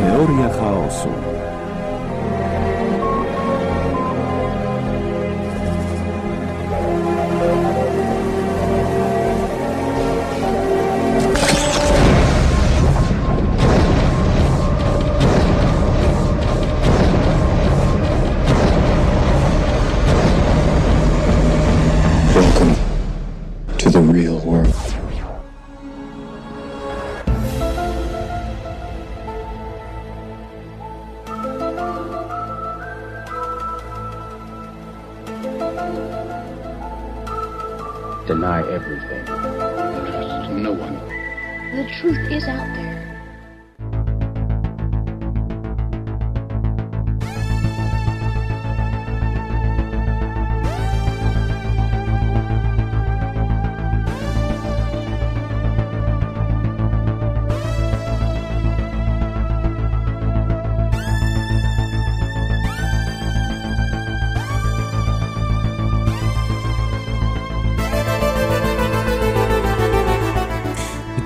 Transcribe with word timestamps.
Teoria 0.00 0.48
chaosu. 0.48 1.29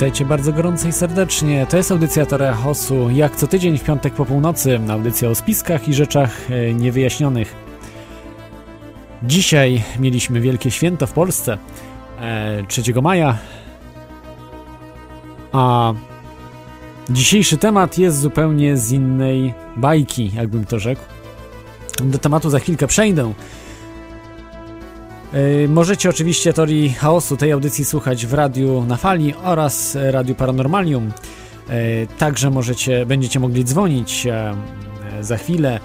Witajcie 0.04 0.24
bardzo 0.24 0.52
gorąco 0.52 0.88
i 0.88 0.92
serdecznie. 0.92 1.66
To 1.70 1.76
jest 1.76 1.92
audycja 1.92 2.26
Torea 2.26 2.54
Hosu, 2.54 3.10
jak 3.10 3.36
co 3.36 3.46
tydzień 3.46 3.78
w 3.78 3.84
piątek 3.84 4.14
po 4.14 4.24
północy. 4.24 4.80
Audycja 4.88 5.28
o 5.28 5.34
spiskach 5.34 5.88
i 5.88 5.94
rzeczach 5.94 6.50
e, 6.50 6.74
niewyjaśnionych. 6.74 7.54
Dzisiaj 9.22 9.82
mieliśmy 9.98 10.40
wielkie 10.40 10.70
święto 10.70 11.06
w 11.06 11.12
Polsce, 11.12 11.58
e, 12.20 12.64
3 12.68 12.82
maja. 13.02 13.38
A 15.52 15.92
dzisiejszy 17.10 17.56
temat 17.56 17.98
jest 17.98 18.20
zupełnie 18.20 18.76
z 18.76 18.92
innej 18.92 19.54
bajki, 19.76 20.32
jakbym 20.34 20.64
to 20.64 20.78
rzekł. 20.78 21.02
Do 22.04 22.18
tematu 22.18 22.50
za 22.50 22.58
chwilkę 22.58 22.86
przejdę. 22.86 23.32
Yy, 25.34 25.68
Możecie 25.68 26.10
oczywiście 26.10 26.52
teorii 26.52 26.92
chaosu 26.92 27.36
tej 27.36 27.52
audycji 27.52 27.84
słuchać 27.84 28.26
w 28.26 28.34
radiu 28.34 28.84
na 28.88 28.96
fali 28.96 29.34
oraz 29.44 29.96
e, 29.96 30.12
radiu 30.12 30.34
Paranormalium. 30.34 31.12
Yy, 31.68 31.74
Także 32.18 32.50
możecie, 32.50 33.06
będziecie 33.06 33.40
mogli 33.40 33.64
dzwonić 33.64 34.26
e, 34.26 34.54
e, 35.12 35.24
za 35.24 35.36
chwilę 35.36 35.80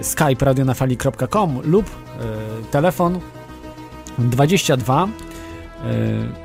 e, 0.00 0.04
skype 0.04 0.44
radionafali.com 0.44 1.60
lub 1.64 1.90
telefon 2.70 3.20
22 4.18 5.08
e, 5.84 6.42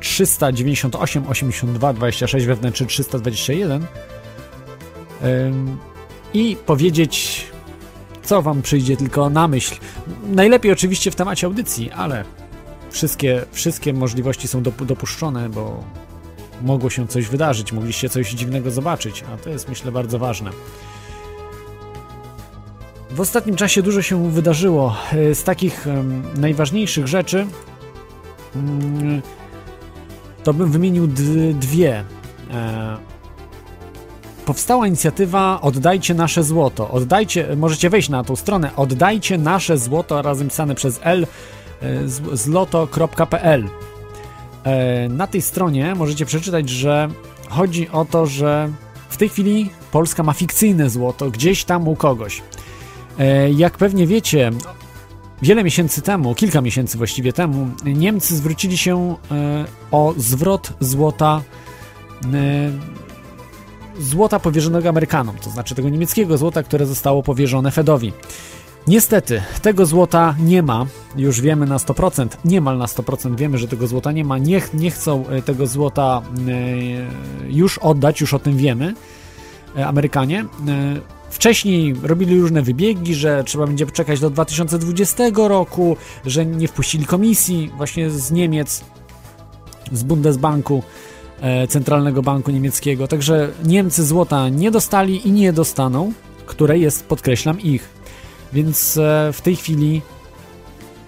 398 0.00 1.28
82 1.28 1.92
26 1.92 2.46
wewnętrzny 2.46 2.86
321 2.86 3.86
Ym, 5.24 5.78
i 6.34 6.56
powiedzieć 6.66 7.46
co 8.24 8.42
wam 8.42 8.62
przyjdzie 8.62 8.96
tylko 8.96 9.30
na 9.30 9.48
myśl. 9.48 9.74
Najlepiej 10.26 10.72
oczywiście 10.72 11.10
w 11.10 11.14
temacie 11.16 11.46
audycji, 11.46 11.90
ale 11.90 12.24
wszystkie, 12.90 13.44
wszystkie 13.52 13.92
możliwości 13.92 14.48
są 14.48 14.62
dop- 14.62 14.84
dopuszczone, 14.84 15.48
bo 15.48 15.84
mogło 16.62 16.90
się 16.90 17.08
coś 17.08 17.26
wydarzyć, 17.28 17.72
mogliście 17.72 18.08
coś 18.08 18.30
dziwnego 18.30 18.70
zobaczyć, 18.70 19.24
a 19.34 19.36
to 19.36 19.50
jest 19.50 19.68
myślę 19.68 19.92
bardzo 19.92 20.18
ważne. 20.18 20.50
W 23.10 23.20
ostatnim 23.20 23.56
czasie 23.56 23.82
dużo 23.82 24.02
się 24.02 24.30
wydarzyło. 24.30 24.96
E, 25.12 25.34
Z 25.34 25.44
takich 25.44 25.86
najważniejszych 26.36 27.06
rzeczy 27.06 27.46
mm, 28.56 29.22
to 30.44 30.54
bym 30.54 30.70
wymienił 30.70 31.06
dwie. 31.54 32.04
Powstała 34.46 34.86
inicjatywa 34.86 35.60
Oddajcie 35.60 36.14
nasze 36.14 36.42
złoto. 36.42 36.90
Oddajcie, 36.90 37.56
możecie 37.56 37.90
wejść 37.90 38.08
na 38.08 38.24
tą 38.24 38.36
stronę 38.36 38.70
oddajcie 38.76 39.38
nasze 39.38 39.78
złoto 39.78 40.22
razem 40.22 40.48
pisane 40.48 40.74
przez 40.74 41.00
L 41.02 41.26
e, 41.82 42.08
zloto.pl. 42.32 43.68
E, 44.64 45.08
Na 45.08 45.26
tej 45.26 45.42
stronie 45.42 45.94
możecie 45.94 46.26
przeczytać, 46.26 46.68
że 46.68 47.08
chodzi 47.48 47.88
o 47.88 48.04
to, 48.04 48.26
że 48.26 48.70
w 49.08 49.16
tej 49.16 49.28
chwili 49.28 49.70
Polska 49.92 50.22
ma 50.22 50.32
fikcyjne 50.32 50.90
złoto 50.90 51.30
gdzieś 51.30 51.64
tam 51.64 51.88
u 51.88 51.96
kogoś. 51.96 52.42
E, 53.18 53.50
Jak 53.50 53.78
pewnie 53.78 54.06
wiecie, 54.06 54.50
wiele 55.42 55.64
miesięcy 55.64 56.02
temu, 56.02 56.34
kilka 56.34 56.60
miesięcy 56.60 56.98
właściwie 56.98 57.32
temu, 57.32 57.68
Niemcy 57.84 58.36
zwrócili 58.36 58.78
się 58.78 59.16
o 59.90 60.14
zwrot 60.16 60.72
złota 60.80 61.42
złota 63.98 64.40
powierzonego 64.40 64.88
Amerykanom, 64.88 65.36
to 65.36 65.50
znaczy 65.50 65.74
tego 65.74 65.88
niemieckiego 65.88 66.38
złota, 66.38 66.62
które 66.62 66.86
zostało 66.86 67.22
powierzone 67.22 67.70
Fedowi. 67.70 68.12
Niestety, 68.86 69.42
tego 69.62 69.86
złota 69.86 70.34
nie 70.40 70.62
ma, 70.62 70.86
już 71.16 71.40
wiemy 71.40 71.66
na 71.66 71.76
100%, 71.76 72.28
niemal 72.44 72.78
na 72.78 72.86
100% 72.86 73.36
wiemy, 73.36 73.58
że 73.58 73.68
tego 73.68 73.86
złota 73.86 74.12
nie 74.12 74.24
ma, 74.24 74.38
nie, 74.38 74.62
nie 74.74 74.90
chcą 74.90 75.28
e, 75.28 75.42
tego 75.42 75.66
złota 75.66 76.22
e, 76.48 77.50
już 77.50 77.78
oddać, 77.78 78.20
już 78.20 78.34
o 78.34 78.38
tym 78.38 78.56
wiemy, 78.56 78.94
e, 79.76 79.86
Amerykanie. 79.86 80.44
Wcześniej 81.30 81.94
robili 82.02 82.40
różne 82.40 82.62
wybiegi, 82.62 83.14
że 83.14 83.44
trzeba 83.44 83.66
będzie 83.66 83.86
czekać 83.86 84.20
do 84.20 84.30
2020 84.30 85.24
roku, 85.34 85.96
że 86.26 86.46
nie 86.46 86.68
wpuścili 86.68 87.06
komisji 87.06 87.70
właśnie 87.76 88.10
z 88.10 88.30
Niemiec, 88.30 88.84
z 89.92 90.02
Bundesbanku, 90.02 90.82
Centralnego 91.68 92.22
Banku 92.22 92.50
Niemieckiego. 92.50 93.08
Także 93.08 93.50
Niemcy 93.64 94.04
złota 94.04 94.48
nie 94.48 94.70
dostali 94.70 95.28
i 95.28 95.32
nie 95.32 95.52
dostaną, 95.52 96.12
które 96.46 96.78
jest, 96.78 97.06
podkreślam, 97.06 97.60
ich. 97.60 97.88
Więc 98.52 98.96
e, 98.96 99.30
w 99.32 99.40
tej 99.40 99.56
chwili 99.56 100.02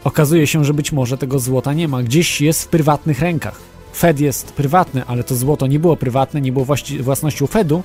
okazuje 0.04 0.46
się, 0.46 0.64
że 0.64 0.74
być 0.74 0.92
może 0.92 1.18
tego 1.18 1.38
złota 1.38 1.72
nie 1.72 1.88
ma. 1.88 2.02
Gdzieś 2.02 2.40
jest 2.40 2.62
w 2.62 2.68
prywatnych 2.68 3.20
rękach. 3.20 3.60
Fed 3.92 4.20
jest 4.20 4.52
prywatny, 4.52 5.04
ale 5.06 5.24
to 5.24 5.34
złoto 5.34 5.66
nie 5.66 5.78
było 5.78 5.96
prywatne, 5.96 6.40
nie 6.40 6.52
było 6.52 6.66
własnością 7.00 7.46
Fedu, 7.46 7.82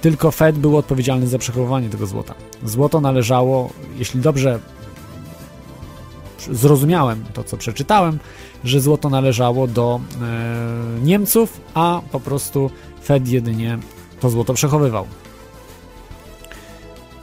tylko 0.00 0.30
Fed 0.30 0.58
był 0.58 0.76
odpowiedzialny 0.76 1.26
za 1.26 1.38
przechowywanie 1.38 1.88
tego 1.88 2.06
złota. 2.06 2.34
Złoto 2.64 3.00
należało, 3.00 3.70
jeśli 3.98 4.20
dobrze 4.20 4.58
zrozumiałem 6.50 7.24
to, 7.34 7.44
co 7.44 7.56
przeczytałem, 7.56 8.18
że 8.64 8.80
złoto 8.80 9.08
należało 9.10 9.66
do 9.66 10.00
e, 10.22 11.00
Niemców, 11.02 11.60
a 11.74 12.00
po 12.12 12.20
prostu 12.20 12.70
Fed 13.04 13.28
jedynie 13.28 13.78
to 14.20 14.30
złoto 14.30 14.54
przechowywał. 14.54 15.06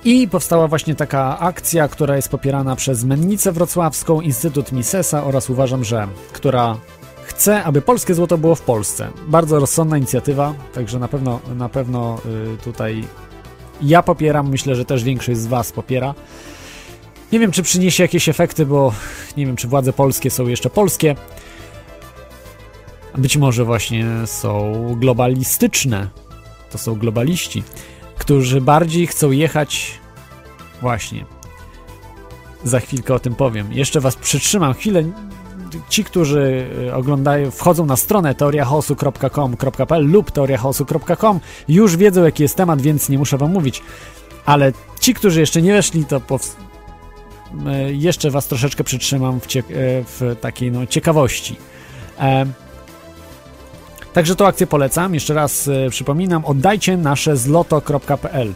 I 0.04 0.28
powstała 0.28 0.68
właśnie 0.68 0.96
taka 0.96 1.40
akcja, 1.40 1.88
która 1.88 2.16
jest 2.16 2.30
popierana 2.30 2.76
przez 2.76 3.04
Mennicę 3.04 3.52
Wrocławską, 3.52 4.22
Instytut 4.22 4.72
Misesa 4.72 5.24
oraz 5.24 5.50
uważam, 5.50 5.84
że 5.84 6.08
która 6.32 6.78
chce, 7.24 7.64
aby 7.64 7.82
polskie 7.82 8.14
złoto 8.14 8.38
było 8.38 8.56
w 8.56 8.62
Polsce. 8.62 9.10
Bardzo 9.28 9.60
rozsądna 9.60 9.98
inicjatywa, 9.98 10.54
także 10.74 11.00
na 11.00 11.08
pewno, 11.08 11.40
na 11.56 11.70
pewno 11.70 12.18
y, 12.56 12.58
tutaj 12.64 13.04
ja 13.82 14.04
popieram, 14.04 14.50
myślę, 14.50 14.76
że 14.76 14.86
też 14.86 15.04
większość 15.04 15.40
z 15.40 15.48
Was 15.48 15.72
popiera. 15.72 16.14
Nie 17.32 17.40
wiem, 17.40 17.52
czy 17.52 17.64
przyniesie 17.64 18.04
jakieś 18.04 18.30
efekty, 18.30 18.66
bo 18.66 18.94
nie 19.38 19.46
wiem, 19.46 19.56
czy 19.56 19.68
władze 19.68 19.94
polskie 19.94 20.30
są 20.32 20.48
jeszcze 20.48 20.70
polskie. 20.70 21.16
Być 23.18 23.38
może 23.38 23.66
właśnie 23.66 24.06
są 24.26 24.74
globalistyczne. 25.00 26.10
To 26.72 26.78
są 26.78 26.96
globaliści, 26.96 27.64
którzy 28.18 28.62
bardziej 28.62 29.08
chcą 29.08 29.32
jechać 29.32 30.00
właśnie. 30.82 31.26
Za 32.64 32.80
chwilkę 32.80 33.14
o 33.14 33.20
tym 33.20 33.36
powiem. 33.36 33.74
Jeszcze 33.74 34.02
was 34.02 34.16
przytrzymam 34.16 34.74
chwilę. 34.74 35.04
Ci, 35.90 36.04
którzy 36.04 36.70
y, 36.88 36.94
oglądają, 36.94 37.52
wchodzą 37.52 37.86
na 37.86 37.96
stronę 37.96 38.36
teoriachaosu.com.pl 38.36 40.06
lub 40.12 40.32
teoriachaosu.com 40.32 41.40
już 41.68 41.98
wiedzą, 41.98 42.24
jaki 42.24 42.44
jest 42.44 42.56
temat, 42.56 42.82
więc 42.82 43.10
nie 43.10 43.18
muszę 43.18 43.38
wam 43.38 43.52
mówić. 43.52 43.82
Ale 44.46 44.72
ci, 45.00 45.14
którzy 45.14 45.40
jeszcze 45.40 45.62
nie 45.62 45.74
weszli, 45.74 46.06
to 46.06 46.20
pows- 46.20 46.56
e, 46.60 46.65
jeszcze 47.92 48.32
was 48.32 48.48
troszeczkę 48.48 48.84
przytrzymam 48.84 49.40
w, 49.40 49.46
e, 49.56 49.62
w 50.04 50.36
takiej 50.42 50.72
no, 50.72 50.86
ciekawości. 50.86 51.56
E, 52.20 52.46
Także 54.14 54.36
tą 54.36 54.48
akcję 54.48 54.68
polecam. 54.68 55.14
Jeszcze 55.14 55.34
raz 55.34 55.68
e, 55.68 55.90
przypominam, 55.90 56.46
oddajcie 56.46 56.98
nasze 56.98 57.38
zloto.pl. 57.38 58.54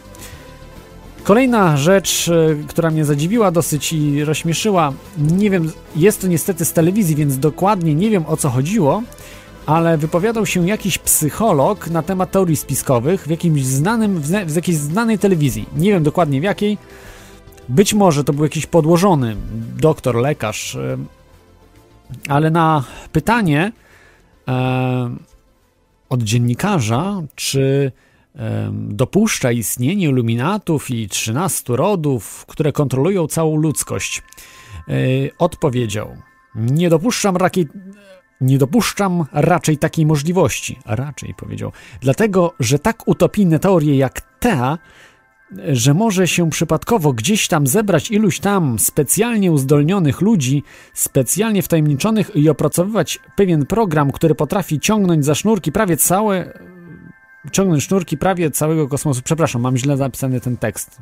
Kolejna 1.24 1.76
rzecz, 1.76 2.28
e, 2.28 2.56
która 2.68 2.90
mnie 2.90 3.04
zadziwiła 3.04 3.50
dosyć 3.50 3.92
i 3.92 4.24
rozśmieszyła, 4.24 4.92
nie 5.18 5.50
wiem, 5.50 5.72
jest 5.96 6.20
to 6.20 6.26
niestety 6.26 6.64
z 6.64 6.72
telewizji, 6.72 7.16
więc 7.16 7.38
dokładnie 7.38 7.94
nie 7.94 8.10
wiem 8.10 8.24
o 8.26 8.36
co 8.36 8.48
chodziło, 8.50 9.02
ale 9.66 9.98
wypowiadał 9.98 10.46
się 10.46 10.68
jakiś 10.68 10.98
psycholog 10.98 11.90
na 11.90 12.02
temat 12.02 12.30
teorii 12.30 12.56
spiskowych 12.56 13.24
w 13.26 13.30
jakimś 13.30 13.64
znanym, 13.64 14.20
w 14.20 14.26
zna- 14.26 14.46
w 14.46 14.56
jakiejś 14.56 14.78
znanej 14.78 15.18
telewizji. 15.18 15.66
Nie 15.76 15.92
wiem 15.92 16.02
dokładnie 16.02 16.40
w 16.40 16.44
jakiej. 16.44 16.78
Być 17.70 17.94
może 17.94 18.24
to 18.24 18.32
był 18.32 18.44
jakiś 18.44 18.66
podłożony 18.66 19.36
doktor, 19.78 20.16
lekarz, 20.16 20.76
e, 20.76 20.96
ale 22.28 22.50
na 22.50 22.84
pytanie 23.12 23.72
e, 24.48 25.10
od 26.08 26.22
dziennikarza, 26.22 27.22
czy 27.34 27.92
em, 28.34 28.96
dopuszcza 28.96 29.52
istnienie 29.52 30.04
iluminatów 30.04 30.90
i 30.90 31.08
13 31.08 31.76
rodów, 31.76 32.44
które 32.48 32.72
kontrolują 32.72 33.26
całą 33.26 33.56
ludzkość, 33.56 34.22
e, 34.88 34.92
odpowiedział: 35.38 36.16
Nie 36.54 36.90
dopuszczam. 36.90 37.36
Nie 38.40 38.58
dopuszczam 38.58 39.24
raczej 39.32 39.78
takiej 39.78 40.06
możliwości. 40.06 40.78
Raczej 40.86 41.34
powiedział. 41.34 41.72
Dlatego, 42.00 42.54
że 42.60 42.78
tak 42.78 43.08
utopijne 43.08 43.58
teorie 43.58 43.96
jak 43.96 44.20
ta, 44.40 44.78
że 45.72 45.94
może 45.94 46.28
się 46.28 46.50
przypadkowo 46.50 47.12
gdzieś 47.12 47.48
tam 47.48 47.66
zebrać 47.66 48.10
iluś 48.10 48.38
tam 48.38 48.78
specjalnie 48.78 49.52
uzdolnionych 49.52 50.20
ludzi, 50.20 50.62
specjalnie 50.94 51.62
wtajemniczonych 51.62 52.36
i 52.36 52.48
opracowywać 52.48 53.20
pewien 53.36 53.66
program, 53.66 54.12
który 54.12 54.34
potrafi 54.34 54.80
ciągnąć 54.80 55.24
za 55.24 55.34
sznurki 55.34 55.72
prawie 55.72 55.96
całe. 55.96 56.52
ciągnąć 57.52 57.82
sznurki 57.82 58.18
prawie 58.18 58.50
całego 58.50 58.88
kosmosu. 58.88 59.22
Przepraszam, 59.24 59.62
mam 59.62 59.76
źle 59.76 59.96
zapisany 59.96 60.40
ten 60.40 60.56
tekst. 60.56 60.98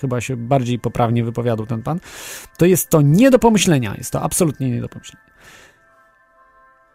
Chyba 0.00 0.20
się 0.20 0.36
bardziej 0.36 0.78
poprawnie 0.78 1.24
wypowiadał 1.24 1.66
ten 1.66 1.82
pan. 1.82 2.00
To 2.58 2.66
jest 2.66 2.88
to 2.88 3.00
nie 3.00 3.30
do 3.30 3.38
pomyślenia. 3.38 3.94
Jest 3.98 4.12
to 4.12 4.22
absolutnie 4.22 4.70
nie 4.70 4.80
do 4.80 4.88
pomyślenia. 4.88 5.24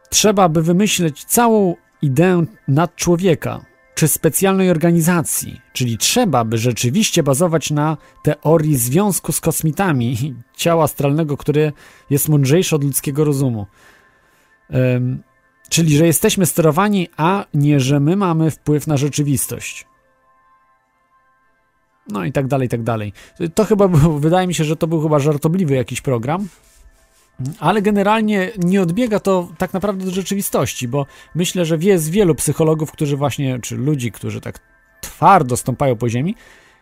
Trzeba 0.09 0.49
by 0.49 0.63
wymyśleć 0.63 1.23
całą 1.25 1.75
ideę 2.01 2.45
nad 2.67 2.95
człowieka, 2.95 3.65
czy 4.03 4.07
specjalnej 4.07 4.69
organizacji, 4.69 5.61
czyli 5.73 5.97
trzeba 5.97 6.45
by 6.45 6.57
rzeczywiście 6.57 7.23
bazować 7.23 7.71
na 7.71 7.97
teorii 8.23 8.77
związku 8.77 9.31
z 9.31 9.41
kosmitami 9.41 10.35
ciała 10.57 10.83
astralnego, 10.83 11.37
które 11.37 11.71
jest 12.09 12.29
mądrzejsze 12.29 12.75
od 12.75 12.83
ludzkiego 12.83 13.23
rozumu. 13.23 13.67
Ym, 14.73 15.23
czyli, 15.69 15.97
że 15.97 16.05
jesteśmy 16.05 16.45
sterowani, 16.45 17.07
a 17.17 17.45
nie, 17.53 17.79
że 17.79 17.99
my 17.99 18.15
mamy 18.15 18.51
wpływ 18.51 18.87
na 18.87 18.97
rzeczywistość. 18.97 19.87
No 22.07 22.25
i 22.25 22.31
tak 22.31 22.47
dalej, 22.47 22.65
i 22.65 22.69
tak 22.69 22.83
dalej. 22.83 23.13
To 23.55 23.65
chyba 23.65 23.87
był, 23.87 24.19
wydaje 24.19 24.47
mi 24.47 24.53
się, 24.53 24.63
że 24.63 24.75
to 24.75 24.87
był 24.87 25.01
chyba 25.01 25.19
żartobliwy 25.19 25.75
jakiś 25.75 26.01
program. 26.01 26.47
Ale 27.59 27.81
generalnie 27.81 28.51
nie 28.57 28.81
odbiega 28.81 29.19
to 29.19 29.49
tak 29.57 29.73
naprawdę 29.73 30.05
do 30.05 30.11
rzeczywistości, 30.11 30.87
bo 30.87 31.05
myślę, 31.35 31.65
że 31.65 31.77
jest 31.81 32.09
wielu 32.09 32.35
psychologów, 32.35 32.91
którzy 32.91 33.17
właśnie, 33.17 33.59
czy 33.59 33.75
ludzi, 33.75 34.11
którzy 34.11 34.41
tak 34.41 34.59
twardo 35.01 35.57
stąpają 35.57 35.95
po 35.95 36.09
ziemi, 36.09 36.35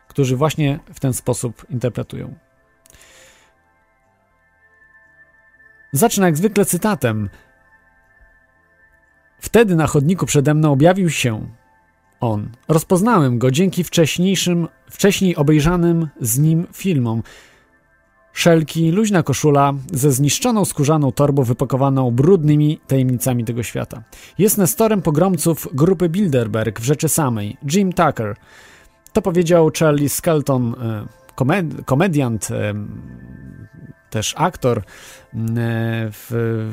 którzy 0.08 0.38
właśnie 0.38 0.80
w 0.94 1.00
ten 1.00 1.14
sposób 1.14 1.66
interpretują. 1.70 2.36
Zacznę 5.92 6.26
jak 6.26 6.38
zwykle 6.38 6.66
cytatem. 6.66 7.30
Wtedy 9.40 9.76
na 9.76 9.88
chodniku 9.88 10.26
przede 10.26 10.54
mną 10.54 10.72
objawił 10.72 11.10
się 11.10 11.48
on. 12.20 12.50
Rozpoznałem 12.68 13.40
go 13.40 13.52
dzięki 13.52 13.84
wcześniejszym, 13.84 14.68
wcześniej 14.90 15.36
obejrzanym 15.36 16.08
z 16.22 16.40
nim 16.40 16.68
filmom. 16.74 17.24
Szelki, 18.34 18.92
luźna 18.92 19.24
koszula 19.24 19.74
ze 19.94 20.12
zniszczoną 20.12 20.66
skórzaną 20.66 21.12
torbą 21.12 21.44
wypakowaną 21.44 22.12
brudnymi 22.12 22.80
tajemnicami 22.88 23.46
tego 23.46 23.64
świata. 23.64 24.04
Jest 24.38 24.58
nestorem 24.58 25.02
pogromców 25.02 25.68
grupy 25.74 26.10
Bilderberg 26.10 26.80
w 26.80 26.84
rzeczy 26.84 27.10
samej, 27.10 27.58
Jim 27.74 27.94
Tucker. 27.94 28.36
To 29.14 29.22
powiedział 29.22 29.72
Charlie 29.80 30.10
Skelton, 30.10 30.76
e, 30.82 31.06
komed 31.36 31.86
komediant, 31.86 32.52
e, 32.52 32.74
też 34.10 34.34
aktor, 34.38 34.78
e, 34.78 34.82
w, 36.12 36.28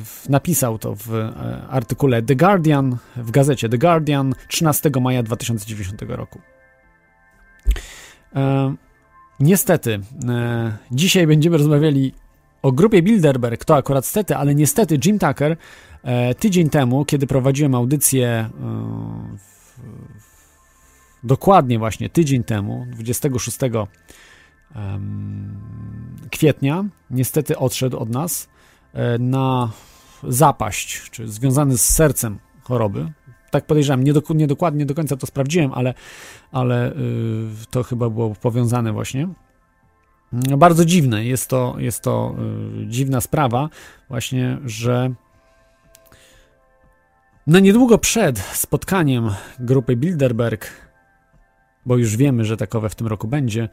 w, 0.05 0.29
napisał 0.29 0.79
to 0.79 0.95
w 0.95 1.33
artykule 1.71 2.23
The 2.23 2.37
Guardian, 2.37 2.97
w 3.17 3.31
gazecie 3.31 3.69
The 3.69 3.79
Guardian 3.79 4.35
13 4.49 4.91
maja 5.01 5.23
2010 5.23 6.01
roku. 6.09 6.41
Niestety, 9.41 10.01
e, 10.29 10.77
dzisiaj 10.91 11.27
będziemy 11.27 11.57
rozmawiali 11.57 12.13
o 12.63 12.73
grupie 12.73 13.03
Bilderberg, 13.03 13.65
to 13.65 13.77
akurat 13.77 14.07
stety, 14.07 14.37
ale 14.37 14.55
niestety 14.55 14.99
Jim 15.05 15.19
Tucker 15.19 15.57
e, 16.03 16.35
tydzień 16.35 16.71
temu, 16.71 17.05
kiedy 17.05 17.27
prowadziłem 17.27 17.75
audycję 17.75 18.29
e, 18.29 18.51
w, 19.39 19.81
dokładnie 21.25 21.79
właśnie 21.79 22.09
tydzień 22.09 22.45
temu, 22.45 22.87
26 22.93 23.59
kwietnia, 26.31 26.85
niestety 27.11 27.59
odszedł 27.59 27.99
od 27.99 28.11
nas 28.11 28.49
e, 28.93 29.19
na 29.19 29.71
zapaść, 30.23 31.11
czy 31.11 31.29
związany 31.29 31.79
z 31.79 31.89
sercem 31.89 32.39
choroby. 32.63 33.13
Tak 33.51 33.67
podejrzewam, 33.67 34.05
nie, 34.05 34.13
do, 34.13 34.23
nie 34.35 34.47
dokładnie 34.47 34.87
do 34.87 34.95
końca 34.95 35.17
to 35.17 35.27
sprawdziłem, 35.27 35.73
ale, 35.73 35.95
ale 36.53 36.93
yy, 36.97 37.67
to 37.71 37.83
chyba 37.83 38.11
było 38.11 38.35
powiązane 38.35 38.93
właśnie. 38.93 39.29
No, 40.33 40.57
bardzo 40.57 40.85
dziwne 40.85 41.25
jest 41.25 41.51
to, 41.51 41.75
jest 41.79 42.03
to 42.03 42.35
yy, 42.79 42.87
dziwna 42.87 43.21
sprawa, 43.21 43.69
właśnie, 44.09 44.59
że 44.65 45.11
na 47.47 47.61
niedługo 47.61 47.99
przed 47.99 48.39
spotkaniem 48.39 49.31
grupy 49.59 49.97
Bilderberg, 49.97 50.71
bo 51.87 51.97
już 51.97 52.17
wiemy, 52.17 52.45
że 52.45 52.57
takowe 52.57 52.89
w 52.89 52.95
tym 52.95 53.07
roku 53.07 53.29
będzie, 53.29 53.69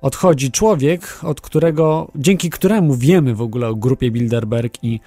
odchodzi 0.00 0.50
człowiek, 0.50 1.18
od 1.22 1.40
którego, 1.40 2.10
dzięki 2.14 2.50
któremu 2.50 2.94
wiemy 2.94 3.34
w 3.34 3.42
ogóle 3.42 3.68
o 3.68 3.74
grupie 3.74 4.10
Bilderberg 4.10 4.84
i 4.84 5.00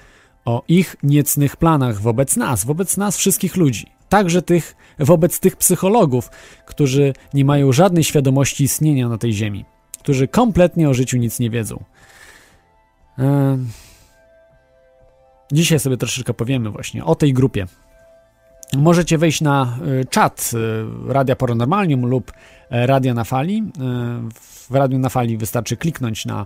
o 0.45 0.63
ich 0.67 0.95
niecnych 1.03 1.57
planach 1.57 2.01
wobec 2.01 2.37
nas, 2.37 2.65
wobec 2.65 2.97
nas 2.97 3.17
wszystkich 3.17 3.55
ludzi. 3.55 3.94
Także 4.15 4.41
tych, 4.41 4.75
wobec 4.99 5.39
tych 5.39 5.55
psychologów, 5.55 6.29
którzy 6.65 7.13
nie 7.33 7.45
mają 7.45 7.71
żadnej 7.71 8.03
świadomości 8.03 8.63
istnienia 8.63 9.09
na 9.09 9.17
tej 9.17 9.33
ziemi, 9.33 9.65
którzy 9.99 10.27
kompletnie 10.27 10.89
o 10.89 10.93
życiu 10.93 11.17
nic 11.17 11.39
nie 11.39 11.49
wiedzą. 11.49 11.83
Dzisiaj 15.51 15.79
sobie 15.79 15.97
troszeczkę 15.97 16.33
powiemy 16.33 16.69
właśnie 16.69 17.05
o 17.05 17.15
tej 17.15 17.33
grupie. 17.33 17.65
Możecie 18.73 19.17
wejść 19.17 19.41
na 19.41 19.77
y, 20.01 20.05
czat 20.05 20.51
y, 20.53 20.85
Radia 21.13 21.35
Paranormalium 21.35 22.05
lub 22.05 22.31
e, 22.69 22.87
Radia 22.87 23.13
na 23.13 23.23
Fali. 23.23 23.57
Y, 23.57 23.61
w 24.69 24.75
Radiu 24.75 24.99
na 24.99 25.09
Fali 25.09 25.37
wystarczy 25.37 25.77
kliknąć 25.77 26.25
na 26.25 26.45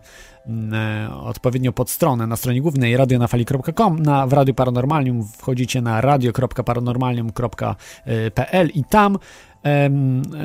odpowiednio 1.23 1.73
pod 1.73 1.89
stronę 1.89 2.27
na 2.27 2.35
stronie 2.35 2.61
głównej 2.61 2.97
radionafali.com. 2.97 3.99
Na 3.99 4.27
w 4.27 4.33
Radiu 4.33 4.53
Paranormalium 4.53 5.27
wchodzicie 5.37 5.81
na 5.81 6.01
radio.paranormalium.pl 6.01 8.69
i 8.73 8.83
tam 8.83 9.17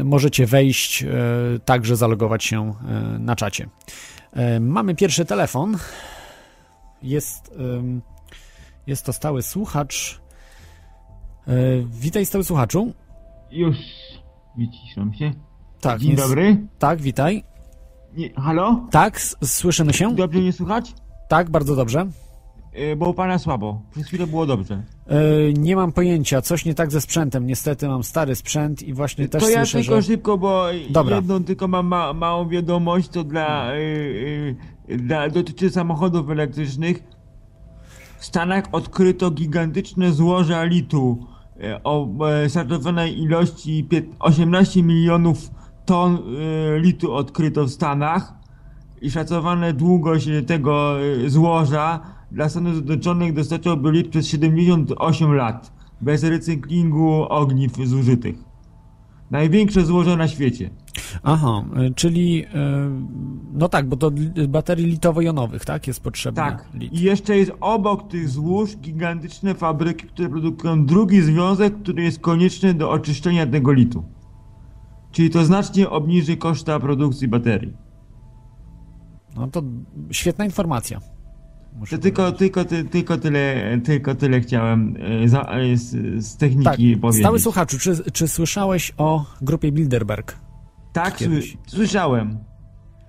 możecie 0.05 0.47
wejść, 0.47 1.05
także 1.65 1.97
zalogować 1.97 2.45
się 2.45 2.75
na 3.19 3.37
czacie. 3.37 3.69
Mamy 4.61 4.95
pierwszy 4.95 5.25
telefon. 5.25 5.77
Jest, 7.03 7.55
jest 8.87 9.07
to 9.07 9.13
stały 9.13 9.43
słuchacz. 9.43 10.24
E, 11.49 11.53
witaj 12.01 12.27
stały 12.27 12.45
słuchaczu. 12.45 12.93
Już 13.51 13.77
wyciszam 14.59 15.15
się. 15.15 15.33
Tak. 15.81 16.01
Dzień 16.01 16.17
dobry. 16.17 16.67
Tak, 16.79 17.01
witaj. 17.01 17.45
Nie, 18.17 18.31
halo? 18.35 18.87
Tak, 18.91 19.21
słyszymy 19.45 19.93
się? 19.93 20.15
Dobrze 20.15 20.41
mnie 20.41 20.53
słychać? 20.53 20.93
Tak, 21.29 21.51
bardzo 21.51 21.77
dobrze. 21.77 22.07
E, 22.73 22.97
bo 22.97 23.09
u 23.09 23.15
pana 23.15 23.39
słabo. 23.39 23.83
Przez 23.91 24.07
chwilę 24.07 24.27
było 24.27 24.47
dobrze. 24.47 24.83
E, 25.07 25.53
nie 25.53 25.77
mam 25.77 25.93
pojęcia, 25.93 26.43
coś 26.43 26.65
nie 26.65 26.75
tak 26.75 26.91
ze 26.93 27.01
sprzętem. 27.01 27.47
Niestety 27.47 27.89
mam 27.89 28.05
stary 28.05 28.35
sprzęt 28.35 28.83
i 28.83 28.93
właśnie 28.95 29.29
też 29.29 29.43
to 29.43 29.49
ja 29.49 29.59
słyszę, 29.59 29.79
tylko 29.79 30.01
że... 30.01 30.03
szybko, 30.03 30.39
bo 30.39 30.67
Dobra. 30.91 31.17
jedną 31.17 31.45
tylko 31.45 31.69
mam 31.69 31.87
ma, 31.87 32.13
małą 32.13 32.49
wiadomość, 32.49 33.09
to 33.09 33.25
dla, 33.25 33.75
y, 33.75 34.57
y, 34.91 34.97
dla 34.97 35.29
dotyczy 35.29 35.71
samochodów 35.71 36.31
elektrycznych. 36.31 37.03
W 38.19 38.25
Stanach 38.25 38.65
odkryto 38.73 39.31
gigantyczne 39.31 40.13
złoża 40.13 40.65
litu 40.65 41.27
o 41.85 42.09
e, 42.29 42.49
szacowanej 42.51 43.23
ilości 43.23 43.85
pię- 43.91 44.03
18 44.19 44.83
milionów 44.83 45.51
ton 45.87 46.15
e, 46.17 46.79
litu 46.81 47.13
odkryto 47.15 47.65
w 47.65 47.71
Stanach 47.71 48.33
i 49.03 49.11
szacowana 49.11 49.73
długość 49.73 50.29
e, 50.29 50.43
tego 50.43 50.97
e, 51.01 51.31
złoża 51.31 52.01
dla 52.33 52.49
Stanów 52.49 52.75
Zjednoczonych 52.75 53.33
dostarczałby 53.33 53.93
lit 53.93 54.09
przez 54.09 54.27
78 54.29 55.33
lat. 55.35 55.73
bez 56.01 56.25
recyklingu 56.25 57.23
ogniw 57.29 57.73
zużytych. 57.77 58.37
Największe 59.31 59.85
złoże 59.85 60.17
na 60.17 60.29
świecie. 60.29 60.71
Aha, 61.23 61.65
y, 61.91 61.95
czyli 61.95 62.45
y, 62.45 62.49
no 63.53 63.69
tak, 63.69 63.89
bo 63.89 64.09
li- 64.11 64.49
baterii 64.49 64.87
litowo-jonowych, 64.87 65.65
tak, 65.65 65.87
jest 65.87 66.01
potrzebne. 66.01 66.43
Tak. 66.43 66.69
lit. 66.75 66.93
I 66.93 67.01
jeszcze 67.03 67.37
jest 67.37 67.53
obok 67.61 68.09
tych 68.09 68.29
złóż 68.29 68.77
gigantyczne 68.77 69.55
fabryki, 69.55 70.07
które 70.07 70.29
produkują 70.29 70.87
drugi 70.87 71.23
związek, 71.23 71.79
który 71.83 72.03
jest 72.03 72.19
konieczny 72.21 72.75
do 72.75 72.91
oczyszczenia 72.91 73.47
tego 73.47 73.73
litu. 73.73 74.05
Czyli 75.13 75.31
to 75.31 75.45
znacznie 75.45 75.91
obniży 75.91 76.37
koszta 76.37 76.81
produkcji 76.81 77.29
baterii. 77.29 77.73
No 79.37 79.47
to 79.47 79.63
świetna 80.11 80.45
informacja. 80.45 81.01
Muszę 81.79 81.97
To 81.97 82.03
tylko, 82.03 82.33
tylko, 82.33 82.65
ty, 82.65 82.85
tylko, 82.85 83.19
tyle, 83.19 83.79
tylko 83.85 84.15
tyle 84.15 84.41
chciałem 84.41 84.97
e, 84.97 85.51
e, 85.51 85.77
z, 85.77 86.25
z 86.25 86.37
techniki 86.37 86.65
Tak, 86.93 87.01
powiedzieć. 87.01 87.23
stały 87.23 87.41
słuchaczu, 87.41 87.79
czy, 87.79 88.11
czy 88.13 88.29
słyszałeś 88.29 88.93
o 88.97 89.25
grupie 89.43 89.73
Bilderberg? 89.73 90.44
Tak, 90.95 91.17
kiedyś. 91.17 91.51
sły, 91.51 91.59
słyszałem, 91.67 92.39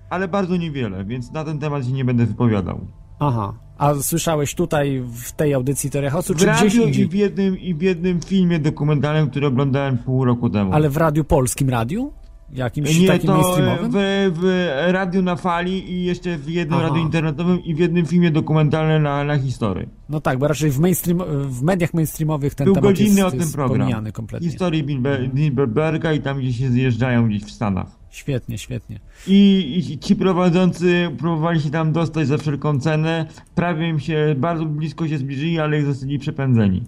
ale 0.10 0.28
bardzo 0.28 0.56
niewiele, 0.58 1.06
więc 1.06 1.32
na 1.32 1.44
ten 1.44 1.60
temat 1.60 1.86
się 1.86 1.92
nie 1.92 2.06
będę 2.06 2.26
wypowiadał. 2.26 2.80
Aha, 3.20 3.54
a 3.78 3.94
słyszałeś 3.94 4.56
tutaj 4.56 5.04
w 5.08 5.32
tej 5.32 5.54
audycji 5.54 5.90
Teoria 5.92 6.10
Chaosu, 6.10 6.34
W 6.34 6.38
czy 6.38 6.46
gdzieś 6.46 6.62
radiu 6.62 6.82
i 6.82 6.88
indziej? 6.88 7.08
w, 7.08 7.14
jednym, 7.14 7.60
i 7.60 7.74
w 7.76 7.82
jednym 7.82 8.22
filmie 8.22 8.60
dokumentalnym, 8.60 9.30
który 9.30 9.48
oglądałem 9.48 9.98
pół 9.98 10.26
roku 10.26 10.50
temu. 10.50 10.74
Ale 10.74 10.90
w 10.90 10.98
radiu 10.98 11.24
polskim 11.24 11.70
radiu? 11.70 12.12
Jakimś 12.56 13.00
Nie, 13.00 13.08
takim 13.08 13.28
to 13.28 13.56
w, 13.82 13.92
w 14.34 14.68
radiu 14.92 15.22
na 15.22 15.36
fali 15.36 15.92
i 15.92 16.06
jeszcze 16.06 16.38
w 16.38 16.50
jednym 16.50 16.80
Aha. 16.80 16.88
radiu 16.88 17.02
internetowym 17.02 17.64
i 17.64 17.76
w 17.76 17.80
jednym 17.80 18.06
filmie 18.06 18.32
dokumentalnym 18.32 19.04
na, 19.04 19.24
na 19.24 19.38
historii. 19.38 19.90
No 20.10 20.22
tak, 20.22 20.40
bo 20.40 20.48
raczej 20.48 20.72
w, 20.72 20.80
mainstream, 20.80 21.24
w 21.50 21.62
mediach 21.64 21.94
mainstreamowych 21.94 22.56
ten 22.56 22.66
Był 22.66 22.74
temat 22.76 22.90
godzinny 22.90 23.22
jest, 23.22 23.36
o 23.36 23.40
tym 23.40 23.52
program. 23.52 24.12
kompletnie. 24.14 24.50
Historii 24.50 24.84
Bilbe- 24.84 25.30
Bilderberga 25.30 26.14
i 26.14 26.22
tam 26.22 26.40
gdzie 26.40 26.54
się 26.54 26.70
zjeżdżają 26.70 27.28
gdzieś 27.28 27.44
w 27.44 27.52
Stanach. 27.52 27.88
Świetnie, 28.10 28.58
świetnie. 28.58 29.00
I, 29.28 29.74
I 29.92 30.00
ci 30.00 30.16
prowadzący 30.16 31.10
próbowali 31.18 31.62
się 31.62 31.70
tam 31.70 31.92
dostać 31.92 32.28
za 32.28 32.38
wszelką 32.38 32.80
cenę. 32.80 33.26
Prawie 33.56 33.90
im 33.90 34.00
się 34.00 34.36
bardzo 34.38 34.66
blisko 34.66 35.08
się 35.08 35.18
zbliżyli, 35.18 35.60
ale 35.60 35.80
ich 35.80 35.86
zostali 35.86 36.20
przepędzeni. 36.20 36.84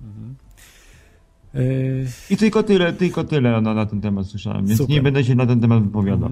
Yy, 0.00 0.06
I 2.30 2.36
tylko 2.36 2.62
tyle, 2.62 2.92
tylko 2.92 3.24
tyle 3.24 3.60
na, 3.60 3.74
na 3.74 3.86
ten 3.86 4.00
temat 4.00 4.26
słyszałem, 4.26 4.66
więc 4.66 4.78
Super. 4.78 4.94
nie 4.94 5.02
będę 5.02 5.24
się 5.24 5.34
na 5.34 5.46
ten 5.46 5.60
temat 5.60 5.84
wypowiadał. 5.84 6.30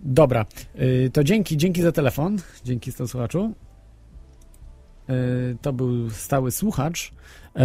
Dobra, 0.00 0.46
yy, 0.74 1.10
to 1.12 1.24
dzięki, 1.24 1.56
dzięki 1.56 1.82
za 1.82 1.92
telefon, 1.92 2.36
dzięki 2.64 2.92
stał 2.92 3.08
słuchaczu. 3.08 3.52
Yy, 5.08 5.14
to 5.62 5.72
był 5.72 6.10
stały 6.10 6.50
słuchacz. 6.50 7.12
Yy, 7.56 7.62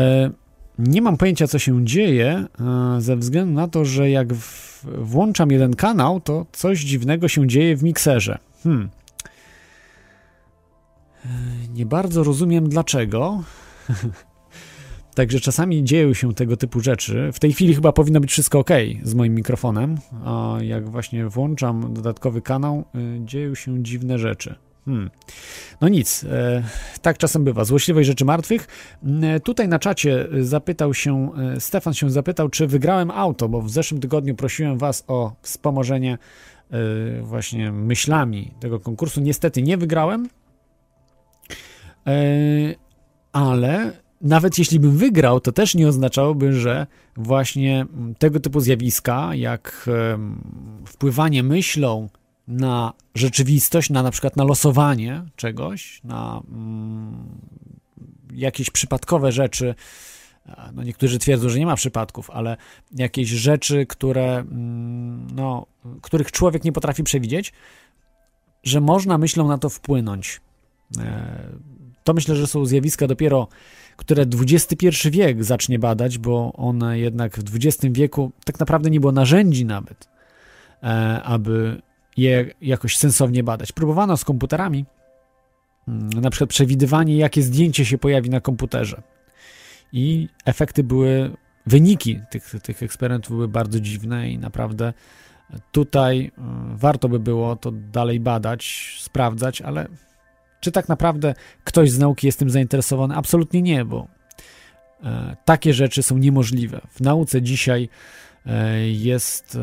nie 0.80 1.02
mam 1.02 1.18
pojęcia, 1.18 1.48
co 1.48 1.60
się 1.60 1.86
dzieje, 1.86 2.46
ze 3.00 3.18
względu 3.18 3.54
na 3.54 3.68
to, 3.68 3.86
że 3.86 4.10
jak 4.10 4.34
włączam 4.84 5.52
jeden 5.52 5.76
kanał, 5.76 6.22
to 6.22 6.46
coś 6.52 6.80
dziwnego 6.80 7.28
się 7.28 7.48
dzieje 7.48 7.78
w 7.78 7.84
mikserze. 7.84 8.38
Hmm. 8.64 8.90
Nie 11.74 11.86
bardzo 11.86 12.24
rozumiem 12.24 12.70
dlaczego. 12.70 13.44
Także 15.16 15.40
czasami 15.40 15.84
dzieją 15.84 16.14
się 16.14 16.34
tego 16.34 16.58
typu 16.58 16.80
rzeczy. 16.80 17.30
W 17.34 17.40
tej 17.40 17.54
chwili 17.54 17.76
chyba 17.76 17.92
powinno 17.92 18.20
być 18.20 18.32
wszystko 18.32 18.60
ok 18.60 18.70
z 19.04 19.14
moim 19.14 19.36
mikrofonem, 19.36 19.98
a 20.26 20.58
jak 20.62 20.90
właśnie 20.90 21.28
włączam 21.28 21.94
dodatkowy 21.94 22.42
kanał, 22.42 22.84
y, 22.96 23.26
dzieją 23.26 23.56
się 23.56 23.84
dziwne 23.84 24.20
rzeczy. 24.20 24.56
Hmm. 24.86 25.10
No 25.82 25.88
nic, 25.88 26.24
e, 26.24 26.64
tak 27.02 27.18
czasem 27.18 27.44
bywa. 27.44 27.66
Złośliwej 27.66 28.06
rzeczy 28.06 28.26
martwych. 28.26 28.68
Mm, 29.04 29.40
Tutaj 29.40 29.68
na 29.68 29.80
czacie 29.80 30.34
y, 30.34 30.46
zapytał 30.46 30.94
się, 30.94 31.32
e, 31.56 31.60
Stefan 31.60 31.94
się 31.94 32.10
zapytał, 32.10 32.50
czy 32.50 32.68
wygrałem 32.68 33.12
auto, 33.12 33.50
bo 33.50 33.62
w 33.62 33.70
zeszłym 33.70 34.02
tygodniu 34.02 34.36
prosiłem 34.36 34.78
was 34.78 35.04
o 35.08 35.36
wspomożenie 35.42 36.18
e, 36.72 37.22
właśnie 37.22 37.72
myślami 37.72 38.54
tego 38.60 38.80
konkursu. 38.80 39.22
Niestety 39.22 39.62
nie 39.62 39.78
wygrałem, 39.78 40.28
E, 42.08 42.76
ale 43.32 43.92
nawet 44.22 44.60
jeśli 44.60 44.80
bym 44.80 44.98
wygrał, 44.98 45.40
to 45.40 45.52
też 45.52 45.76
nie 45.76 45.88
oznaczałoby, 45.88 46.54
że 46.54 46.88
właśnie 47.18 47.82
mm, 47.82 48.16
tego 48.16 48.40
typu 48.40 48.60
zjawiska, 48.60 49.36
jak 49.36 49.90
wpływanie 50.86 51.44
myślą 51.44 52.10
na 52.48 52.94
rzeczywistość, 53.16 53.90
na 53.90 54.04
na 54.04 54.12
przykład 54.12 54.36
na 54.36 54.44
losowanie 54.44 55.24
czegoś, 55.36 56.02
na 56.04 56.42
mm, 56.52 57.28
jakieś 58.34 58.70
przypadkowe 58.70 59.32
rzeczy, 59.32 59.76
a, 60.46 60.72
no 60.74 60.84
niektórzy 60.84 61.20
twierdzą, 61.20 61.50
że 61.50 61.60
nie 61.60 61.66
ma 61.66 61.76
przypadków, 61.76 62.30
ale 62.30 62.58
jakieś 62.96 63.30
rzeczy, 63.30 63.86
które, 63.86 64.38
mm, 64.38 65.28
no, 65.36 65.66
których 66.02 66.32
człowiek 66.32 66.64
nie 66.64 66.72
potrafi 66.72 67.04
przewidzieć, 67.04 67.54
że 68.64 68.82
można 68.82 69.18
myślą 69.18 69.48
na 69.48 69.58
to 69.58 69.70
wpłynąć. 69.70 70.42
E, 71.00 71.50
To 72.04 72.14
myślę, 72.14 72.36
że 72.36 72.48
są 72.48 72.66
zjawiska 72.66 73.08
dopiero, 73.08 73.48
które 74.02 74.26
XXI 74.42 75.10
wiek 75.10 75.44
zacznie 75.44 75.80
badać, 75.80 76.18
bo 76.18 76.54
one 76.54 77.00
jednak 77.00 77.38
w 77.38 77.56
XX 77.56 77.94
wieku 77.94 78.32
tak 78.46 78.60
naprawdę 78.60 78.90
nie 78.90 79.00
było 79.00 79.12
narzędzi 79.12 79.66
nawet, 79.66 80.10
e, 80.84 80.88
aby 81.24 81.82
je 82.18 82.54
jakoś 82.62 82.98
sensownie 82.98 83.44
badać. 83.44 83.72
Próbowano 83.72 84.18
z 84.18 84.26
komputerami, 84.26 84.86
mm, 85.88 86.10
na 86.10 86.30
przykład 86.30 86.50
przewidywanie, 86.50 87.18
jakie 87.18 87.42
zdjęcie 87.42 87.86
się 87.86 87.98
pojawi 87.98 88.30
na 88.30 88.40
komputerze. 88.40 89.02
I 89.94 90.28
efekty 90.46 90.84
były, 90.84 91.32
wyniki 91.66 92.20
tych, 92.30 92.54
tych 92.64 92.84
eksperymentów 92.84 93.30
były 93.30 93.48
bardzo 93.48 93.80
dziwne 93.80 94.30
i 94.30 94.38
naprawdę 94.38 94.94
tutaj 95.72 96.32
y, 96.38 96.42
warto 96.78 97.10
by 97.10 97.20
było 97.20 97.56
to 97.56 97.72
dalej 97.72 98.20
badać, 98.20 98.96
sprawdzać, 99.00 99.62
ale 99.62 99.88
czy 100.62 100.72
tak 100.72 100.90
naprawdę 100.90 101.34
ktoś 101.64 101.92
z 101.92 102.00
nauki 102.00 102.28
jest 102.28 102.40
tym 102.40 102.50
zainteresowany? 102.50 103.16
Absolutnie 103.16 103.62
nie, 103.62 103.86
bo 103.86 104.08
e, 105.04 105.36
takie 105.46 105.74
rzeczy 105.74 106.04
są 106.04 106.18
niemożliwe. 106.18 106.82
W 106.90 107.02
nauce 107.02 107.42
dzisiaj 107.42 107.90
e, 108.46 108.90
jest, 108.90 109.58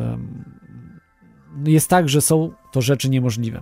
jest 1.65 1.89
tak, 1.89 2.09
że 2.09 2.21
są 2.21 2.51
to 2.71 2.81
rzeczy 2.81 3.09
niemożliwe. 3.09 3.61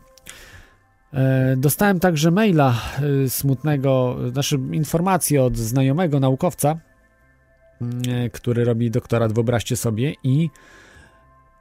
E, 1.14 1.56
Dostałem 1.58 2.00
także 2.00 2.32
maila 2.32 2.82
smutnego, 3.28 4.18
znaczy 4.32 4.60
informację 4.72 5.44
od 5.44 5.58
znajomego 5.58 6.20
naukowca, 6.20 6.80
e, 8.08 8.30
który 8.30 8.66
robi 8.66 8.92
doktorat, 8.92 9.34
wyobraźcie 9.34 9.76
sobie, 9.76 10.14
i 10.24 10.50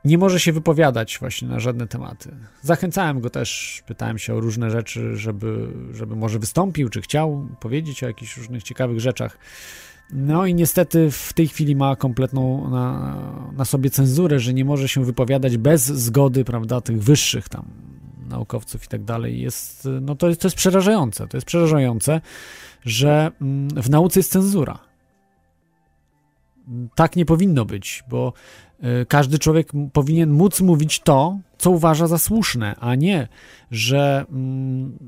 nie 0.06 0.18
może 0.18 0.40
się 0.40 0.52
wypowiadać 0.52 1.18
właśnie 1.20 1.48
na 1.48 1.60
żadne 1.60 1.86
tematy. 1.86 2.36
Zachęcałem 2.62 3.20
go 3.20 3.30
też, 3.30 3.82
pytałem 3.86 4.18
się 4.18 4.34
o 4.34 4.40
różne 4.40 4.70
rzeczy, 4.70 5.16
żeby, 5.16 5.68
żeby 5.92 6.16
może 6.16 6.38
wystąpił, 6.38 6.88
czy 6.88 7.00
chciał 7.00 7.48
powiedzieć 7.60 8.02
o 8.02 8.06
jakichś 8.06 8.36
różnych 8.36 8.62
ciekawych 8.62 9.00
rzeczach. 9.00 9.38
No 10.12 10.46
i 10.46 10.54
niestety 10.54 11.10
w 11.10 11.32
tej 11.32 11.48
chwili 11.48 11.76
ma 11.76 11.96
kompletną 11.96 12.70
na, 12.70 13.16
na 13.56 13.64
sobie 13.64 13.90
cenzurę, 13.90 14.40
że 14.40 14.54
nie 14.54 14.64
może 14.64 14.88
się 14.88 15.04
wypowiadać 15.04 15.56
bez 15.56 15.84
zgody, 15.84 16.44
prawda, 16.44 16.80
tych 16.80 17.02
wyższych 17.02 17.48
tam 17.48 17.64
naukowców 18.28 18.84
i 18.84 18.88
tak 18.88 19.04
dalej. 19.04 19.40
Jest, 19.40 19.88
no 20.00 20.14
to, 20.14 20.28
jest, 20.28 20.40
to 20.40 20.46
jest 20.46 20.56
przerażające. 20.56 21.28
To 21.28 21.36
jest 21.36 21.46
przerażające, 21.46 22.20
że 22.84 23.30
mm, 23.40 23.68
w 23.82 23.90
nauce 23.90 24.20
jest 24.20 24.32
cenzura. 24.32 24.78
Tak 26.94 27.16
nie 27.16 27.26
powinno 27.26 27.64
być, 27.64 28.04
bo 28.08 28.32
każdy 29.08 29.38
człowiek 29.38 29.68
powinien 29.92 30.30
móc 30.30 30.60
mówić 30.60 31.00
to, 31.00 31.38
co 31.58 31.70
uważa 31.70 32.06
za 32.06 32.18
słuszne, 32.18 32.76
a 32.80 32.94
nie, 32.94 33.28
że 33.70 34.24
mm, 34.30 34.98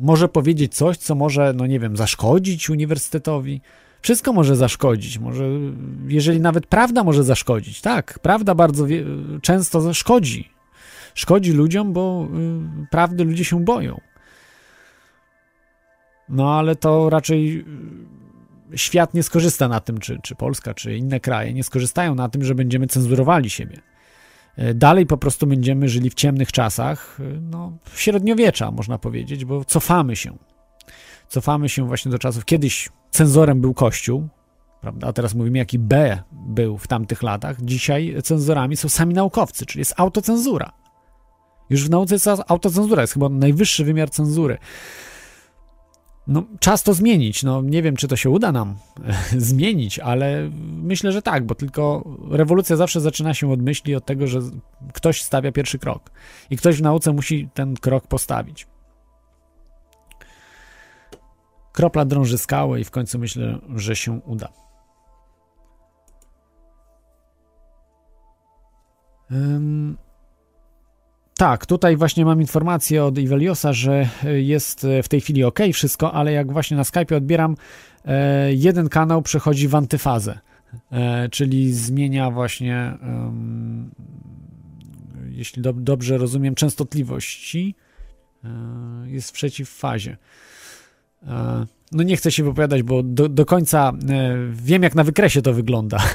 może 0.00 0.28
powiedzieć 0.28 0.74
coś, 0.74 0.96
co 0.96 1.14
może, 1.14 1.52
no 1.56 1.66
nie 1.66 1.80
wiem, 1.80 1.96
zaszkodzić 1.96 2.70
uniwersytetowi. 2.70 3.60
Wszystko 4.02 4.32
może 4.32 4.56
zaszkodzić, 4.56 5.18
może, 5.18 5.44
jeżeli 6.08 6.40
nawet 6.40 6.66
prawda 6.66 7.04
może 7.04 7.24
zaszkodzić. 7.24 7.80
Tak, 7.80 8.18
prawda 8.18 8.54
bardzo 8.54 8.86
wie, 8.86 9.04
często 9.42 9.94
szkodzi. 9.94 10.48
Szkodzi 11.14 11.52
ludziom, 11.52 11.92
bo 11.92 12.28
y, 12.82 12.86
prawdy 12.90 13.24
ludzie 13.24 13.44
się 13.44 13.64
boją. 13.64 14.00
No 16.28 16.54
ale 16.54 16.76
to 16.76 17.10
raczej 17.10 17.58
y, 17.58 17.64
świat 18.74 19.14
nie 19.14 19.22
skorzysta 19.22 19.68
na 19.68 19.80
tym, 19.80 19.98
czy, 19.98 20.18
czy 20.22 20.34
Polska, 20.34 20.74
czy 20.74 20.96
inne 20.96 21.20
kraje 21.20 21.54
nie 21.54 21.64
skorzystają 21.64 22.14
na 22.14 22.28
tym, 22.28 22.44
że 22.44 22.54
będziemy 22.54 22.86
cenzurowali 22.86 23.50
siebie. 23.50 23.80
Y, 24.58 24.74
Dalej 24.74 25.06
po 25.06 25.16
prostu 25.16 25.46
będziemy 25.46 25.88
żyli 25.88 26.10
w 26.10 26.14
ciemnych 26.14 26.52
czasach, 26.52 27.20
y, 27.20 27.40
no, 27.40 27.78
średniowiecza, 27.94 28.70
można 28.70 28.98
powiedzieć, 28.98 29.44
bo 29.44 29.64
cofamy 29.64 30.16
się. 30.16 30.36
Cofamy 31.28 31.68
się 31.68 31.86
właśnie 31.86 32.10
do 32.10 32.18
czasów. 32.18 32.44
Kiedyś 32.44 32.88
cenzorem 33.10 33.60
był 33.60 33.74
Kościół, 33.74 34.28
prawda? 34.80 35.06
A 35.06 35.12
teraz 35.12 35.34
mówimy, 35.34 35.58
jaki 35.58 35.78
B 35.78 36.22
był 36.32 36.78
w 36.78 36.86
tamtych 36.86 37.22
latach. 37.22 37.62
Dzisiaj 37.62 38.16
cenzorami 38.24 38.76
są 38.76 38.88
sami 38.88 39.14
naukowcy, 39.14 39.66
czyli 39.66 39.80
jest 39.80 39.94
autocenzura. 39.96 40.72
Już 41.70 41.84
w 41.84 41.90
nauce 41.90 42.14
jest 42.14 42.28
autocenzura, 42.48 43.02
jest 43.02 43.12
chyba 43.12 43.28
najwyższy 43.28 43.84
wymiar 43.84 44.10
cenzury. 44.10 44.58
No, 46.26 46.42
czas 46.60 46.82
to 46.82 46.94
zmienić. 46.94 47.42
No, 47.42 47.62
nie 47.62 47.82
wiem, 47.82 47.96
czy 47.96 48.08
to 48.08 48.16
się 48.16 48.30
uda 48.30 48.52
nam 48.52 48.76
zmienić, 49.48 49.98
ale 49.98 50.50
myślę, 50.82 51.12
że 51.12 51.22
tak, 51.22 51.46
bo 51.46 51.54
tylko 51.54 52.04
rewolucja 52.30 52.76
zawsze 52.76 53.00
zaczyna 53.00 53.34
się 53.34 53.52
od 53.52 53.62
myśli, 53.62 53.94
od 53.94 54.04
tego, 54.04 54.26
że 54.26 54.40
ktoś 54.92 55.22
stawia 55.22 55.52
pierwszy 55.52 55.78
krok 55.78 56.10
i 56.50 56.56
ktoś 56.56 56.76
w 56.76 56.82
nauce 56.82 57.12
musi 57.12 57.48
ten 57.54 57.74
krok 57.74 58.06
postawić. 58.06 58.66
Kropla 61.72 62.04
drąży 62.04 62.38
skałę 62.38 62.80
i 62.80 62.84
w 62.84 62.90
końcu 62.90 63.18
myślę, 63.18 63.58
że 63.74 63.96
się 63.96 64.20
uda. 64.26 64.48
Ym, 69.30 69.96
tak, 71.36 71.66
tutaj 71.66 71.96
właśnie 71.96 72.24
mam 72.24 72.40
informację 72.40 73.04
od 73.04 73.18
Iveliosa, 73.18 73.72
że 73.72 74.08
jest 74.24 74.86
w 75.02 75.08
tej 75.08 75.20
chwili 75.20 75.44
ok 75.44 75.58
wszystko, 75.72 76.12
ale 76.12 76.32
jak 76.32 76.52
właśnie 76.52 76.76
na 76.76 76.84
Skype 76.84 77.16
odbieram, 77.16 77.56
e, 78.04 78.54
jeden 78.54 78.88
kanał 78.88 79.22
przechodzi 79.22 79.68
w 79.68 79.74
antyfazę, 79.74 80.38
e, 80.92 81.28
czyli 81.28 81.72
zmienia 81.72 82.30
właśnie, 82.30 82.92
jeśli 85.30 85.62
dob- 85.62 85.80
dobrze 85.82 86.18
rozumiem, 86.18 86.54
częstotliwości, 86.54 87.74
e, 88.44 88.48
jest 89.06 89.28
w 89.30 89.32
przeciwfazie. 89.32 90.16
E, 91.26 91.66
No 91.92 92.02
nie 92.02 92.16
chcę 92.16 92.32
się 92.32 92.44
wypowiadać, 92.44 92.82
bo 92.82 93.02
do, 93.02 93.28
do 93.28 93.46
końca 93.46 93.92
e, 94.08 94.36
wiem, 94.52 94.82
jak 94.82 94.94
na 94.94 95.04
wykresie 95.04 95.42
to 95.42 95.52
wygląda. 95.52 95.98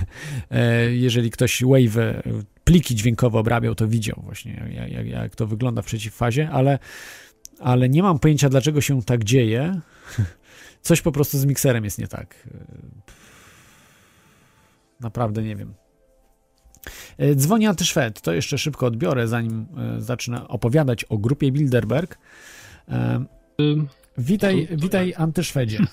E, 0.51 0.92
Jeżeli 0.92 1.32
ktoś 1.32 1.63
Wave 1.63 1.98
e, 1.98 2.22
pliki 2.63 2.96
dźwiękowe 2.96 3.39
obrabiał, 3.39 3.75
to 3.75 3.88
widział 3.88 4.22
właśnie, 4.24 4.72
jak, 4.91 5.08
jak, 5.08 5.36
to 5.36 5.48
wygląda 5.48 5.82
w 5.82 5.86
przeciwfazie, 5.86 6.50
ale, 6.50 6.80
ale 7.60 7.89
nie 7.89 8.03
mam 8.03 8.20
pojęcia, 8.20 8.50
dlaczego 8.50 8.82
się 8.82 9.03
tak 9.03 9.24
dzieje. 9.24 9.82
Coś 10.82 11.01
po 11.01 11.12
prostu 11.12 11.38
z 11.38 11.46
mikserem 11.46 11.84
jest 11.84 11.98
nie 12.00 12.08
tak. 12.08 12.48
E, 12.56 12.65
Naprawdę 15.00 15.44
nie 15.44 15.56
wiem. 15.56 15.74
E, 17.18 17.36
Dzwoni 17.36 17.68
Antyszwed. 17.68 18.22
To 18.22 18.34
jeszcze 18.34 18.58
szybko 18.58 18.86
odbiorę, 18.86 19.27
zanim 19.27 19.65
e, 19.98 20.01
zacznę 20.01 20.48
opowiadać 20.48 21.03
o 21.03 21.18
grupie 21.18 21.51
Bilderberg. 21.51 22.18
Witaj, 24.18 24.68
witaj 24.72 25.13
Antyszwedzie. 25.18 25.80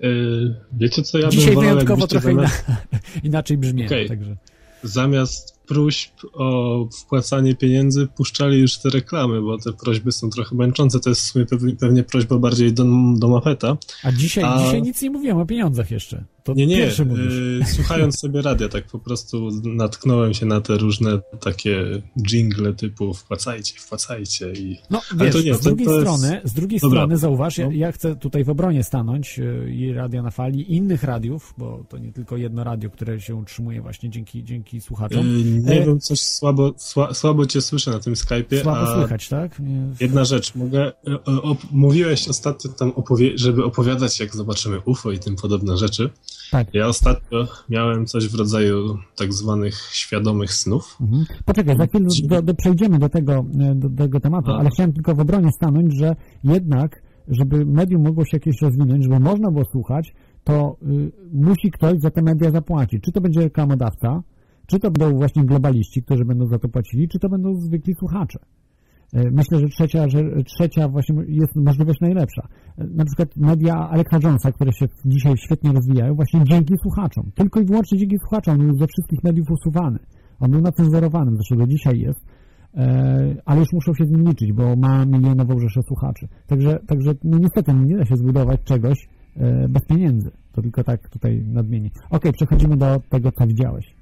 Yy, 0.00 0.54
wiecie 0.72 1.02
co, 1.02 1.18
ja 1.18 1.22
bym 1.28 1.32
Dzisiaj 1.32 1.54
wolał, 1.54 1.70
wyjątkowo 1.70 2.06
trochę 2.06 2.34
zamiast, 2.34 2.64
ina- 2.68 3.00
inaczej 3.28 3.58
brzmię. 3.58 3.86
Okej. 3.86 4.08
Także. 4.08 4.36
zamiast 4.82 5.49
próśb 5.70 6.12
o 6.32 6.86
wpłacanie 7.00 7.54
pieniędzy 7.54 8.06
puszczali 8.06 8.58
już 8.58 8.78
te 8.78 8.90
reklamy, 8.90 9.42
bo 9.42 9.58
te 9.58 9.72
prośby 9.72 10.12
są 10.12 10.30
trochę 10.30 10.56
męczące. 10.56 11.00
To 11.00 11.10
jest 11.10 11.22
w 11.22 11.24
sumie 11.24 11.46
pewnie, 11.46 11.76
pewnie 11.76 12.02
prośba 12.02 12.38
bardziej 12.38 12.72
do, 12.72 12.84
do 13.16 13.28
Mapeta. 13.28 13.76
A 14.04 14.12
dzisiaj, 14.12 14.44
A- 14.44 14.58
dzisiaj 14.64 14.82
nic 14.82 15.02
nie 15.02 15.10
mówiłem 15.10 15.38
o 15.38 15.46
pieniądzach 15.46 15.90
jeszcze. 15.90 16.24
To 16.54 16.58
Nie, 16.60 16.66
nie, 16.66 16.76
pierwszy 16.76 17.04
mówisz. 17.04 17.34
yy, 17.34 17.60
słuchając 17.76 18.18
sobie 18.18 18.42
radia, 18.42 18.68
tak 18.68 18.86
po 18.86 18.98
prostu 18.98 19.48
natknąłem 19.64 20.34
się 20.34 20.46
na 20.46 20.60
te 20.60 20.76
różne 20.78 21.20
takie 21.40 22.02
jingle 22.26 22.72
typu 22.74 23.14
wpłacajcie, 23.14 23.74
wpłacajcie 23.80 24.52
i 24.52 24.78
No 24.90 25.00
wiesz, 25.16 25.32
to 25.34 25.40
nie, 25.42 25.54
z 25.54 25.58
to- 25.60 25.64
drugiej 25.64 25.86
to 25.86 25.92
jest- 26.00 26.02
strony, 26.10 26.40
z 26.44 26.52
drugiej 26.52 26.80
Dobra. 26.80 26.98
strony 27.00 27.16
zauważ, 27.18 27.58
ja, 27.58 27.66
No. 27.66 27.72
ja 27.72 27.92
chcę 27.92 28.16
tutaj 28.16 28.44
w 28.44 28.50
obronie 28.50 28.84
stanąć 28.84 29.38
y, 29.38 29.70
i 29.74 29.92
Radia 29.92 30.22
na 30.22 30.30
Fali, 30.30 30.60
i 30.72 30.76
innych 30.76 31.02
radiów, 31.02 31.54
bo 31.58 31.84
to 31.88 31.98
nie 31.98 32.12
tylko 32.12 32.36
jedno 32.36 32.64
radio, 32.64 32.90
które 32.90 33.20
się 33.20 33.34
utrzymuje 33.34 33.82
właśnie 33.82 34.10
dzięki, 34.10 34.44
dzięki 34.44 34.80
słuchaczom. 34.80 35.26
yy, 35.38 35.44
nie 35.44 35.82
E, 35.82 35.86
wiem, 35.86 36.00
coś 36.00 36.20
słabo, 36.20 36.74
sła, 36.76 37.14
słabo 37.14 37.46
cię 37.46 37.60
słyszę 37.60 37.90
na 37.90 37.98
tym 37.98 38.14
Skype'ie, 38.14 38.62
Słabo 38.62 38.94
słychać, 38.94 39.28
tak? 39.28 39.60
Nie, 39.60 39.82
Jedna 40.00 40.24
rzecz, 40.24 40.54
mogę. 40.54 40.92
mówiłeś 41.70 42.28
ostatnio 42.28 42.70
tam, 42.72 42.90
opowie- 42.90 43.32
żeby 43.38 43.64
opowiadać, 43.64 44.20
jak 44.20 44.36
zobaczymy 44.36 44.80
UFO 44.80 45.12
i 45.12 45.18
tym 45.18 45.36
podobne 45.36 45.76
rzeczy. 45.76 46.10
Tak. 46.50 46.74
Ja 46.74 46.86
ostatnio 46.86 47.46
miałem 47.68 48.06
coś 48.06 48.28
w 48.28 48.34
rodzaju 48.34 48.98
tak 49.16 49.32
zwanych 49.32 49.74
świadomych 49.92 50.52
snów. 50.52 50.96
Mhm. 51.00 51.24
Poczekaj, 51.44 51.76
za 51.76 51.86
chwilę 51.86 52.08
do, 52.24 52.42
do, 52.42 52.54
przejdziemy 52.54 52.98
do 52.98 53.08
tego, 53.08 53.32
e, 53.32 53.74
do, 53.74 53.88
do 53.88 54.02
tego 54.04 54.20
tematu, 54.20 54.50
A. 54.50 54.58
ale 54.58 54.70
chciałem 54.70 54.92
tylko 54.92 55.14
w 55.14 55.20
obronie 55.20 55.52
stanąć, 55.52 55.98
że 55.98 56.16
jednak, 56.44 57.02
żeby 57.28 57.66
medium 57.66 58.02
mogło 58.02 58.24
się 58.24 58.36
jakieś 58.36 58.62
rozwinąć, 58.62 59.04
żeby 59.04 59.20
można 59.20 59.50
było 59.50 59.64
słuchać, 59.64 60.14
to 60.44 60.76
y, 60.82 61.12
musi 61.32 61.70
ktoś 61.70 62.00
za 62.00 62.10
te 62.10 62.22
media 62.22 62.50
zapłacić. 62.50 63.02
Czy 63.04 63.12
to 63.12 63.20
będzie 63.20 63.40
reklamodawca, 63.40 64.22
czy 64.66 64.78
to 64.78 64.90
będą 64.90 65.16
właśnie 65.16 65.44
globaliści, 65.44 66.02
którzy 66.02 66.24
będą 66.24 66.46
za 66.46 66.58
to 66.58 66.68
płacili, 66.68 67.08
czy 67.08 67.18
to 67.18 67.28
będą 67.28 67.60
zwykli 67.60 67.94
słuchacze. 67.94 68.38
E, 69.14 69.30
Myślę, 69.30 69.58
że 69.58 69.68
trzecia, 69.68 70.08
że 70.08 70.18
trzecia 70.44 70.88
właśnie 70.88 71.16
jest 71.28 71.56
możliwość 71.56 72.00
najlepsza. 72.00 72.42
E, 72.78 72.84
Na 72.84 73.04
przykład 73.04 73.36
media 73.36 73.74
Alexa 73.74 74.18
Jonesa, 74.22 74.52
które 74.52 74.72
się 74.72 74.86
dzisiaj 75.04 75.34
świetnie 75.36 75.72
rozwijają, 75.72 76.14
właśnie 76.14 76.44
dzięki 76.44 76.74
słuchaczom. 76.82 77.30
Tylko 77.34 77.60
i 77.60 77.64
wyłącznie 77.64 77.98
dzięki 77.98 78.18
słuchaczom. 78.18 78.60
On 78.60 78.66
był 78.66 78.78
ze 78.78 78.86
wszystkich 78.86 79.24
mediów 79.24 79.46
usuwany. 79.50 79.98
On 80.40 80.50
był 80.50 80.60
nacenzurowanym, 80.60 81.36
zresztą 81.36 81.56
do 81.56 81.66
dzisiaj 81.66 81.98
jest, 81.98 82.20
e, 82.74 83.34
ale 83.44 83.60
już 83.60 83.72
muszą 83.72 83.94
się 83.94 84.04
z 84.04 84.10
nim 84.10 84.24
liczyć, 84.28 84.52
bo 84.52 84.76
ma 84.76 85.04
milionową 85.06 85.58
rzeszę 85.58 85.80
słuchaczy. 85.82 86.28
Także, 86.46 86.78
także 86.86 87.10
no 87.24 87.38
niestety 87.38 87.74
nie 87.74 87.96
da 87.96 88.04
się 88.04 88.16
zbudować 88.16 88.60
czegoś 88.64 89.08
bez 89.68 89.86
pieniędzy. 89.86 90.30
To 90.52 90.62
tylko 90.62 90.84
tak 90.84 91.08
tutaj 91.08 91.42
nadmienię. 91.46 91.90
Okej, 92.10 92.32
przechodzimy 92.32 92.76
do 92.76 93.00
tego, 93.10 93.32
co 93.32 93.46
widziałeś. 93.46 93.94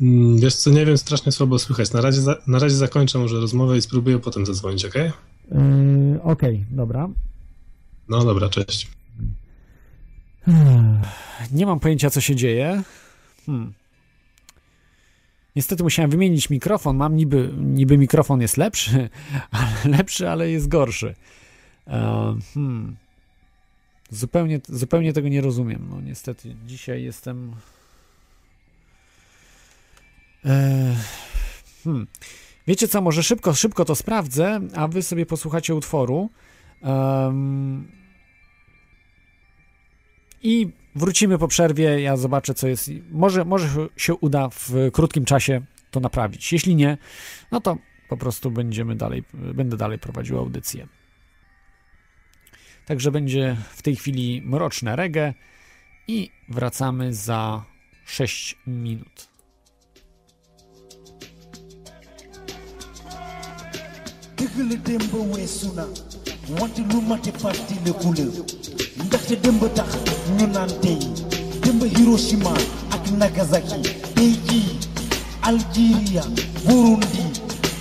Mm, 0.00 0.38
Wiesz 0.38 0.54
co, 0.54 0.70
nie 0.70 0.86
wiem, 0.86 0.98
strasznie 0.98 1.32
słabo 1.32 1.58
słychać. 1.58 1.92
Na 1.92 2.00
razie, 2.00 2.20
za, 2.20 2.36
na 2.46 2.58
razie 2.58 2.76
zakończę 2.76 3.18
może 3.18 3.40
rozmowę 3.40 3.76
i 3.76 3.82
spróbuję 3.82 4.18
potem 4.18 4.46
zadzwonić, 4.46 4.84
okej? 4.84 5.12
E, 5.52 6.22
Okej, 6.22 6.64
dobra. 6.70 7.08
No 8.08 8.24
dobra, 8.24 8.48
cześć. 8.48 8.90
Nie 11.52 11.66
mam 11.66 11.80
pojęcia, 11.80 12.10
co 12.10 12.20
się 12.20 12.36
dzieje. 12.36 12.82
Hmm. 13.46 13.72
Niestety 15.56 15.82
musiałem 15.82 16.10
wymienić 16.10 16.50
mikrofon. 16.50 16.96
Mam 16.96 17.16
niby, 17.16 17.52
niby 17.58 17.98
mikrofon 17.98 18.40
jest 18.40 18.56
lepszy, 18.56 19.08
ale 19.50 19.96
lepszy, 19.96 20.28
ale 20.30 20.50
jest 20.50 20.68
gorszy. 20.68 21.14
E, 21.86 22.36
hmm. 22.54 22.96
Zupełnie, 24.10 24.60
zupełnie 24.68 25.12
tego 25.12 25.28
nie 25.28 25.40
rozumiem. 25.40 25.86
No 25.90 26.00
niestety 26.00 26.56
dzisiaj 26.66 27.02
jestem. 27.02 27.52
Hmm. 31.84 32.06
Wiecie 32.66 32.88
co, 32.88 33.00
może 33.00 33.22
szybko, 33.22 33.54
szybko 33.54 33.84
to 33.84 33.94
sprawdzę, 33.94 34.60
a 34.74 34.88
wy 34.88 35.02
sobie 35.02 35.26
posłuchacie 35.26 35.74
utworu. 35.74 36.30
Em, 36.82 37.88
i 40.42 40.70
wrócimy 40.94 41.38
po 41.38 41.48
przerwie. 41.48 42.00
Ja 42.00 42.16
zobaczę, 42.16 42.54
co 42.54 42.68
jest. 42.68 42.90
Może, 43.10 43.44
może 43.44 43.68
się 43.96 44.14
uda 44.14 44.48
w 44.48 44.72
krótkim 44.92 45.24
czasie 45.24 45.62
to 45.90 46.00
naprawić. 46.00 46.52
Jeśli 46.52 46.74
nie, 46.74 46.98
no 47.52 47.60
to 47.60 47.76
po 48.08 48.16
prostu 48.16 48.50
będziemy 48.50 48.96
dalej, 48.96 49.24
będę 49.34 49.76
dalej 49.76 49.98
prowadził 49.98 50.38
audycję. 50.38 50.88
Także 52.86 53.10
będzie 53.10 53.56
w 53.70 53.82
tej 53.82 53.96
chwili 53.96 54.42
mroczne 54.44 54.96
reggae 54.96 55.34
i 56.08 56.30
wracamy 56.48 57.14
za 57.14 57.64
6 58.04 58.58
minut. 58.66 59.31
Dëgg 64.56 64.70
la 64.70 64.76
démb 64.76 65.34
weesu 65.34 65.66
na 65.76 65.84
wante 66.60 66.78
lu 66.90 67.00
mate 67.08 67.32
fàttaliku 67.38 68.12
la 68.16 68.24
ndaxte 69.04 69.34
démb 69.42 69.62
tax 69.74 69.88
ñu 70.38 70.46
naan 70.52 70.70
tey 70.80 70.98
démb 71.62 71.82
Hiroshima 71.96 72.52
ak 72.90 73.10
Nagasaki 73.18 73.82
tey 74.14 74.32
jii 74.48 74.78
Algeria 75.42 76.22
Burundi 76.66 77.24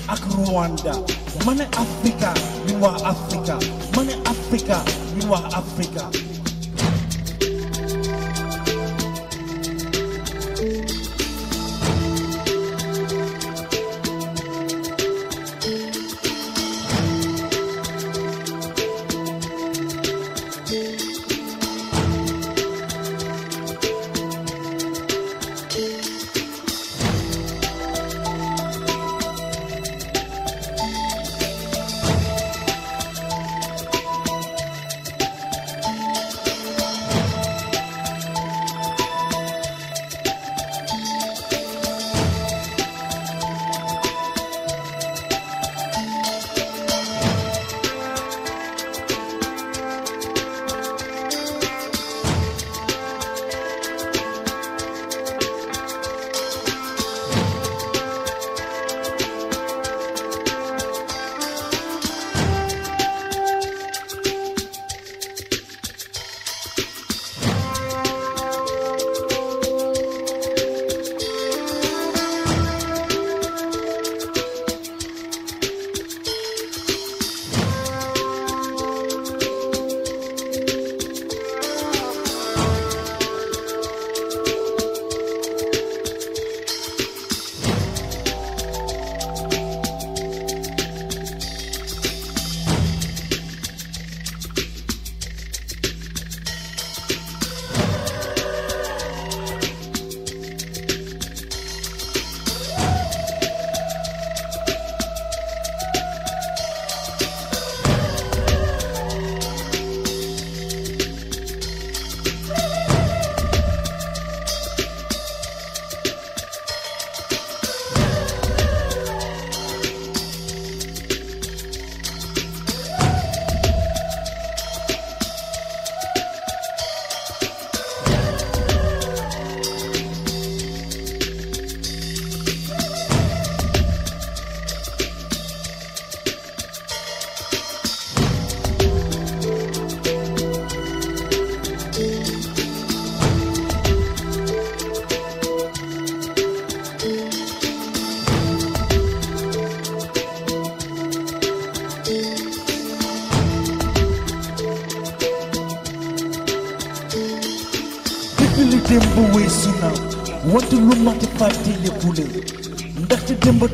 ak 0.07 0.19
Rwanda. 0.35 0.93
Ma 1.45 1.53
ne 1.53 1.63
Afrika 1.77 2.33
ñun 2.67 2.81
waa 2.81 2.97
Afrika. 3.05 3.57
Ma 3.95 4.03
ne 4.03 4.13
Afrika 4.25 4.83
ñun 5.17 5.29
waa 5.29 5.45
Afrika 5.53 6.09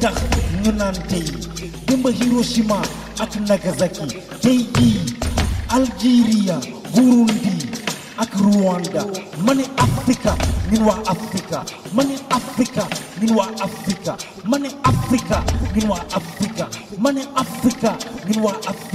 tax 0.01 0.15
ñu 0.63 0.71
naan 0.79 0.95
tey 1.09 1.23
démb 1.87 2.05
Hiroshima 2.19 2.81
ak 3.19 3.31
Nagasaki 3.47 4.07
tey 4.41 4.59
jii 4.75 4.99
Algeria 5.69 6.59
Burundi 6.93 7.67
ak 8.17 8.33
Rwanda. 8.41 9.05
Ma 9.45 9.53
ne 9.53 9.63
Afrika 9.77 10.35
ñun 10.71 10.83
waa 10.87 10.99
Afrika. 11.05 11.63
Ma 11.93 12.03
ne 12.03 12.15
Afrika 12.29 12.87
ñun 13.21 13.35
waa 13.37 13.49
Afrika. 13.61 14.17
Ma 14.45 14.57
ne 14.57 14.69
Afrika 14.83 15.43
ñun 15.75 15.89
waa 15.89 16.01
Afrika. 16.15 16.67
Ma 16.97 17.11
ne 17.11 17.21
ñun 17.21 18.41
waa 18.43 18.55
Afrika 18.65 18.86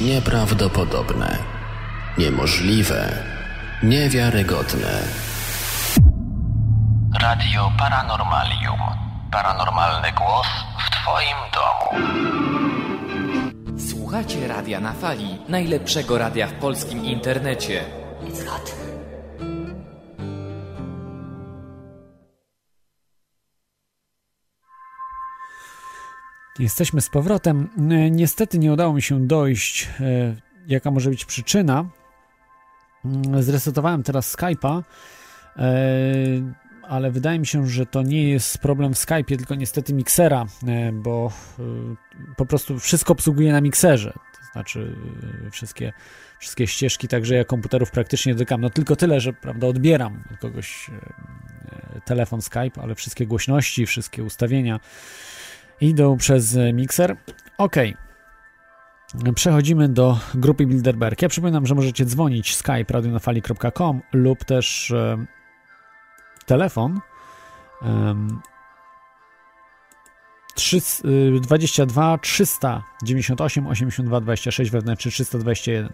Nieprawdopodobne, 0.00 1.38
niemożliwe, 2.18 3.22
niewiarygodne. 3.82 5.02
Radio 7.20 7.72
Paranormalium. 7.78 8.80
Paranormalny 9.32 10.12
głos 10.12 10.46
w 10.78 10.90
Twoim 10.90 11.36
domu. 11.54 12.06
Słuchacie 13.90 14.48
radia 14.48 14.80
na 14.80 14.92
fali, 14.92 15.38
najlepszego 15.48 16.18
radia 16.18 16.46
w 16.46 16.52
polskim 16.52 17.04
internecie. 17.04 17.84
Jesteśmy 26.58 27.00
z 27.00 27.08
powrotem. 27.08 27.68
Niestety 28.10 28.58
nie 28.58 28.72
udało 28.72 28.94
mi 28.94 29.02
się 29.02 29.26
dojść, 29.26 29.88
e, 30.00 30.34
jaka 30.68 30.90
może 30.90 31.10
być 31.10 31.24
przyczyna. 31.24 31.84
Mm, 33.04 33.42
Zresetowałem 33.42 34.02
teraz 34.02 34.36
Skype'a, 34.36 34.82
e, 35.56 35.62
ale 36.82 37.10
wydaje 37.10 37.38
mi 37.38 37.46
się, 37.46 37.66
że 37.66 37.86
to 37.86 38.02
nie 38.02 38.28
jest 38.28 38.58
problem 38.58 38.94
w 38.94 38.98
Skype'ie, 38.98 39.36
tylko 39.36 39.54
niestety 39.54 39.94
miksera, 39.94 40.46
e, 40.66 40.92
bo 40.92 41.32
po 42.36 42.46
prostu 42.46 42.78
wszystko 42.78 43.12
obsługuje 43.12 43.52
na 43.52 43.60
mikserze. 43.60 44.12
To 44.12 44.52
znaczy 44.52 44.96
wszystkie, 45.50 45.92
wszystkie 46.38 46.66
ścieżki, 46.66 47.08
także 47.08 47.34
ja 47.34 47.44
komputerów 47.44 47.90
praktycznie 47.90 48.34
dotykam. 48.34 48.60
No 48.60 48.70
tylko 48.70 48.96
tyle, 48.96 49.20
że 49.20 49.32
prawda, 49.32 49.66
odbieram 49.66 50.24
od 50.32 50.38
kogoś 50.38 50.90
telefon 52.04 52.42
Skype, 52.42 52.82
ale 52.82 52.94
wszystkie 52.94 53.26
głośności, 53.26 53.86
wszystkie 53.86 54.22
ustawienia 54.24 54.80
idą 55.80 56.16
przez 56.16 56.56
e, 56.56 56.72
mikser. 56.72 57.16
Ok. 57.58 57.76
Przechodzimy 59.34 59.88
do 59.88 60.18
grupy 60.34 60.66
Bilderberg. 60.66 61.22
Ja 61.22 61.28
przypominam, 61.28 61.66
że 61.66 61.74
możecie 61.74 62.04
dzwonić 62.04 62.56
skype 62.56 62.84
radionafali.com 62.92 64.00
lub 64.12 64.44
też 64.44 64.90
e, 64.90 65.24
telefon 66.46 67.00
em, 67.82 68.40
trzy- 70.54 71.04
y, 71.36 71.40
22 71.40 72.18
398 72.18 73.66
82 73.66 74.20
26 74.20 74.70
wewnętrzny 74.70 75.10
321. 75.10 75.92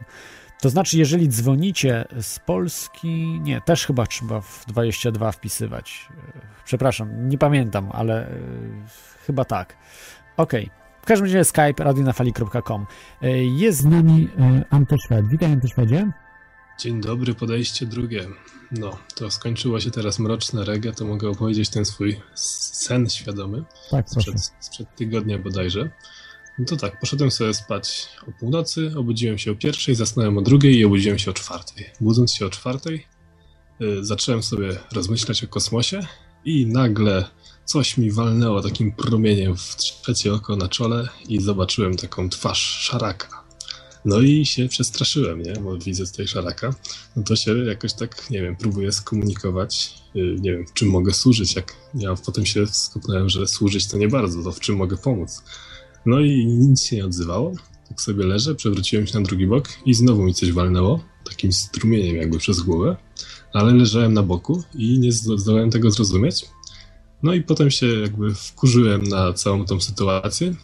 To 0.65 0.71
znaczy, 0.71 0.99
jeżeli 0.99 1.29
dzwonicie 1.29 2.05
z 2.21 2.39
Polski, 2.39 3.41
nie, 3.41 3.61
też 3.61 3.87
chyba 3.87 4.07
trzeba 4.07 4.41
w 4.41 4.65
22 4.69 5.33
wpisywać. 5.33 6.09
E, 6.37 6.41
Przepraszam, 6.65 7.29
nie 7.29 7.39
pamiętam, 7.39 7.91
ale 7.93 8.29
e, 8.29 8.37
chyba 9.27 9.45
tak. 9.45 9.77
Okej. 10.37 10.71
W 11.03 11.07
każdym 11.07 11.27
razie 11.27 11.45
Skype 11.45 11.85
radionafali.com. 11.85 12.87
E, 13.23 13.45
Jest 13.45 13.79
z 13.79 13.85
nami 13.85 14.29
Antoszwed. 14.71 15.29
Witaj 15.29 15.53
Antoszwedzie. 15.53 16.11
Dzień 16.79 17.01
dobry, 17.01 17.35
podejście 17.35 17.87
drugie. 17.87 18.27
No, 18.73 18.99
to 19.15 19.31
skończyło 19.31 19.81
się 19.81 19.91
teraz 19.91 20.19
mroczne 20.19 20.65
reggae, 20.65 20.93
to 20.93 21.05
mogę 21.05 21.29
opowiedzieć 21.29 21.69
ten 21.71 21.85
swój 21.85 22.21
sen 22.35 23.11
świadomy 23.11 23.65
Tak, 23.91 24.07
proszę. 24.13 24.31
sprzed, 24.39 24.53
sprzed 24.65 24.95
tygodnia 24.97 25.39
bodajże. 25.39 25.91
No 26.59 26.65
to 26.65 26.77
tak, 26.77 27.01
poszedłem 27.01 27.31
sobie 27.31 27.55
spać 27.55 28.09
o 28.29 28.33
północy, 28.41 28.93
obudziłem 28.97 29.39
się 29.39 29.53
o 29.53 29.55
pierwszej, 29.55 29.95
zasnąłem 29.95 30.39
o 30.39 30.43
drugiej 30.43 30.77
i 30.77 30.85
obudziłem 30.85 31.19
się 31.19 31.31
o 31.31 31.35
czwartej. 31.35 31.87
Budząc 32.01 32.35
się 32.35 32.47
o 32.47 32.51
czwartej, 32.51 33.07
y, 33.83 34.05
zacząłem 34.05 34.43
sobie 34.43 34.77
rozmyślać 34.93 35.45
o 35.45 35.49
kosmosie 35.49 36.01
i 36.45 36.67
nagle 36.67 37.25
coś 37.65 37.99
mi 37.99 38.11
walnęło 38.11 38.63
takim 38.63 38.93
promieniem 38.93 39.57
w 39.57 39.77
trzecie 39.77 40.33
oko 40.33 40.57
na 40.57 40.69
czole 40.69 41.09
i 41.29 41.41
zobaczyłem 41.41 41.97
taką 41.97 42.29
twarz 42.29 42.61
szaraka. 42.61 43.45
No 44.05 44.21
i 44.21 44.47
się 44.47 44.69
przestraszyłem, 44.69 45.43
nie? 45.43 45.53
Bo 45.53 45.79
widzę 45.79 46.07
tutaj 46.07 46.29
szaraka. 46.29 46.75
No 47.17 47.23
to 47.23 47.37
się 47.37 47.59
jakoś 47.59 47.93
tak, 47.93 48.31
nie 48.31 48.43
wiem, 48.43 48.57
próbuję 48.57 48.93
skomunikować, 48.93 49.95
y, 50.17 50.37
nie 50.41 50.53
wiem, 50.53 50.67
w 50.67 50.73
czym 50.73 50.89
mogę 50.89 51.13
służyć. 51.13 51.57
Jak 51.57 51.77
ja 51.95 52.15
potem 52.27 52.47
się 52.47 52.67
skopnąłem, 52.67 53.29
że 53.29 53.47
służyć 53.47 53.89
to 53.89 53.99
nie 53.99 54.09
bardzo, 54.09 54.43
to 54.43 54.53
w 54.53 54.61
czym 54.61 54.77
mogę 54.77 54.97
pomóc. 54.97 55.43
No 56.07 56.21
i 56.21 56.47
nic 56.47 56.83
się 56.83 56.97
nie 56.97 57.05
odzywało. 57.05 57.53
Tak 57.89 58.01
sobie 58.01 58.27
leżę, 58.27 58.55
przewróciłem 58.55 59.07
się 59.07 59.19
na 59.19 59.25
drugi 59.25 59.47
bok 59.47 59.69
i 59.87 59.95
znowu 59.95 60.23
mi 60.23 60.35
coś 60.35 60.53
walnęło, 60.53 61.05
takim 61.25 61.53
strumieniem 61.53 62.17
jakby 62.17 62.39
przez 62.39 62.61
głowę, 62.61 62.97
ale 63.53 63.73
leżałem 63.75 64.13
na 64.13 64.23
boku 64.23 64.63
i 64.75 64.99
nie 64.99 65.13
zdo- 65.13 65.39
zdołałem 65.39 65.71
tego 65.71 65.91
zrozumieć. 65.91 66.47
No 67.23 67.35
i 67.35 67.43
potem 67.43 67.71
się 67.71 67.87
jakby 67.87 68.35
wkurzyłem 68.35 69.03
na 69.03 69.33
całą 69.33 69.65
tą 69.65 69.81
sytuację. 69.81 70.55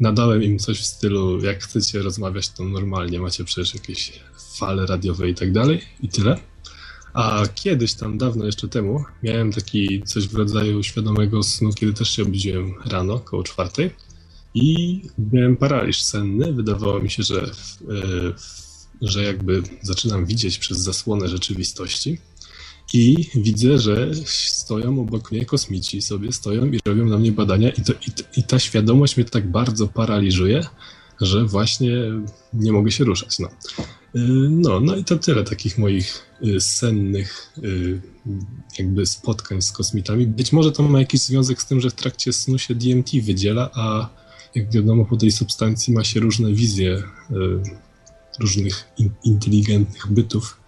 Nadałem 0.00 0.42
im 0.42 0.58
coś 0.58 0.80
w 0.80 0.86
stylu, 0.86 1.44
jak 1.44 1.62
chcecie 1.64 2.02
rozmawiać, 2.02 2.48
to 2.48 2.64
normalnie 2.64 3.20
macie 3.20 3.44
przecież 3.44 3.74
jakieś 3.74 4.12
fale 4.58 4.86
radiowe 4.86 5.28
i 5.28 5.34
tak 5.34 5.52
dalej 5.52 5.80
i 6.02 6.08
tyle. 6.08 6.38
A 7.14 7.42
kiedyś 7.54 7.94
tam, 7.94 8.18
dawno 8.18 8.44
jeszcze 8.44 8.68
temu, 8.68 9.04
miałem 9.22 9.52
taki 9.52 10.02
coś 10.02 10.28
w 10.28 10.34
rodzaju 10.34 10.82
świadomego 10.82 11.42
snu, 11.42 11.72
kiedy 11.72 11.92
też 11.92 12.10
się 12.10 12.22
obudziłem 12.22 12.74
rano, 12.84 13.20
koło 13.20 13.42
czwartej 13.42 13.90
i 14.54 15.02
miałem 15.32 15.56
paraliż 15.56 16.02
senny. 16.02 16.52
Wydawało 16.52 17.00
mi 17.00 17.10
się, 17.10 17.22
że, 17.22 17.42
e, 17.42 17.50
że 19.02 19.24
jakby 19.24 19.62
zaczynam 19.82 20.26
widzieć 20.26 20.58
przez 20.58 20.78
zasłonę 20.78 21.28
rzeczywistości. 21.28 22.18
I 22.94 23.28
widzę, 23.34 23.78
że 23.78 24.10
stoją 24.26 25.00
obok 25.00 25.32
mnie 25.32 25.44
kosmici, 25.44 26.02
sobie 26.02 26.32
stoją 26.32 26.66
i 26.66 26.78
robią 26.84 27.06
na 27.06 27.18
mnie 27.18 27.32
badania, 27.32 27.70
i, 27.70 27.82
to, 27.82 27.92
i, 27.92 28.40
i 28.40 28.42
ta 28.42 28.58
świadomość 28.58 29.16
mnie 29.16 29.24
tak 29.24 29.50
bardzo 29.50 29.88
paraliżuje, 29.88 30.66
że 31.20 31.44
właśnie 31.44 31.92
nie 32.52 32.72
mogę 32.72 32.90
się 32.90 33.04
ruszać. 33.04 33.38
No, 33.38 33.48
Y, 34.14 34.48
no, 34.50 34.80
no 34.80 34.96
i 34.96 35.04
to 35.04 35.16
tyle 35.16 35.44
takich 35.44 35.78
moich 35.78 36.26
y, 36.44 36.60
sennych 36.60 37.52
jakby 38.78 39.06
spotkań 39.06 39.62
z 39.62 39.72
kosmitami. 39.72 40.26
Być 40.26 40.52
może 40.52 40.72
to 40.72 40.82
ma 40.82 40.98
jakiś 40.98 41.20
związek 41.20 41.62
z 41.62 41.66
tym, 41.66 41.80
że 41.80 41.90
w 41.90 41.94
trakcie 41.94 42.32
snu 42.32 42.58
się 42.58 42.74
DMT 42.74 43.10
wydziela, 43.22 43.70
a 43.74 44.08
jak 44.54 44.70
wiadomo, 44.70 45.04
po 45.04 45.16
tej 45.16 45.30
substancji 45.32 45.92
ma 45.94 46.04
się 46.04 46.20
różne 46.20 46.52
wizje 46.52 46.90
y, 47.30 47.34
różnych 48.40 48.84
in, 48.98 49.10
inteligentnych 49.24 50.06
bytów. 50.12 50.60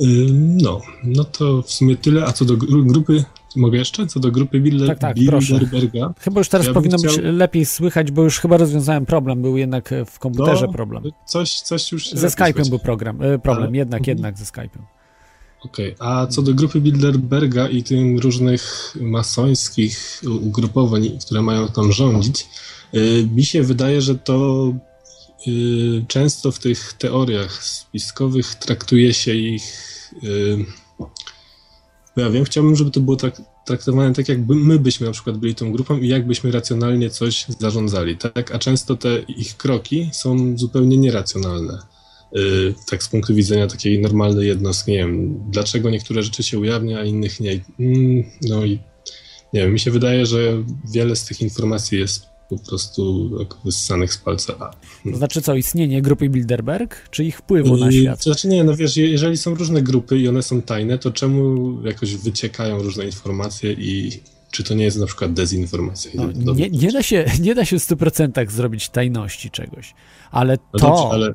Y, 0.00 0.04
No, 0.32 0.80
no 1.04 1.24
to 1.24 1.62
w 1.62 1.70
sumie 1.72 1.96
tyle. 1.96 2.24
A 2.26 2.32
co 2.32 2.44
do 2.44 2.54
gru- 2.56 2.86
grupy, 2.86 3.24
mogę 3.56 3.78
jeszcze? 3.78 4.06
Co 4.06 4.20
do 4.20 4.30
grupy 4.30 4.60
Bilder, 4.60 4.88
Tak, 4.88 4.98
tak. 4.98 5.16
Bilderberga, 5.16 6.14
Chyba 6.20 6.40
już 6.40 6.48
teraz 6.48 6.66
Ja 6.66 6.72
powinno 6.74 6.98
być 6.98 7.12
chciał- 7.12 7.24
lepiej 7.32 7.64
słychać, 7.64 8.10
bo 8.10 8.22
już 8.22 8.38
chyba 8.38 8.56
rozwiązałem 8.56 9.06
problem. 9.06 9.42
Był 9.42 9.56
jednak 9.56 9.92
e, 9.92 10.04
w 10.04 10.18
komputerze 10.18 10.66
No, 10.66 10.72
problem. 10.72 11.02
coś, 11.26 11.60
coś 11.60 11.92
już 11.92 12.10
Ze 12.10 12.28
Skype'em 12.28 12.68
był 12.68 12.78
program, 12.78 13.22
e, 13.22 13.38
problem, 13.38 13.68
Ale- 13.68 13.76
jednak, 13.76 14.06
jednak 14.06 14.38
ze 14.38 14.44
Skype'em. 14.44 14.82
Okej, 15.64 15.94
a 15.98 16.26
co 16.26 16.42
do 16.42 16.54
grupy 16.54 16.80
Bilderberga 16.80 17.68
i 17.68 17.82
tym 17.82 18.18
różnych 18.18 18.94
masońskich 19.00 20.22
ugrupowań, 20.42 21.18
które 21.26 21.42
mają 21.42 21.68
tam 21.68 21.92
rządzić, 21.92 22.46
mi 23.34 23.44
się 23.44 23.62
wydaje, 23.62 24.00
że 24.00 24.14
to 24.14 24.72
y, 25.48 26.04
często 26.08 26.52
w 26.52 26.58
tych 26.58 26.92
teoriach 26.92 27.64
spiskowych 27.64 28.54
traktuje 28.54 29.14
się 29.14 29.34
ich. 29.34 29.64
y, 30.24 30.64
bo 32.16 32.22
ja 32.22 32.30
wiem, 32.30 32.44
chciałbym, 32.44 32.76
żeby 32.76 32.90
to 32.90 33.00
było 33.00 33.16
tak, 33.16 33.42
traktowane 33.66 34.14
tak, 34.14 34.28
jakby 34.28 34.54
my 34.54 34.78
byśmy 34.78 35.06
na 35.06 35.12
przykład 35.12 35.36
byli 35.36 35.54
tą 35.54 35.72
grupą 35.72 35.98
i 35.98 36.08
jakbyśmy 36.08 36.50
racjonalnie 36.50 37.10
coś 37.10 37.46
zarządzali, 37.58 38.16
tak? 38.16 38.52
A 38.54 38.58
często 38.58 38.96
te 38.96 39.18
ich 39.18 39.56
kroki 39.56 40.10
są 40.12 40.58
zupełnie 40.58 40.96
nieracjonalne. 40.96 41.78
Y, 42.36 42.74
tak 42.90 43.02
z 43.02 43.08
punktu 43.08 43.34
widzenia 43.34 43.66
takiej 43.66 44.00
normalnej 44.02 44.48
jednostki, 44.48 44.92
nie 44.92 44.98
wiem, 44.98 45.40
dlaczego 45.50 45.90
niektóre 45.90 46.22
rzeczy 46.22 46.42
się 46.42 46.58
ujawnia, 46.58 46.98
a 46.98 47.04
innych 47.04 47.40
nie. 47.40 47.60
Mm, 47.80 48.24
No 48.42 48.64
i 48.64 48.78
nie 49.52 49.60
wiem, 49.60 49.72
mi 49.72 49.80
się 49.80 49.90
wydaje, 49.90 50.26
że 50.26 50.38
wiele 50.92 51.16
z 51.16 51.24
tych 51.24 51.40
informacji 51.40 51.98
jest 51.98 52.33
po 52.50 52.58
prostu 52.58 53.30
tak 53.38 53.56
wyssanych 53.64 54.12
z 54.12 54.18
palca. 54.18 54.70
To 55.10 55.16
znaczy 55.16 55.42
co, 55.42 55.54
istnienie 55.54 56.02
grupy 56.02 56.28
Bilderberg, 56.28 57.08
czy 57.10 57.24
ich 57.24 57.38
wpływu 57.38 57.76
na 57.76 57.92
świat? 57.92 58.18
To 58.18 58.24
znaczy 58.32 58.48
nie, 58.48 58.64
no 58.64 58.76
wiesz, 58.76 58.96
je- 58.96 59.08
jeżeli 59.10 59.36
są 59.36 59.54
różne 59.54 59.82
grupy 59.82 60.18
i 60.18 60.28
one 60.28 60.42
są 60.42 60.62
tajne, 60.62 60.98
to 60.98 61.10
czemu 61.10 61.72
jakoś 61.82 62.16
wyciekają 62.16 62.78
różne 62.78 63.04
informacje 63.04 63.72
i 63.72 64.10
czy 64.50 64.64
to 64.64 64.74
nie 64.74 64.84
jest 64.84 64.98
na 64.98 65.06
przykład 65.06 65.32
dezinformacja? 65.32 66.10
No, 66.36 66.54
nie, 66.54 66.70
nie, 66.70 66.92
da 66.92 67.02
się, 67.02 67.24
nie 67.40 67.54
da 67.54 67.64
się 67.64 67.78
w 67.78 67.82
100% 67.82 68.50
zrobić 68.50 68.88
tajności 68.88 69.50
czegoś, 69.50 69.94
ale 70.30 70.58
No 70.72 70.78
to... 70.78 70.86
dobrze, 70.88 71.04
ale 71.10 71.32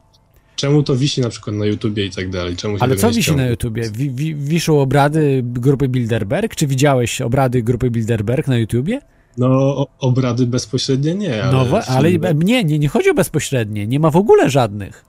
czemu 0.56 0.84
to 0.84 0.96
wisi 0.96 1.22
na 1.22 1.30
przykład 1.30 1.56
na 1.56 1.66
YouTubie 1.66 2.06
i 2.06 2.12
tak 2.12 2.30
dalej? 2.30 2.56
Czemu 2.56 2.78
Ale 2.80 2.96
co 2.96 3.08
wisi 3.08 3.24
ściąga? 3.24 3.44
na 3.44 3.50
YouTubie? 3.50 3.92
Wi, 3.94 4.36
wiszą 4.36 4.82
obrady 4.82 5.42
grupy 5.44 5.88
Bilderberg? 5.90 6.56
Czy 6.56 6.68
widziałeś 6.68 7.22
obrady 7.22 7.64
grupy 7.64 7.90
Bilderberg 7.92 8.48
na 8.48 8.58
YouTubie? 8.58 9.02
No, 9.40 9.88
obrady 10.00 10.48
bezpośrednie 10.48 11.16
nie, 11.16 11.44
ale... 11.44 11.52
No, 11.52 11.80
ale 11.88 12.12
nie, 12.34 12.64
nie, 12.64 12.80
nie 12.80 12.88
chodzi 12.88 13.10
o 13.10 13.14
bezpośrednie. 13.14 13.88
Nie 13.88 14.00
ma 14.00 14.10
w 14.12 14.16
ogóle 14.16 14.50
żadnych. 14.50 15.06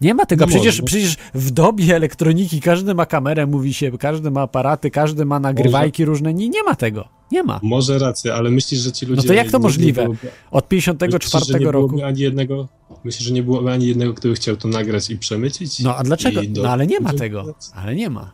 Nie 0.00 0.14
ma 0.14 0.26
tego. 0.26 0.40
No 0.44 0.46
przecież, 0.46 0.80
może. 0.80 0.82
przecież 0.82 1.16
w 1.34 1.50
dobie 1.50 1.96
elektroniki 1.96 2.60
każdy 2.60 2.94
ma 2.94 3.06
kamerę, 3.06 3.46
mówi 3.46 3.74
się, 3.74 3.98
każdy 3.98 4.30
ma 4.30 4.40
aparaty, 4.40 4.90
każdy 4.90 5.24
ma 5.24 5.40
nagrywajki 5.40 6.04
różne. 6.04 6.34
Nie, 6.34 6.48
nie 6.48 6.62
ma 6.62 6.74
tego. 6.74 7.08
Nie 7.32 7.42
ma. 7.42 7.60
Może 7.62 7.98
rację, 7.98 8.34
ale 8.34 8.50
myślisz, 8.50 8.80
że 8.80 8.92
ci 8.92 9.06
ludzie... 9.06 9.22
No 9.22 9.28
to 9.28 9.32
jak 9.34 9.50
to 9.50 9.58
możliwe? 9.58 10.02
Byłoby, 10.02 10.28
Od 10.50 10.64
myślisz, 10.70 10.84
że 10.84 10.94
54 10.94 11.64
nie 11.64 11.70
roku. 11.72 12.04
ani 12.04 12.20
jednego... 12.20 12.68
Myślisz, 13.04 13.28
że 13.28 13.34
nie 13.34 13.42
byłoby 13.42 13.70
ani 13.70 13.86
jednego, 13.86 14.14
kto 14.14 14.28
by 14.28 14.34
chciał 14.34 14.56
to 14.56 14.68
nagrać 14.68 15.10
i 15.10 15.18
przemycić? 15.18 15.80
No 15.80 15.96
a 15.96 16.02
dlaczego? 16.02 16.40
Do- 16.48 16.62
No 16.62 16.68
ale 16.70 16.86
nie 16.86 17.00
ma 17.00 17.12
tego. 17.12 17.54
Ale 17.74 17.94
nie 17.94 18.10
ma. 18.10 18.32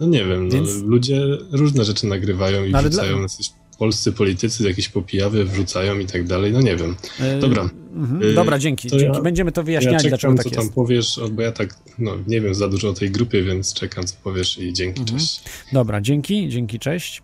No 0.00 0.06
nie 0.06 0.24
wiem, 0.24 0.50
Więc- 0.50 0.82
no, 0.82 0.86
ludzie 0.86 1.22
różne 1.52 1.84
rzeczy 1.84 2.06
nagrywają 2.06 2.64
i 2.64 2.70
No 2.70 2.78
wrzucają, 2.82 3.12
dla- 3.12 3.22
jacyś 3.22 3.50
polscy 3.82 4.12
politycy 4.12 4.68
jakieś 4.68 4.88
popijawy 4.88 5.44
wrzucają 5.44 5.98
i 5.98 6.06
tak 6.06 6.24
dalej, 6.26 6.52
no 6.52 6.60
nie 6.60 6.76
wiem. 6.76 6.96
E, 7.20 7.38
Dobra. 7.38 7.70
Mhm. 7.94 8.22
Y, 8.22 8.34
Dobra, 8.34 8.58
dzięki. 8.58 8.90
to 8.90 8.98
dzięki. 8.98 9.16
ja- 9.16 9.22
Będziemy 9.22 9.52
to 9.52 9.60
Ja 9.60 9.64
wyjaśniać, 9.64 10.02
czekam, 10.02 10.08
dlaczego 10.10 10.34
tak 10.34 10.42
co 10.44 10.48
jest. 10.50 10.60
tam 10.60 10.68
powiesz, 10.74 11.20
bo 11.32 11.42
ja 11.42 11.52
tak, 11.52 11.74
no 11.98 12.12
nie 12.26 12.40
wiem 12.40 12.54
za 12.54 12.68
dużo 12.68 12.88
o 12.88 12.92
tej 12.92 13.10
grupie, 13.10 13.42
więc 13.42 13.74
czekam, 13.74 14.04
co 14.04 14.14
powiesz 14.24 14.58
i 14.58 14.72
dzięki, 14.72 15.00
Mhm. 15.00 15.18
cześć. 15.18 15.42
Dobra, 15.72 16.00
dzięki, 16.00 16.48
dzięki, 16.48 16.78
cześć. 16.78 17.22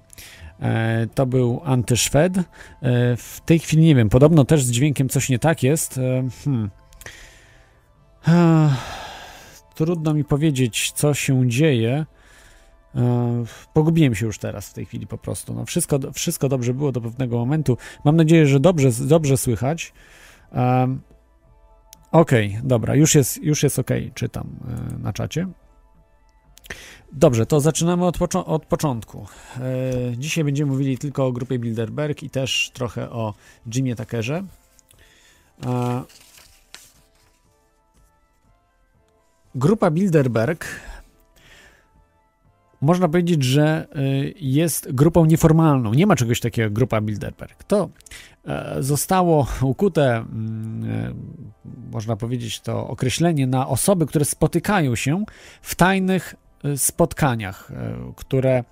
E, 0.61 1.07
to 1.15 1.27
był 1.27 1.61
Antyszwed. 1.65 2.39
E, 2.39 2.43
w 3.17 3.41
tej 3.47 3.59
chwili 3.59 3.83
nie 3.83 3.95
wiem, 3.95 4.09
podobno 4.09 4.45
też 4.45 4.65
z 4.65 4.71
dźwiękiem 4.71 5.09
coś 5.09 5.29
nie 5.29 5.39
tak 5.39 5.63
jest. 5.63 5.99
E, 5.99 6.29
hmm. 6.45 6.71
Trudno 9.75 10.15
mi 10.15 10.25
powiedzieć, 10.25 10.93
co 10.95 11.15
się 11.15 11.49
dzieje. 11.49 12.07
E, 12.99 13.45
pogubiłem 13.75 14.15
się 14.15 14.27
już 14.27 14.39
teraz 14.39 14.69
w 14.69 14.75
tej 14.75 14.87
chwili 14.87 15.07
po 15.07 15.19
prostu. 15.19 15.55
No, 15.55 15.65
wszystko, 15.65 15.99
wszystko 16.15 16.49
dobrze 16.49 16.75
było 16.75 16.93
do 16.93 17.01
pewnego 17.01 17.39
momentu. 17.39 17.77
Mam 18.05 18.17
nadzieję, 18.17 18.47
że 18.47 18.61
dobrze, 18.61 18.91
dobrze 19.01 19.37
słychać. 19.37 19.93
Okej, 22.13 22.59
dobra, 22.65 22.95
już 22.95 23.15
jest, 23.15 23.43
już 23.43 23.63
jest 23.63 23.79
ok, 23.79 23.91
czytam 24.15 24.47
e, 24.69 24.99
na 24.99 25.13
czacie. 25.13 25.49
Dobrze, 27.13 27.47
to 27.47 27.61
zaczynamy 27.61 28.07
od, 28.07 28.35
od 28.35 28.67
początku. 28.67 29.27
E, 29.57 30.17
dzisiaj 30.17 30.45
będziemy 30.45 30.73
mówili 30.73 30.99
tylko 30.99 31.27
o 31.27 31.33
grupie 31.33 31.59
Bilderberg 31.59 32.23
i 32.23 32.31
też 32.31 32.71
trochę 32.75 33.11
o 33.11 33.35
Jimie 33.67 33.97
Tuckerze. 33.97 34.45
Grupa 39.55 39.91
Bilderberg 39.91 40.67
można 42.81 43.09
powiedzieć, 43.09 43.43
że 43.43 43.87
y, 43.97 44.35
jest 44.41 44.93
grupą 44.93 45.25
nieformalną. 45.25 45.95
Nie 45.95 46.07
ma 46.07 46.17
czegoś 46.17 46.41
takiego 46.41 46.65
jak 46.65 46.73
grupa 46.73 47.01
Bilderberg. 47.01 47.65
To 47.65 47.89
e, 48.47 48.77
zostało 48.83 49.47
ukute, 49.63 50.17
mm, 50.17 50.91
e, 50.91 51.15
można 51.93 52.17
powiedzieć, 52.17 52.61
to 52.61 52.89
określenie 52.89 53.47
na 53.47 53.69
osoby, 53.69 54.07
które 54.07 54.25
spotykają 54.25 54.95
się 54.95 55.25
w 55.63 55.75
tajnych 55.75 56.35
e, 56.65 56.79
spotkaniach, 56.79 57.71
e, 57.71 58.13
które 58.17 58.59
e, 58.59 58.65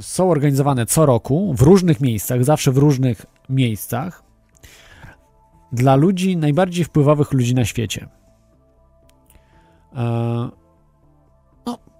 są 0.00 0.30
organizowane 0.30 0.86
co 0.86 1.06
roku 1.06 1.54
w 1.54 1.62
różnych 1.62 2.00
miejscach, 2.00 2.44
zawsze 2.44 2.72
w 2.72 2.76
różnych 2.76 3.26
miejscach 3.48 4.22
dla 5.72 5.96
ludzi, 5.96 6.36
najbardziej 6.36 6.84
wpływowych 6.84 7.32
ludzi 7.32 7.54
na 7.54 7.64
świecie. 7.64 8.08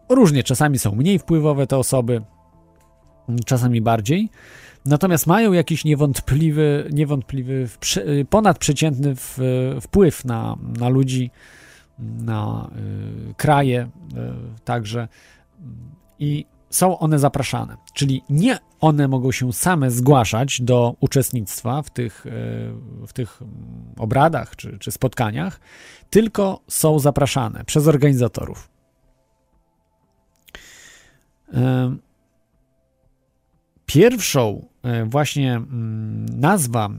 Różnie, 0.09 0.42
czasami 0.42 0.79
są 0.79 0.95
mniej 0.95 1.19
wpływowe 1.19 1.66
te 1.66 1.77
osoby, 1.77 2.23
czasami 3.45 3.81
bardziej. 3.81 4.29
Natomiast 4.85 5.27
mają 5.27 5.53
jakiś 5.53 5.85
niewątpliwy, 5.85 6.88
niewątpliwy 6.92 7.69
ponadprzeciętny 8.31 9.14
wpływ 9.81 10.25
na, 10.25 10.57
na 10.79 10.88
ludzi, 10.88 11.31
na 11.99 12.71
y, 13.31 13.35
kraje 13.35 13.83
y, 13.83 14.19
także 14.64 15.09
i 16.19 16.47
są 16.71 16.99
one 16.99 17.19
zapraszane. 17.19 17.77
Czyli 17.95 18.23
nie 18.31 18.59
one 18.81 19.09
mogą 19.09 19.33
się 19.33 19.53
same 19.53 19.90
zgłaszać 19.90 20.62
do 20.62 20.97
uczestnictwa 21.01 21.83
w 21.83 21.90
tych, 21.90 22.27
y, 22.27 22.31
w 23.07 23.12
tych 23.12 23.42
obradach 23.99 24.57
czy, 24.57 24.79
czy 24.79 24.90
spotkaniach, 24.90 25.61
tylko 26.11 26.61
są 26.69 26.99
zapraszane 26.99 27.64
przez 27.64 27.88
organizatorów. 27.88 28.76
Pierwszą 33.87 34.67
e, 34.83 35.05
właśnie 35.05 35.55
mm, 35.55 36.27
nazwa 36.29 36.87
e, 36.87 36.91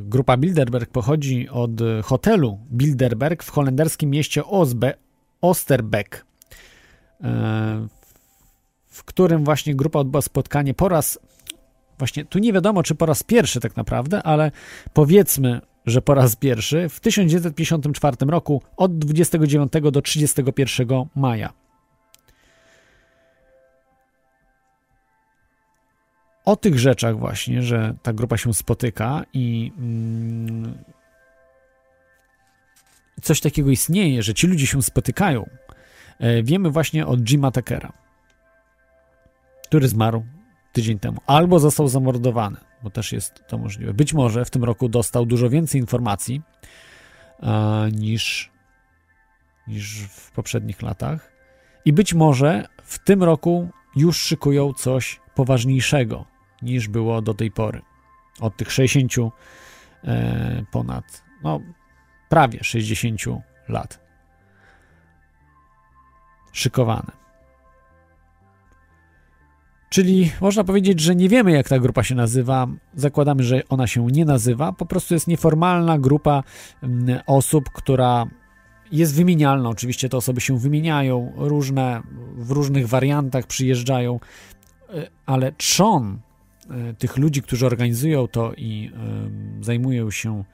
grupa 0.00 0.36
Bilderberg 0.36 0.90
pochodzi 0.90 1.48
od 1.48 1.70
hotelu 2.04 2.58
Bilderberg 2.72 3.42
w 3.42 3.50
holenderskim 3.50 4.10
mieście 4.10 4.44
Osbe, 4.44 4.94
Osterbeek, 5.40 6.26
e, 7.22 7.88
w 8.86 9.04
którym 9.04 9.44
właśnie 9.44 9.74
grupa 9.74 9.98
odbyła 9.98 10.22
spotkanie 10.22 10.74
po 10.74 10.88
raz, 10.88 11.18
właśnie 11.98 12.24
tu 12.24 12.38
nie 12.38 12.52
wiadomo 12.52 12.82
czy 12.82 12.94
po 12.94 13.06
raz 13.06 13.22
pierwszy 13.22 13.60
tak 13.60 13.76
naprawdę, 13.76 14.22
ale 14.22 14.52
powiedzmy, 14.92 15.60
że 15.86 16.02
po 16.02 16.14
raz 16.14 16.36
pierwszy 16.36 16.88
w 16.88 17.00
1954 17.00 18.16
roku 18.26 18.62
od 18.76 18.98
29 18.98 19.72
do 19.92 20.02
31 20.02 20.88
maja. 21.16 21.63
O 26.44 26.56
tych 26.56 26.78
rzeczach 26.78 27.18
właśnie, 27.18 27.62
że 27.62 27.94
ta 28.02 28.12
grupa 28.12 28.36
się 28.36 28.54
spotyka 28.54 29.24
i 29.32 29.72
mm, 29.78 30.84
coś 33.22 33.40
takiego 33.40 33.70
istnieje, 33.70 34.22
że 34.22 34.34
ci 34.34 34.46
ludzie 34.46 34.66
się 34.66 34.82
spotykają, 34.82 35.48
e, 36.18 36.42
wiemy 36.42 36.70
właśnie 36.70 37.06
od 37.06 37.20
Jima 37.20 37.50
Tuckera, 37.50 37.92
który 39.64 39.88
zmarł 39.88 40.24
tydzień 40.72 40.98
temu, 40.98 41.20
albo 41.26 41.58
został 41.58 41.88
zamordowany, 41.88 42.56
bo 42.82 42.90
też 42.90 43.12
jest 43.12 43.44
to 43.48 43.58
możliwe. 43.58 43.94
Być 43.94 44.14
może 44.14 44.44
w 44.44 44.50
tym 44.50 44.64
roku 44.64 44.88
dostał 44.88 45.26
dużo 45.26 45.50
więcej 45.50 45.80
informacji 45.80 46.42
a, 47.42 47.84
niż, 47.92 48.50
niż 49.68 50.00
w 50.00 50.32
poprzednich 50.32 50.82
latach. 50.82 51.32
I 51.84 51.92
być 51.92 52.14
może 52.14 52.64
w 52.82 52.98
tym 52.98 53.22
roku 53.22 53.68
już 53.96 54.18
szykują 54.18 54.72
coś 54.72 55.20
poważniejszego, 55.34 56.33
niż 56.64 56.88
było 56.88 57.22
do 57.22 57.34
tej 57.34 57.50
pory. 57.50 57.82
Od 58.40 58.56
tych 58.56 58.72
60 58.72 59.12
e, 60.04 60.64
ponad, 60.70 61.24
no 61.42 61.60
prawie 62.28 62.64
60 62.64 63.20
lat. 63.68 64.00
Szykowane. 66.52 67.24
Czyli 69.94 70.32
można 70.40 70.64
powiedzieć, 70.64 71.00
że 71.00 71.14
nie 71.14 71.28
wiemy, 71.28 71.52
jak 71.52 71.68
ta 71.68 71.78
grupa 71.78 72.02
się 72.02 72.14
nazywa. 72.14 72.66
Zakładamy, 72.94 73.42
że 73.42 73.62
ona 73.68 73.86
się 73.86 74.06
nie 74.06 74.24
nazywa. 74.24 74.72
Po 74.72 74.86
prostu 74.86 75.14
jest 75.14 75.28
nieformalna 75.28 75.98
grupa 75.98 76.42
osób, 77.26 77.70
która 77.70 78.26
jest 78.92 79.14
wymienialna. 79.14 79.68
Oczywiście 79.68 80.08
te 80.08 80.16
osoby 80.16 80.40
się 80.40 80.58
wymieniają, 80.58 81.32
różne, 81.36 82.02
w 82.36 82.50
różnych 82.50 82.88
wariantach 82.88 83.46
przyjeżdżają, 83.46 84.20
e, 84.88 85.10
ale 85.26 85.52
trzon 85.52 86.18
tych 86.98 87.16
ludzi, 87.16 87.42
którzy 87.42 87.66
organizują 87.66 88.28
to 88.28 88.54
i 88.54 88.90
zajmują 89.60 90.10
się 90.10 90.44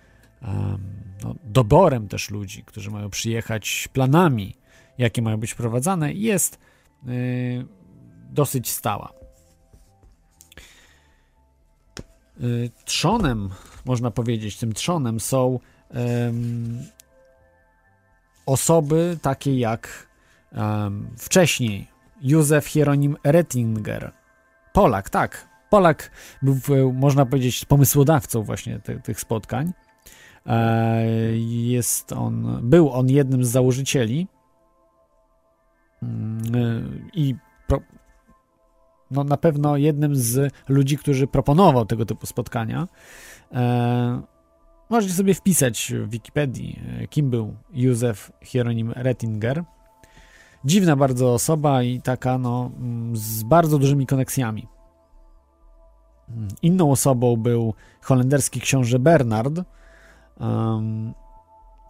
no, 1.24 1.34
doborem 1.44 2.08
też 2.08 2.30
ludzi, 2.30 2.64
którzy 2.64 2.90
mają 2.90 3.10
przyjechać, 3.10 3.88
planami, 3.92 4.54
jakie 4.98 5.22
mają 5.22 5.36
być 5.36 5.52
wprowadzane, 5.52 6.12
jest 6.12 6.58
e, 7.06 7.08
dosyć 8.30 8.70
stała. 8.70 9.12
E, 12.36 12.42
trzonem, 12.84 13.50
można 13.84 14.10
powiedzieć, 14.10 14.56
tym 14.56 14.72
trzonem 14.72 15.20
są 15.20 15.58
osoby 18.46 19.18
takie 19.22 19.58
jak 19.58 20.08
wcześniej 21.18 21.88
Józef 22.20 22.66
Hieronim 22.66 23.16
Rettinger, 23.24 24.12
Polak, 24.72 25.10
tak, 25.10 25.48
Polak 25.70 26.10
był, 26.42 26.92
można 26.92 27.26
powiedzieć, 27.26 27.64
pomysłodawcą 27.64 28.42
właśnie 28.42 28.78
te, 28.78 29.00
tych 29.00 29.20
spotkań. 29.20 29.72
E, 30.46 31.06
jest 31.38 32.12
on, 32.12 32.58
był 32.62 32.90
on 32.90 33.08
jednym 33.08 33.44
z 33.44 33.48
założycieli 33.48 34.28
mm, 36.02 37.10
i 37.14 37.34
pro, 37.66 37.80
no 39.10 39.24
na 39.24 39.36
pewno 39.36 39.76
jednym 39.76 40.16
z 40.16 40.52
ludzi, 40.68 40.98
którzy 40.98 41.26
proponował 41.26 41.86
tego 41.86 42.06
typu 42.06 42.26
spotkania. 42.26 42.88
E, 43.52 44.22
możecie 44.90 45.14
sobie 45.14 45.34
wpisać 45.34 45.92
w 45.96 46.10
Wikipedii, 46.10 46.80
kim 47.10 47.30
był 47.30 47.54
Józef 47.72 48.32
Hieronim 48.42 48.92
Rettinger. 48.96 49.64
Dziwna 50.64 50.96
bardzo 50.96 51.34
osoba 51.34 51.82
i 51.82 52.00
taka 52.00 52.38
no, 52.38 52.70
mm, 52.76 53.16
z 53.16 53.42
bardzo 53.42 53.78
dużymi 53.78 54.06
koneksjami. 54.06 54.66
Inną 56.62 56.90
osobą 56.90 57.36
był 57.36 57.74
holenderski 58.00 58.60
książę 58.60 58.98
Bernard, 58.98 59.60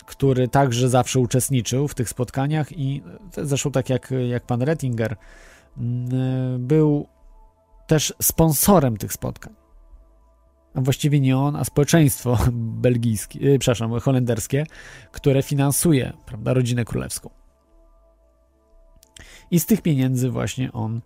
który 0.06 0.48
także 0.48 0.88
zawsze 0.88 1.20
uczestniczył 1.20 1.88
w 1.88 1.94
tych 1.94 2.08
spotkaniach 2.08 2.72
i 2.72 3.02
zresztą 3.32 3.70
tak 3.70 3.90
jak, 3.90 4.12
jak 4.28 4.46
pan 4.46 4.62
Rettinger, 4.62 5.16
mm, 5.78 6.66
był 6.66 7.06
też 7.86 8.14
sponsorem 8.22 8.96
tych 8.96 9.12
spotkań. 9.12 9.54
A 10.74 10.80
właściwie 10.80 11.20
nie 11.20 11.38
on, 11.38 11.56
a 11.56 11.64
społeczeństwo 11.64 12.38
belgijskie, 12.84 13.38
yy, 13.38 13.58
przepraszam, 13.58 14.00
holenderskie, 14.00 14.66
które 15.12 15.42
finansuje 15.42 16.12
prawda, 16.26 16.54
rodzinę 16.54 16.84
królewską. 16.84 17.30
I 19.50 19.60
z 19.60 19.66
tych 19.66 19.82
pieniędzy 19.82 20.30
właśnie 20.30 20.72
on 20.72 21.00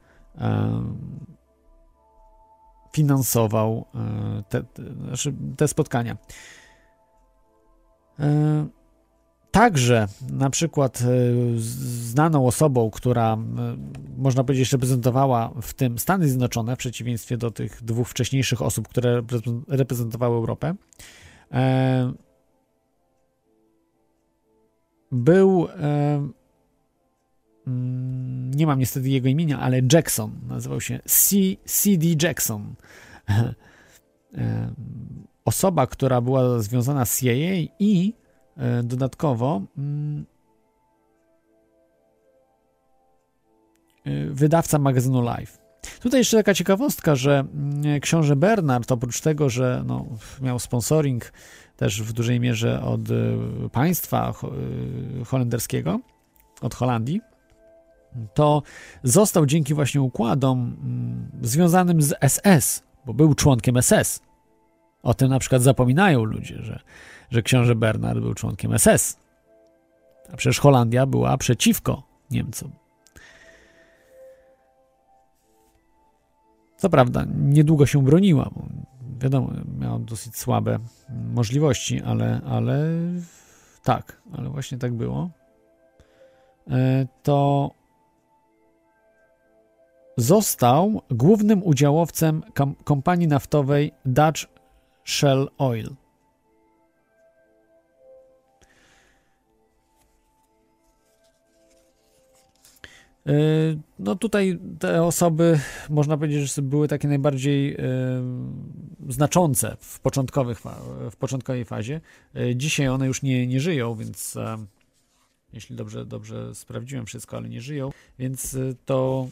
finansował 2.95 3.87
e, 3.95 4.43
te, 4.49 4.63
te, 4.63 4.83
znaczy 4.95 5.35
spotkania. 5.67 6.17
E, 8.19 8.67
także 9.51 10.07
na 10.31 10.51
przykład 10.51 11.03
e, 11.03 11.05
znaną 11.59 12.47
osobą, 12.47 12.91
która 12.91 13.39
można 14.17 14.45
powiedzieć 14.45 14.73
reprezentowała 14.73 15.53
w 15.63 15.75
tym 15.75 15.99
Stany 15.99 16.29
Zjednoczone, 16.29 16.77
w 16.77 16.79
przeciwieństwie 16.79 17.37
do 17.37 17.51
tych 17.51 17.85
dwóch 17.85 18.09
wcześniejszych 18.09 18.63
osób, 18.63 18.89
które 18.89 19.23
reprezentowały 19.69 20.37
Europę, 20.37 20.75
był 25.13 25.69
nie 28.57 28.67
mam 28.67 28.79
niestety 28.79 29.09
jego 29.09 29.29
imienia, 29.29 29.61
ale 29.61 29.81
Jackson, 29.93 30.31
nazywał 30.49 30.81
się 30.81 31.01
C.D. 31.65 32.07
Jackson. 32.23 32.75
Osoba, 35.45 35.87
która 35.87 36.21
była 36.21 36.59
związana 36.59 37.05
z 37.05 37.21
CIA 37.21 37.71
i 37.79 38.15
e, 38.57 38.83
dodatkowo 38.83 39.63
mm, 39.79 40.25
e, 44.05 44.27
wydawca 44.27 44.79
magazynu 44.79 45.23
Life. 45.23 45.59
Tutaj 46.01 46.21
jeszcze 46.21 46.37
taka 46.37 46.55
ciekawostka, 46.55 47.15
że 47.15 47.39
mm, 47.55 48.01
książę 48.01 48.37
Bernard, 48.37 48.93
oprócz 48.93 49.21
tego, 49.21 49.51
że 49.51 49.83
no, 49.87 50.07
miał 50.41 50.59
sponsoring 50.59 51.33
też 51.77 52.03
w 52.03 52.13
dużej 52.13 52.41
mierze 52.41 52.83
od 52.83 53.11
e, 53.11 53.15
państwa 53.73 54.35
holenderskiego, 55.27 56.01
od 56.61 56.75
Holandii, 56.75 57.21
to 58.35 58.63
został 59.03 59.47
dzięki 59.47 59.75
właśnie 59.75 60.03
układom 60.03 60.77
mm, 60.83 61.31
związanym 61.43 62.03
z 62.03 62.15
SS, 62.29 62.83
bo 63.07 63.15
był 63.15 63.35
członkiem 63.35 63.83
SS. 63.83 64.23
O 65.03 65.15
tym 65.15 65.29
na 65.29 65.39
przykład 65.39 65.63
zapominają 65.63 66.25
ludzie, 66.25 66.63
że, 66.63 66.81
że 67.31 67.43
książę 67.43 67.75
Bernard 67.75 68.19
był 68.19 68.35
członkiem 68.35 68.79
SS. 68.79 69.19
A 70.33 70.37
przecież 70.37 70.61
Holandia 70.61 71.07
była 71.07 71.37
przeciwko 71.37 72.03
Niemcom. 72.31 72.73
Co 76.77 76.91
prawda, 76.91 77.25
niedługo 77.37 77.87
się 77.87 78.03
broniła, 78.03 78.51
bo 78.57 78.67
wiadomo, 79.21 79.51
miała 79.79 79.99
dosyć 79.99 80.37
słabe 80.37 80.79
możliwości, 81.35 82.03
ale, 82.03 82.41
ale 82.47 82.89
tak, 83.83 84.23
ale 84.33 84.51
właśnie 84.51 84.79
tak 84.79 84.93
było. 84.95 85.31
e, 86.71 87.07
to 87.23 87.71
został 90.17 91.03
głównym 91.11 91.63
udziałowcem 91.63 92.43
kompanii 92.85 93.29
naftowej 93.29 93.93
Dutch 94.05 94.47
Shell 95.05 95.51
Oil. 95.59 95.91
Yy, 103.27 103.79
No 103.99 104.15
tutaj 104.15 104.59
te 104.79 105.03
osoby, 105.03 105.61
można 105.91 106.17
powiedzieć, 106.17 106.55
że 106.55 106.63
były 106.63 106.89
takie 106.89 107.09
najbardziej 107.09 107.71
yy, 107.71 109.13
znaczące 109.13 109.77
w, 109.81 110.01
początkowych, 110.01 110.61
w 111.11 111.17
początkowej 111.17 111.65
fazie. 111.65 112.01
Yy, 112.35 112.57
Dzisiaj 112.57 112.89
one 112.89 113.07
już 113.07 113.23
nie, 113.23 113.47
nie 113.47 113.61
żyją, 113.61 113.95
więc 113.95 114.39
jeśli 115.55 115.77
dobrze, 115.77 116.07
dobrze 116.07 116.55
sprawdziłem 116.55 117.07
wszystko, 117.07 117.37
ale 117.37 117.49
nie 117.49 117.61
żyją, 117.61 117.91
więc 118.19 118.55
y, 118.55 118.77
to 118.85 119.29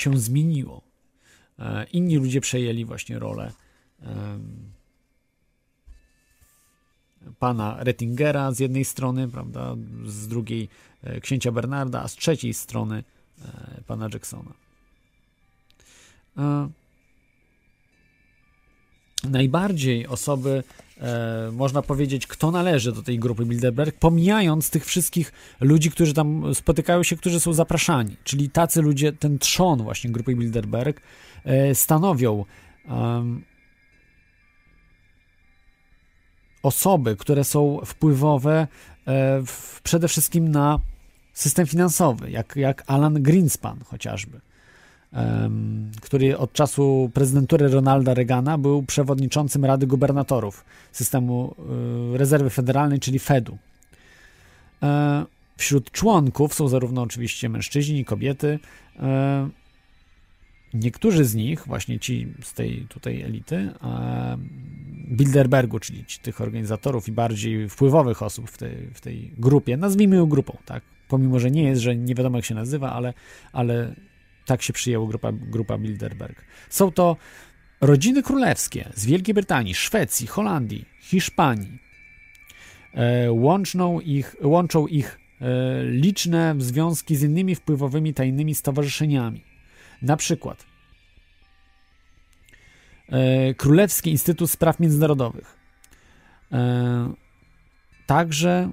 się 0.00 0.18
zmieniło. 0.18 0.82
E, 1.58 1.84
Inni 1.84 2.16
ludzie 2.16 2.40
przejęli 2.40 2.84
właśnie 2.84 3.18
rolę 3.18 3.52
pana 7.38 7.76
Rettingera 7.84 8.52
z 8.52 8.58
jednej 8.58 8.84
strony, 8.84 9.28
prawda, 9.28 9.76
z 10.04 10.28
drugiej 10.28 10.68
e, 11.02 11.20
księcia 11.20 11.52
Bernarda, 11.52 12.02
a 12.02 12.08
z 12.08 12.16
trzeciej 12.16 12.54
strony 12.54 13.04
e, 13.44 13.82
pana 13.86 14.08
Jacksona. 14.12 14.52
Najbardziej 19.24 20.06
osoby, 20.06 20.62
e, 21.00 21.50
można 21.52 21.82
powiedzieć, 21.82 22.26
kto 22.26 22.50
należy 22.50 22.92
do 22.92 23.02
tej 23.02 23.18
grupy 23.18 23.46
Bilderberg, 23.46 23.98
pomijając 23.98 24.70
tych 24.70 24.84
wszystkich 24.84 25.32
ludzi, 25.60 25.90
którzy 25.90 26.14
tam 26.14 26.54
spotykają 26.54 27.02
się, 27.02 27.16
którzy 27.16 27.40
są 27.40 27.52
zapraszani. 27.52 28.16
Czyli 28.24 28.50
tacy 28.50 28.82
ludzie, 28.82 29.12
ten 29.12 29.38
trzon 29.38 29.82
właśnie 29.82 30.10
grupy 30.10 30.36
Bilderberg, 30.36 31.00
e, 31.44 31.74
stanowią 31.74 32.44
osoby, 36.62 37.16
które 37.16 37.44
są 37.44 37.80
wpływowe 37.84 38.68
e, 39.06 39.42
w, 39.46 39.80
przede 39.82 40.08
wszystkim 40.08 40.48
na 40.48 40.80
system 41.32 41.66
finansowy, 41.66 42.30
jak, 42.30 42.56
jak 42.56 42.84
Alan 42.86 43.22
Greenspan 43.22 43.80
chociażby, 43.84 44.40
który 46.00 46.38
od 46.38 46.52
czasu 46.52 47.10
prezydentury 47.14 47.68
Ronalda 47.68 48.14
Reagana 48.14 48.58
był 48.58 48.82
przewodniczącym 48.82 49.64
Rady 49.64 49.86
Gubernatorów 49.86 50.64
systemu 50.92 51.54
e, 52.14 52.18
rezerwy 52.18 52.50
federalnej, 52.50 53.00
czyli 53.00 53.18
Fedu. 53.18 53.58
E, 54.82 55.24
wśród 55.56 55.90
członków 55.90 56.54
są 56.54 56.68
zarówno 56.68 57.02
oczywiście 57.02 57.48
mężczyźni 57.48 58.04
kobiety. 58.04 58.58
E, 58.98 59.48
niektórzy 60.74 61.24
z 61.24 61.34
nich, 61.34 61.66
właśnie 61.66 61.98
ci 61.98 62.28
z 62.42 62.54
tej 62.54 62.86
tutaj 62.88 63.22
elity, 63.22 63.56
e, 63.56 64.38
Bilderbergu, 65.10 65.78
czyli 65.78 66.04
tych 66.22 66.40
organizatorów 66.40 67.08
i 67.08 67.12
bardziej 67.12 67.68
wpływowych 67.68 68.22
osób 68.22 68.50
w 68.50 68.58
tej, 68.58 68.90
w 68.94 69.00
tej 69.00 69.30
grupie, 69.38 69.76
nazwijmy 69.76 70.16
ją 70.16 70.26
grupą, 70.26 70.56
tak? 70.64 70.82
Pomimo, 71.08 71.38
że 71.38 71.50
nie 71.50 71.62
jest, 71.62 71.82
że 71.82 71.96
nie 71.96 72.14
wiadomo 72.14 72.38
jak 72.38 72.44
się 72.44 72.54
nazywa, 72.54 72.92
ale, 72.92 73.14
ale 73.52 73.94
tak 74.46 74.62
się 74.62 74.72
przyjęło 74.72 75.06
grupa, 75.06 75.32
grupa 75.32 75.78
Bilderberg. 75.78 76.44
Są 76.70 76.92
to 76.92 77.16
rodziny 77.80 78.22
królewskie 78.22 78.90
z 78.94 79.06
Wielkiej 79.06 79.34
Brytanii, 79.34 79.74
Szwecji, 79.74 80.26
Holandii, 80.26 80.84
Hiszpanii. 81.00 81.78
E, 82.94 83.32
łączną 83.32 84.00
ich, 84.00 84.36
łączą 84.42 84.86
ich 84.86 85.20
e, 85.40 85.84
liczne 85.84 86.54
związki 86.58 87.16
z 87.16 87.22
innymi 87.22 87.54
wpływowymi 87.54 88.14
tajnymi 88.14 88.54
stowarzyszeniami. 88.54 89.44
Na 90.02 90.16
przykład 90.16 90.66
e, 93.08 93.54
Królewski 93.54 94.10
Instytut 94.10 94.50
Spraw 94.50 94.80
Międzynarodowych. 94.80 95.60
Także 98.06 98.70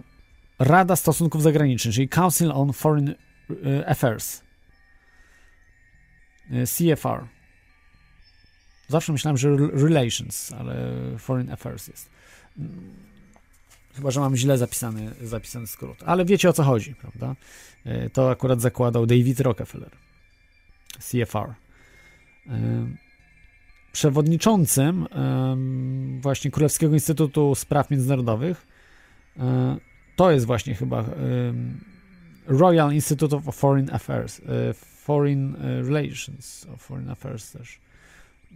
Rada 0.60 0.96
Stosunków 0.96 1.42
Zagranicznych, 1.44 1.96
czyli 1.96 2.10
Council 2.10 2.52
on 2.52 2.74
Foreign 2.74 3.14
Affairs. 3.88 4.47
E, 6.52 6.66
CFR. 6.68 7.26
Zawsze 8.88 9.12
myślałem, 9.14 9.38
że 9.38 9.50
Rel- 9.50 9.84
Relations, 9.84 10.52
ale 10.54 10.76
Foreign 11.18 11.52
Affairs 11.52 11.88
jest. 11.88 12.10
Mm, 12.60 12.94
Chyba, 13.96 14.12
że 14.12 14.20
mam 14.20 14.36
źle 14.36 14.58
zapisany, 14.58 15.12
zapisany 15.22 15.68
skrót. 15.68 16.04
Ale 16.06 16.26
wiecie 16.26 16.50
o 16.50 16.54
co 16.54 16.64
chodzi, 16.64 16.96
prawda? 16.96 17.36
E, 17.86 18.10
To 18.10 18.30
akurat 18.32 18.62
zakładał 18.62 19.06
David 19.06 19.40
Rockefeller. 19.40 19.92
CFR. 21.00 21.54
E, 22.50 22.88
Przewodniczącym 23.92 25.08
właśnie 26.22 26.52
Królewskiego 26.52 26.94
Instytutu 26.94 27.56
Spraw 27.56 27.90
Międzynarodowych 27.90 28.68
to 30.16 30.32
jest 30.32 30.46
właśnie 30.46 30.76
chyba 30.76 31.06
Royal 32.48 32.94
Institute 32.94 33.36
of 33.36 33.56
Foreign 33.56 33.90
Affairs, 33.92 34.42
Foreign 35.08 35.56
e, 35.56 35.82
Relations, 35.84 36.68
Foreign 36.78 37.10
Affairs 37.10 37.52
też. 37.52 37.80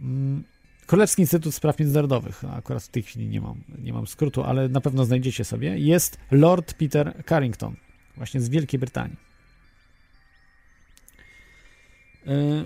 Mm, 0.02 0.44
Królewski 0.86 1.22
Instytut 1.22 1.54
Spraw 1.54 1.78
Międzynarodowych, 1.78 2.44
a 2.44 2.56
akurat 2.56 2.82
w 2.82 2.88
tej 2.88 3.02
chwili 3.02 3.28
nie 3.28 3.40
mam, 3.40 3.60
nie 3.78 3.92
mam 3.92 4.06
skrótu, 4.06 4.42
ale 4.42 4.68
na 4.68 4.80
pewno 4.80 5.04
znajdziecie 5.04 5.44
sobie, 5.44 5.78
jest 5.78 6.18
Lord 6.30 6.74
Peter 6.74 7.24
Carrington, 7.28 7.76
właśnie 8.16 8.40
z 8.40 8.48
Wielkiej 8.48 8.80
Brytanii. 8.80 9.16
E, 12.26 12.64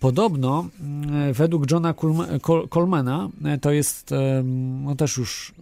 Podobno, 0.00 0.68
mm, 0.80 1.32
według 1.32 1.70
Johna 1.70 1.94
Colemana, 2.70 3.28
e, 3.44 3.58
to 3.58 3.70
jest 3.70 4.10
no 4.82 4.96
też 4.96 5.16
już 5.16 5.54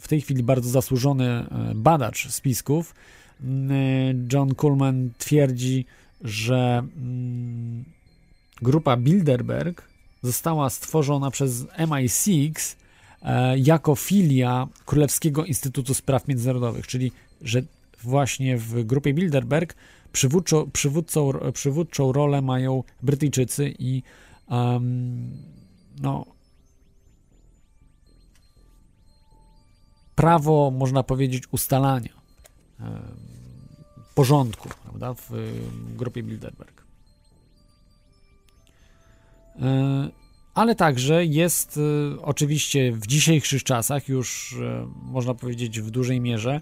w 0.00 0.08
tej 0.08 0.20
chwili 0.20 0.42
bardzo 0.42 0.70
zasłużony 0.70 1.24
e, 1.24 1.46
badacz 1.74 2.28
spisków. 2.28 2.94
Mm, 3.40 3.72
e, 3.72 4.26
John 4.32 4.54
Coleman 4.54 5.10
twierdzi, 5.18 5.86
że 6.20 6.82
mm, 6.96 7.84
grupa 8.62 8.96
Bilderberg 8.96 9.88
została 10.22 10.70
stworzona 10.70 11.30
przez 11.30 11.64
MI6 11.66 12.76
e, 13.22 13.58
jako 13.58 13.94
filia 13.94 14.68
Królewskiego 14.84 15.44
Instytutu 15.44 15.94
Spraw 15.94 16.28
Międzynarodowych, 16.28 16.86
czyli 16.86 17.12
że 17.42 17.62
właśnie 18.02 18.58
w 18.58 18.84
grupie 18.84 19.14
Bilderberg 19.14 19.74
przywódczą, 20.12 20.70
przywódczą 21.54 22.12
rolę 22.12 22.42
mają 22.42 22.82
Brytyjczycy 23.02 23.74
i 23.78 24.02
em, 24.50 25.30
no 26.02 26.33
prawo, 30.14 30.70
można 30.70 31.02
powiedzieć, 31.02 31.44
ustalania 31.50 32.24
porządku 34.14 34.68
prawda, 34.82 35.14
w 35.14 35.30
grupie 35.96 36.22
Bilderberg. 36.22 36.84
E, 39.62 40.08
Ale 40.54 40.74
także 40.74 41.24
jest 41.24 41.78
e, 41.78 42.22
oczywiście 42.22 42.92
w 42.92 43.06
dzisiejszych 43.06 43.64
czasach 43.64 44.08
już 44.08 44.56
e, 44.62 44.86
można 45.02 45.34
powiedzieć 45.34 45.80
w 45.80 45.90
dużej 45.90 46.20
mierze 46.20 46.60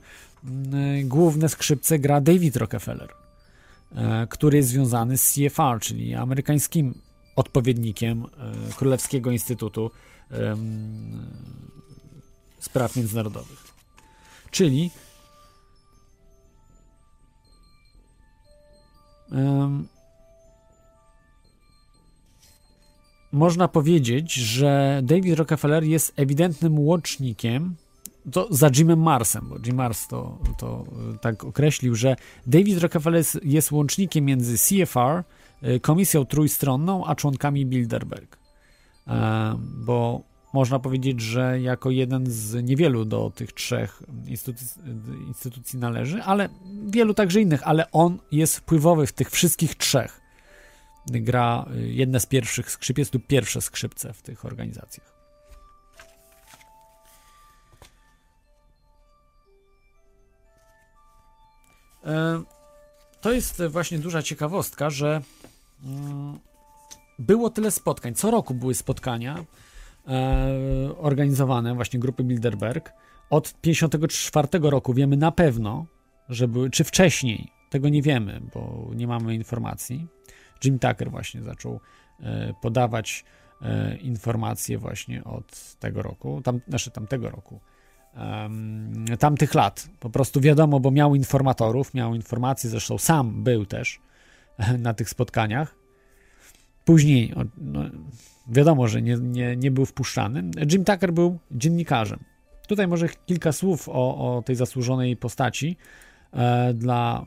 główne 1.05 1.48
skrzypce 1.48 1.98
gra 1.98 2.20
David 2.20 2.57
Rockefeller, 2.57 3.09
który 4.28 4.57
jest 4.57 4.68
związany 4.68 5.18
z 5.18 5.32
CFR, 5.32 5.80
czyli 5.80 6.14
amerykańskim 6.14 6.94
odpowiednikiem 7.36 8.24
Królewskiego 8.76 9.30
Instytutu 9.30 9.90
Spraw 12.62 12.96
Międzynarodowych. 12.96 13.72
Czyli 14.50 14.90
em, 19.32 19.88
można 23.32 23.68
powiedzieć, 23.68 24.34
że 24.34 25.00
David 25.04 25.38
Rockefeller 25.38 25.84
jest 25.84 26.12
ewidentnym 26.16 26.78
łącznikiem 26.78 27.74
to 28.32 28.48
za 28.50 28.70
Jimem 28.76 29.02
Marsem, 29.02 29.48
bo 29.48 29.56
Jim 29.66 29.76
Mars 29.76 30.08
to, 30.08 30.38
to 30.58 30.84
y, 31.14 31.18
tak 31.18 31.44
określił, 31.44 31.94
że 31.94 32.16
David 32.46 32.78
Rockefeller 32.78 33.18
jest, 33.18 33.40
jest 33.44 33.72
łącznikiem 33.72 34.24
między 34.24 34.58
CFR, 34.58 35.22
y, 35.62 35.80
Komisją 35.80 36.24
Trójstronną, 36.24 37.06
a 37.06 37.14
członkami 37.14 37.66
Bilderberg. 37.66 38.38
E, 39.08 39.58
Bo 39.58 40.22
można 40.53 40.78
powiedzieć, 40.78 41.20
że 41.20 41.61
jako 41.61 41.90
jeden 41.90 42.26
z 42.26 42.64
niewielu 42.64 43.05
do 43.05 43.32
tych 43.34 43.53
trzech 43.53 44.03
instytucji, 44.26 44.82
instytucji 45.26 45.78
należy, 45.78 46.22
ale 46.22 46.48
wielu 46.86 47.14
także 47.14 47.40
innych, 47.40 47.61
ale 47.64 47.90
on 47.90 48.18
jest 48.32 48.57
wpływowy 48.57 49.07
w 49.07 49.12
tych 49.12 49.30
wszystkich 49.30 49.74
trzech. 49.74 50.20
Gra 51.07 51.66
y, 51.76 51.92
jedna 51.92 52.20
z 52.20 52.26
pierwszych 52.26 52.70
skrzypiec 52.70 53.14
lub 53.14 53.26
pierwsze 53.26 53.61
skrzypce 53.61 54.12
w 54.12 54.22
tych 54.22 54.44
organizacjach. 54.44 55.12
E, 62.05 62.42
to 63.20 63.32
jest 63.32 63.62
właśnie 63.68 63.98
duża 63.98 64.22
ciekawostka, 64.22 64.90
że 64.90 65.22
mm, 65.84 66.38
było 67.18 67.50
tyle 67.50 67.70
spotkań. 67.70 68.14
Co 68.14 68.30
roku 68.30 68.55
były 68.55 68.74
spotkania 68.74 69.44
organizowane, 70.96 71.74
właśnie 71.74 72.00
grupy 72.00 72.24
Bilderberg. 72.24 72.92
Od 73.30 73.55
54 73.61 74.48
roku 74.62 74.94
wiemy 74.94 75.16
na 75.16 75.32
pewno, 75.32 75.86
że 76.28 76.48
były, 76.48 76.70
czy 76.70 76.84
wcześniej, 76.84 77.53
tego 77.70 77.88
nie 77.88 78.03
wiemy, 78.03 78.40
bo 78.55 78.90
nie 78.94 79.07
mamy 79.07 79.34
informacji. 79.34 80.07
Jim 80.64 80.78
Tucker 80.78 81.11
właśnie 81.11 81.42
zaczął 81.42 81.80
e, 82.20 82.55
podawać 82.62 83.24
e, 83.62 83.96
informacje 83.96 84.78
właśnie 84.78 85.24
od 85.24 85.74
tego 85.78 86.03
roku, 86.03 86.40
tam, 86.44 86.61
znaczy 86.68 86.90
tamtego 86.90 87.30
roku, 87.30 87.61
em, 88.14 89.05
tamtych 89.18 89.55
lat. 89.55 89.88
Po 90.00 90.11
prostu 90.11 90.40
wiadomo, 90.40 90.80
bo 90.80 90.90
miał 90.90 91.14
informatorów, 91.14 91.94
miał 91.94 92.14
informacje, 92.14 92.70
zresztą 92.70 92.98
sam 92.98 93.44
był 93.44 93.66
też 93.66 94.00
e, 94.59 94.78
na 94.78 94.94
tych 94.94 95.11
spotkaniach. 95.11 95.74
Później, 96.84 97.34
no, 97.57 97.80
wiadomo, 98.49 98.88
że 98.88 99.03
nie, 99.03 99.16
nie, 99.16 99.57
nie 99.57 99.70
był 99.70 99.86
wpuszczany. 99.86 100.45
Jim 100.72 100.84
Tucker 100.84 101.12
był 101.12 101.38
dziennikarzem. 101.51 102.18
Tutaj 102.68 102.88
może 102.88 103.09
kilka 103.26 103.53
słów 103.53 103.88
o, 103.88 103.93
o 104.36 104.43
tej 104.43 104.57
zasłużonej 104.57 105.16
postaci 105.16 105.76
e, 106.32 106.74
dla 106.74 107.24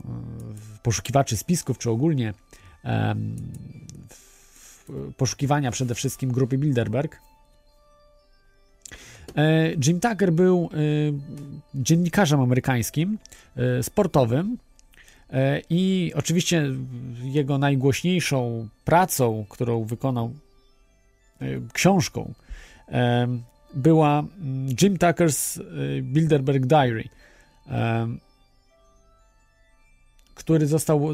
poszukiwaczy 0.82 1.36
spisków, 1.36 1.78
czy 1.78 1.90
ogólnie 1.90 2.34
e, 2.84 3.14
poszukiwania 5.16 5.70
przede 5.70 5.94
wszystkim 5.94 6.32
grupy 6.32 6.58
Bilderberg. 6.58 7.20
E, 9.36 9.70
Jim 9.86 10.00
Tucker 10.00 10.32
był 10.32 10.70
e, 10.72 10.76
dziennikarzem 11.74 12.40
amerykańskim, 12.40 13.18
e, 13.56 13.82
sportowym 13.82 14.58
i 15.70 16.12
oczywiście 16.14 16.70
jego 17.22 17.58
najgłośniejszą 17.58 18.68
pracą, 18.84 19.46
którą 19.48 19.84
wykonał 19.84 20.32
książką, 21.72 22.34
e, 22.88 23.28
była 23.74 24.18
mm, 24.18 24.66
Jim 24.82 24.96
Tucker's 24.96 25.60
e, 25.60 26.02
Bilderberg 26.02 26.66
Diary, 26.66 27.08
e, 27.68 28.06
który 30.34 30.66
został, 30.66 31.08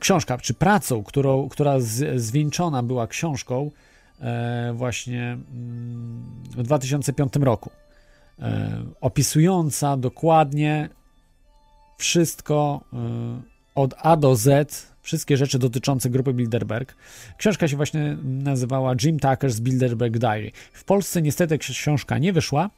książka, 0.00 0.38
czy 0.38 0.54
pracą, 0.54 1.02
którą, 1.02 1.48
która 1.48 1.76
zwieńczona 2.16 2.82
była 2.82 3.06
książką 3.06 3.70
e, 4.20 4.72
właśnie 4.74 5.22
mm, 5.32 6.24
w 6.50 6.62
2005 6.62 7.32
roku, 7.36 7.70
e, 8.38 8.70
opisująca 9.00 9.96
dokładnie 9.96 10.88
wszystko 11.98 12.80
e, 12.92 12.96
od 13.74 13.94
A 13.98 14.16
do 14.16 14.36
Z, 14.36 14.89
wszystkie 15.02 15.36
rzeczy 15.36 15.58
dotyczące 15.58 16.10
grupy 16.10 16.34
Bilderberg. 16.34 16.96
Książka 17.36 17.68
się 17.68 17.76
właśnie 17.76 18.16
nazywała 18.22 18.94
Jim 19.02 19.18
Tucker's 19.18 19.60
Bilderberg 19.60 20.18
Diary. 20.18 20.50
W 20.72 20.84
Polsce 20.84 21.22
niestety 21.22 21.58
książka 21.58 22.18
nie 22.18 22.32
wyszła, 22.32 22.70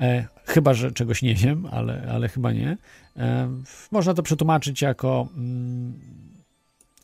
e, 0.00 0.26
chyba, 0.44 0.74
że 0.74 0.92
czegoś 0.92 1.22
nie 1.22 1.34
wiem, 1.34 1.66
ale, 1.66 2.08
ale 2.10 2.28
chyba 2.28 2.52
nie. 2.52 2.76
E, 3.16 3.50
można 3.90 4.14
to 4.14 4.22
przetłumaczyć 4.22 4.82
jako 4.82 5.28
mm, 5.36 5.92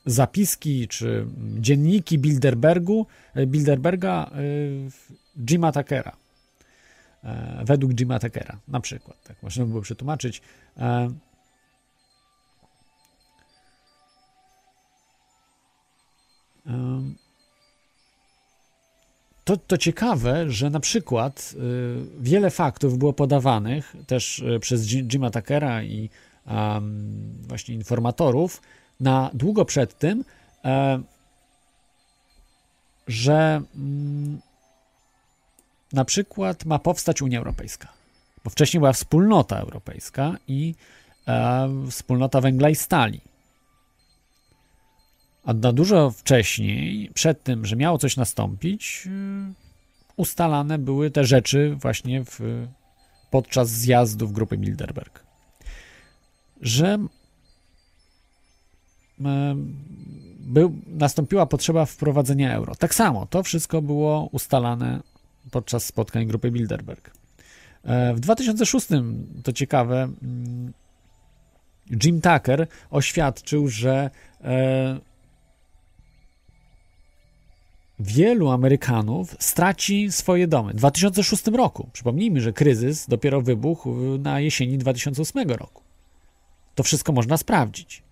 zapiski 0.07 0.89
czy 0.89 1.09
mm, 1.09 1.63
dzienniki 1.63 2.19
Bilderbergu, 2.19 3.07
e, 3.35 3.47
Bilderberga 3.47 4.31
e, 4.33 4.39
Jima 5.47 5.73
Tuckera. 5.73 6.17
E, 7.25 7.63
według 7.65 7.93
Jima 7.95 8.19
Tuckera, 8.19 8.59
na 8.69 8.81
przykład. 8.81 9.23
Tak 9.23 9.43
można 9.43 9.65
by 9.65 9.71
było 9.71 9.83
przetłumaczyć. 9.83 10.43
To, 19.45 19.57
to 19.57 19.79
ciekawe, 19.79 20.51
że 20.51 20.71
na 20.71 20.81
przykład 20.81 21.55
y, 21.55 22.21
wiele 22.21 22.51
faktów 22.51 22.99
było 22.99 23.13
podawanych 23.13 23.97
też 24.07 24.39
y, 24.39 24.61
przez 24.61 24.87
Ji- 24.87 25.05
Jima 25.05 25.31
Tuckera 25.31 25.83
i 25.83 26.11
właśnie 27.49 27.75
informatorów 27.75 28.63
na 29.01 29.31
długo 29.35 29.65
przed 29.65 29.99
tym, 29.99 30.25
e, 30.65 31.03
że 33.09 33.63
mm, 33.77 34.41
na 35.93 36.05
przykład 36.05 36.65
ma 36.65 36.79
powstać 36.79 37.23
Unia 37.23 37.39
Europejska. 37.39 37.89
Bo 38.45 38.51
wcześniej 38.51 38.79
była 38.81 38.93
wspólnota 38.93 39.59
europejska 39.59 40.37
i 40.49 40.75
e, 41.29 41.69
wspólnota 41.91 42.41
węgla 42.41 42.69
i 42.69 42.75
stali. 42.75 43.21
A 45.47 45.55
na 45.55 45.73
dużo 45.73 46.11
wcześniej, 46.11 47.11
przed 47.15 47.43
tym, 47.43 47.67
że 47.67 47.77
miało 47.77 47.99
coś 47.99 48.17
nastąpić, 48.17 49.09
ustalane 50.17 50.79
były 50.79 51.11
te 51.11 51.25
rzeczy 51.25 51.77
właśnie 51.81 52.25
w, 52.25 52.67
podczas 53.31 53.69
zjazdów 53.69 54.33
grupy 54.33 54.59
Bilderberg. 54.59 55.25
Że 56.61 56.99
był, 60.39 60.73
nastąpiła 60.87 61.47
potrzeba 61.47 61.87
wprowadzenia 61.87 62.55
euro. 62.55 62.75
Tak 62.75 62.95
samo, 62.95 63.27
to 63.27 63.43
wszystko 63.43 63.83
było 63.83 64.29
ustalane 64.33 65.01
podczas 65.51 65.85
spotkań 65.85 66.27
grupy 66.27 66.51
Bilderberg. 66.51 67.11
E, 67.85 68.15
W 68.15 68.21
2006, 68.21 68.87
to 69.43 69.53
ciekawe, 69.53 70.09
Jim 72.05 72.21
Tucker 72.21 72.67
oświadczył, 72.91 73.69
że 73.69 74.11
e, 74.45 75.01
wielu 77.99 78.49
Amerykanów 78.49 79.37
straci 79.39 80.13
swoje 80.13 80.47
domy. 80.47 80.73
W 80.73 80.77
2006 80.77 81.47
roku. 81.47 81.89
Przypomnijmy, 81.93 82.41
że 82.41 82.53
kryzys 82.53 83.07
dopiero 83.09 83.43
wybuchł 83.43 84.19
na 84.19 84.41
jesieni 84.41 84.79
2008 84.79 85.51
roku. 85.51 85.83
To 86.75 86.83
wszystko 86.83 87.13
można 87.13 87.37
sprawdzić. 87.37 88.03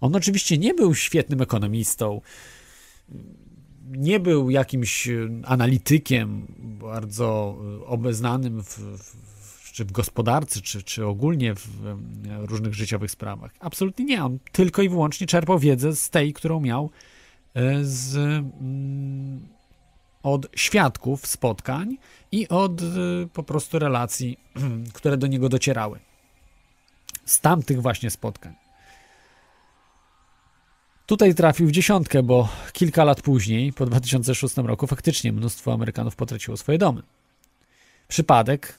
On 0.00 0.16
oczywiście 0.16 0.58
nie 0.58 0.74
był 0.74 0.94
świetnym 0.94 1.42
ekonomistą, 1.42 2.20
nie 3.88 4.20
był 4.20 4.50
jakimś 4.50 5.08
analitykiem 5.44 6.46
bardzo 6.58 7.58
obeznanym 7.86 8.62
w, 8.62 8.78
w, 8.78 9.72
czy 9.72 9.84
w 9.84 9.92
gospodarce, 9.92 10.60
czy, 10.60 10.82
czy 10.82 11.06
ogólnie 11.06 11.54
w 11.54 11.68
różnych 12.38 12.74
życiowych 12.74 13.10
sprawach. 13.10 13.54
Absolutnie 13.60 14.04
nie. 14.04 14.24
On 14.24 14.38
tylko 14.52 14.82
i 14.82 14.88
wyłącznie 14.88 15.26
czerpał 15.26 15.58
wiedzę 15.58 15.96
z 15.96 16.10
tej, 16.10 16.32
którą 16.32 16.60
miał 16.60 16.84
e, 16.84 17.17
z, 17.82 18.16
mm, 18.16 19.48
od 20.22 20.46
świadków 20.56 21.26
spotkań 21.26 21.96
i 22.32 22.48
od 22.48 22.82
e, 22.82 22.84
po 23.32 23.42
prostu 23.42 23.78
relacji, 23.78 24.38
które 24.94 25.16
do 25.16 25.26
niego 25.26 25.48
docierały. 25.48 26.00
Z 27.24 27.40
tamtych 27.40 27.82
właśnie 27.82 28.10
spotkań. 28.10 28.54
Tutaj 31.06 31.34
trafił 31.34 31.66
w 31.66 31.70
dziesiątkę, 31.70 32.22
bo 32.22 32.48
kilka 32.72 33.04
lat 33.04 33.22
później, 33.22 33.72
po 33.72 33.86
2006 33.86 34.56
roku, 34.56 34.86
faktycznie 34.86 35.32
mnóstwo 35.32 35.72
Amerykanów 35.72 36.16
potraciło 36.16 36.56
swoje 36.56 36.78
domy. 36.78 37.02
Przypadek? 38.08 38.78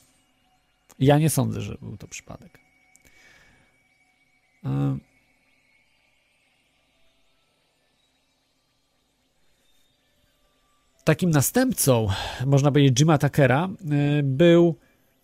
Ja 0.99 1.19
nie 1.19 1.29
sądzę, 1.29 1.61
że 1.61 1.77
był 1.81 1.97
to 1.97 2.07
przypadek. 2.07 2.59
Takim 11.03 11.29
następcą, 11.29 12.07
można 12.45 12.71
powiedzieć, 12.71 12.99
Jima 12.99 13.17
Tuckera 13.17 13.69
y, 14.19 14.23
był, 14.23 14.75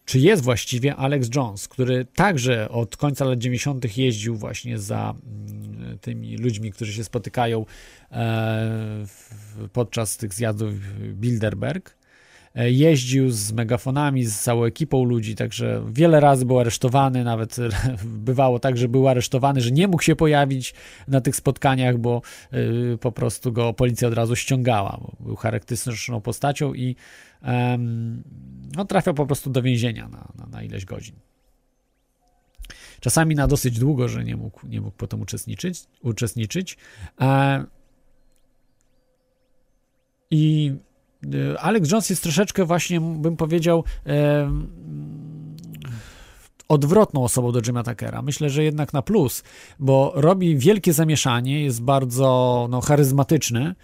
czy 0.05 0.19
jest 0.19 0.43
właściwie 0.43 0.95
Alex 0.95 1.30
Jones, 1.36 1.67
który 1.67 2.05
także 2.15 2.69
od 2.69 2.97
końca 2.97 3.26
lat 3.26 3.39
90. 3.39 3.97
jeździł 3.97 4.36
właśnie 4.36 4.80
za 4.80 5.15
mm, 5.26 5.99
tymi 5.99 6.38
ludźmi, 6.38 6.71
którzy 6.71 6.93
się 6.93 7.03
spotykają 7.03 7.65
e, 8.11 9.05
podczas 9.73 10.17
tych 10.17 10.34
zjazdów 10.34 10.73
Bilderberg. 11.13 11.97
E, 12.56 12.72
Jeździł 12.72 13.32
z 13.32 13.51
megafonami, 13.51 14.26
z 14.26 14.39
całą 14.39 14.64
ekipą 14.64 15.03
ludzi, 15.03 15.36
także 15.36 15.84
wiele 15.88 16.20
razy 16.20 16.45
był 16.45 16.60
aresztowany, 16.60 17.24
nawet 17.24 17.58
bywało 18.03 18.60
tak, 18.60 18.78
że 18.78 18.88
był 18.88 19.08
aresztowany, 19.08 19.62
że 19.62 19.72
nie 19.72 19.88
mógł 19.88 20.03
się 20.03 20.16
pojawić 20.16 20.74
na 21.08 21.22
tych 21.22 21.36
spotkaniach, 21.36 21.97
bo 21.97 22.22
y, 22.53 22.97
po 22.97 23.12
prostu 23.12 23.51
go 23.51 23.74
policja 23.74 24.08
od 24.08 24.14
razu 24.14 24.36
ściągała, 24.36 25.01
był 25.20 25.36
charakterystyczną 25.36 26.22
postacią 26.22 26.74
i 26.74 26.95
no, 28.76 28.86
trafiał 28.86 29.14
po 29.14 29.26
prostu 29.26 29.49
do 29.49 29.62
więzienia 29.62 30.08
na, 30.08 30.28
na, 30.38 30.45
na 30.45 30.64
ileś 30.64 30.86
godzin. 30.86 31.16
Czasami 32.99 33.36
na 33.36 33.47
dosyć 33.47 33.80
długo, 33.80 34.08
że 34.08 34.24
nie 34.24 34.36
mógł, 34.36 34.68
nie 34.68 34.82
mógł 34.82 34.97
potem 34.97 35.22
uczestniczyć. 35.22 35.84
uczestniczyć. 36.01 36.78
E, 37.22 37.66
I 40.32 40.74
Alex 41.59 41.91
Jones 41.91 42.09
jest 42.09 42.23
troszeczkę 42.23 42.65
właśnie, 42.65 43.01
bym 43.01 43.38
powiedział, 43.38 43.84
em, 44.03 44.67
odwrotną 46.67 47.23
osobą 47.23 47.51
do 47.51 47.61
Jima 47.61 47.84
Tuckera. 47.84 48.21
Myślę, 48.21 48.49
że 48.49 48.63
jednak 48.63 48.93
na 48.93 49.01
plus, 49.01 49.43
bo 49.80 50.11
robi 50.15 50.57
wielkie 50.57 50.93
zamieszanie, 50.93 51.63
jest 51.63 51.82
bardzo 51.82 52.67
no, 52.69 52.82
charyzmatyczny 52.82 53.76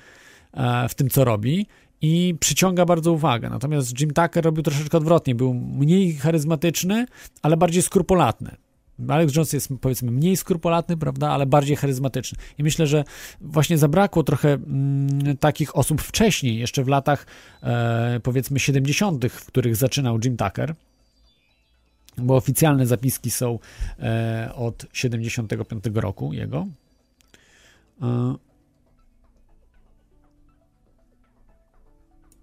e, 0.54 0.90
w 0.90 0.96
tym, 0.96 1.10
co 1.10 1.24
robi 1.24 1.68
i 2.02 2.36
przyciąga 2.40 2.86
bardzo 2.86 3.12
uwagę. 3.12 3.50
Natomiast 3.50 4.00
Jim 4.00 4.14
Tucker 4.14 4.44
robił 4.44 4.64
troszeczkę 4.64 4.98
odwrotnie. 4.98 5.36
Był 5.36 5.54
mniej 5.54 6.14
charyzmatyczny, 6.14 7.06
ale 7.42 7.58
bardziej 7.58 7.82
skrupulatny. 7.82 8.56
Alex 9.10 9.36
Jones 9.36 9.54
jest 9.54 9.70
powiedzmy 9.82 10.12
mniej 10.12 10.38
skrupulatny, 10.38 10.98
prawda, 10.98 11.30
ale 11.30 11.46
bardziej 11.46 11.76
charyzmatyczny. 11.76 12.38
I 12.58 12.64
myślę, 12.64 12.88
że 12.88 13.04
właśnie 13.42 13.78
zabrakło 13.78 14.24
trochę 14.24 14.54
mm, 14.54 15.38
takich 15.38 15.76
osób 15.76 16.02
wcześniej, 16.02 16.58
jeszcze 16.58 16.84
w 16.84 16.88
latach 16.88 17.26
e, 17.64 18.20
powiedzmy 18.24 18.60
70., 18.60 19.26
w 19.26 19.46
których 19.46 19.76
zaczynał 19.76 20.20
Jim 20.24 20.38
Tucker, 20.38 20.76
bo 22.18 22.36
oficjalne 22.36 22.88
zapiski 22.88 23.32
są 23.32 23.60
e, 24.00 24.52
od 24.56 24.86
75 24.94 25.84
roku 25.94 26.34
jego. 26.34 26.68
E, 28.02 28.36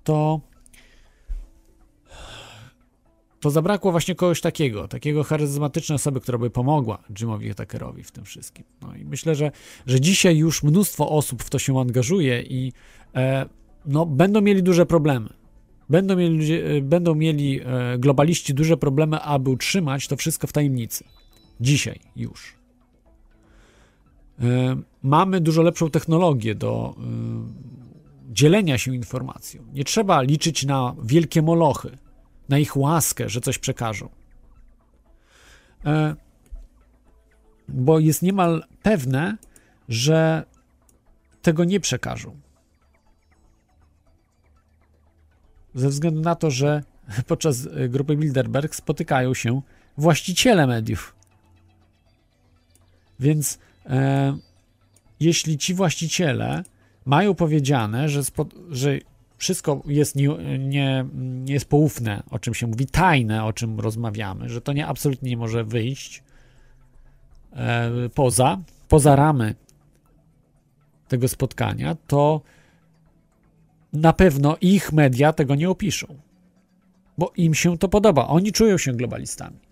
to 0.05 0.41
to 3.41 3.51
zabrakło 3.51 3.91
właśnie 3.91 4.15
kogoś 4.15 4.41
takiego, 4.41 4.89
takiego 4.89 5.25
charyzmatycznej 5.25 5.97
osoby, 5.97 6.21
która 6.21 6.39
by 6.39 6.51
pomogła 6.51 6.99
Jimowi 7.19 7.55
Tuckerowi 7.55 8.05
w 8.05 8.13
tym 8.13 8.25
wszystkim. 8.25 8.65
No 8.83 8.97
i 8.97 9.05
myślę, 9.05 9.35
że, 9.35 9.51
że 9.87 10.01
dzisiaj 10.01 10.37
już 10.37 10.63
mnóstwo 10.63 11.09
osób 11.09 11.43
w 11.43 11.51
to 11.51 11.59
się 11.59 11.81
angażuje 11.81 12.43
i 12.43 12.73
e, 13.15 13.47
no, 13.87 14.07
będą 14.07 14.41
mieli 14.41 14.63
duże 14.63 14.87
problemy. 14.87 15.29
Będą 15.89 16.17
mieli, 16.17 16.53
e, 16.53 16.81
będą 16.81 17.15
mieli 17.15 17.61
e, 17.61 17.99
globaliści 17.99 18.55
duże 18.55 18.77
problemy, 18.77 19.21
aby 19.21 19.51
utrzymać 19.51 20.09
to 20.09 20.17
wszystko 20.17 20.47
w 20.47 20.53
tajemnicy. 20.53 21.05
Dzisiaj 21.61 22.01
już. 22.17 22.55
E, 24.41 24.77
mamy 25.03 25.41
dużo 25.41 25.63
lepszą 25.63 25.91
technologię 25.91 26.55
do 26.55 26.95
e, 26.99 27.03
dzielenia 28.33 28.79
się 28.79 28.95
informacją. 28.95 29.63
Nie 29.73 29.85
trzeba 29.85 30.23
liczyć 30.23 30.67
na 30.67 30.95
wielkie 31.05 31.43
molochy 31.43 31.99
na 32.49 32.59
ich 32.59 32.77
łaskę, 32.77 33.29
że 33.29 33.41
coś 33.41 33.59
przekażą. 33.59 34.09
E, 35.85 36.17
bo 37.69 37.99
jest 37.99 38.23
niemal 38.23 38.65
pewne, 38.83 39.37
że 39.89 40.45
tego 41.43 41.65
nie 41.65 41.81
przekażą. 41.81 42.41
Ze 45.75 45.89
względu 45.89 46.21
na 46.21 46.35
to, 46.35 46.51
że 46.51 46.83
podczas 47.27 47.67
e, 47.67 47.89
grupy 47.89 48.17
Bilderberg 48.17 48.75
spotykają 48.75 49.35
się 49.35 49.63
właściciele 49.97 50.67
mediów. 50.67 51.15
Więc 53.21 53.59
e, 53.87 54.39
jeśli 55.21 55.59
ci 55.59 55.75
właściciele 55.75 56.65
mają 57.05 57.35
powiedziane, 57.35 58.09
że, 58.09 58.25
spo, 58.25 58.47
że 58.71 58.99
wszystko 59.39 59.83
jest, 59.87 60.17
nie, 60.17 60.29
nie, 60.59 61.05
jest 61.47 61.69
poufne, 61.69 62.23
o 62.31 62.39
czym 62.39 62.55
się 62.55 62.67
mówi, 62.67 62.87
tajne, 62.87 63.45
o 63.45 63.53
czym 63.53 63.81
rozmawiamy, 63.81 64.49
że 64.49 64.61
to 64.61 64.73
nie 64.73 64.87
absolutnie 64.87 65.31
nie 65.31 65.37
może 65.37 65.65
wyjść 65.65 66.23
e, 67.53 67.91
poza, 68.15 68.59
poza 68.89 69.17
ramy 69.17 69.55
tego 71.09 71.29
spotkania, 71.29 71.97
to 72.07 72.41
na 73.93 74.13
pewno 74.13 74.57
ich 74.61 74.93
media 74.93 75.33
tego 75.33 75.55
nie 75.55 75.71
opiszą, 75.71 76.07
bo 77.19 77.33
im 77.37 77.55
się 77.55 77.79
to 77.79 77.89
podoba. 77.89 78.27
Oni 78.27 78.53
czują 78.53 78.79
się 78.79 78.93
globalistami. 78.93 79.68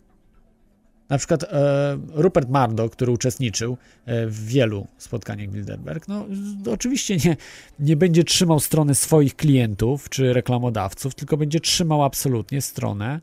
Na 1.09 1.19
przykład 1.19 1.45
e, 1.45 1.99
Rupert 2.13 2.49
Murdoch, 2.49 2.91
który 2.91 3.13
uczestniczył 3.13 3.77
e, 4.07 4.27
w 4.27 4.47
wielu 4.47 4.87
spotkaniach 4.99 5.49
Bilderberg, 5.49 6.09
no 6.09 6.27
oczywiście 6.73 7.17
nie, 7.17 7.37
nie 7.79 7.97
będzie 7.97 8.25
trzymał 8.25 8.61
strony 8.61 8.95
swoich 8.95 9.37
klientów 9.37 10.09
czy 10.09 10.33
reklamodawców, 10.33 11.15
tylko 11.15 11.37
będzie 11.37 11.61
trzymał 11.61 12.03
absolutnie 12.03 12.63
stronę 12.63 13.21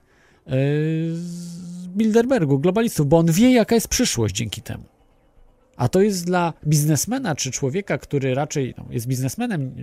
e, 0.47 0.51
Bilderbergu, 1.87 2.59
globalistów, 2.59 3.07
bo 3.07 3.17
on 3.17 3.31
wie, 3.31 3.51
jaka 3.51 3.75
jest 3.75 3.87
przyszłość 3.87 4.35
dzięki 4.35 4.61
temu. 4.61 4.83
A 5.77 5.89
to 5.89 6.01
jest 6.01 6.25
dla 6.25 6.53
biznesmena 6.67 7.35
czy 7.35 7.51
człowieka, 7.51 7.97
który 7.97 8.35
raczej 8.35 8.73
no, 8.77 8.85
jest 8.89 9.07
biznesmenem, 9.07 9.75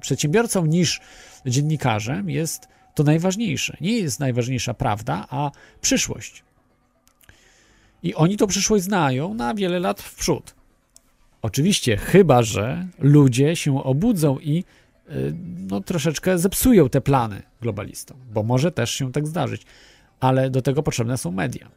przedsiębiorcą 0.00 0.66
niż 0.66 1.00
dziennikarzem, 1.46 2.30
jest 2.30 2.68
to 2.94 3.02
najważniejsze. 3.02 3.76
Nie 3.80 3.98
jest 3.98 4.20
najważniejsza 4.20 4.74
prawda, 4.74 5.26
a 5.30 5.50
przyszłość. 5.80 6.43
I 8.04 8.14
oni 8.14 8.36
to 8.36 8.46
przyszłość 8.46 8.84
znają 8.84 9.34
na 9.34 9.54
wiele 9.54 9.80
lat 9.80 10.02
w 10.02 10.14
przód. 10.14 10.54
Oczywiście, 11.42 11.96
chyba 11.96 12.42
że 12.42 12.86
ludzie 12.98 13.56
się 13.56 13.84
obudzą 13.84 14.38
i 14.38 14.64
y, 15.08 15.34
no, 15.70 15.80
troszeczkę 15.80 16.38
zepsują 16.38 16.88
te 16.88 17.00
plany 17.00 17.42
globalistom, 17.60 18.16
bo 18.32 18.42
może 18.42 18.72
też 18.72 18.90
się 18.90 19.12
tak 19.12 19.26
zdarzyć, 19.26 19.62
ale 20.20 20.50
do 20.50 20.62
tego 20.62 20.82
potrzebne 20.82 21.18
są 21.18 21.30
media. 21.30 21.70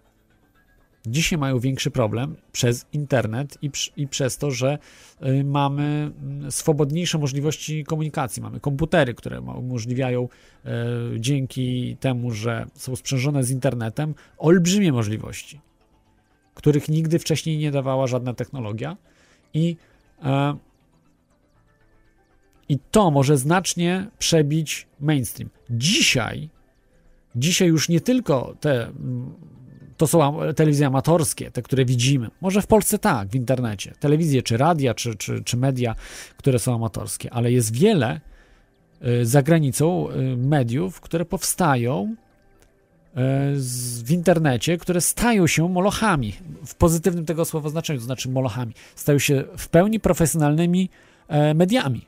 Dzisiaj 1.06 1.40
mają 1.40 1.60
większy 1.60 1.92
problem 1.92 2.36
przez 2.52 2.86
internet 2.94 3.58
i, 3.62 3.72
i 3.98 4.08
przez 4.08 4.38
to, 4.38 4.52
że 4.52 4.78
y, 5.26 5.44
mamy 5.44 6.12
mm, 6.24 6.52
swobodniejsze 6.52 7.18
możliwości 7.18 7.84
komunikacji. 7.84 8.42
Mamy 8.42 8.60
komputery, 8.60 9.14
które 9.14 9.42
umożliwiają 9.42 10.24
y, 10.26 10.70
dzięki 11.20 11.98
temu, 12.00 12.32
że 12.32 12.66
są 12.76 12.96
sprzężone 12.96 13.44
z 13.44 13.52
internetem, 13.52 14.16
olbrzymie 14.38 14.92
możliwości 14.92 15.60
których 16.58 16.90
nigdy 16.90 17.20
wcześniej 17.20 17.58
nie 17.58 17.72
dawała 17.72 18.08
żadna 18.08 18.34
technologia. 18.34 18.98
I, 19.54 19.78
e, 20.24 20.58
i 22.70 22.80
to 22.92 23.12
może 23.12 23.38
znacznie 23.38 24.08
przebić 24.20 24.88
mainstream. 25.00 25.50
Dzisiaj, 25.70 26.50
dzisiaj 27.36 27.68
już 27.68 27.90
nie 27.90 28.02
tylko 28.02 28.56
te, 28.60 28.92
to 29.98 30.08
są 30.08 30.40
telewizje 30.56 30.88
amatorskie, 30.88 31.52
te, 31.52 31.62
które 31.62 31.86
widzimy. 31.86 32.30
Może 32.42 32.62
w 32.62 32.68
Polsce 32.68 33.00
tak, 33.00 33.30
w 33.30 33.36
internecie. 33.36 33.94
Telewizje, 34.00 34.42
czy 34.42 34.58
radia, 34.58 34.94
czy, 34.94 35.16
czy, 35.16 35.44
czy 35.44 35.58
media, 35.58 35.96
które 36.38 36.60
są 36.60 36.76
amatorskie, 36.76 37.34
ale 37.34 37.52
jest 37.52 37.74
wiele 37.74 38.22
e, 39.02 39.26
za 39.26 39.44
granicą 39.44 40.10
e, 40.10 40.38
mediów, 40.38 41.02
które 41.02 41.26
powstają 41.26 42.16
w 44.04 44.12
internecie, 44.12 44.78
które 44.78 45.02
stają 45.02 45.48
się 45.48 45.70
molochami, 45.70 46.34
w 46.66 46.76
pozytywnym 46.76 47.26
tego 47.26 47.46
słowa 47.46 47.70
znaczeniu, 47.70 48.00
to 48.00 48.06
znaczy 48.06 48.30
molochami, 48.30 48.74
stają 48.96 49.20
się 49.20 49.44
w 49.58 49.70
pełni 49.70 50.00
profesjonalnymi 50.00 50.90
e, 51.28 51.54
mediami. 51.54 52.08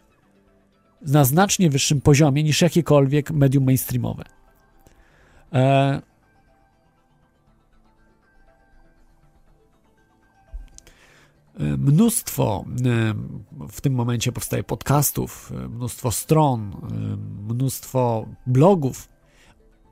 Na 1.02 1.26
znacznie 1.26 1.70
wyższym 1.70 2.02
poziomie 2.02 2.44
niż 2.44 2.62
jakiekolwiek 2.62 3.32
medium 3.32 3.64
mainstreamowe. 3.66 4.24
E, 5.54 6.02
mnóstwo 11.60 12.66
w 13.70 13.82
tym 13.82 13.94
momencie 13.94 14.32
powstaje 14.32 14.64
podcastów, 14.64 15.54
mnóstwo 15.70 16.12
stron, 16.12 16.72
mnóstwo 17.48 18.26
blogów 18.48 19.10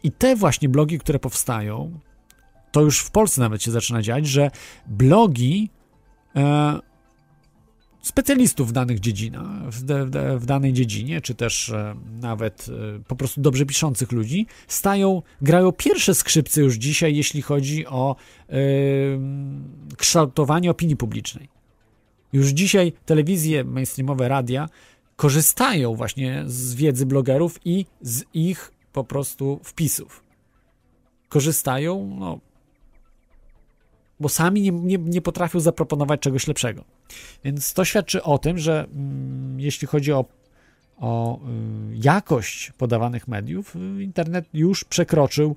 i 0.03 0.11
te 0.11 0.35
właśnie 0.35 0.69
blogi, 0.69 0.99
które 0.99 1.19
powstają, 1.19 1.99
to 2.71 2.81
już 2.81 2.99
w 2.99 3.11
Polsce 3.11 3.41
nawet 3.41 3.63
się 3.63 3.71
zaczyna 3.71 4.01
dziać, 4.01 4.27
że 4.27 4.51
blogi 4.87 5.69
e, 6.35 6.79
specjalistów 8.01 8.69
w 8.69 8.71
danych 8.71 8.99
dziedzinach, 8.99 9.69
w, 9.69 9.85
w, 9.85 10.41
w 10.41 10.45
danej 10.45 10.73
dziedzinie, 10.73 11.21
czy 11.21 11.35
też 11.35 11.69
e, 11.69 11.95
nawet 12.21 12.67
e, 12.69 12.99
po 13.07 13.15
prostu 13.15 13.41
dobrze 13.41 13.65
piszących 13.65 14.11
ludzi, 14.11 14.47
stają, 14.67 15.21
grają 15.41 15.71
pierwsze 15.71 16.15
skrzypce 16.15 16.61
już 16.61 16.75
dzisiaj, 16.75 17.15
jeśli 17.15 17.41
chodzi 17.41 17.87
o 17.87 18.15
e, 18.49 18.55
kształtowanie 19.97 20.71
opinii 20.71 20.95
publicznej. 20.95 21.49
Już 22.33 22.47
dzisiaj 22.47 22.93
telewizje, 23.05 23.63
mainstreamowe 23.63 24.27
radia 24.27 24.69
korzystają 25.15 25.95
właśnie 25.95 26.43
z 26.45 26.75
wiedzy 26.75 27.05
blogerów 27.05 27.59
i 27.65 27.85
z 28.01 28.23
ich 28.33 28.71
po 28.97 29.03
prostu 29.03 29.59
wpisów. 29.63 30.23
Korzystają, 31.29 32.15
no, 32.19 32.39
bo 34.19 34.29
sami 34.29 34.61
nie, 34.61 34.71
nie, 34.71 34.97
nie 34.97 35.21
potrafią 35.21 35.59
zaproponować 35.59 36.19
czegoś 36.19 36.47
lepszego. 36.47 36.83
Więc 37.43 37.73
to 37.73 37.85
świadczy 37.85 38.23
o 38.23 38.37
tym, 38.37 38.57
że 38.57 38.87
mm, 38.93 39.59
jeśli 39.59 39.87
chodzi 39.87 40.13
o, 40.13 40.25
o 40.97 41.39
y, 41.39 41.39
jakość 41.95 42.71
podawanych 42.77 43.27
mediów, 43.27 43.75
y, 43.75 44.03
internet 44.03 44.45
już 44.53 44.83
przekroczył 44.83 45.55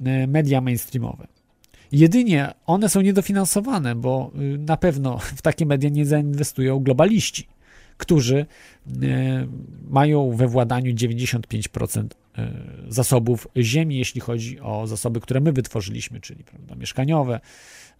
y, 0.00 0.26
media 0.26 0.60
mainstreamowe. 0.60 1.26
Jedynie 1.92 2.54
one 2.66 2.88
są 2.88 3.00
niedofinansowane, 3.00 3.94
bo 3.94 4.32
y, 4.54 4.58
na 4.58 4.76
pewno 4.76 5.18
w 5.18 5.42
takie 5.42 5.66
media 5.66 5.90
nie 5.90 6.06
zainwestują 6.06 6.78
globaliści, 6.78 7.48
którzy 7.96 8.46
y, 8.86 8.96
mają 9.90 10.36
we 10.36 10.48
władaniu 10.48 10.94
95% 10.94 12.04
e, 12.04 12.19
zasobów 12.88 13.48
ziemi, 13.56 13.98
jeśli 13.98 14.20
chodzi 14.20 14.60
o 14.60 14.86
zasoby, 14.86 15.20
które 15.20 15.40
my 15.40 15.52
wytworzyliśmy, 15.52 16.20
czyli 16.20 16.44
prawda, 16.44 16.74
mieszkaniowe, 16.74 17.40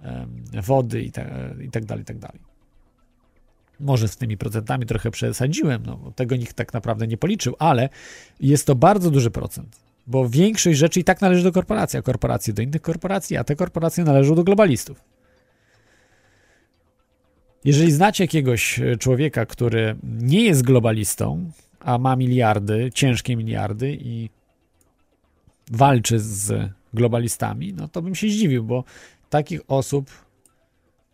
em, 0.00 0.44
wody 0.52 1.02
i, 1.02 1.12
te, 1.12 1.54
i 1.64 1.70
tak 1.70 1.84
dalej, 1.84 2.02
i 2.02 2.04
tak 2.04 2.18
dalej. 2.18 2.40
Może 3.80 4.08
z 4.08 4.16
tymi 4.16 4.36
procentami 4.36 4.86
trochę 4.86 5.10
przesadziłem, 5.10 5.82
no, 5.86 6.12
tego 6.16 6.36
nikt 6.36 6.56
tak 6.56 6.72
naprawdę 6.72 7.06
nie 7.06 7.16
policzył, 7.16 7.54
ale 7.58 7.88
jest 8.40 8.66
to 8.66 8.74
bardzo 8.74 9.10
duży 9.10 9.30
procent, 9.30 9.76
bo 10.06 10.28
większość 10.28 10.78
rzeczy 10.78 11.00
i 11.00 11.04
tak 11.04 11.20
należy 11.20 11.42
do 11.42 11.52
korporacji, 11.52 11.98
a 11.98 12.02
korporacje 12.02 12.54
do 12.54 12.62
innych 12.62 12.82
korporacji, 12.82 13.36
a 13.36 13.44
te 13.44 13.56
korporacje 13.56 14.04
należą 14.04 14.34
do 14.34 14.44
globalistów. 14.44 15.04
Jeżeli 17.64 17.92
znacie 17.92 18.24
jakiegoś 18.24 18.80
e, 18.80 18.96
człowieka, 18.96 19.46
który 19.46 19.96
nie 20.02 20.44
jest 20.44 20.62
globalistą, 20.62 21.50
a 21.80 21.98
ma 21.98 22.16
miliardy, 22.16 22.90
ciężkie 22.94 23.36
miliardy 23.36 23.98
i 24.00 24.30
walczy 25.70 26.20
z 26.20 26.70
globalistami, 26.94 27.72
no 27.72 27.88
to 27.88 28.02
bym 28.02 28.14
się 28.14 28.28
zdziwił, 28.28 28.64
bo 28.64 28.84
takich 29.30 29.60
osób 29.68 30.10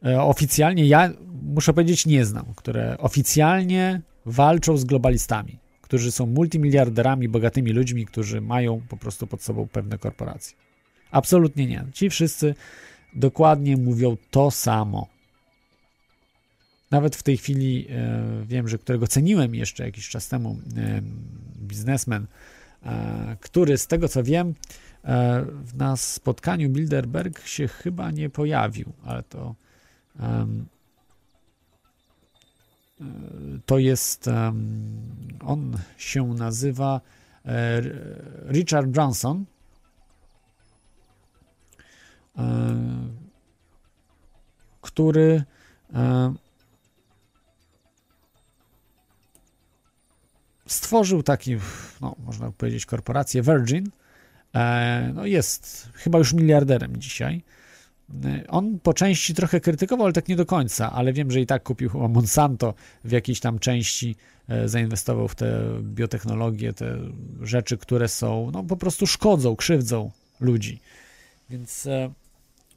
e, 0.05 0.23
oficjalnie 0.23 0.87
ja 0.87 1.11
muszę 1.43 1.73
powiedzieć 1.73 2.07
nie 2.07 2.25
znam, 2.25 2.45
które 2.57 2.99
oficjalnie 2.99 4.01
walczą 4.27 4.77
z 4.77 4.85
globalistami, 4.85 5.59
którzy 5.83 6.13
są 6.13 6.27
multimiliarderami, 6.27 7.29
bogatymi 7.29 7.71
ludźmi, 7.71 8.07
którzy 8.07 8.41
mają 8.41 8.81
po 8.89 8.97
prostu 8.97 9.27
pod 9.27 9.43
sobą 9.43 9.69
pewne 9.73 9.99
korporacje. 9.99 10.57
Absolutnie 11.11 11.67
nie. 11.67 11.85
Ci 11.93 12.11
wszyscy 12.11 12.55
dokładnie 13.15 13.77
mówią 13.77 14.17
to 14.31 14.51
samo. 14.51 15.16
Nawet 16.91 17.17
w 17.17 17.23
tej 17.23 17.37
chwili 17.37 17.87
e, 17.91 18.45
wiem, 18.47 18.69
że 18.69 18.79
którego 18.79 19.07
ceniłem 19.07 19.55
jeszcze 19.55 19.85
jakiś 19.85 20.09
czas 20.09 20.29
temu, 20.29 20.59
e, 20.77 21.03
biznesmen, 21.59 22.27
e, 22.83 23.37
który 23.41 23.79
z 23.79 23.87
tego 23.87 24.09
co 24.09 24.23
wiem, 24.23 24.55
na 25.75 25.97
spotkaniu 25.97 26.71
Bilderberg 26.71 27.47
się 27.47 27.69
chyba 27.69 28.11
nie 28.11 28.31
pojawił, 28.31 28.93
ale 29.05 29.23
to 29.23 29.55
to 33.67 33.79
jest 33.79 34.31
on 35.41 35.79
się 35.97 36.27
nazywa 36.35 37.01
Richard 38.49 38.87
Branson. 38.87 39.45
Który 44.81 45.45
stworzył 50.67 51.23
taki, 51.23 51.57
no, 52.01 52.17
można 52.19 52.53
powiedzieć, 52.53 52.87
korporację 52.87 53.43
Virgin. 53.43 53.91
E, 54.55 55.13
no 55.15 55.27
jest 55.27 55.89
chyba 55.95 56.19
już 56.19 56.33
miliarderem 56.33 56.97
dzisiaj. 56.97 57.43
E, 58.25 58.45
On 58.49 58.79
po 58.81 58.95
części 58.95 59.35
trochę 59.35 59.61
krytykował, 59.61 60.07
ale 60.07 60.13
tak 60.13 60.29
nie 60.29 60.37
do 60.37 60.47
końca, 60.47 60.93
ale 60.93 61.13
wiem, 61.13 61.31
że 61.31 61.41
i 61.41 61.47
tak 61.47 61.63
kupił 61.63 61.91
chyba 61.91 62.09
Monsanto 62.09 62.75
w 63.05 63.11
jakiejś 63.11 63.41
tam 63.41 63.59
części, 63.59 64.17
e, 64.49 64.69
zainwestował 64.69 65.29
w 65.29 65.35
te 65.35 65.63
biotechnologie, 65.83 66.73
te 66.73 66.99
rzeczy, 67.43 67.79
które 67.79 68.09
są, 68.09 68.51
no 68.51 68.63
po 68.63 68.77
prostu 68.77 69.07
szkodzą, 69.07 69.57
krzywdzą 69.57 70.11
ludzi. 70.41 70.81
Więc 71.51 71.89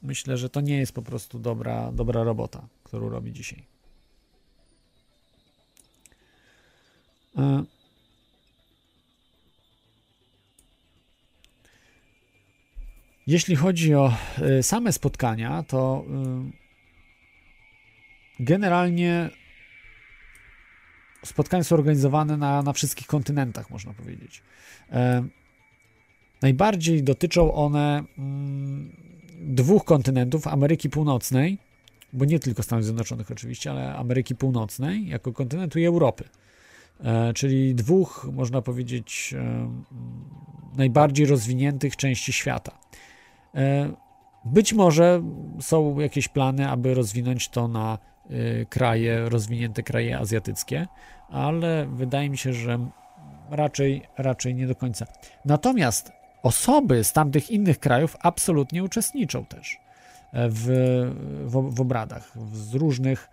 myślę, 0.02 0.36
że 0.36 0.50
to 0.50 0.60
nie 0.60 0.78
jest 0.78 0.92
po 0.92 1.02
prostu 1.02 1.38
dobra, 1.38 1.92
dobra 1.92 2.24
robota, 2.24 2.66
którą 2.84 3.08
robi 3.08 3.32
dzisiaj. 3.32 3.64
Jeśli 13.30 13.56
chodzi 13.56 13.94
o 13.94 14.12
y, 14.58 14.62
same 14.62 14.92
spotkania, 14.92 15.62
to 15.62 16.04
y, 18.40 18.44
generalnie 18.44 19.30
spotkania 21.24 21.64
są 21.64 21.76
organizowane 21.76 22.36
na, 22.36 22.62
na 22.62 22.72
wszystkich 22.72 23.06
kontynentach, 23.06 23.70
można 23.70 23.92
powiedzieć. 23.92 24.42
E, 24.92 25.24
najbardziej 26.42 27.02
dotyczą 27.02 27.54
one 27.54 28.04
mm, 28.18 28.96
dwóch 29.40 29.84
kontynentów: 29.84 30.46
Ameryki 30.46 30.90
Północnej, 30.90 31.58
bo 32.12 32.24
nie 32.24 32.38
tylko 32.38 32.62
Stanów 32.62 32.84
Zjednoczonych 32.84 33.30
oczywiście, 33.30 33.70
ale 33.70 33.94
Ameryki 33.94 34.34
Północnej 34.34 35.08
jako 35.08 35.32
kontynentu 35.32 35.78
i 35.78 35.84
Europy. 35.84 36.24
E, 37.04 37.32
czyli 37.32 37.74
dwóch, 37.74 38.28
można 38.32 38.62
powiedzieć, 38.62 39.34
e, 39.38 39.70
najbardziej 40.76 41.26
rozwiniętych 41.26 41.96
części 41.96 42.32
świata. 42.32 42.78
E, 43.54 43.90
Być 44.44 44.72
może 44.72 45.22
są 45.60 45.98
jakieś 45.98 46.28
plany, 46.28 46.68
aby 46.68 46.94
rozwinąć 46.94 47.48
to 47.48 47.68
na 47.68 47.98
e, 48.30 48.64
kraje, 48.64 49.28
rozwinięte 49.28 49.82
kraje 49.82 50.18
azjatyckie, 50.18 50.86
ale 51.28 51.86
wydaje 51.86 52.30
mi 52.30 52.38
się, 52.38 52.52
że 52.52 52.78
raczej, 53.50 54.02
raczej 54.18 54.54
nie 54.54 54.66
do 54.66 54.74
końca. 54.74 55.06
Natomiast 55.44 56.12
osoby 56.42 57.04
z 57.04 57.12
tamtych 57.12 57.50
innych 57.50 57.78
krajów 57.78 58.16
absolutnie 58.20 58.84
uczestniczą 58.84 59.44
też 59.44 59.78
e, 60.32 60.48
w, 60.48 60.66
w, 61.44 61.74
w 61.74 61.80
obradach 61.80 62.32
z 62.52 62.74
różnych 62.74 63.28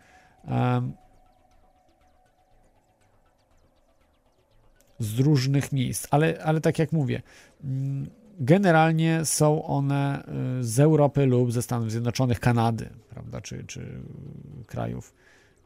em, 0.48 0.94
z 5.00 5.20
różnych 5.20 5.72
miejsc, 5.72 6.08
ale, 6.12 6.44
ale 6.44 6.62
tak 6.62 6.80
jak 6.80 6.92
mówię, 6.92 7.22
mm, 7.64 8.10
generalnie 8.40 9.26
są 9.26 9.66
one 9.66 10.24
y, 10.60 10.64
z 10.64 10.80
Europy 10.80 11.26
lub 11.26 11.52
ze 11.52 11.62
Stanów 11.62 11.92
Zjednoczonych, 11.92 12.40
Kanady, 12.40 12.90
prawda, 13.10 13.42
czy, 13.42 13.64
czy 13.64 14.02
krajów 14.68 15.14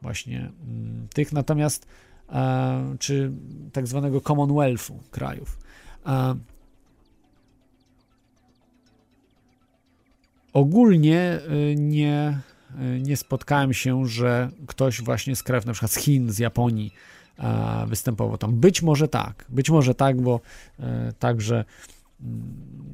właśnie 0.02 0.38
mm, 0.38 1.08
tych, 1.14 1.32
natomiast 1.32 1.86
e, 2.32 2.96
czy 2.98 3.32
tak 3.72 3.86
zwanego 3.86 4.20
Commonwealthu 4.20 4.98
krajów. 5.10 5.58
E, 6.06 6.34
Ogólnie 10.52 11.40
y, 11.72 11.74
nie, 11.78 12.40
y, 12.96 13.00
nie 13.00 13.16
spotkałem 13.16 13.74
się, 13.74 14.06
że 14.06 14.50
ktoś 14.66 15.00
właśnie 15.00 15.36
z 15.36 15.42
krajów, 15.42 15.66
na 15.66 15.72
przykład 15.72 15.92
z 15.92 15.96
Chin, 15.96 16.32
z 16.32 16.38
Japonii, 16.38 16.94
e, 17.38 17.86
występował 17.86 18.38
tam. 18.38 18.60
Być 18.60 18.82
może 18.82 19.08
tak, 19.08 19.44
być 19.48 19.70
może 19.70 19.94
tak, 19.94 20.20
bo 20.20 20.40
także 21.18 21.64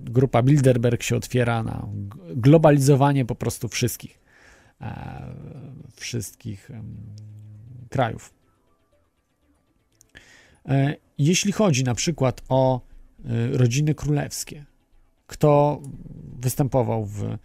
grupa 0.05 0.43
Bilderberg 0.43 1.03
się 1.03 1.17
otwiera 1.17 1.63
na 1.63 1.89
globalizowanie 2.37 3.25
po 3.25 3.35
prostu 3.35 3.69
wszystkich, 3.69 4.21
e, 4.81 5.35
wszystkich 5.97 6.71
krajów. 7.91 8.35
E, 10.69 10.97
Jeśli 11.19 11.53
chodzi 11.53 11.85
na 11.85 11.95
przykład 11.95 12.43
o 12.49 12.81
e, 12.81 13.57
rodziny 13.57 13.95
królewskie, 13.95 14.65
kto 15.27 15.83
występował 16.41 17.05
w 17.05 17.39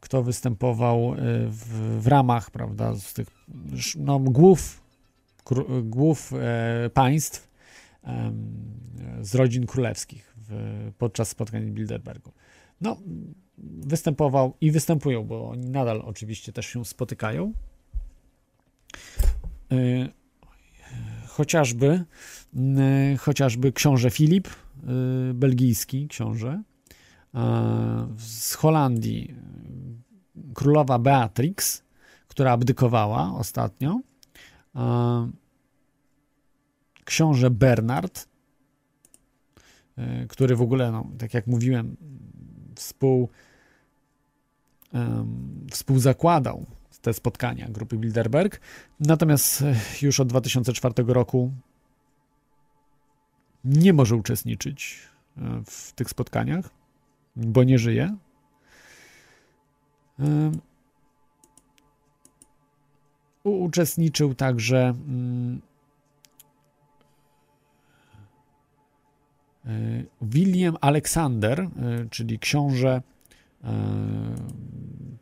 kto 0.00 0.22
występował 0.22 1.14
w, 1.48 2.00
w 2.02 2.06
ramach, 2.06 2.50
prawda, 2.50 2.96
z 2.96 3.12
tych 3.12 3.28
no, 3.96 4.18
głów, 4.18 4.83
głów 5.82 6.32
e, 6.32 6.90
państw 6.90 7.54
z 9.20 9.34
rodzin 9.34 9.66
królewskich 9.66 10.36
podczas 10.98 11.28
spotkań 11.28 11.66
w 11.66 11.70
Bilderbergu. 11.70 12.32
No, 12.80 12.96
występował 13.58 14.54
i 14.60 14.70
występują, 14.70 15.24
bo 15.24 15.50
oni 15.50 15.70
nadal 15.70 16.02
oczywiście 16.04 16.52
też 16.52 16.66
się 16.66 16.84
spotykają. 16.84 17.52
E, 19.72 20.08
chociażby, 21.26 22.04
chociażby 23.18 23.72
książę 23.72 24.10
Filip, 24.10 24.48
e, 24.48 24.52
belgijski 25.34 26.08
książę, 26.08 26.62
z 28.18 28.54
Holandii 28.54 29.34
królowa 30.54 30.98
Beatrix, 30.98 31.82
która 32.28 32.52
abdykowała 32.52 33.34
ostatnio, 33.34 34.00
książę 37.04 37.50
Bernard, 37.50 38.28
e, 39.96 40.26
który 40.26 40.56
w 40.56 40.62
ogóle, 40.62 40.92
no, 40.92 41.06
tak 41.18 41.34
jak 41.34 41.46
mówiłem, 41.46 41.96
współ, 42.74 43.28
em, 44.92 45.66
współzakładał 45.70 46.66
te 47.02 47.14
spotkania 47.14 47.68
grupy 47.68 47.98
Bilderberg. 47.98 48.60
Natomiast 49.00 49.62
e, 49.62 49.74
już 50.02 50.20
od 50.20 50.28
2004 50.28 50.94
roku 51.06 51.52
nie 53.64 53.92
może 53.92 54.16
uczestniczyć 54.16 54.98
e, 55.36 55.62
w 55.66 55.92
tych 55.92 56.10
spotkaniach, 56.10 56.70
bo 57.36 57.64
nie 57.64 57.78
żyje. 57.78 58.16
Em, 60.18 60.52
u- 60.58 60.73
uczestniczył 63.44 64.34
także 64.34 64.78
mm, 64.88 65.60
y, 69.66 70.06
William 70.22 70.76
Alexander, 70.80 71.60
y, 71.60 71.68
czyli 72.10 72.38
książę 72.38 73.02
y, 73.64 73.68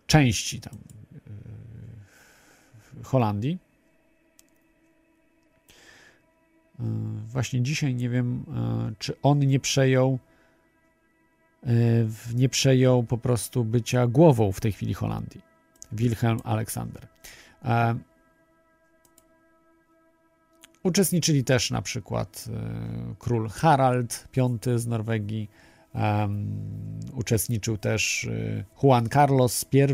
części 0.07 0.61
tam 0.61 0.75
Holandii. 3.03 3.59
Właśnie 7.27 7.63
dzisiaj 7.63 7.95
nie 7.95 8.09
wiem, 8.09 8.45
czy 8.99 9.21
on 9.23 9.39
nie 9.39 9.61
przejął 9.61 10.19
nie 12.35 12.49
przejął 12.49 13.03
po 13.03 13.19
prostu 13.19 13.65
bycia 13.65 14.07
głową 14.07 14.53
w 14.53 14.61
tej 14.61 14.73
chwili 14.73 14.95
Holandii. 14.95 15.41
Wilhelm 15.93 16.41
Alexander. 16.45 17.07
Uczestniczyli 20.83 21.45
też 21.45 21.71
na 21.71 21.83
przykład 21.83 22.45
e, 22.49 23.15
król 23.19 23.49
Harald 23.49 24.29
V 24.37 24.79
z 24.79 24.87
Norwegii, 24.87 25.51
uczestniczył 27.15 27.79
też 27.79 28.25
e, 28.25 28.65
Juan 28.83 29.09
Carlos 29.09 29.65
I 29.73 29.81
e, 29.81 29.89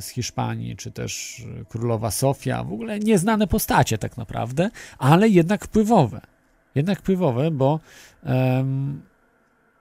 z 0.00 0.08
Hiszpanii, 0.08 0.76
czy 0.76 0.90
też 0.90 1.42
królowa 1.68 2.10
Sofia. 2.10 2.64
W 2.64 2.72
ogóle 2.72 2.98
nieznane 2.98 3.46
postacie 3.46 3.98
tak 3.98 4.16
naprawdę, 4.16 4.70
ale 4.98 5.28
jednak 5.28 5.64
wpływowe. 5.64 6.20
Jednak 6.74 6.98
wpływowe, 6.98 7.50
bo 7.50 7.80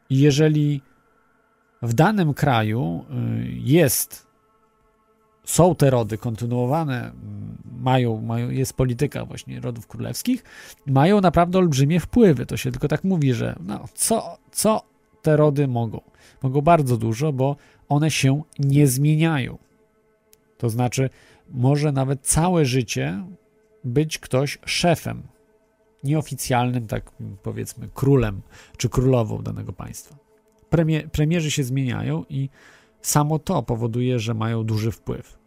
jeżeli 0.10 0.82
w 1.82 1.94
danym 1.94 2.34
kraju 2.34 3.06
y, 3.10 3.52
jest 3.52 4.31
są 5.52 5.76
te 5.76 5.90
rody 5.90 6.18
kontynuowane, 6.18 7.00
mm, 7.00 7.58
mają, 7.82 8.22
mają, 8.22 8.50
jest 8.50 8.74
polityka 8.74 9.26
właśnie 9.26 9.60
rodów 9.60 9.88
królewskich, 9.88 10.44
mają 10.86 11.22
naprawdę 11.22 11.58
olbrzymie 11.58 12.00
wpływy. 12.00 12.46
To 12.46 12.58
się 12.58 12.72
tylko 12.72 12.88
tak 12.88 13.04
mówi, 13.04 13.34
że 13.34 13.56
no, 13.66 13.86
co, 13.94 14.38
co 14.52 14.82
te 15.22 15.38
rody 15.38 15.68
mogą? 15.68 16.02
Mogą 16.44 16.62
bardzo 16.62 16.98
dużo, 16.98 17.34
bo 17.34 17.56
one 17.90 18.12
się 18.12 18.42
nie 18.60 18.88
zmieniają. 18.88 19.58
To 20.58 20.70
znaczy, 20.70 21.10
może 21.50 21.92
nawet 21.92 22.22
całe 22.22 22.66
życie 22.66 23.24
być 23.84 24.20
ktoś 24.20 24.58
szefem, 24.66 25.24
nieoficjalnym, 26.04 26.88
tak 26.88 27.12
powiedzmy, 27.44 27.90
królem 27.94 28.42
czy 28.78 28.90
królową 28.90 29.42
danego 29.42 29.74
państwa. 29.74 30.16
Premie, 30.70 31.10
premierzy 31.10 31.52
się 31.52 31.64
zmieniają 31.64 32.26
i 32.30 32.50
samo 33.02 33.40
to 33.40 33.64
powoduje, 33.64 34.20
że 34.20 34.34
mają 34.34 34.64
duży 34.64 34.92
wpływ 34.92 35.41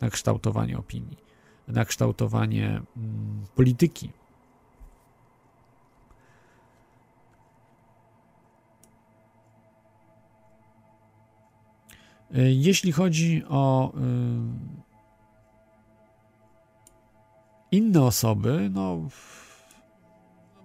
na 0.00 0.10
kształtowanie 0.10 0.78
opinii, 0.78 1.16
na 1.68 1.84
kształtowanie 1.84 2.66
mm, 2.96 3.46
polityki. 3.54 4.10
Y, 12.36 12.52
Jeśli 12.52 12.92
chodzi 12.92 13.44
o 13.48 13.92
y, 13.94 14.00
inne 17.70 18.02
osoby, 18.02 18.70
no 18.72 19.08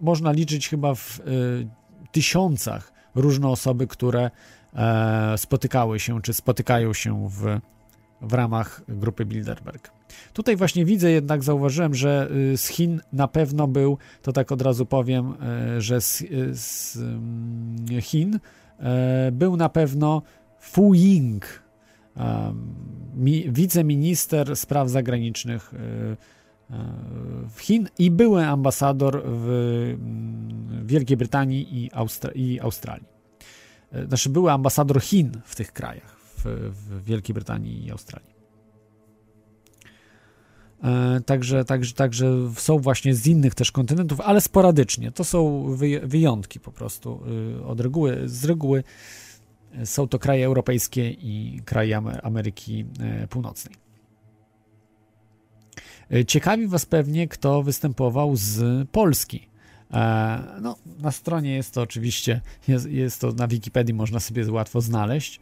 można 0.01 0.31
liczyć 0.31 0.69
chyba 0.69 0.95
w 0.95 1.19
y, 1.19 1.67
tysiącach 2.11 2.95
różne 3.15 3.47
osoby, 3.47 3.87
które 3.87 4.31
e, 4.73 5.37
spotykały 5.37 5.99
się, 5.99 6.21
czy 6.21 6.33
spotykają 6.33 6.93
się 6.93 7.29
w, 7.29 7.59
w 8.21 8.33
ramach 8.33 8.81
grupy 8.87 9.25
Bilderberg. 9.25 9.91
Tutaj 10.33 10.55
właśnie 10.55 10.85
widzę, 10.85 11.11
jednak 11.11 11.43
zauważyłem, 11.43 11.95
że 11.95 12.29
y, 12.53 12.57
z 12.57 12.67
Chin 12.67 13.01
na 13.13 13.27
pewno 13.27 13.67
był, 13.67 13.97
to 14.21 14.31
tak 14.31 14.51
od 14.51 14.61
razu 14.61 14.85
powiem, 14.85 15.33
e, 15.41 15.81
że 15.81 16.01
z, 16.01 16.21
y, 16.21 16.55
z 16.55 16.97
mm, 16.97 18.01
Chin 18.01 18.39
był 19.31 19.57
na 19.57 19.69
pewno 19.69 20.21
Fu 20.59 20.93
Ying, 20.93 21.45
em, 22.15 22.75
mi, 23.15 23.51
wiceminister 23.51 24.55
spraw 24.55 24.89
zagranicznych 24.89 25.73
w 27.49 27.59
Chin 27.61 27.87
i 27.99 28.11
były 28.11 28.45
ambasador 28.45 29.23
w 29.25 29.49
mm, 29.49 30.87
Wielkiej 30.87 31.17
Brytanii 31.17 31.83
i, 31.83 31.91
Austra- 31.91 32.31
i 32.35 32.59
Australii. 32.59 33.07
Znaczy, 34.07 34.29
były 34.29 34.51
ambasador 34.51 35.01
Chin 35.01 35.31
w 35.45 35.55
tych 35.55 35.73
krajach, 35.73 36.14
w, 36.71 37.03
Wielkiej 37.05 37.33
Brytanii 37.33 37.85
i 37.85 37.91
Australii. 37.91 38.35
E, 40.83 41.21
Także, 41.25 41.65
także, 41.65 41.93
także 41.93 42.33
są 42.55 42.77
właśnie 42.79 43.15
z 43.15 43.27
innych 43.27 43.55
też 43.55 43.71
kontynentów, 43.71 44.21
ale 44.21 44.41
sporadycznie. 44.41 45.11
To 45.11 45.23
są 45.23 45.65
wyj- 45.77 46.05
wyjątki 46.07 46.59
po 46.59 46.71
prostu 46.71 47.19
y, 47.59 47.63
od 47.65 47.79
reguły. 47.81 48.21
Z 48.25 48.45
reguły 48.45 48.83
y, 49.81 49.85
są 49.85 50.07
to 50.07 50.19
kraje 50.19 50.45
europejskie 50.45 51.09
i 51.11 51.61
kraje 51.65 51.97
Ame- 51.97 52.19
Ameryki 52.23 52.85
e, 52.99 53.27
Północnej. 53.27 53.75
E, 56.13 56.25
Ciekawi 56.25 56.67
Was 56.67 56.85
pewnie, 56.85 57.27
kto 57.27 57.63
występował 57.63 58.35
z 58.35 58.87
Polski. 58.89 59.49
E, 59.93 60.57
No, 60.61 60.75
na 60.99 61.11
stronie 61.11 61.55
jest 61.55 61.73
to 61.73 61.81
oczywiście, 61.81 62.41
jest, 62.67 62.85
jest 62.89 63.21
to 63.21 63.31
na 63.31 63.47
Wikipedii, 63.47 63.93
można 63.93 64.19
sobie 64.19 64.51
łatwo 64.51 64.81
znaleźć, 64.81 65.39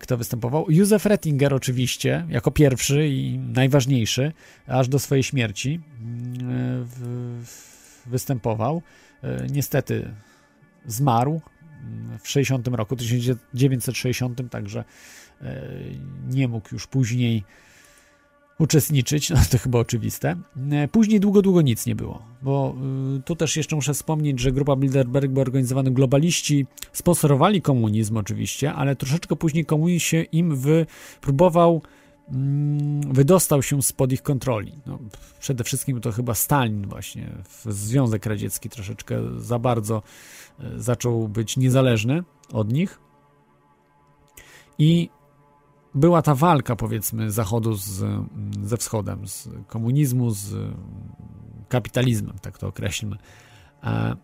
kto 0.00 0.16
występował. 0.16 0.66
Józef 0.68 1.06
Rettinger 1.06 1.54
oczywiście, 1.54 2.26
jako 2.28 2.50
pierwszy 2.50 3.08
i 3.08 3.38
najważniejszy, 3.38 4.32
aż 4.66 4.88
do 4.88 4.98
swojej 4.98 5.22
śmierci 5.22 5.80
mm, 6.00 6.84
w, 6.84 8.06
występował. 8.06 8.82
E, 9.22 9.46
Niestety 9.50 10.14
zmarł 10.86 11.40
mm, 11.82 12.18
w 12.18 12.28
60 12.28 12.68
roku, 12.68 12.96
1960, 12.96 14.50
także 14.50 14.84
e, 15.42 15.62
nie 16.28 16.48
mógł 16.48 16.68
już 16.72 16.86
później 16.86 17.44
uczestniczyć, 18.60 19.30
no 19.30 19.36
to 19.50 19.58
chyba 19.58 19.78
oczywiste. 19.78 20.36
E, 20.72 20.88
Później 20.88 21.20
długo, 21.20 21.42
długo 21.42 21.62
nic 21.62 21.86
nie 21.86 21.94
było, 21.94 22.22
bo 22.42 22.74
y, 23.18 23.22
tu 23.22 23.36
też 23.36 23.56
jeszcze 23.56 23.76
muszę 23.76 23.94
wspomnieć, 23.94 24.40
że 24.40 24.52
grupa 24.52 24.76
Bilderberg 24.76 25.30
była 25.30 25.42
organizowana 25.42 25.90
globaliści, 25.90 26.66
sponsorowali 26.92 27.62
komunizm 27.62 28.16
oczywiście, 28.16 28.72
ale 28.72 28.96
troszeczkę 28.96 29.36
później 29.36 29.64
komunizm 29.64 30.00
się 30.00 30.22
im 30.22 30.56
wy, 30.56 30.86
próbował, 31.20 31.82
mm, 32.28 33.12
wydostał 33.12 33.62
się 33.62 33.82
spod 33.82 34.12
ich 34.12 34.22
kontroli. 34.22 34.72
No, 34.86 34.98
przede 35.40 35.64
wszystkim 35.64 36.00
to 36.00 36.12
chyba 36.12 36.34
Stalin 36.34 36.86
właśnie, 36.86 37.30
Związek 37.66 38.26
Radziecki 38.26 38.68
troszeczkę 38.68 39.20
za 39.38 39.58
bardzo 39.58 40.02
e, 40.60 40.78
zaczął 40.80 41.28
być 41.28 41.56
niezależny 41.56 42.22
od 42.52 42.72
nich 42.72 43.00
i 44.78 45.10
była 45.94 46.22
ta 46.22 46.34
walka, 46.34 46.76
powiedzmy, 46.76 47.30
Zachodu 47.30 47.74
z, 47.74 48.04
ze 48.62 48.76
Wschodem, 48.76 49.28
z 49.28 49.48
komunizmu, 49.66 50.30
z 50.30 50.54
kapitalizmem, 51.68 52.36
tak 52.42 52.58
to 52.58 52.68
określmy. 52.68 53.16
E, 53.82 54.16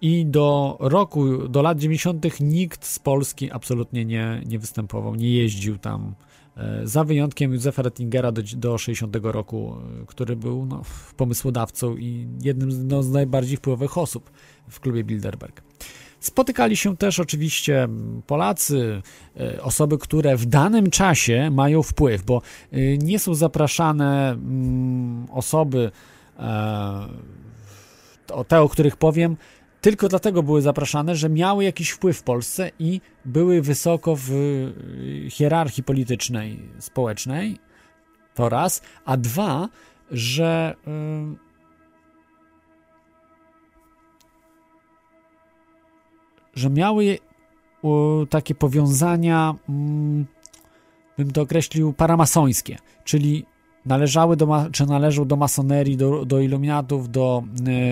I 0.00 0.26
do 0.26 0.76
roku, 0.80 1.48
do 1.48 1.62
lat 1.62 1.78
90. 1.78 2.40
nikt 2.40 2.86
z 2.86 2.98
Polski 2.98 3.50
absolutnie 3.50 4.04
nie, 4.04 4.42
nie 4.46 4.58
występował, 4.58 5.14
nie 5.14 5.30
jeździł 5.30 5.78
tam. 5.78 6.14
e, 6.56 6.86
Za 6.86 7.04
wyjątkiem 7.04 7.52
Józefa 7.52 7.82
Rettingera 7.82 8.32
do, 8.32 8.42
do 8.56 8.78
60 8.78 9.16
roku, 9.22 9.74
e, 10.02 10.06
który 10.06 10.36
był 10.36 10.66
no, 10.66 10.82
pomysłodawcą 11.16 11.96
i 11.96 12.28
jednym 12.42 12.72
z, 12.72 12.84
no, 12.84 13.02
z 13.02 13.10
najbardziej 13.10 13.56
wpływowych 13.56 13.98
osób 13.98 14.30
w 14.68 14.80
klubie 14.80 15.04
Bilderberg. 15.04 15.62
Spotykali 16.22 16.76
się 16.76 16.96
też 16.96 17.20
oczywiście 17.20 17.88
Polacy, 18.26 19.02
e, 19.40 19.62
osoby, 19.62 19.98
które 19.98 20.36
w 20.36 20.46
danym 20.46 20.90
czasie 20.90 21.50
mają 21.50 21.82
wpływ, 21.82 22.22
bo 22.24 22.42
e, 22.72 22.98
nie 22.98 23.18
są 23.18 23.34
zapraszane 23.34 24.30
mm, 24.30 25.26
osoby, 25.30 25.90
e, 26.38 27.08
te, 28.48 28.60
o 28.60 28.68
których 28.68 28.96
powiem, 28.96 29.36
tylko 29.80 30.08
dlatego 30.08 30.42
były 30.42 30.62
zapraszane, 30.62 31.16
że 31.16 31.28
miały 31.28 31.64
jakiś 31.64 31.90
wpływ 31.90 32.18
w 32.18 32.22
Polsce 32.22 32.70
i 32.78 33.00
były 33.24 33.62
wysoko 33.62 34.16
w 34.16 34.30
hierarchii 35.30 35.82
politycznej, 35.82 36.58
społecznej. 36.78 37.58
To 38.34 38.48
raz, 38.48 38.82
a 39.04 39.16
dwa, 39.16 39.68
że. 40.10 40.74
y, 41.38 41.51
że 46.54 46.70
miały 46.70 47.18
takie 48.30 48.54
powiązania, 48.54 49.54
mm, 49.68 50.26
bym 51.18 51.30
to 51.30 51.42
określił, 51.42 51.92
paramasońskie, 51.92 52.78
czyli 53.04 53.46
należały 53.86 54.36
do, 54.36 54.66
czy 54.72 54.86
należą 54.86 55.24
do 55.24 55.36
masonerii, 55.36 55.96
do, 55.96 56.24
do 56.24 56.40
iluminatów, 56.40 57.10
do 57.10 57.42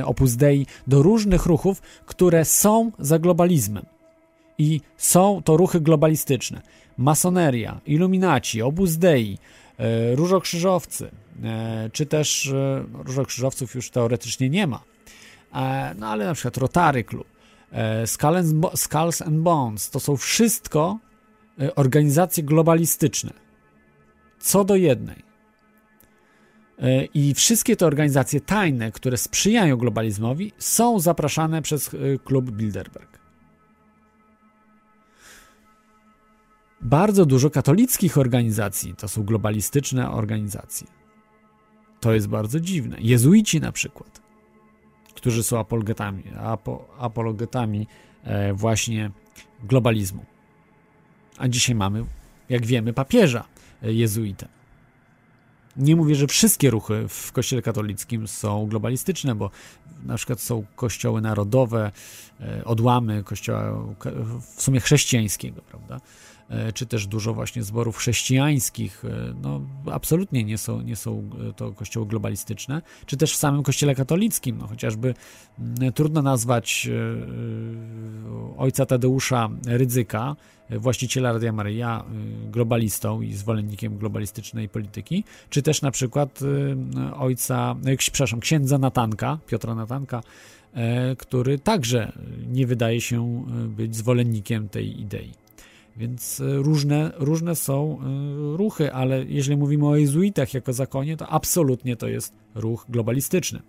y, 0.00 0.04
Opus 0.04 0.36
Dei, 0.36 0.66
do 0.86 1.02
różnych 1.02 1.46
ruchów, 1.46 1.82
które 2.06 2.44
są 2.44 2.92
za 2.98 3.18
globalizmem. 3.18 3.86
I 4.58 4.80
są 4.96 5.42
to 5.44 5.56
ruchy 5.56 5.80
globalistyczne. 5.80 6.62
Masoneria, 6.98 7.80
iluminaci, 7.86 8.62
obóz 8.62 8.96
Dei, 8.96 9.38
e, 9.78 10.14
różokrzyżowcy, 10.16 11.10
e, 11.44 11.90
czy 11.92 12.06
też 12.06 12.52
różokrzyżowców 13.04 13.74
już 13.74 13.90
teoretycznie 13.90 14.50
nie 14.50 14.66
ma, 14.66 14.82
e, 15.54 15.94
no 15.98 16.06
ale 16.06 16.24
na 16.24 16.34
przykład 16.34 16.56
Rotary 16.56 17.04
Club, 17.04 17.26
e, 17.72 18.06
Skulls 18.74 19.22
and 19.22 19.36
Bones, 19.36 19.90
to 19.90 20.00
są 20.00 20.16
wszystko 20.16 20.98
e, 21.60 21.74
organizacje 21.74 22.42
globalistyczne. 22.42 23.32
Co 24.38 24.64
do 24.64 24.76
jednej. 24.76 25.22
E, 26.78 27.04
I 27.04 27.34
wszystkie 27.34 27.76
te 27.76 27.86
organizacje 27.86 28.40
tajne, 28.40 28.92
które 28.92 29.16
sprzyjają 29.16 29.76
globalizmowi, 29.76 30.52
są 30.58 31.00
zapraszane 31.00 31.62
przez 31.62 31.90
klub 32.24 32.50
Bilderberg. 32.50 33.20
Bardzo 36.80 37.26
dużo 37.26 37.50
katolickich 37.50 38.18
organizacji 38.18 38.94
to 38.94 39.08
są 39.08 39.22
globalistyczne 39.22 40.10
organizacje. 40.10 40.86
To 42.00 42.12
jest 42.12 42.28
bardzo 42.28 42.60
dziwne. 42.60 42.96
Jezuici 43.00 43.60
na 43.60 43.72
przykład, 43.72 44.19
którzy 45.20 45.42
są 45.42 45.58
apologetami, 45.58 46.22
apo, 46.38 46.88
apologetami 46.98 47.86
e, 48.24 48.52
właśnie 48.52 49.10
globalizmu. 49.64 50.24
A 51.38 51.48
dzisiaj 51.48 51.74
mamy, 51.74 52.04
jak 52.48 52.66
wiemy, 52.66 52.92
papieża 52.92 53.44
e, 53.82 53.92
jezuitę. 53.92 54.48
Nie 55.76 55.96
mówię, 55.96 56.14
że 56.14 56.26
wszystkie 56.26 56.70
ruchy 56.70 57.08
w 57.08 57.32
Kościele 57.32 57.62
katolickim 57.62 58.28
są 58.28 58.66
globalistyczne, 58.66 59.34
bo 59.34 59.50
na 60.02 60.16
przykład 60.16 60.40
są 60.40 60.64
kościoły 60.76 61.20
narodowe, 61.20 61.92
e, 62.40 62.64
odłamy 62.64 63.24
kościoła 63.24 63.62
w 64.56 64.62
sumie 64.62 64.80
chrześcijańskiego, 64.80 65.62
prawda? 65.62 66.00
E, 66.50 66.72
Czy 66.72 66.86
też 66.86 67.06
dużo 67.06 67.34
właśnie 67.34 67.62
zborów 67.62 67.96
chrześcijańskich, 67.96 69.04
e, 69.04 69.34
no 69.42 69.60
absolutnie 69.92 70.44
nie 70.44 70.58
są, 70.58 70.80
nie 70.80 70.96
są 70.96 71.30
e, 71.50 71.52
to 71.52 71.72
kościoły 71.72 72.06
globalistyczne, 72.06 72.82
czy 73.06 73.16
też 73.16 73.32
w 73.32 73.36
samym 73.36 73.62
kościele 73.62 73.94
katolickim, 73.94 74.58
no 74.58 74.66
chociażby 74.66 75.14
mm, 75.58 75.92
trudno 75.92 76.22
nazwać 76.22 76.88
ojca 78.58 78.86
Tadeusza 78.86 79.48
Rydzyka, 79.66 80.36
właściciela 80.70 81.32
Radia 81.32 81.52
Maryja, 81.52 82.04
globalistą 82.50 83.22
i 83.22 83.32
zwolennikiem 83.32 83.98
globalistycznej 83.98 84.68
polityki, 84.68 85.24
czy 85.50 85.62
też 85.62 85.82
na 85.82 85.90
przykład 85.90 86.40
ojca, 87.18 87.76
przepraszam, 87.98 88.40
księdza 88.40 88.78
Natanka, 88.78 89.38
Piotra 89.46 89.74
Natanka, 89.74 90.22
który 91.18 91.58
także 91.58 92.12
nie 92.48 92.66
wydaje 92.66 93.00
się 93.00 93.44
być 93.68 93.96
zwolennikiem 93.96 94.68
tej 94.68 95.00
idei. 95.00 95.39
Więc 96.00 96.40
e, 96.40 96.56
różne, 96.56 97.12
różne 97.16 97.56
są 97.56 97.98
e, 97.98 98.56
ruchy, 98.56 98.92
ale 98.92 99.24
jeżeli 99.24 99.56
mówimy 99.56 99.86
o 99.86 99.96
jezuitach 99.96 100.54
jako 100.54 100.72
zakonie, 100.72 101.16
to 101.16 101.28
absolutnie 101.28 101.96
to 101.96 102.08
jest 102.08 102.32
ruch 102.54 102.86
globalistyczny. 102.88 103.60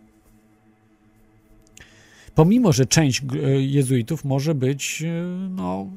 Pomimo, 2.36 2.74
że 2.74 2.86
część 2.86 3.22
e, 3.22 3.62
jezuitów 3.62 4.26
może 4.26 4.56
być, 4.56 5.04
no, 5.50 5.88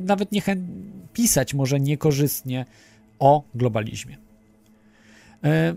nawet 0.00 0.32
niechęt 0.32 0.64
pisać 1.12 1.54
może 1.54 1.80
niekorzystnie 1.80 2.64
o 3.18 3.42
globalizmie. 3.54 4.25
E, 5.44 5.74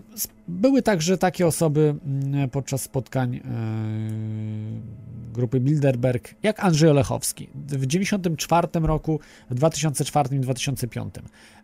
Były 0.48 0.82
także 0.82 1.18
takie 1.18 1.46
osoby 1.46 1.94
mm, 2.06 2.50
podczas 2.50 2.82
spotkań 2.82 3.36
e, 3.36 3.40
grupy 5.32 5.60
Bilderberg, 5.60 6.34
jak 6.42 6.64
Andrzej 6.64 6.90
Olechowski 6.90 7.48
w 7.54 7.86
1994 7.86 8.68
roku, 8.86 9.20
w 9.50 9.54
2004 9.54 10.36
i 10.36 10.40
2005. 10.40 11.14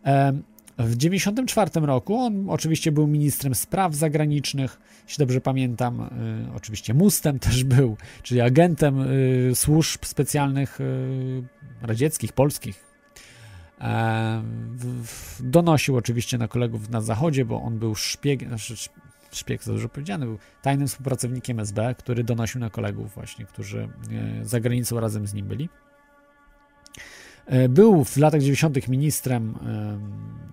E, 0.07 0.33
W 0.79 0.97
1994 0.97 1.87
roku 1.87 2.17
on 2.17 2.51
oczywiście 2.51 2.93
był 2.93 3.07
ministrem 3.07 3.55
spraw 3.55 3.95
zagranicznych, 3.95 4.79
jeśli 5.09 5.23
dobrze 5.23 5.41
pamiętam, 5.41 6.11
oczywiście 6.57 6.95
mustem 6.95 7.39
też 7.39 7.65
był, 7.65 7.97
czyli 8.23 8.41
agentem 8.41 9.05
służb 9.55 10.05
specjalnych 10.05 10.79
radzieckich, 11.83 12.33
polskich, 12.33 12.86
Donosił 15.41 15.97
oczywiście 15.97 16.39
na 16.39 16.49
kolegów 16.49 16.91
na 16.91 17.01
zachodzie, 17.01 17.45
bo 17.45 17.63
on 17.63 17.79
był 17.79 17.95
szpiegiem, 17.95 18.49
znaczy 18.49 18.73
sz- 18.75 18.95
szpieg, 19.33 19.65
to 19.65 19.71
dobrze 19.71 19.89
powiedziane, 19.89 20.27
był 20.27 20.39
tajnym 20.63 20.89
współpracownikiem 20.89 21.61
SB, 21.61 21.95
który 21.99 22.25
donosił 22.25 22.61
na 22.61 22.71
kolegów 22.71 23.15
właśnie, 23.15 23.45
którzy 23.47 23.89
e, 24.41 24.45
za 24.45 24.61
granicą 24.61 25.01
razem 25.01 25.27
z 25.27 25.35
nim 25.35 25.47
byli. 25.47 25.69
E, 27.47 27.69
Był 27.69 28.05
w 28.05 28.17
latach 28.17 28.41
90. 28.41 28.89
ministrem 28.89 29.55
em, 29.61 30.46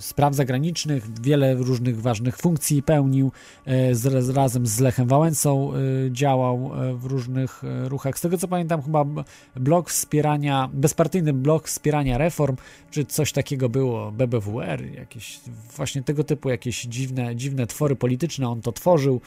spraw 0.00 0.34
zagranicznych, 0.34 1.20
wiele 1.20 1.54
różnych 1.54 2.02
ważnych 2.02 2.36
funkcji 2.36 2.82
pełnił, 2.82 3.32
e, 3.64 3.94
z, 3.94 4.28
razem 4.28 4.66
z 4.66 4.80
Lechem 4.80 5.08
Wałęsą 5.08 5.72
e, 5.72 5.76
działał 6.12 6.70
e, 6.74 6.94
w 6.94 7.04
różnych 7.04 7.62
ruchach. 7.84 8.18
Z 8.18 8.20
tego 8.20 8.38
co 8.38 8.48
pamiętam, 8.48 8.82
chyba 8.82 9.04
blok 9.56 9.90
wspierania, 9.90 10.70
bezpartyjny 10.72 11.32
blok 11.32 11.68
wspierania 11.68 12.18
reform, 12.18 12.56
czy 12.90 13.04
coś 13.04 13.32
takiego 13.32 13.68
było, 13.68 14.12
BBWR, 14.12 14.94
jakieś 14.94 15.40
właśnie 15.76 16.02
tego 16.02 16.24
typu 16.24 16.50
jakieś 16.50 16.82
dziwne, 16.82 17.36
dziwne 17.36 17.66
twory 17.66 17.96
polityczne 17.96 18.48
on 18.48 18.60
to 18.60 18.72
tworzył 18.72 19.20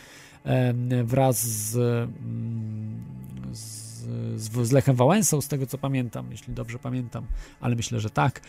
wraz 1.04 1.48
z, 1.48 1.76
mm, 1.76 3.04
z, 3.52 4.68
z, 4.68 4.72
Lechem 4.72 4.96
Wałęsą, 4.96 5.42
z 5.42 5.48
tego 5.48 5.66
co 5.66 5.78
pamiętam, 5.78 6.32
jeśli 6.32 6.54
dobrze 6.54 6.80
pamiętam, 6.80 7.26
ale 7.60 7.76
myślę, 7.76 8.00
że 8.00 8.10
tak. 8.10 8.42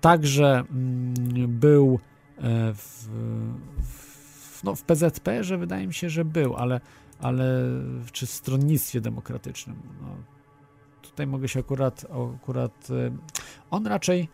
Także 0.00 0.64
mm, 0.70 1.14
był 1.58 1.98
e, 2.38 2.74
w, 2.74 3.08
w, 3.82 4.64
no, 4.64 4.74
w 4.74 4.82
PZP, 4.82 5.44
że 5.44 5.58
wydaje 5.58 5.86
mi 5.86 5.94
się, 5.94 6.10
że 6.10 6.24
był, 6.24 6.56
ale, 6.56 6.80
ale 7.20 7.44
czy 8.12 8.26
w 8.26 8.30
stronnictwie 8.30 9.00
demokratycznym. 9.00 9.76
No, 10.02 10.08
tutaj 11.02 11.26
mogę 11.26 11.48
się 11.48 11.60
akurat, 11.60 12.06
akurat 12.34 12.88
e, 12.90 13.16
on 13.70 13.86
raczej 13.86 14.28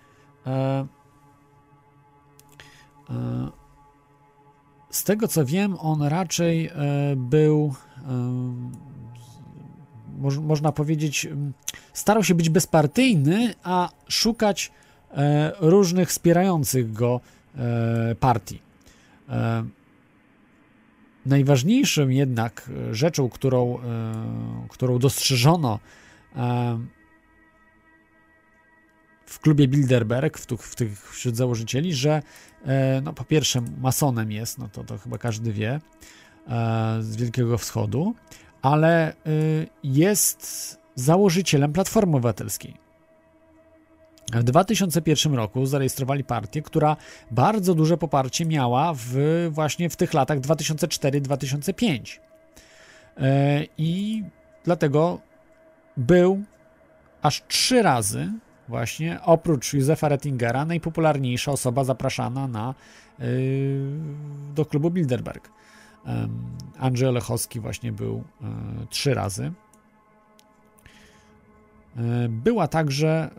e, 0.46 0.86
e, 3.10 3.64
z 4.90 5.04
tego 5.04 5.28
co 5.28 5.44
wiem, 5.44 5.76
on 5.78 6.02
raczej 6.02 6.66
e, 6.66 6.72
był 7.16 7.74
e, 7.96 8.02
moż, 10.18 10.38
można 10.38 10.72
powiedzieć 10.72 11.28
starał 11.92 12.24
się 12.24 12.34
być 12.34 12.50
bezpartyjny, 12.50 13.54
a 13.62 13.88
szukać 14.08 14.72
różnych 15.60 16.08
wspierających 16.08 16.92
go 16.92 17.20
e, 17.56 18.14
partii. 18.14 18.62
E, 19.28 19.64
najważniejszym 21.26 22.12
jednak 22.12 22.70
e, 22.90 22.94
rzeczą, 22.94 23.28
którą, 23.28 23.78
e, 23.78 23.82
którą 24.68 24.98
dostrzeżono 24.98 25.78
e, 26.36 26.78
w 29.26 29.40
klubie 29.40 29.68
Bilderberg, 29.68 30.38
w, 30.38 30.46
w 30.46 30.74
tych 30.74 31.10
wśród 31.10 31.36
założycieli, 31.36 31.94
że 31.94 32.22
e, 32.66 33.00
no, 33.00 33.12
po 33.12 33.24
pierwsze 33.24 33.62
masonem 33.80 34.32
jest, 34.32 34.58
no 34.58 34.68
to, 34.68 34.84
to 34.84 34.98
chyba 34.98 35.18
każdy 35.18 35.52
wie, 35.52 35.80
e, 36.48 36.96
z 37.00 37.16
Wielkiego 37.16 37.58
Wschodu, 37.58 38.14
ale 38.62 39.14
jest 39.84 40.78
założycielem 40.94 41.72
Platformy 41.72 42.16
Obywatelskiej. 42.16 42.83
W 44.32 44.44
2001 44.44 45.34
roku 45.34 45.66
zarejestrowali 45.66 46.24
partię, 46.24 46.62
która 46.62 46.96
bardzo 47.30 47.74
duże 47.74 47.96
poparcie 47.96 48.46
miała 48.46 48.92
w, 48.96 49.14
właśnie 49.50 49.90
w 49.90 49.96
tych 49.96 50.14
latach 50.14 50.40
2004-2005. 50.40 52.18
E, 53.16 53.64
I 53.78 54.22
dlatego 54.64 55.20
był 55.96 56.42
aż 57.22 57.42
trzy 57.48 57.82
razy 57.82 58.32
właśnie 58.68 59.18
oprócz 59.22 59.72
Józefa 59.72 60.08
Rettingera 60.08 60.64
najpopularniejsza 60.64 61.52
osoba 61.52 61.84
zapraszana 61.84 62.48
na, 62.48 62.74
y, 63.20 63.80
do 64.54 64.64
klubu 64.64 64.90
Bilderberg. 64.90 65.50
Andrzej 66.78 67.08
Olechowski 67.08 67.60
właśnie 67.60 67.92
był 67.92 68.24
e, 68.42 68.46
trzy 68.90 69.14
razy. 69.14 69.52
E, 71.96 72.28
Była 72.28 72.68
także 72.68 73.30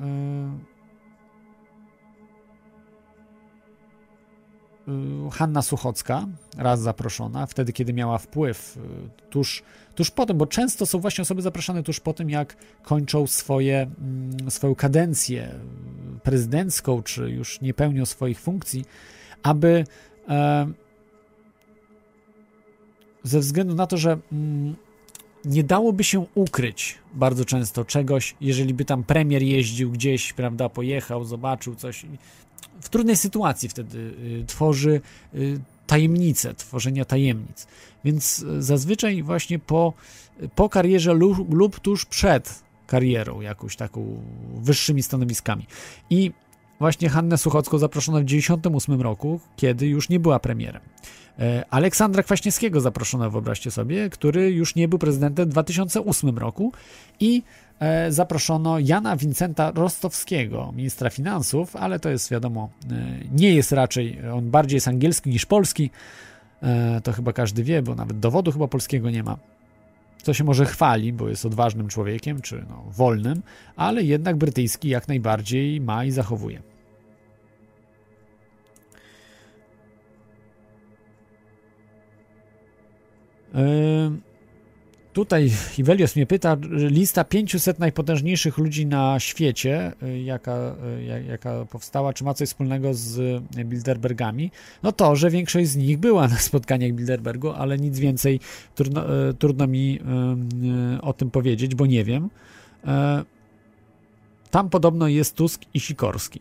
Hanna 5.31 5.61
Suchocka, 5.61 6.27
raz 6.57 6.81
zaproszona, 6.81 7.45
wtedy 7.45 7.73
kiedy 7.73 7.93
miała 7.93 8.17
wpływ, 8.17 8.77
e, 8.77 9.29
tuż, 9.29 9.63
tuż 9.95 10.11
po 10.11 10.25
tym, 10.25 10.37
bo 10.37 10.47
często 10.47 10.85
są 10.85 10.99
właśnie 10.99 11.21
osoby 11.21 11.41
zapraszane 11.41 11.83
tuż 11.83 11.99
po 11.99 12.13
tym, 12.13 12.29
jak 12.29 12.57
kończą 12.83 13.27
swoje, 13.27 13.91
mm, 14.01 14.51
swoją 14.51 14.75
kadencję 14.75 15.51
prezydencką, 16.23 17.03
czy 17.03 17.29
już 17.29 17.61
nie 17.61 17.73
pełnią 17.73 18.05
swoich 18.05 18.39
funkcji, 18.39 18.85
aby 19.43 19.83
e, 20.29 20.67
ze 23.23 23.39
względu 23.39 23.75
na 23.75 23.87
to, 23.87 23.97
że 23.97 24.17
mm, 24.31 24.75
nie 25.45 25.63
dałoby 25.63 26.03
się 26.03 26.25
ukryć 26.35 26.97
bardzo 27.13 27.45
często 27.45 27.85
czegoś, 27.85 28.35
jeżeli 28.41 28.73
by 28.73 28.85
tam 28.85 29.03
premier 29.03 29.43
jeździł 29.43 29.91
gdzieś, 29.91 30.33
prawda, 30.33 30.69
pojechał, 30.69 31.23
zobaczył 31.23 31.75
coś. 31.75 32.05
W 32.81 32.89
trudnej 32.89 33.17
sytuacji 33.17 33.69
wtedy 33.69 33.97
y, 33.97 34.43
tworzy 34.47 35.01
y, 35.35 35.59
tajemnicę, 35.87 36.53
tworzenia 36.53 37.05
tajemnic. 37.05 37.67
Więc 38.05 38.39
y, 38.39 38.63
zazwyczaj 38.63 39.23
właśnie 39.23 39.59
po, 39.59 39.93
po 40.55 40.69
karierze 40.69 41.13
lub, 41.13 41.53
lub 41.53 41.79
tuż 41.79 42.05
przed 42.05 42.63
karierą, 42.87 43.41
jakąś 43.41 43.75
taką 43.75 44.23
wyższymi 44.55 45.03
stanowiskami. 45.03 45.67
I 46.09 46.31
właśnie 46.79 47.09
Hannę 47.09 47.37
Suchocką 47.37 47.77
zaproszono 47.77 48.17
w 48.17 48.25
1998 48.25 49.01
roku, 49.01 49.39
kiedy 49.55 49.87
już 49.87 50.09
nie 50.09 50.19
była 50.19 50.39
premierem. 50.39 50.81
E, 51.39 51.65
Aleksandra 51.69 52.23
Kwaśniewskiego 52.23 52.81
zaproszono, 52.81 53.31
wyobraźcie 53.31 53.71
sobie, 53.71 54.09
który 54.09 54.51
już 54.51 54.75
nie 54.75 54.87
był 54.87 54.99
prezydentem 54.99 55.45
w 55.45 55.51
2008 55.51 56.37
roku 56.37 56.71
i 57.19 57.43
e, 57.79 58.11
zaproszono 58.11 58.79
Jana 58.79 59.17
Wincenta 59.17 59.71
Rostowskiego, 59.71 60.73
ministra 60.75 61.09
finansów, 61.09 61.75
ale 61.75 61.99
to 61.99 62.09
jest 62.09 62.31
wiadomo, 62.31 62.69
e, 62.91 62.95
nie 63.31 63.55
jest 63.55 63.71
raczej, 63.71 64.19
on 64.33 64.51
bardziej 64.51 64.77
jest 64.77 64.87
angielski 64.87 65.29
niż 65.29 65.45
polski, 65.45 65.89
to 67.03 67.13
chyba 67.13 67.33
każdy 67.33 67.63
wie, 67.63 67.81
bo 67.81 67.95
nawet 67.95 68.19
dowodu 68.19 68.51
chyba 68.51 68.67
polskiego 68.67 69.09
nie 69.09 69.23
ma. 69.23 69.37
To 70.25 70.33
się 70.33 70.43
może 70.43 70.65
chwali, 70.65 71.13
bo 71.13 71.29
jest 71.29 71.45
odważnym 71.45 71.87
człowiekiem, 71.87 72.41
czy 72.41 72.65
no, 72.69 72.83
wolnym, 72.91 73.41
ale 73.75 74.03
jednak 74.03 74.35
brytyjski 74.37 74.89
jak 74.89 75.07
najbardziej 75.07 75.81
ma 75.81 76.05
i 76.05 76.11
zachowuje. 76.11 76.61
Tutaj 85.15 85.51
Iwelios 85.77 86.15
mnie 86.15 86.25
pyta, 86.25 86.57
lista 86.71 87.23
500 87.23 87.79
najpotężniejszych 87.79 88.57
ludzi 88.57 88.85
na 88.85 89.19
świecie, 89.19 89.91
y, 90.03 90.21
jaka, 90.21 90.75
y, 90.99 91.23
jaka 91.27 91.65
powstała, 91.65 92.13
czy 92.13 92.23
ma 92.23 92.33
coś 92.33 92.47
wspólnego 92.47 92.93
z 92.93 93.43
Bilderbergami? 93.65 94.51
No 94.83 94.91
to, 94.91 95.15
że 95.15 95.29
większość 95.29 95.69
z 95.69 95.75
nich 95.75 95.97
była 95.97 96.27
na 96.27 96.37
spotkaniach 96.37 96.91
Bilderbergu, 96.91 97.51
ale 97.51 97.77
nic 97.77 97.99
więcej 97.99 98.39
trudno, 98.75 99.29
y, 99.29 99.33
trudno 99.33 99.67
mi 99.67 99.99
o 101.01 101.13
tym 101.13 101.31
powiedzieć, 101.31 101.75
bo 101.75 101.85
nie 101.85 102.03
wiem. 102.03 102.29
Tam 104.51 104.69
podobno 104.69 105.07
jest 105.07 105.35
Tusk 105.35 105.61
i 105.73 105.79
Sikorski. 105.79 106.39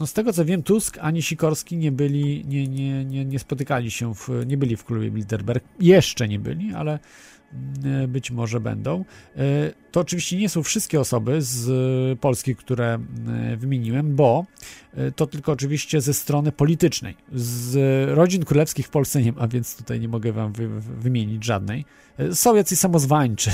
No 0.00 0.06
z 0.06 0.12
tego 0.12 0.32
co 0.32 0.44
wiem, 0.44 0.62
Tusk 0.62 0.98
ani 1.00 1.22
Sikorski 1.22 1.76
nie 1.76 1.92
byli, 1.92 2.44
nie, 2.48 2.68
nie, 2.68 3.04
nie, 3.04 3.24
nie 3.24 3.38
spotykali 3.38 3.90
się, 3.90 4.14
w, 4.14 4.28
nie 4.46 4.56
byli 4.56 4.76
w 4.76 4.84
klubie 4.84 5.10
Bilderberg. 5.10 5.64
Jeszcze 5.80 6.28
nie 6.28 6.38
byli, 6.38 6.74
ale 6.74 6.98
być 8.08 8.30
może 8.30 8.60
będą. 8.60 9.04
E, 9.36 9.42
to 9.92 10.00
oczywiście 10.00 10.36
nie 10.36 10.48
są 10.48 10.62
wszystkie 10.62 11.00
osoby 11.00 11.42
z 11.42 12.20
Polski, 12.20 12.56
które 12.56 12.98
wymieniłem, 13.56 14.16
bo 14.16 14.46
e, 14.94 15.12
to 15.12 15.26
tylko 15.26 15.52
oczywiście 15.52 16.00
ze 16.00 16.14
strony 16.14 16.52
politycznej. 16.52 17.16
Z 17.34 17.76
rodzin 18.16 18.44
królewskich 18.44 18.86
w 18.86 18.90
Polsce 18.90 19.22
nie 19.22 19.32
ma, 19.32 19.48
więc 19.48 19.76
tutaj 19.76 20.00
nie 20.00 20.08
mogę 20.08 20.32
wam 20.32 20.52
wy, 20.52 20.68
wymienić 20.80 21.44
żadnej. 21.44 21.84
E, 22.18 22.34
są 22.34 22.54
jacyś 22.54 22.78
samozwańczy, 22.78 23.50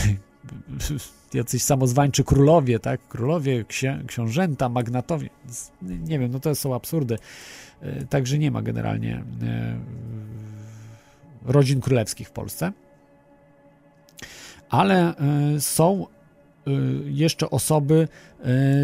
jacyś 1.34 1.62
samozwańczy 1.62 2.24
królowie, 2.24 2.78
tak? 2.78 3.08
Królowie, 3.08 3.64
księ, 3.64 4.02
książęta, 4.06 4.68
magnatowie. 4.68 5.30
Nie 5.82 6.18
wiem, 6.18 6.30
no 6.30 6.40
to 6.40 6.54
są 6.54 6.74
absurdy. 6.74 7.18
E, 7.80 8.04
także 8.04 8.38
nie 8.38 8.50
ma 8.50 8.62
generalnie 8.62 9.24
e, 9.42 9.78
rodzin 11.44 11.80
królewskich 11.80 12.28
w 12.28 12.32
Polsce. 12.32 12.72
Ale 14.74 15.14
e, 15.16 15.60
są 15.60 16.06
jeszcze 17.04 17.50
osoby 17.50 18.08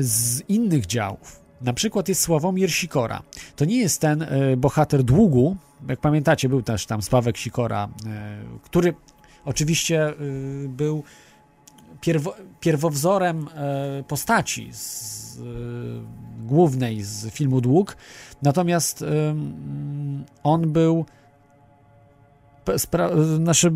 z 0.01 0.43
innych 0.49 0.87
działów. 0.87 1.41
Na 1.61 1.73
przykład 1.73 2.09
jest 2.09 2.21
Sławomir 2.21 2.73
Sikora. 2.73 3.23
To 3.57 3.65
nie 3.65 3.77
jest 3.77 4.01
ten 4.01 4.27
bohater 4.57 5.03
długu, 5.03 5.57
jak 5.89 6.01
pamiętacie, 6.01 6.49
był 6.49 6.63
też 6.63 6.87
tam 6.87 7.03
Sławek 7.03 7.37
Sikora, 7.37 7.89
który 8.63 8.95
oczywiście 9.45 10.15
był 10.69 11.03
pierwo, 12.01 12.35
pierwowzorem 12.61 13.49
e, 13.55 14.05
postaci 14.09 14.69
z, 14.73 15.39
e, 15.39 15.43
głównej 16.47 17.03
z 17.03 17.35
filmu 17.35 17.61
Dług, 17.61 17.97
natomiast 18.43 19.05
on 20.43 20.73
był 20.73 21.05
znaczy, 23.37 23.71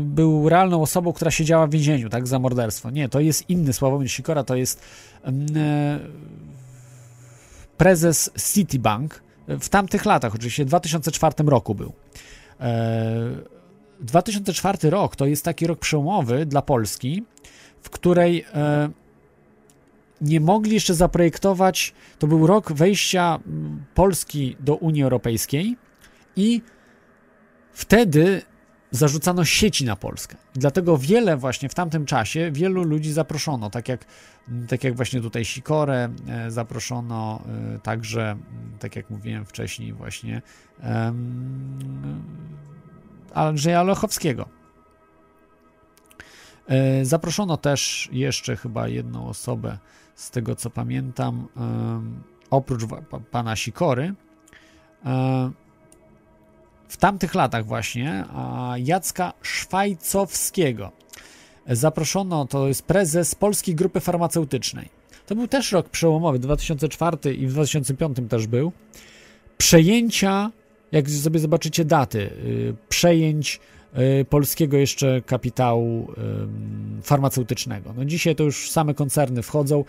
był 0.00 0.48
realną 0.48 0.82
osobą, 0.82 1.12
która 1.12 1.30
siedziała 1.30 1.66
w 1.66 1.70
więzieniu, 1.70 2.08
tak, 2.08 2.26
za 2.26 2.38
morderstwo. 2.38 2.90
Nie, 2.90 3.08
to 3.08 3.20
jest 3.20 3.50
inny 3.50 3.72
Sławomir 3.72 4.10
Sikora, 4.10 4.44
to 4.44 4.56
jest 4.56 4.82
e, 5.24 6.00
prezes 7.76 8.30
Citibank 8.54 9.22
w 9.48 9.68
tamtych 9.68 10.04
latach, 10.04 10.34
oczywiście 10.34 10.64
w 10.64 10.68
2004 10.68 11.34
roku 11.46 11.74
był. 11.74 11.92
2004 14.00 14.90
rok 14.90 15.16
to 15.16 15.26
jest 15.26 15.44
taki 15.44 15.66
rok 15.66 15.78
przełomowy 15.78 16.46
dla 16.46 16.62
Polski, 16.62 17.22
w 17.82 17.90
której 17.90 18.44
e, 18.54 18.90
nie 20.20 20.40
mogli 20.40 20.74
jeszcze 20.74 20.94
zaprojektować. 20.94 21.94
To 22.18 22.26
był 22.26 22.46
rok 22.46 22.72
wejścia 22.72 23.38
Polski 23.94 24.56
do 24.60 24.74
Unii 24.74 25.02
Europejskiej 25.02 25.76
i 26.36 26.62
wtedy 27.74 28.42
zarzucano 28.90 29.44
sieci 29.44 29.84
na 29.84 29.96
Polskę. 29.96 30.36
Dlatego 30.54 30.98
wiele 30.98 31.36
właśnie 31.36 31.68
w 31.68 31.74
tamtym 31.74 32.06
czasie, 32.06 32.50
wielu 32.52 32.82
ludzi 32.82 33.12
zaproszono, 33.12 33.70
tak 33.70 33.88
jak, 33.88 34.04
tak 34.68 34.84
jak 34.84 34.96
właśnie 34.96 35.20
tutaj 35.20 35.44
Sikorę 35.44 36.08
e, 36.28 36.50
zaproszono, 36.50 37.42
e, 37.74 37.78
także, 37.78 38.36
tak 38.78 38.96
jak 38.96 39.10
mówiłem 39.10 39.44
wcześniej 39.44 39.92
właśnie, 39.92 40.42
Andrzeja 43.34 43.82
Lochowskiego. 43.82 44.48
E, 46.66 47.04
zaproszono 47.04 47.56
też 47.56 48.08
jeszcze 48.12 48.56
chyba 48.56 48.88
jedną 48.88 49.28
osobę, 49.28 49.78
z 50.14 50.30
tego 50.30 50.54
co 50.54 50.70
pamiętam, 50.70 51.48
oprócz 52.50 52.82
pana 53.30 53.56
Sikory. 53.56 54.14
W 56.88 56.96
tamtych 56.96 57.34
latach 57.34 57.66
właśnie 57.66 58.24
Jacka 58.76 59.32
Szwajcowskiego 59.42 60.92
zaproszono, 61.66 62.46
to 62.46 62.68
jest 62.68 62.82
prezes 62.82 63.34
Polskiej 63.34 63.74
Grupy 63.74 64.00
Farmaceutycznej. 64.00 64.88
To 65.26 65.34
był 65.34 65.48
też 65.48 65.72
rok 65.72 65.88
przełomowy, 65.88 66.38
2004 66.38 67.34
i 67.34 67.46
w 67.46 67.52
2005 67.52 68.16
też 68.28 68.46
był. 68.46 68.72
Przejęcia, 69.58 70.50
jak 70.92 71.10
sobie 71.10 71.40
zobaczycie 71.40 71.84
daty, 71.84 72.18
y, 72.20 72.74
przejęć 72.88 73.60
Y, 73.98 74.24
polskiego 74.24 74.76
jeszcze 74.76 75.22
kapitału 75.22 76.12
farmaceutycznego. 77.02 77.94
No 77.96 78.04
dzisiaj 78.04 78.36
to 78.36 78.44
już 78.44 78.70
same 78.70 78.94
koncerny 78.94 79.42
wchodzą. 79.42 79.84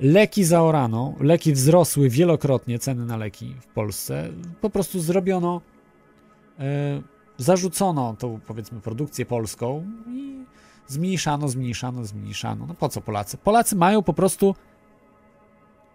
Leki 0.00 0.44
zaorano, 0.44 1.14
leki 1.20 1.52
wzrosły 1.52 2.08
wielokrotnie, 2.08 2.78
ceny 2.78 3.06
na 3.06 3.16
leki 3.16 3.54
w 3.60 3.66
Polsce. 3.66 4.28
Po 4.60 4.70
prostu 4.70 5.00
zrobiono, 5.00 5.60
zarzucono 7.38 8.16
tą 8.18 8.40
powiedzmy 8.46 8.80
produkcję 8.80 9.26
polską 9.26 9.86
i 10.08 10.44
zmniejszano, 10.86 11.48
zmniejszano, 11.48 12.04
zmniejszano. 12.04 12.66
No 12.66 12.74
po 12.74 12.88
co 12.88 13.00
Polacy? 13.00 13.36
Polacy 13.36 13.76
mają 13.76 14.02
po 14.02 14.12
prostu 14.12 14.54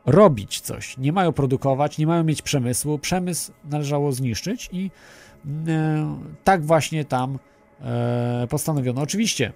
robić 0.06 0.62
coś. 0.62 0.98
Nie 0.98 1.14
mają 1.14 1.32
produkować, 1.32 1.98
nie 1.98 2.08
mają 2.08 2.24
mieć 2.24 2.42
przemysłu. 2.42 3.00
Przemysł 3.00 3.52
należało 3.64 4.12
zniszczyć 4.12 4.70
i 4.72 4.92
y, 5.46 5.50
tak 6.44 6.66
właśnie 6.66 7.06
tam 7.06 7.40
e, 7.82 8.48
postanowiono. 8.50 9.02
Oczywiście 9.02 9.54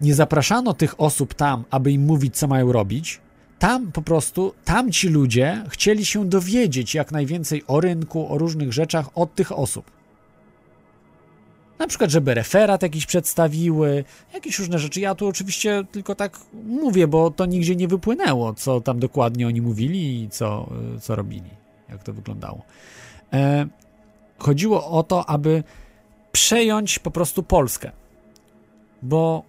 nie 0.00 0.14
zapraszano 0.14 0.74
tych 0.74 1.00
osób 1.00 1.34
tam, 1.34 1.64
aby 1.70 1.92
im 1.92 2.04
mówić, 2.04 2.36
co 2.36 2.48
mają 2.48 2.72
robić. 2.72 3.20
Tam 3.58 3.92
po 3.92 4.02
prostu, 4.02 4.54
tam 4.64 4.92
ci 4.92 5.08
ludzie 5.08 5.64
chcieli 5.68 6.06
się 6.06 6.28
dowiedzieć 6.28 6.94
jak 6.94 7.12
najwięcej 7.12 7.64
o 7.66 7.80
rynku, 7.80 8.32
o 8.32 8.38
różnych 8.38 8.72
rzeczach 8.72 9.06
od 9.14 9.34
tych 9.34 9.52
osób. 9.52 9.90
Na 11.78 11.86
przykład, 11.86 12.10
żeby 12.10 12.34
referat 12.34 12.82
jakiś 12.82 13.06
przedstawiły, 13.06 14.04
jakieś 14.34 14.58
różne 14.58 14.78
rzeczy. 14.78 15.00
Ja 15.00 15.14
tu 15.14 15.26
oczywiście 15.26 15.84
tylko 15.92 16.14
tak 16.14 16.38
mówię, 16.66 17.06
bo 17.06 17.30
to 17.30 17.46
nigdzie 17.46 17.76
nie 17.76 17.88
wypłynęło, 17.88 18.54
co 18.54 18.80
tam 18.80 18.98
dokładnie 18.98 19.46
oni 19.46 19.62
mówili 19.62 20.22
i 20.22 20.30
co, 20.30 20.68
co 21.00 21.16
robili, 21.16 21.50
jak 21.88 22.02
to 22.02 22.12
wyglądało. 22.12 22.62
E, 23.32 23.66
chodziło 24.38 24.90
o 24.90 25.02
to, 25.02 25.30
aby 25.30 25.64
przejąć 26.32 26.98
po 26.98 27.10
prostu 27.10 27.42
Polskę. 27.42 27.90
Bo 29.02 29.42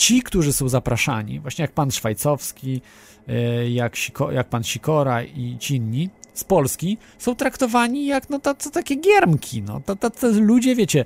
ci, 0.00 0.22
którzy 0.22 0.52
są 0.52 0.68
zapraszani, 0.68 1.40
właśnie 1.40 1.62
jak 1.62 1.72
pan 1.72 1.90
Szwajcowski, 1.90 2.80
e, 3.28 3.70
jak, 3.70 3.96
Siko, 3.96 4.32
jak 4.32 4.48
pan 4.48 4.64
Sikora 4.64 5.22
i 5.22 5.56
ci 5.58 5.76
inni, 5.76 6.10
z 6.34 6.44
Polski 6.44 6.98
są 7.18 7.34
traktowani 7.34 8.06
jak 8.06 8.30
no 8.30 8.38
tacy, 8.38 8.70
takie 8.70 8.94
giermki, 8.94 9.62
no 9.62 9.80
tacy 9.80 10.32
ludzie, 10.32 10.76
wiecie, 10.76 11.04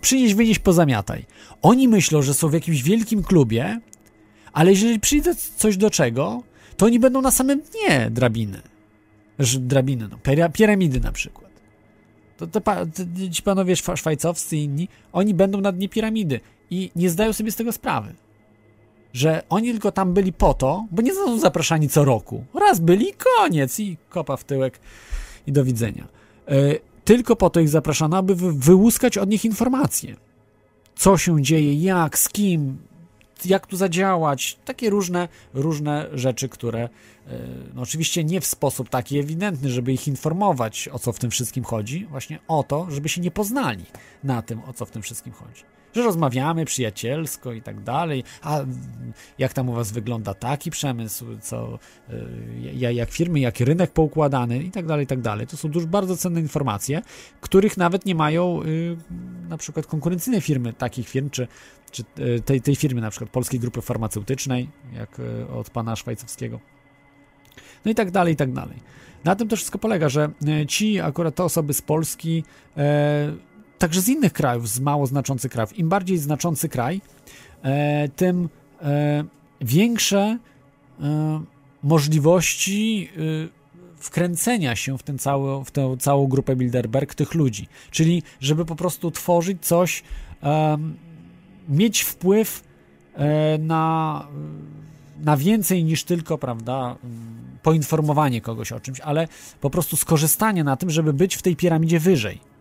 przynieś, 0.00 0.34
wynieś, 0.34 0.58
pozamiataj. 0.58 1.24
Oni 1.62 1.88
myślą, 1.88 2.22
że 2.22 2.34
są 2.34 2.48
w 2.48 2.52
jakimś 2.52 2.82
wielkim 2.82 3.22
klubie, 3.22 3.80
ale 4.52 4.70
jeżeli 4.70 5.00
przyjdzie 5.00 5.34
coś 5.56 5.76
do 5.76 5.90
czego, 5.90 6.42
to 6.76 6.86
oni 6.86 6.98
będą 6.98 7.22
na 7.22 7.30
samym 7.30 7.60
dnie 7.60 8.10
drabiny. 8.10 8.62
Drabiny, 9.58 10.08
no, 10.10 10.18
piramidy 10.52 11.00
na 11.00 11.12
przykład. 11.12 11.50
To, 12.36 12.46
to, 12.46 12.60
to 12.60 12.84
ci 13.32 13.42
panowie 13.42 13.76
szwajcowscy 13.76 14.56
i 14.56 14.64
inni, 14.64 14.88
oni 15.12 15.34
będą 15.34 15.60
na 15.60 15.72
dnie 15.72 15.88
piramidy 15.88 16.40
i 16.74 16.90
nie 16.96 17.10
zdają 17.10 17.32
sobie 17.32 17.52
z 17.52 17.56
tego 17.56 17.72
sprawy. 17.72 18.14
Że 19.12 19.42
oni 19.48 19.70
tylko 19.70 19.92
tam 19.92 20.14
byli 20.14 20.32
po 20.32 20.54
to, 20.54 20.86
bo 20.90 21.02
nie 21.02 21.14
są 21.14 21.38
zapraszani 21.38 21.88
co 21.88 22.04
roku. 22.04 22.44
Raz 22.54 22.80
byli, 22.80 23.06
koniec 23.38 23.80
i 23.80 23.96
kopa 24.08 24.36
w 24.36 24.44
tyłek 24.44 24.80
i 25.46 25.52
do 25.52 25.64
widzenia. 25.64 26.08
Yy, 26.48 26.80
tylko 27.04 27.36
po 27.36 27.50
to 27.50 27.60
ich 27.60 27.68
zapraszano, 27.68 28.16
aby 28.16 28.34
wyłuskać 28.52 29.18
od 29.18 29.28
nich 29.28 29.44
informacje. 29.44 30.16
Co 30.96 31.18
się 31.18 31.42
dzieje, 31.42 31.74
jak, 31.74 32.18
z 32.18 32.28
kim, 32.28 32.78
jak 33.44 33.66
tu 33.66 33.76
zadziałać, 33.76 34.58
takie 34.64 34.90
różne, 34.90 35.28
różne 35.54 36.08
rzeczy, 36.12 36.48
które 36.48 36.80
e, 36.80 36.88
no 37.74 37.82
oczywiście 37.82 38.24
nie 38.24 38.40
w 38.40 38.46
sposób 38.46 38.88
taki 38.88 39.18
ewidentny, 39.18 39.70
żeby 39.70 39.92
ich 39.92 40.08
informować, 40.08 40.88
o 40.92 40.98
co 40.98 41.12
w 41.12 41.18
tym 41.18 41.30
wszystkim 41.30 41.64
chodzi, 41.64 42.06
właśnie 42.06 42.38
o 42.48 42.62
to, 42.62 42.86
żeby 42.90 43.08
się 43.08 43.20
nie 43.20 43.30
poznali 43.30 43.84
na 44.24 44.42
tym, 44.42 44.60
o 44.66 44.72
co 44.72 44.86
w 44.86 44.90
tym 44.90 45.02
wszystkim 45.02 45.32
chodzi. 45.32 45.62
Że 45.94 46.02
rozmawiamy 46.02 46.64
przyjacielsko 46.64 47.52
i 47.52 47.62
tak 47.62 47.80
dalej, 47.80 48.24
a 48.42 48.60
jak 49.38 49.52
tam 49.52 49.68
u 49.68 49.72
was 49.72 49.92
wygląda 49.92 50.34
taki 50.34 50.70
przemysł, 50.70 51.26
co, 51.40 51.78
e, 52.08 52.92
jak 52.92 53.10
firmy, 53.10 53.40
jak 53.40 53.60
rynek 53.60 53.90
poukładany 53.90 54.62
i 54.62 54.70
tak 54.70 54.86
dalej, 54.86 55.04
i 55.04 55.06
tak 55.06 55.20
dalej. 55.20 55.46
To 55.46 55.56
są 55.56 55.68
dużo 55.68 55.86
bardzo 55.86 56.16
cenne 56.16 56.40
informacje, 56.40 57.02
których 57.40 57.76
nawet 57.76 58.06
nie 58.06 58.14
mają 58.14 58.62
y, 58.62 58.96
na 59.48 59.56
przykład 59.56 59.86
konkurencyjne 59.86 60.40
firmy 60.40 60.72
takich 60.72 61.08
firm, 61.08 61.30
czy 61.30 61.48
czy 61.90 62.04
e, 62.18 62.40
tej, 62.40 62.60
tej 62.60 62.76
firmy, 62.76 63.00
na 63.00 63.10
przykład 63.10 63.30
Polskiej 63.30 63.60
Grupy 63.60 63.82
Farmaceutycznej, 63.82 64.68
jak 64.92 65.20
od 65.54 65.70
pana 65.70 65.96
szwajcowskiego. 65.96 66.60
No 67.84 67.90
i 67.90 67.94
tak 67.94 68.10
dalej, 68.10 68.34
i 68.34 68.36
tak 68.36 68.52
dalej. 68.52 68.76
Na 69.24 69.36
tym 69.36 69.48
to 69.48 69.56
wszystko 69.56 69.78
polega, 69.78 70.08
że 70.08 70.30
ci 70.68 71.00
akurat 71.00 71.34
te 71.34 71.44
osoby 71.44 71.74
z 71.74 71.82
Polski, 71.82 72.44
e, 72.76 73.32
także 73.78 74.00
z 74.00 74.08
innych 74.08 74.32
krajów, 74.32 74.68
z 74.68 74.80
mało 74.80 75.06
znaczących 75.06 75.52
krajów, 75.52 75.78
im 75.78 75.88
bardziej 75.88 76.18
znaczący 76.18 76.68
kraj, 76.68 77.00
e, 77.62 78.08
tym 78.08 78.48
e, 78.82 79.24
większe 79.60 80.38
możliwości 81.82 83.10
wkręcenia 83.96 84.76
się 84.76 84.98
w, 84.98 85.02
ten 85.02 85.18
cały, 85.18 85.64
w 85.64 85.70
tę 85.70 85.96
całą 85.98 86.26
grupę 86.26 86.56
Bilderberg 86.56 87.14
tych 87.14 87.34
ludzi. 87.34 87.68
Czyli, 87.90 88.22
żeby 88.40 88.64
po 88.64 88.76
prostu 88.76 89.10
tworzyć 89.10 89.66
coś 89.66 90.02
mieć 91.68 92.00
wpływ 92.00 92.62
e, 93.14 93.58
na, 93.58 94.26
na 95.24 95.36
więcej 95.36 95.84
niż 95.84 96.04
tylko, 96.04 96.38
prawda, 96.38 96.96
poinformowanie 97.62 98.40
kogoś 98.40 98.72
o 98.72 98.80
czymś, 98.80 99.00
ale 99.00 99.28
po 99.60 99.70
prostu 99.70 99.96
skorzystanie 99.96 100.64
na 100.64 100.76
tym, 100.76 100.90
żeby 100.90 101.12
być 101.12 101.36
w 101.36 101.42
tej 101.42 101.56
piramidzie 101.56 102.00
wyżej. 102.00 102.53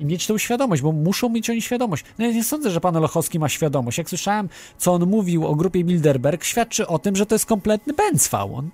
I 0.00 0.04
mieć 0.04 0.26
tą 0.26 0.38
świadomość, 0.38 0.82
bo 0.82 0.92
muszą 0.92 1.28
mieć 1.28 1.50
oni 1.50 1.62
świadomość. 1.62 2.04
No 2.18 2.26
ja 2.26 2.32
nie 2.32 2.44
sądzę, 2.44 2.70
że 2.70 2.80
pan 2.80 2.94
Lochowski 2.94 3.38
ma 3.38 3.48
świadomość. 3.48 3.98
Jak 3.98 4.08
słyszałem, 4.08 4.48
co 4.78 4.92
on 4.92 5.06
mówił 5.06 5.46
o 5.46 5.54
grupie 5.54 5.84
Bilderberg, 5.84 6.44
świadczy 6.44 6.86
o 6.86 6.98
tym, 6.98 7.16
że 7.16 7.26
to 7.26 7.34
jest 7.34 7.46
kompletny 7.46 7.92
bęcwał. 7.92 8.54
On 8.54 8.70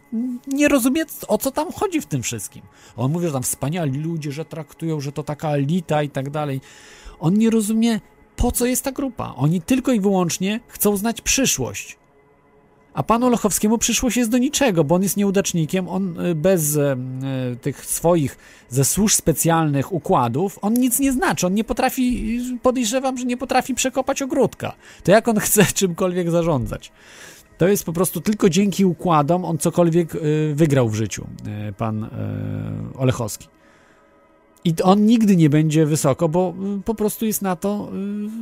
nie 0.47 0.69
rozumie, 0.69 1.05
o 1.29 1.39
co 1.39 1.51
tam 1.51 1.73
chodzi 1.73 2.01
w 2.01 2.07
tym 2.07 2.23
wszystkim. 2.23 2.63
On 2.97 3.13
mówi, 3.13 3.27
że 3.27 3.33
tam 3.33 3.43
wspaniali 3.43 3.99
ludzie, 3.99 4.33
że 4.33 4.45
traktują, 4.45 5.01
że 5.01 5.13
to 5.13 5.23
taka 5.23 5.51
elita 5.51 6.03
i 6.03 6.11
tak 6.11 6.31
dalej. 6.31 6.61
On 7.21 7.35
nie 7.35 7.51
rozumie 7.51 8.01
po 8.37 8.53
co 8.53 8.67
jest 8.67 8.85
ta 8.85 8.93
grupa. 8.93 9.35
Oni 9.37 9.63
tylko 9.63 9.93
i 9.93 10.01
wyłącznie 10.01 10.61
chcą 10.69 10.97
znać 10.97 11.21
przyszłość. 11.21 11.99
A 12.97 13.03
panu 13.03 13.31
Lochowskiemu 13.31 13.79
przyszłość 13.79 14.17
jest 14.17 14.31
do 14.31 14.39
niczego, 14.39 14.85
bo 14.85 14.95
on 14.95 15.03
jest 15.03 15.17
nieudacznikiem, 15.17 15.89
on 15.89 16.21
y, 16.21 16.35
bez 16.35 16.77
e, 16.77 16.97
tych 17.61 17.87
swoich 17.87 18.39
ze 18.69 18.85
służb 18.85 19.17
specjalnych 19.17 19.93
układów, 19.93 20.59
on 20.63 20.75
nic 20.75 20.99
nie 20.99 21.13
znaczy, 21.13 21.47
on 21.47 21.55
nie 21.55 21.65
potrafi, 21.65 22.41
podejrzewam, 22.63 23.19
że 23.19 23.25
nie 23.25 23.37
potrafi 23.37 23.75
przekopać 23.75 24.23
ogródka. 24.23 24.73
To 25.03 25.11
jak 25.11 25.29
on 25.29 25.41
chce 25.47 25.65
czymkolwiek 25.65 26.31
zarządzać? 26.31 26.93
To 27.59 27.69
jest 27.69 27.85
po 27.85 27.93
prostu 27.93 28.21
tylko 28.21 28.51
dzięki 28.51 28.85
układom 28.85 29.45
on 29.45 29.59
cokolwiek 29.59 30.13
wygrał 30.55 30.89
w 30.89 30.95
życiu, 30.95 31.27
pan 31.77 32.11
Olechowski. 32.95 33.49
I 34.67 34.75
on 34.83 35.07
nigdy 35.07 35.37
nie 35.37 35.51
będzie 35.51 35.87
wysoko, 35.87 36.29
bo 36.29 36.55
y, 36.79 36.83
po 36.83 36.95
prostu 36.95 37.27
jest 37.27 37.43
na 37.43 37.57
to 37.57 37.89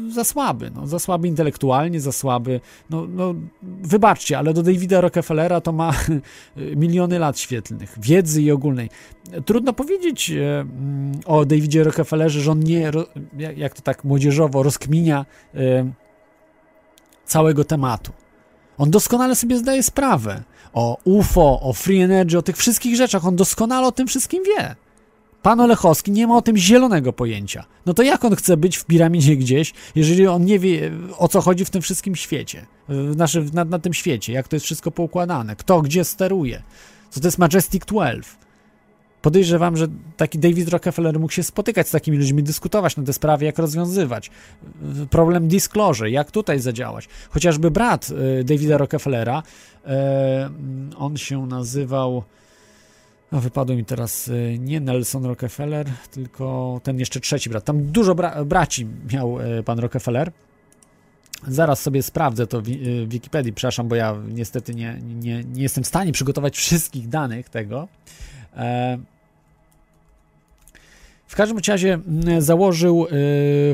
y, 0.09 0.12
za 0.12 0.24
słaby. 0.24 0.70
No, 0.74 0.86
za 0.86 0.98
słaby 0.98 1.28
intelektualnie, 1.28 2.01
za 2.01 2.12
słaby. 2.12 2.60
No, 2.90 3.06
no, 3.09 3.34
wybaczcie, 3.62 4.38
ale 4.38 4.55
do 4.55 4.62
Davida 4.62 5.01
Rockefellera 5.01 5.60
to 5.60 5.72
ma 5.72 5.92
miliony 6.76 7.18
lat 7.18 7.38
świetlnych, 7.38 7.94
wiedzy 8.01 8.42
i 8.42 8.51
ogólnej. 8.51 8.90
Trudno 9.44 9.72
powiedzieć 9.72 10.30
mm, 10.30 11.12
o 11.26 11.44
Davidzie 11.44 11.84
Rockefellerze, 11.84 12.40
że 12.40 12.52
on 12.52 12.60
nie, 12.60 12.92
jak 13.56 13.74
to 13.74 13.82
tak 13.82 14.05
młodzieżowo, 14.05 14.62
rozkminia 14.62 15.26
całego 17.24 17.64
tematu. 17.64 18.12
On 18.78 18.90
doskonale 18.90 19.36
sobie 19.36 19.59
zdaje 19.59 19.82
sprawę 19.82 20.42
o 20.72 20.98
UFO, 21.05 21.60
o 21.60 21.72
free 21.72 22.01
energy, 22.01 22.38
o 22.38 22.42
tych 22.42 22.56
wszystkich 22.56 22.96
rzeczach. 22.96 23.26
On 23.26 23.36
doskonale 23.36 23.86
o 23.86 23.92
tym 23.92 24.06
wszystkim 24.06 24.42
wie. 24.44 24.76
Pan 25.44 25.60
Olechowski 25.60 26.12
nie 26.12 26.26
ma 26.26 26.36
o 26.36 26.42
tym 26.42 26.56
zielonego 26.56 27.12
pojęcia. 27.12 27.64
No 27.86 27.94
to 27.94 28.02
jak 28.02 28.24
on 28.24 28.36
chce 28.36 28.56
być 28.56 28.76
w 28.76 28.84
piramidzie 28.84 29.36
gdzieś, 29.36 29.72
jeżeli 29.94 30.26
on 30.26 30.44
nie 30.44 30.58
wie, 30.58 30.90
o 31.18 31.28
co 31.28 31.40
chodzi 31.40 31.64
w 31.64 31.70
tym 31.70 31.82
wszystkim 31.82 32.16
świecie, 32.16 32.66
w 32.88 33.54
na, 33.54 33.64
na 33.64 33.78
tym 33.78 33.94
świecie, 33.94 34.32
jak 34.32 34.48
to 34.48 34.56
jest 34.56 34.66
wszystko 34.66 34.90
poukładane, 34.90 35.56
kto 35.56 35.82
gdzie 35.82 36.04
steruje, 36.04 36.62
co 37.10 37.20
to 37.20 37.26
jest 37.26 37.38
Majestic 37.38 37.84
12. 37.84 38.30
Podejrzewam, 39.22 39.76
że 39.76 39.86
taki 40.16 40.38
David 40.38 40.68
Rockefeller 40.68 41.20
mógł 41.20 41.32
się 41.32 41.42
spotykać 41.42 41.88
z 41.88 41.90
takimi 41.90 42.18
ludźmi, 42.18 42.42
dyskutować 42.42 42.96
na 42.96 43.02
te 43.02 43.12
sprawy, 43.12 43.44
jak 43.44 43.58
rozwiązywać. 43.58 44.30
Problem 45.10 45.48
disclosure, 45.48 46.10
jak 46.10 46.30
tutaj 46.30 46.60
zadziałać. 46.60 47.08
Chociażby 47.30 47.70
brat 47.70 48.10
y, 48.40 48.44
Davida 48.44 48.78
Rockefellera, 48.78 49.42
y, 49.42 49.90
on 50.96 51.16
się 51.16 51.46
nazywał 51.46 52.24
a 53.30 53.40
wypadł 53.40 53.74
mi 53.74 53.84
teraz 53.84 54.28
y, 54.28 54.56
nie 54.60 54.80
Nelson 54.80 55.24
Rockefeller, 55.24 55.86
tylko 56.10 56.80
ten 56.82 56.98
jeszcze 56.98 57.20
trzeci 57.20 57.51
brat. 57.51 57.64
Tam 57.64 57.86
dużo 57.86 58.14
bra 58.14 58.44
braci 58.44 58.86
miał 59.12 59.40
y, 59.40 59.62
pan 59.62 59.78
Rockefeller. 59.78 60.32
Zaraz 61.48 61.82
sobie 61.82 62.02
sprawdzę 62.02 62.46
to 62.46 62.62
w 62.62 62.68
y, 62.68 63.06
Wikipedii, 63.06 63.52
przepraszam, 63.52 63.88
bo 63.88 63.94
ja 63.94 64.16
niestety 64.28 64.74
nie, 64.74 64.98
nie, 65.02 65.44
nie 65.44 65.62
jestem 65.62 65.84
w 65.84 65.86
stanie 65.86 66.12
przygotować 66.12 66.56
wszystkich 66.59 67.09
danych 67.09 67.48
tego. 67.48 67.88
E, 68.56 68.98
w 71.26 71.36
każdym 71.36 71.59
razie 71.68 71.98
założył 72.38 73.06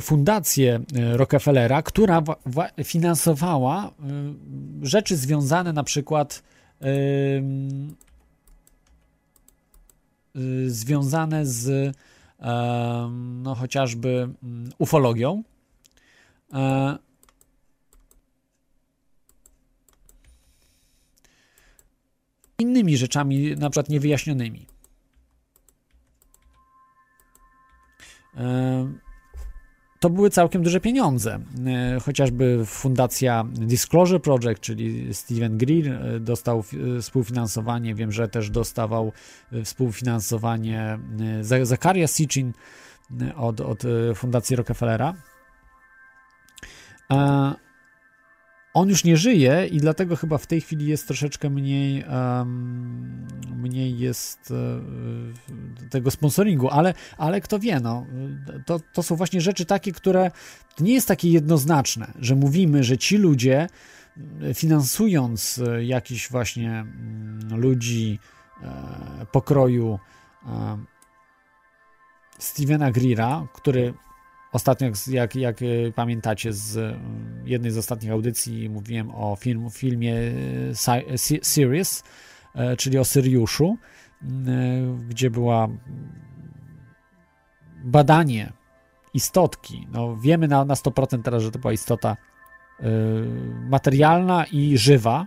fundację 0.01 0.81
Rockefellera, 1.13 1.83
która 1.83 2.23
finansowała 2.85 3.91
rzeczy 4.83 5.17
związane 5.17 5.73
na 5.73 5.85
przykład 5.85 6.43
związane 10.67 11.47
z 11.47 11.97
no, 13.43 13.55
chociażby 13.55 14.29
mm, 14.43 14.73
ufologią. 14.79 15.43
E, 16.53 16.99
innymi 22.59 22.97
rzeczami, 22.97 23.57
na 23.57 23.71
przykład 23.71 23.89
niewyjaśnionymi. 23.89 24.67
To 30.01 30.11
były 30.11 30.31
całkiem 30.31 30.63
duże 30.63 30.81
pieniądze. 30.81 31.41
E, 31.67 32.01
chociażby 32.01 32.67
fundacja 32.67 33.45
Disclosure 33.53 34.21
Project, 34.21 34.61
czyli 34.61 35.15
Steven 35.15 35.59
Greer 35.59 35.89
e, 35.89 36.21
dostał 36.21 36.65
e, 36.99 37.03
współfinansowanie. 37.03 37.95
Wiem, 37.95 38.13
że 38.13 38.29
też 38.29 38.51
dostawał 38.51 39.13
współfinansowanie 39.65 40.99
Zakaria 41.63 42.07
Sitchin 42.07 42.53
od, 43.37 43.61
od 43.61 43.83
fundacji 44.15 44.57
Rockefellera. 44.57 45.15
On 48.75 48.89
już 48.89 49.05
nie 49.05 49.17
żyje 49.17 49.67
i 49.67 49.79
dlatego 49.79 50.17
chyba 50.17 50.39
w 50.39 50.47
tej 50.47 50.61
chwili 50.61 50.87
jest 50.87 51.07
troszeczkę 51.07 51.51
mniej, 51.51 52.05
um, 52.05 53.27
mniej 53.57 53.99
jest 53.99 54.51
um, 54.51 55.35
tego 55.91 56.11
sponsoringu, 56.11 56.69
ale, 56.69 56.95
ale 57.19 57.41
kto 57.41 57.59
wie, 57.59 57.81
no, 57.81 58.07
to, 58.67 58.81
to 58.93 59.03
są 59.03 59.17
właśnie 59.17 59.41
rzeczy 59.41 59.65
takie, 59.65 59.93
które 59.93 60.31
nie 60.81 60.93
jest 60.95 61.09
takie 61.09 61.31
jednoznaczne, 61.31 62.13
że 62.19 62.35
mówimy, 62.35 62.85
że 62.85 62.99
ci 62.99 63.17
ludzie 63.17 63.67
finansując 64.55 65.61
jakichś 65.83 66.31
właśnie 66.31 66.85
um, 67.51 67.61
ludzi 67.61 68.19
e, 68.63 69.27
pokroju 69.33 69.99
e, 70.47 70.79
Stevena 72.39 72.91
Greera, 72.91 73.47
który 73.53 73.95
ostatnio, 74.53 74.91
jak, 75.07 75.37
jak, 75.37 75.63
e, 75.63 75.67
pamiętacie 75.95 76.53
z 76.53 76.77
mm, 76.77 77.43
jednej 77.45 77.71
z 77.71 77.79
ostatnich 77.79 78.13
audycji 78.13 78.71
mówiłem 78.71 79.11
o 79.11 79.37
film, 79.37 79.71
filmie 79.71 80.15
Si- 81.17 81.41
Sirius, 81.43 82.03
czyli 82.79 82.99
o 82.99 83.05
Syriuszu, 83.05 83.77
gdzie 85.09 85.31
była 85.31 85.69
badanie 87.85 88.53
istotki. 89.15 89.87
No, 89.93 90.17
wiemy 90.17 90.49
na, 90.49 90.65
na 90.65 90.75
100% 90.75 91.23
teraz, 91.23 91.43
że 91.43 91.51
to 91.51 91.59
była 91.59 91.73
istota 91.73 92.17
y, 92.81 92.85
materialna 93.69 94.45
i 94.45 94.79
żywa. 94.79 95.27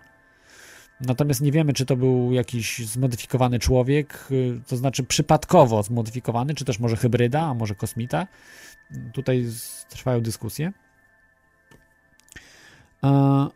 Natomiast 1.01 1.41
nie 1.41 1.51
wiemy, 1.51 1.73
czy 1.73 1.85
to 1.85 1.95
był 1.95 2.31
jakiś 2.31 2.87
zmodyfikowany 2.87 3.59
człowiek, 3.59 4.27
y, 4.31 4.61
to 4.67 4.77
znaczy 4.77 5.03
przypadkowo 5.03 5.83
zmodyfikowany, 5.83 6.55
czy 6.55 6.65
też 6.65 6.79
może 6.79 6.95
hybryda, 6.95 7.41
a 7.41 7.53
może 7.53 7.75
kosmita. 7.75 8.27
Tutaj 9.13 9.45
trwają 9.89 10.21
dyskusje. 10.21 10.73
E, 13.03 13.47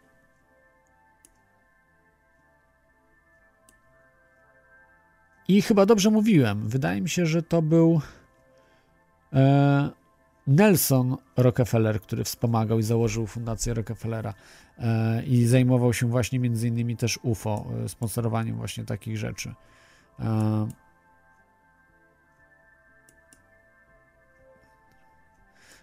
I 5.47 5.61
chyba 5.61 5.85
dobrze 5.85 6.09
mówiłem. 6.09 6.67
Wydaje 6.67 7.01
mi 7.01 7.09
się, 7.09 7.25
że 7.25 7.43
to 7.43 7.61
był 7.61 8.01
e, 9.33 9.89
Nelson 10.47 11.17
Rockefeller, 11.37 12.01
który 12.01 12.23
wspomagał 12.23 12.79
i 12.79 12.83
założył 12.83 13.27
fundację 13.27 13.73
Rockefellera 13.73 14.33
e, 14.77 15.23
i 15.23 15.45
zajmował 15.45 15.93
się 15.93 16.07
właśnie 16.07 16.39
między 16.39 16.67
innymi 16.67 16.97
też 16.97 17.19
UFO, 17.23 17.65
e, 17.85 17.89
sponsorowaniem 17.89 18.55
właśnie 18.55 18.85
takich 18.85 19.17
rzeczy. 19.17 19.53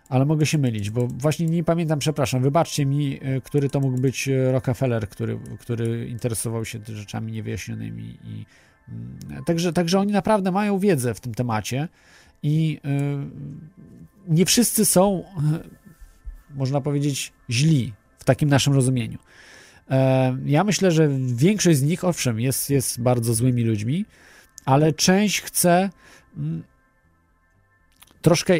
Ale 0.08 0.24
mogę 0.24 0.46
się 0.46 0.58
mylić, 0.58 0.90
bo 0.90 1.06
właśnie 1.06 1.46
nie 1.46 1.64
pamiętam, 1.64 1.98
przepraszam, 1.98 2.42
wybaczcie 2.42 2.86
mi, 2.86 3.18
e, 3.22 3.40
który 3.40 3.68
to 3.68 3.80
mógł 3.80 3.98
być 4.00 4.28
e, 4.28 4.52
Rockefeller, 4.52 5.08
który, 5.08 5.38
który 5.58 6.08
interesował 6.08 6.64
się 6.64 6.78
rzeczami 6.84 7.32
niewyjaśnionymi 7.32 8.18
i 8.24 8.46
mm, 8.88 9.44
także, 9.44 9.72
także 9.72 9.98
oni 9.98 10.12
naprawdę 10.12 10.52
mają 10.52 10.78
wiedzę 10.78 11.14
w 11.14 11.20
tym 11.20 11.34
temacie 11.34 11.88
i 12.42 12.80
y, 12.84 12.90
nie 14.28 14.46
wszyscy 14.46 14.84
są, 14.84 15.24
można 16.50 16.80
powiedzieć, 16.80 17.32
źli 17.50 17.92
w 18.18 18.24
takim 18.24 18.48
naszym 18.48 18.72
rozumieniu. 18.72 19.18
E, 19.90 20.36
Ja 20.44 20.64
myślę, 20.64 20.90
że 20.90 21.08
większość 21.34 21.78
z 21.78 21.82
nich, 21.82 22.04
owszem, 22.04 22.40
jest, 22.40 22.70
jest 22.70 23.00
bardzo 23.00 23.34
złymi 23.34 23.64
ludźmi, 23.64 24.04
ale 24.64 24.92
część 24.92 25.40
chce 25.40 25.90
mm, 26.36 26.62
troszkę 28.22 28.54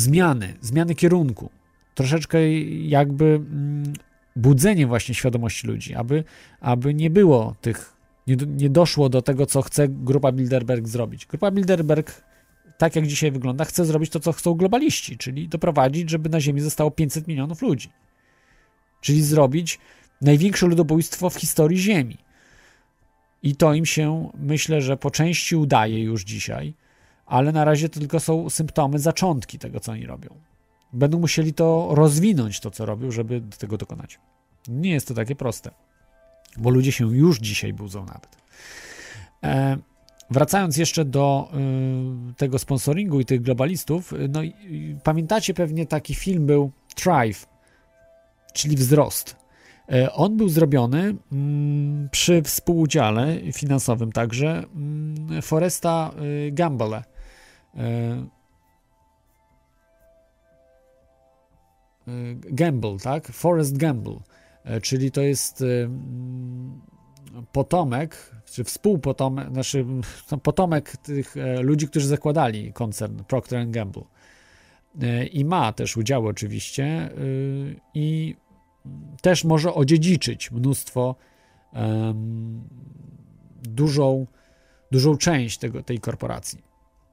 zmiany, 0.00 0.54
zmiany 0.60 0.94
kierunku, 0.94 1.50
troszeczkę 1.94 2.52
jakby 2.68 3.24
mm, 3.24 3.92
budzenie 4.36 4.86
właśnie 4.86 5.14
świadomości 5.14 5.66
ludzi, 5.66 5.94
aby, 5.94 6.24
aby 6.60 6.94
nie 6.94 7.10
było 7.10 7.54
tych, 7.60 7.96
nie, 8.26 8.36
nie 8.46 8.70
doszło 8.70 9.08
do 9.08 9.22
tego, 9.22 9.46
co 9.46 9.62
chce 9.62 9.88
grupa 9.88 10.32
Bilderberg 10.32 10.88
zrobić. 10.88 11.26
Grupa 11.26 11.50
Bilderberg, 11.50 12.22
tak 12.78 12.96
jak 12.96 13.06
dzisiaj 13.06 13.30
wygląda, 13.30 13.64
chce 13.64 13.84
zrobić 13.84 14.10
to, 14.10 14.20
co 14.20 14.32
chcą 14.32 14.54
globaliści, 14.54 15.18
czyli 15.18 15.48
doprowadzić, 15.48 16.10
żeby 16.10 16.28
na 16.28 16.40
Ziemi 16.40 16.60
zostało 16.60 16.90
500 16.90 17.28
milionów 17.28 17.62
ludzi. 17.62 17.88
Czyli 19.00 19.22
zrobić 19.22 19.78
największe 20.20 20.66
ludobójstwo 20.66 21.30
w 21.30 21.34
historii 21.34 21.78
Ziemi. 21.78 22.18
I 23.42 23.56
to 23.56 23.74
im 23.74 23.86
się, 23.86 24.30
myślę, 24.38 24.82
że 24.82 24.96
po 24.96 25.10
części 25.10 25.56
udaje 25.56 26.02
już 26.02 26.24
dzisiaj, 26.24 26.74
ale 27.30 27.52
na 27.52 27.64
razie 27.64 27.88
to 27.88 28.00
tylko 28.00 28.20
są 28.20 28.50
symptomy, 28.50 28.98
zaczątki 28.98 29.58
tego, 29.58 29.80
co 29.80 29.92
oni 29.92 30.06
robią. 30.06 30.34
Będą 30.92 31.18
musieli 31.18 31.54
to 31.54 31.88
rozwinąć, 31.90 32.60
to 32.60 32.70
co 32.70 32.86
robią, 32.86 33.10
żeby 33.10 33.42
tego 33.58 33.76
dokonać. 33.76 34.18
Nie 34.68 34.90
jest 34.90 35.08
to 35.08 35.14
takie 35.14 35.36
proste, 35.36 35.70
bo 36.56 36.70
ludzie 36.70 36.92
się 36.92 37.16
już 37.16 37.38
dzisiaj 37.38 37.72
budzą 37.72 38.06
nawet. 38.06 38.36
E, 39.44 39.76
wracając 40.30 40.76
jeszcze 40.76 41.04
do 41.04 41.50
y, 42.30 42.34
tego 42.34 42.58
sponsoringu 42.58 43.20
i 43.20 43.24
tych 43.24 43.42
globalistów, 43.42 44.12
y, 44.12 44.28
no 44.28 44.42
i 44.42 44.96
pamiętacie 45.04 45.54
pewnie 45.54 45.86
taki 45.86 46.14
film 46.14 46.46
był 46.46 46.70
Thrive, 46.94 47.46
czyli 48.52 48.76
wzrost. 48.76 49.36
E, 49.92 50.12
On 50.12 50.36
był 50.36 50.48
zrobiony 50.48 51.16
mm, 51.32 52.08
przy 52.10 52.42
współudziale 52.42 53.36
finansowym 53.52 54.12
także 54.12 54.64
mm, 54.74 55.42
Foresta 55.42 56.10
y, 56.46 56.50
Gamble. 56.52 57.02
E, 57.76 58.26
y, 62.08 62.36
Gamble, 62.40 62.98
tak? 62.98 63.28
Forest 63.28 63.76
Gamble, 63.76 64.16
E, 64.64 64.80
czyli 64.80 65.10
to 65.10 65.20
jest 65.20 65.64
potomek, 67.52 68.36
czy 68.44 68.64
współpotomek, 68.64 69.52
znaczy 69.52 69.84
no, 70.32 70.38
potomek 70.38 70.96
tych 70.96 71.36
e, 71.36 71.62
ludzi, 71.62 71.88
którzy 71.88 72.06
zakładali 72.06 72.72
koncern 72.72 73.24
Procter 73.24 73.70
Gamble. 73.70 74.02
E, 75.02 75.26
I 75.26 75.44
ma 75.44 75.72
też 75.72 75.96
udziały 75.96 76.28
oczywiście 76.28 77.10
i 77.94 78.36
też 79.22 79.44
może 79.44 79.74
odziedziczyć 79.74 80.50
mnóstwo, 80.50 81.16
dużą, 83.62 84.26
dużą 84.90 85.16
część 85.16 85.58
tego, 85.58 85.82
tej 85.82 85.98
korporacji. 85.98 86.69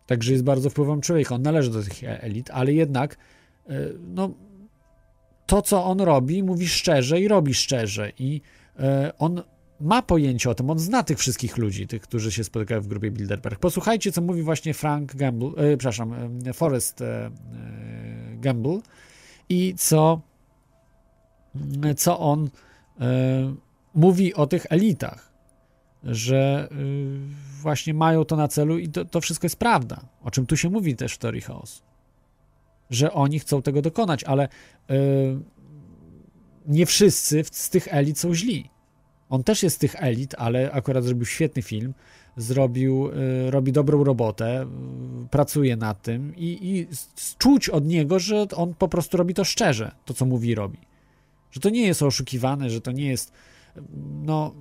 Także 0.07 0.31
jest 0.31 0.43
bardzo 0.43 0.69
wpływowym 0.69 1.01
człowiekiem. 1.01 1.35
On 1.35 1.41
należy 1.41 1.71
do 1.71 1.83
tych 1.83 2.03
elit, 2.03 2.49
ale 2.51 2.73
jednak 2.73 3.17
e, 3.69 3.79
no, 4.07 4.29
to, 5.45 5.61
co 5.61 5.85
on 5.85 6.01
robi, 6.01 6.43
mówi 6.43 6.67
szczerze 6.67 7.21
i 7.21 7.27
robi 7.27 7.53
szczerze. 7.53 8.11
I 8.19 8.41
e, 8.79 9.11
on 9.19 9.41
ma 9.79 10.01
pojęcie 10.01 10.49
o 10.49 10.55
tym, 10.55 10.69
on 10.69 10.79
zna 10.79 11.03
tych 11.03 11.17
wszystkich 11.19 11.57
ludzi, 11.57 11.87
tych, 11.87 12.01
którzy 12.01 12.31
się 12.31 12.43
spotykają 12.43 12.81
w 12.81 12.87
grupie 12.87 13.11
Bilderberg. 13.11 13.59
Posłuchajcie, 13.59 14.11
co 14.11 14.21
mówi 14.21 14.43
właśnie 14.43 14.73
Frank 14.73 15.15
Gamble, 15.15 15.47
e, 15.47 15.77
przepraszam, 15.77 16.13
e, 16.45 16.53
Forrest 16.53 17.01
e, 17.01 17.31
Gamble 18.33 18.79
i 19.49 19.73
co, 19.77 20.21
co 21.97 22.19
on 22.19 22.49
e, 22.99 23.55
mówi 23.93 24.33
o 24.33 24.47
tych 24.47 24.65
elitach, 24.69 25.26
że 26.07 26.69
y, 26.71 27.61
właśnie 27.61 27.93
mają 27.93 28.25
to 28.25 28.35
na 28.35 28.47
celu 28.47 28.77
i 28.77 28.89
to, 28.89 29.05
to 29.05 29.21
wszystko 29.21 29.45
jest 29.45 29.55
prawda, 29.55 30.01
o 30.23 30.31
czym 30.31 30.45
tu 30.45 30.57
się 30.57 30.69
mówi 30.69 30.95
też 30.95 31.13
w 31.13 31.17
teorii 31.17 31.41
chaosu, 31.41 31.81
że 32.89 33.13
oni 33.13 33.39
chcą 33.39 33.61
tego 33.61 33.81
dokonać, 33.81 34.23
ale 34.23 34.47
y, 34.91 34.97
nie 36.67 36.85
wszyscy 36.85 37.43
z 37.51 37.69
tych 37.69 37.87
elit 37.93 38.19
są 38.19 38.33
źli. 38.33 38.69
On 39.29 39.43
też 39.43 39.63
jest 39.63 39.75
z 39.75 39.79
tych 39.79 39.95
elit, 40.03 40.35
ale 40.37 40.71
akurat 40.71 41.03
zrobił 41.03 41.25
świetny 41.25 41.61
film, 41.61 41.93
zrobił, 42.37 43.09
y, 43.47 43.51
robi 43.51 43.71
dobrą 43.71 44.03
robotę, 44.03 44.67
pracuje 45.31 45.75
nad 45.75 46.01
tym 46.01 46.35
i, 46.35 46.59
i 46.61 46.87
czuć 47.37 47.69
od 47.69 47.85
niego, 47.85 48.19
że 48.19 48.45
on 48.55 48.73
po 48.73 48.87
prostu 48.87 49.17
robi 49.17 49.33
to 49.33 49.43
szczerze, 49.43 49.91
to 50.05 50.13
co 50.13 50.25
mówi 50.25 50.55
robi. 50.55 50.77
Że 51.51 51.59
to 51.59 51.69
nie 51.69 51.87
jest 51.87 52.03
oszukiwane, 52.03 52.69
że 52.69 52.81
to 52.81 52.91
nie 52.91 53.07
jest, 53.07 53.31
no, 54.23 54.53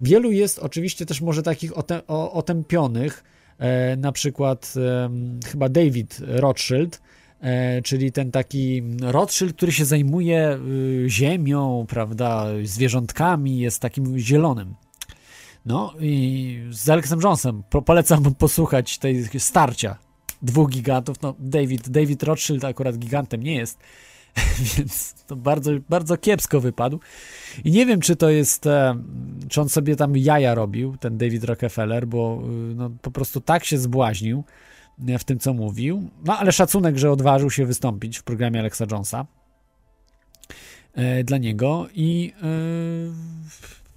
wielu 0.00 0.32
jest 0.32 0.58
oczywiście 0.58 1.06
też 1.06 1.20
może 1.20 1.42
takich 1.42 1.78
ote, 1.78 2.06
o, 2.06 2.32
otępionych, 2.32 3.24
e, 3.58 3.96
na 3.96 4.12
przykład 4.12 4.74
chyba 5.46 5.68
David 5.68 6.20
Rothschild, 6.20 7.00
e, 7.40 7.82
czyli 7.82 8.12
ten 8.12 8.30
taki 8.30 8.82
Rothschild, 9.00 9.56
który 9.56 9.72
się 9.72 9.84
zajmuje 9.84 10.58
y, 10.68 11.04
ziemią, 11.08 11.86
prawda, 11.88 12.46
zwierzątkami, 12.64 13.58
jest 13.58 13.80
takim 13.80 14.18
zielonym. 14.18 14.74
No 15.66 15.94
i 16.00 16.60
z 16.70 16.88
Alexem 16.88 17.20
Jonesem 17.20 17.62
po, 17.70 17.82
polecam 17.82 18.34
posłuchać 18.34 18.98
tej 18.98 19.24
starcia 19.38 19.96
dwóch 20.42 20.70
gigantów. 20.70 21.22
No 21.22 21.34
David, 21.38 21.88
David 21.88 22.22
Rothschild 22.22 22.64
akurat 22.64 22.98
gigantem 22.98 23.42
nie 23.42 23.54
jest, 23.54 23.78
więc 24.76 25.14
to 25.26 25.36
bardzo, 25.36 25.70
bardzo 25.88 26.16
kiepsko 26.16 26.60
wypadł. 26.60 27.00
I 27.64 27.70
nie 27.70 27.86
wiem, 27.86 28.00
czy 28.00 28.16
to 28.16 28.30
jest, 28.30 28.66
e, 28.66 28.94
czy 29.48 29.60
on 29.60 29.68
sobie 29.68 29.96
tam 29.96 30.16
jaja 30.16 30.54
robił, 30.54 30.96
ten 30.96 31.18
David 31.18 31.44
Rockefeller, 31.44 32.06
bo 32.06 32.42
y, 32.44 32.74
no, 32.74 32.90
po 33.02 33.10
prostu 33.10 33.40
tak 33.40 33.64
się 33.64 33.78
zbłaźnił 33.78 34.44
e, 35.08 35.18
w 35.18 35.24
tym, 35.24 35.38
co 35.38 35.54
mówił. 35.54 36.10
No 36.24 36.38
ale 36.38 36.52
szacunek, 36.52 36.98
że 36.98 37.10
odważył 37.10 37.50
się 37.50 37.66
wystąpić 37.66 38.18
w 38.18 38.22
programie 38.22 38.60
Alexa 38.60 38.84
Jonesa 38.90 39.26
e, 40.94 41.24
dla 41.24 41.38
niego 41.38 41.86
i 41.94 42.32
e, 42.42 43.48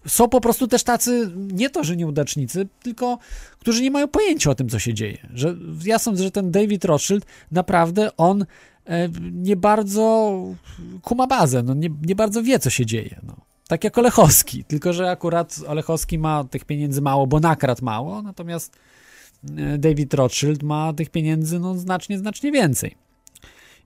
są 0.08 0.30
po 0.30 0.42
prostu 0.42 0.68
też 0.68 0.84
tacy, 0.84 1.32
nie 1.36 1.70
to, 1.70 1.84
że 1.84 1.96
nieudacznicy, 1.96 2.68
tylko 2.84 3.20
którzy 3.60 3.82
nie 3.82 3.92
mają 3.92 4.08
pojęcia 4.08 4.52
o 4.52 4.56
tym, 4.56 4.70
co 4.70 4.80
się 4.80 4.94
dzieje. 4.94 5.18
Że 5.34 5.56
ja 5.86 6.00
sądzę, 6.00 6.24
że 6.24 6.32
ten 6.32 6.52
David 6.52 6.86
Rothschild 6.86 7.26
naprawdę 7.52 8.18
on 8.18 8.42
e, 8.42 8.46
nie 9.32 9.56
bardzo 9.56 10.38
kuma 11.02 11.28
bazę, 11.28 11.64
no 11.64 11.74
nie, 11.74 11.90
nie 12.02 12.16
bardzo 12.16 12.44
wie, 12.44 12.60
co 12.60 12.70
się 12.70 12.86
dzieje. 12.86 13.20
No. 13.24 13.36
Tak 13.68 13.84
jak 13.84 13.98
Olechowski, 13.98 14.64
tylko 14.64 14.94
że 14.94 15.10
akurat 15.10 15.60
Olechowski 15.68 16.18
ma 16.18 16.44
tych 16.44 16.66
pieniędzy 16.66 17.02
mało, 17.02 17.28
bo 17.28 17.40
nakradł 17.40 17.86
mało, 17.86 18.22
natomiast 18.22 18.78
e, 19.58 19.78
David 19.78 20.14
Rothschild 20.14 20.64
ma 20.64 20.94
tych 20.94 21.10
pieniędzy 21.10 21.60
no, 21.60 21.78
znacznie, 21.78 22.18
znacznie 22.18 22.52
więcej. 22.52 22.96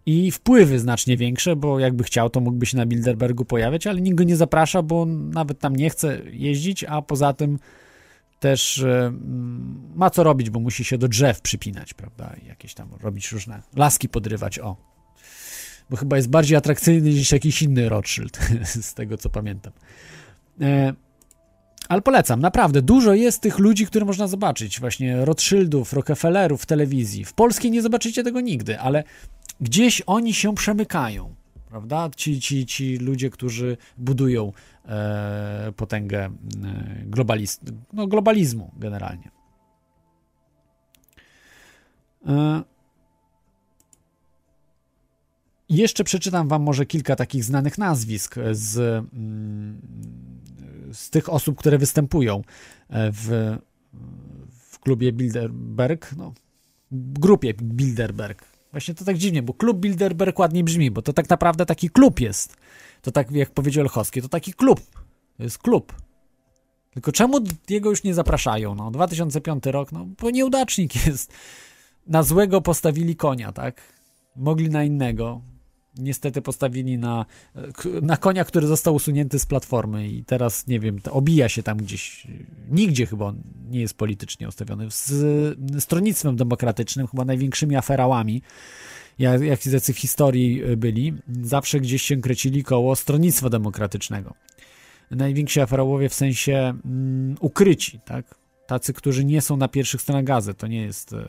I 0.06 0.32
wpływy 0.32 0.80
znacznie 0.80 1.18
większe, 1.18 1.56
bo 1.56 1.80
jakby 1.80 2.04
chciał, 2.04 2.30
to 2.30 2.40
mógłby 2.40 2.66
się 2.66 2.78
na 2.78 2.86
Bilderbergu 2.86 3.46
pojawiać, 3.46 3.88
ale 3.88 4.02
nikt 4.02 4.18
go 4.18 4.24
nie 4.24 4.36
zaprasza, 4.36 4.82
bo 4.82 5.06
nawet 5.06 5.60
tam 5.60 5.76
nie 5.76 5.90
chce 5.90 6.22
jeździć, 6.32 6.84
a 6.84 7.02
poza 7.02 7.34
tym 7.34 7.60
też 8.46 8.78
e, 8.78 9.06
mm, 9.06 9.92
ma 9.96 10.10
co 10.10 10.24
robić, 10.24 10.50
bo 10.50 10.60
musi 10.60 10.84
się 10.84 10.98
do 10.98 11.08
drzew 11.08 11.42
przypinać, 11.42 11.94
prawda? 11.94 12.36
I 12.44 12.48
jakieś 12.48 12.74
tam 12.74 12.90
robić 13.02 13.32
różne 13.32 13.62
laski 13.76 14.10
podrywać, 14.10 14.60
o. 14.60 14.76
Bo 15.90 15.98
chyba 15.98 16.16
jest 16.16 16.30
bardziej 16.30 16.58
atrakcyjny 16.58 17.10
niż 17.10 17.32
jakiś 17.32 17.62
inny 17.62 17.90
Rothschild, 17.90 18.40
z 18.90 18.94
tego 18.94 19.18
co 19.18 19.30
pamiętam. 19.30 19.74
E, 20.62 20.94
ale 21.90 22.02
polecam, 22.02 22.40
naprawdę, 22.40 22.82
dużo 22.82 23.14
jest 23.14 23.42
tych 23.42 23.60
ludzi, 23.60 23.86
które 23.86 24.06
można 24.06 24.28
zobaczyć, 24.28 24.80
właśnie 24.80 25.26
Rothschildów, 25.26 25.94
Rockefellerów 25.94 26.62
w 26.62 26.66
telewizji. 26.66 27.26
W 27.26 27.34
polskiej 27.34 27.72
nie 27.72 27.82
zobaczycie 27.82 28.24
tego 28.24 28.42
nigdy, 28.42 28.80
ale 28.80 29.04
gdzieś 29.62 30.02
oni 30.06 30.34
się 30.34 30.56
przemykają, 30.56 31.36
prawda? 31.76 32.10
Ci, 32.16 32.42
ci, 32.42 32.66
ci 32.66 32.98
ludzie, 32.98 33.30
którzy 33.30 33.78
budują 33.98 34.52
e, 34.86 35.74
potęgę 35.76 36.26
e, 36.26 36.32
no, 37.94 38.08
globalizmu 38.08 38.72
generalnie. 38.78 39.32
E, 42.28 42.64
jeszcze 45.70 46.04
przeczytam 46.04 46.48
wam 46.48 46.64
może 46.64 46.86
kilka 46.86 47.16
takich 47.16 47.44
znanych 47.44 47.78
nazwisk 47.78 48.36
z, 48.52 48.78
mm, 49.14 49.82
z 50.92 51.10
tych 51.10 51.30
osób, 51.30 51.58
które 51.58 51.78
występują 51.78 52.42
w, 52.90 53.58
w 54.50 54.80
klubie 54.80 55.12
Bilderberg, 55.12 56.16
no, 56.18 56.34
grupie 56.92 57.54
Bilderberg. 57.54 58.55
Właśnie 58.76 58.94
to 58.94 59.06
tak 59.06 59.18
dziwnie, 59.18 59.42
bo 59.42 59.54
klub 59.54 59.78
Bilderberg 59.78 60.40
ładnie 60.40 60.64
brzmi, 60.64 60.92
bo 60.92 61.02
to 61.02 61.14
tak 61.14 61.30
naprawdę 61.30 61.66
taki 61.66 61.90
klub 61.90 62.20
jest. 62.20 62.58
To 63.02 63.12
tak 63.12 63.32
jak 63.32 63.52
powiedział 63.52 63.82
Olchowski, 63.82 64.22
to 64.22 64.30
taki 64.30 64.54
klub. 64.54 64.82
To 65.38 65.44
jest 65.44 65.58
klub. 65.58 65.94
Tylko 66.94 67.12
czemu 67.12 67.40
jego 67.70 67.90
już 67.90 68.04
nie 68.04 68.14
zapraszają? 68.14 68.76
No, 68.76 68.92
2005 68.92 69.66
rok, 69.66 69.92
no, 69.92 70.06
bo 70.22 70.30
nieudacznik 70.30 70.96
jest. 71.08 71.34
Na 72.08 72.24
złego 72.24 72.62
postawili 72.62 73.16
konia, 73.16 73.52
tak? 73.52 73.82
Mogli 74.36 74.70
na 74.70 74.84
innego. 74.84 75.42
Niestety 75.98 76.42
postawili 76.42 76.98
na, 76.98 77.26
na 78.02 78.18
konia, 78.18 78.46
który 78.46 78.68
został 78.68 78.96
usunięty 78.96 79.40
z 79.40 79.46
platformy 79.46 80.08
i 80.08 80.24
teraz, 80.24 80.68
nie 80.68 80.80
wiem, 80.80 81.00
obija 81.12 81.50
się 81.50 81.64
tam 81.64 81.78
gdzieś. 81.78 82.28
Nigdzie 82.72 83.06
chyba 83.06 83.34
nie 83.70 83.82
jest 83.82 83.98
politycznie 83.98 84.48
ustawiony. 84.48 84.88
Z 84.90 85.58
stronnictwem 85.84 86.36
demokratycznym, 86.36 87.08
chyba 87.08 87.26
największymi 87.26 87.76
aferałami, 87.76 88.42
jak, 89.20 89.42
jak 89.42 89.60
z 89.64 89.92
w 89.92 90.00
historii 90.00 90.62
byli, 90.78 91.14
zawsze 91.42 91.80
gdzieś 91.80 92.02
się 92.02 92.22
krecili 92.22 92.64
koło 92.64 92.96
stronnictwa 92.96 93.50
demokratycznego. 93.50 94.34
Najwięksi 95.12 95.62
aferałowie 95.62 96.10
w 96.10 96.14
sensie 96.14 96.74
mm, 96.86 97.36
ukryci, 97.40 98.00
tak? 98.06 98.36
Tacy, 98.68 98.94
którzy 98.94 99.26
nie 99.26 99.42
są 99.42 99.58
na 99.58 99.68
pierwszych 99.68 100.02
stronach 100.02 100.24
gazet. 100.24 100.58
To 100.58 100.68
nie 100.68 100.82
jest 100.82 101.14
e, 101.14 101.18
e, 101.18 101.26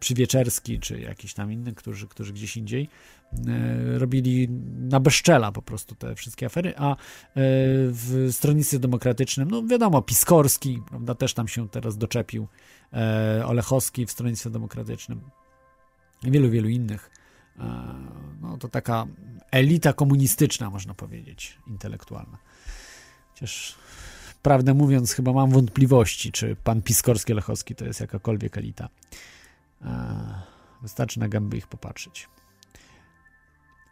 Przywieczerski 0.00 0.80
czy 0.80 1.00
jakiś 1.00 1.34
tam 1.34 1.52
inny, 1.52 1.74
którzy, 1.74 2.08
którzy 2.08 2.32
gdzieś 2.32 2.56
indziej 2.56 2.88
e, 3.46 3.98
robili 3.98 4.48
na 4.78 5.00
bezczela 5.00 5.52
po 5.52 5.62
prostu 5.62 5.94
te 5.94 6.14
wszystkie 6.14 6.46
afery, 6.46 6.74
a 6.76 6.92
e, 6.92 6.96
w 7.90 8.28
stronnictwie 8.32 8.78
demokratycznym, 8.78 9.50
no 9.50 9.62
wiadomo, 9.62 10.02
Piskorski, 10.02 10.82
prawda, 10.88 11.14
też 11.14 11.34
tam 11.34 11.48
się 11.48 11.68
teraz 11.68 11.98
doczepił, 11.98 12.48
e, 12.92 13.46
Olechowski 13.46 14.06
w 14.06 14.10
stronnictwie 14.10 14.50
demokratycznym 14.50 15.20
wielu, 16.22 16.50
wielu 16.50 16.68
innych. 16.68 17.10
E, 17.58 17.94
no 18.40 18.58
to 18.58 18.68
taka 18.68 19.06
elita 19.50 19.92
komunistyczna, 19.92 20.70
można 20.70 20.94
powiedzieć, 20.94 21.58
intelektualna. 21.66 22.38
Chociaż 23.34 23.74
prawdę 24.42 24.74
mówiąc, 24.74 25.12
chyba 25.12 25.32
mam 25.32 25.50
wątpliwości, 25.50 26.32
czy 26.32 26.56
pan 26.64 26.82
Piskorski 26.82 27.34
Lechowski 27.34 27.74
to 27.74 27.84
jest 27.84 28.00
jakakolwiek 28.00 28.58
elita. 28.58 28.88
E, 29.82 30.34
wystarczy 30.82 31.20
na 31.20 31.28
gęby 31.28 31.56
ich 31.56 31.66
popatrzeć. 31.66 32.28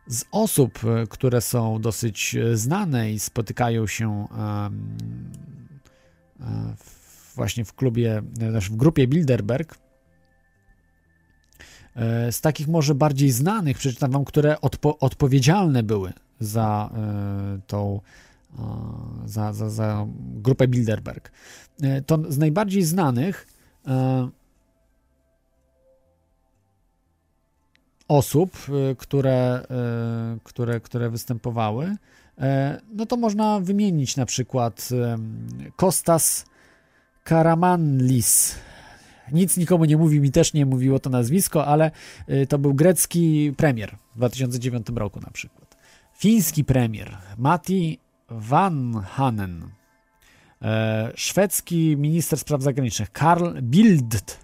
Z 0.07 0.25
osób, 0.31 0.81
e, 0.85 1.07
które 1.07 1.41
są 1.41 1.81
dosyć 1.81 2.37
znane 2.55 3.13
i 3.13 3.19
spotykają 3.19 3.87
się 3.87 4.27
właśnie 7.35 7.65
w 7.65 7.75
klubie, 7.75 8.23
w 8.71 8.77
grupie 8.77 9.07
Bilderberg, 9.07 9.79
E, 11.97 12.33
z 12.33 12.41
takich 12.41 12.69
może 12.69 12.95
bardziej 12.95 13.31
znanych, 13.31 13.79
przeczytam 13.79 14.11
wam, 14.11 14.25
które 14.25 14.61
odpo 14.61 14.99
odpowiedzialne 14.99 15.83
były 15.83 16.13
za 16.41 16.91
e, 16.95 17.61
tą 17.67 18.01
e, 18.59 18.63
za, 19.27 19.53
za, 19.53 19.71
za 19.71 20.07
grupę 20.17 20.69
Bilderberg. 20.69 21.33
To 22.07 22.19
z 22.29 22.39
najbardziej 22.39 22.83
znanych 22.83 23.47
osób, 28.09 28.57
które, 28.99 29.67
które, 30.43 30.81
które 30.81 31.11
występowały, 31.11 31.97
no 32.93 33.07
to 33.07 33.17
można 33.17 33.61
wymienić 33.61 34.17
na 34.17 34.27
przykład 34.27 34.89
Kostas 35.77 36.47
Karamanlis, 37.25 38.55
nic 39.33 39.57
nikomu 39.57 39.85
nie 39.85 39.97
mówi, 39.97 40.21
mi 40.21 40.31
też 40.31 40.53
nie 40.53 40.67
mówiło 40.67 40.99
to 40.99 41.11
nazwisko, 41.11 41.67
ale 41.67 41.91
y, 42.29 42.47
to 42.47 42.59
był 42.59 42.75
grecki 42.75 43.53
premier 43.57 43.97
w 44.13 44.17
2009 44.17 44.87
roku 44.97 45.21
na 45.21 45.31
przykład. 45.31 45.77
Fiński 46.19 46.65
premier 46.65 47.19
Mati 47.39 47.99
Vanhanen. 48.29 49.69
E, 50.63 51.13
szwedzki 51.15 51.97
minister 51.97 52.39
spraw 52.39 52.63
zagranicznych 52.63 53.13
Karl 53.13 53.63
Bildt. 53.63 54.39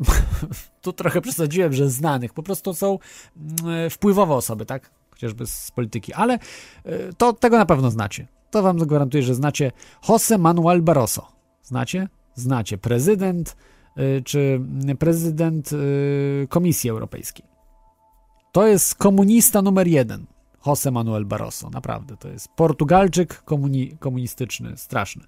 E, 0.00 0.04
tu 0.82 0.92
trochę 0.92 1.20
przesadziłem, 1.20 1.72
że 1.72 1.90
znanych. 1.90 2.32
Po 2.32 2.42
prostu 2.42 2.74
są 2.74 2.98
mm, 3.36 3.90
wpływowe 3.90 4.34
osoby, 4.34 4.66
tak? 4.66 4.90
Chociażby 5.10 5.46
z 5.46 5.70
polityki, 5.70 6.12
ale 6.12 6.34
e, 6.84 7.12
to 7.12 7.32
tego 7.32 7.58
na 7.58 7.66
pewno 7.66 7.90
znacie. 7.90 8.26
To 8.50 8.62
wam 8.62 8.78
zagwarantuję, 8.78 9.22
że 9.22 9.34
znacie 9.34 9.72
Jose 10.08 10.38
Manuel 10.38 10.82
Barroso. 10.82 11.26
Znacie? 11.62 12.08
znacie. 12.36 12.78
Prezydent 12.78 13.56
y, 13.98 14.22
czy 14.24 14.60
prezydent 14.98 15.72
y, 15.72 16.46
Komisji 16.48 16.90
Europejskiej. 16.90 17.44
To 18.52 18.66
jest 18.66 18.94
komunista 18.94 19.62
numer 19.62 19.86
jeden. 19.86 20.26
José 20.66 20.92
Manuel 20.92 21.24
Barroso, 21.24 21.70
naprawdę. 21.70 22.16
To 22.16 22.28
jest 22.28 22.48
Portugalczyk 22.48 23.42
komuni 23.42 23.96
komunistyczny, 23.98 24.76
straszny. 24.76 25.24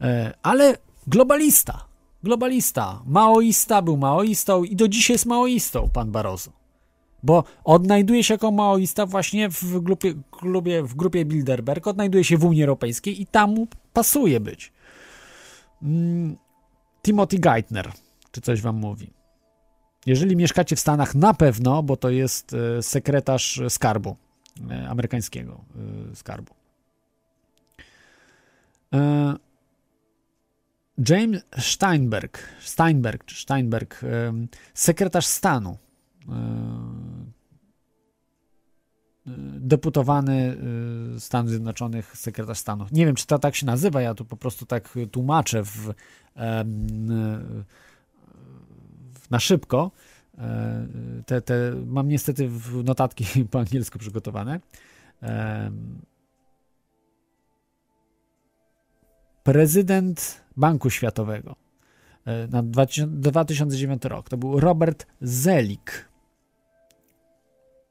E, 0.00 0.34
ale 0.42 0.76
globalista. 1.06 1.84
Globalista. 2.24 3.02
Maoista 3.06 3.82
był 3.82 3.96
maoistą 3.96 4.64
i 4.64 4.76
do 4.76 4.88
dzisiaj 4.88 5.14
jest 5.14 5.26
maoistą, 5.26 5.90
pan 5.92 6.10
Barroso. 6.10 6.52
Bo 7.22 7.44
odnajduje 7.64 8.24
się 8.24 8.34
jako 8.34 8.50
maoista 8.50 9.06
właśnie 9.06 9.48
w 9.48 9.80
grupie, 9.80 10.14
grupie, 10.42 10.82
w 10.82 10.94
grupie 10.94 11.24
Bilderberg, 11.24 11.86
odnajduje 11.86 12.24
się 12.24 12.38
w 12.38 12.44
Unii 12.44 12.62
Europejskiej 12.62 13.22
i 13.22 13.26
tam 13.26 13.54
mu 13.54 13.66
pasuje 13.92 14.40
być. 14.40 14.72
Mm, 15.82 16.36
Timothy 17.02 17.38
Geithner, 17.38 17.92
czy 18.30 18.40
coś 18.40 18.60
wam 18.60 18.76
mówi. 18.76 19.10
Jeżeli 20.06 20.36
mieszkacie 20.36 20.76
w 20.76 20.80
Stanach, 20.80 21.14
na 21.14 21.34
pewno, 21.34 21.82
bo 21.82 21.96
to 21.96 22.10
jest 22.10 22.54
e, 22.54 22.82
sekretarz 22.82 23.60
skarbu 23.68 24.16
e, 24.70 24.88
amerykańskiego 24.88 25.60
e, 26.12 26.16
skarbu. 26.16 26.54
James 31.08 31.42
Steinberg, 31.58 32.38
Steinberg, 32.60 33.24
czy 33.24 33.42
Steinberg, 33.42 34.00
sekretarz 34.74 35.26
stanu 35.26 35.78
deputowany 39.60 40.56
Stanów 41.18 41.50
Zjednoczonych 41.50 42.16
sekretarz 42.16 42.58
stanu. 42.58 42.86
Nie 42.92 43.06
wiem, 43.06 43.14
czy 43.14 43.26
to 43.26 43.38
tak 43.38 43.56
się 43.56 43.66
nazywa, 43.66 44.02
ja 44.02 44.14
tu 44.14 44.24
po 44.24 44.36
prostu 44.36 44.66
tak 44.66 44.98
tłumaczę 45.12 45.62
w, 45.62 45.94
na 49.30 49.40
szybko. 49.40 49.90
E, 50.38 50.86
te, 51.26 51.42
te, 51.42 51.72
mam 51.86 52.08
niestety 52.08 52.50
notatki 52.84 53.24
po 53.50 53.58
angielsku 53.58 53.98
przygotowane. 53.98 54.60
Prezydent 59.42 60.43
Banku 60.56 60.90
Światowego 60.90 61.56
e, 62.26 62.48
na 62.48 62.62
2009 63.06 64.04
rok 64.04 64.28
to 64.28 64.36
był 64.36 64.60
Robert 64.60 65.06
Zelik 65.20 66.08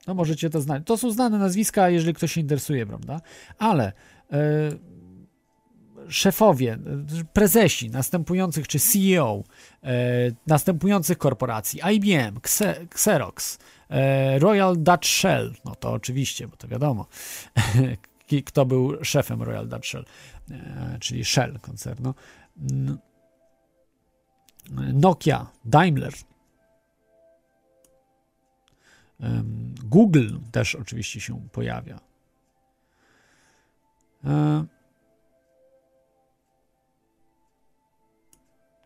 No 0.07 0.13
możecie 0.13 0.49
to 0.49 0.61
znać. 0.61 0.83
To 0.85 0.97
są 0.97 1.11
znane 1.11 1.37
nazwiska, 1.37 1.89
jeżeli 1.89 2.13
ktoś 2.13 2.31
się 2.31 2.41
interesuje, 2.41 2.85
prawda? 2.85 3.21
Ale 3.57 3.93
e, 4.31 4.39
szefowie, 6.09 6.77
prezesi 7.33 7.89
następujących, 7.89 8.67
czy 8.67 8.79
CEO 8.79 9.43
e, 9.83 9.91
następujących 10.47 11.17
korporacji, 11.17 11.81
IBM, 11.95 12.37
Xe, 12.37 12.81
Xerox, 12.81 13.59
Royal 14.39 14.75
Dutch 14.77 15.07
Shell, 15.07 15.53
no 15.65 15.75
to 15.75 15.91
oczywiście, 15.91 16.47
bo 16.47 16.57
to 16.57 16.67
wiadomo, 16.67 17.07
kto 18.45 18.65
był 18.65 19.05
szefem 19.05 19.43
Royal 19.43 19.67
Dutch 19.67 19.85
Shell, 19.85 20.05
czyli 20.99 21.25
Shell 21.25 21.59
koncernu. 21.59 22.13
Nokia, 24.93 25.47
Daimler, 25.65 26.13
Google 29.83 30.37
też 30.51 30.75
oczywiście 30.75 31.21
się 31.21 31.47
pojawia. 31.51 31.99
E, 34.25 34.65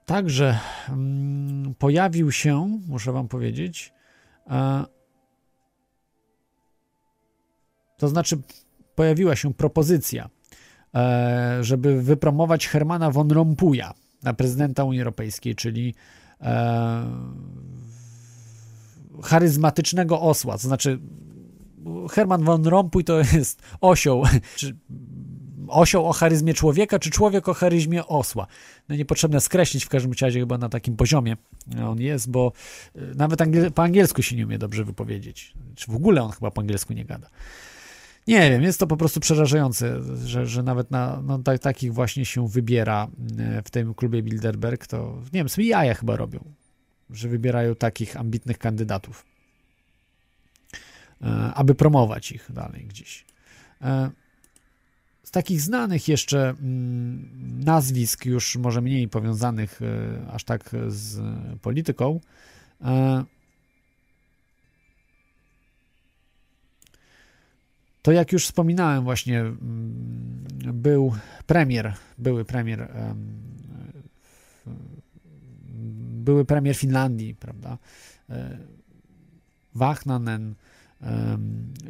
Także 0.06 0.60
mm, 0.90 1.76
pojawił 1.76 2.32
się, 2.32 2.80
muszę 2.88 3.12
Wam 3.12 3.28
powiedzieć, 3.28 3.94
e, 4.50 4.86
to 7.98 8.08
znaczy 8.08 8.42
pojawiła 8.96 9.36
się 9.36 9.54
propozycja, 9.54 10.30
żeby 11.62 12.02
wypromować 12.02 12.68
Hermana 12.68 13.12
von 13.12 13.32
Rompuya 13.32 13.94
na 14.24 14.34
prezydenta 14.34 14.84
Unii 14.84 15.00
Europejskiej, 15.00 15.56
czyli 15.56 15.96
e, 16.42 17.04
charyzmatycznego 19.24 20.22
osła, 20.22 20.54
to 20.54 20.68
znaczy 20.68 21.00
Herman 22.12 22.44
von 22.44 22.66
Rompuy 22.66 23.04
to 23.04 23.20
jest 23.34 23.62
osioł, 23.82 24.24
czy 24.56 24.76
osioł 25.68 26.06
o 26.06 26.14
charyzmie 26.14 26.54
człowieka, 26.54 27.00
czy 27.00 27.10
człowiek 27.10 27.50
o 27.50 27.54
charyzmie 27.54 28.08
osła. 28.08 28.48
No 28.90 28.96
niepotrzebne 28.96 29.42
skreślić 29.42 29.86
w 29.86 29.90
każdym 29.90 30.12
razie 30.22 30.40
chyba 30.40 30.58
na 30.58 30.70
takim 30.70 30.96
poziomie 30.96 31.38
on 31.86 32.02
jest, 32.02 32.32
bo 32.32 32.52
y, 32.96 33.16
nawet 33.16 33.42
angiel 33.42 33.72
po 33.72 33.84
angielsku 33.84 34.22
się 34.22 34.36
nie 34.36 34.46
umie 34.46 34.58
dobrze 34.58 34.84
wypowiedzieć. 34.84 35.54
Czy 35.76 35.92
w 35.92 35.96
ogóle 35.96 36.24
on 36.24 36.32
chyba 36.32 36.52
po 36.52 36.62
angielsku 36.62 36.94
nie 36.94 37.06
gada. 37.06 37.30
Nie 38.28 38.50
wiem, 38.50 38.64
jest 38.64 38.80
to 38.80 38.88
po 38.88 38.98
prostu 38.98 39.20
przerażające, 39.20 40.02
że, 40.26 40.46
że 40.46 40.64
nawet 40.64 40.92
na 40.92 41.22
no, 41.22 41.40
ta, 41.40 41.58
takich 41.58 41.94
właśnie 41.94 42.26
się 42.26 42.48
wybiera 42.48 43.08
y, 43.60 43.62
w 43.62 43.70
tym 43.70 43.94
klubie 43.94 44.24
Bilderberg, 44.24 44.88
to 44.88 45.22
nie 45.24 45.40
wiem, 45.40 45.50
sobie 45.50 45.68
jaja 45.68 45.94
chyba 45.94 46.16
robią, 46.16 46.40
że 47.10 47.30
wybierają 47.30 47.76
takich 47.76 48.18
ambitnych 48.18 48.58
kandydatów, 48.58 49.26
y, 51.22 51.26
aby 51.54 51.76
promować 51.76 52.32
ich 52.32 52.52
dalej 52.52 52.86
gdzieś. 52.86 53.26
E, 53.82 54.12
z 55.24 55.32
takich 55.32 55.62
znanych 55.62 56.08
jeszcze 56.08 56.50
mm, 56.50 57.30
nazwisk, 57.64 58.26
już 58.26 58.56
może 58.56 58.82
mniej 58.82 59.08
powiązanych 59.08 59.82
e, 59.82 60.32
aż 60.32 60.44
tak 60.44 60.70
z 60.88 61.22
polityką, 61.62 62.20
to 68.08 68.12
jak 68.12 68.32
już 68.32 68.46
wspominałem 68.46 69.04
właśnie, 69.04 69.40
mm, 69.40 69.58
był 70.74 71.14
premier, 71.48 71.94
były 72.18 72.46
premier, 72.46 72.82
em, 72.82 73.18
były 76.24 76.46
premier 76.46 76.76
Finlandii, 76.76 77.36
prawda, 77.36 77.78
e, 78.30 78.58
Wachnanen, 79.76 80.56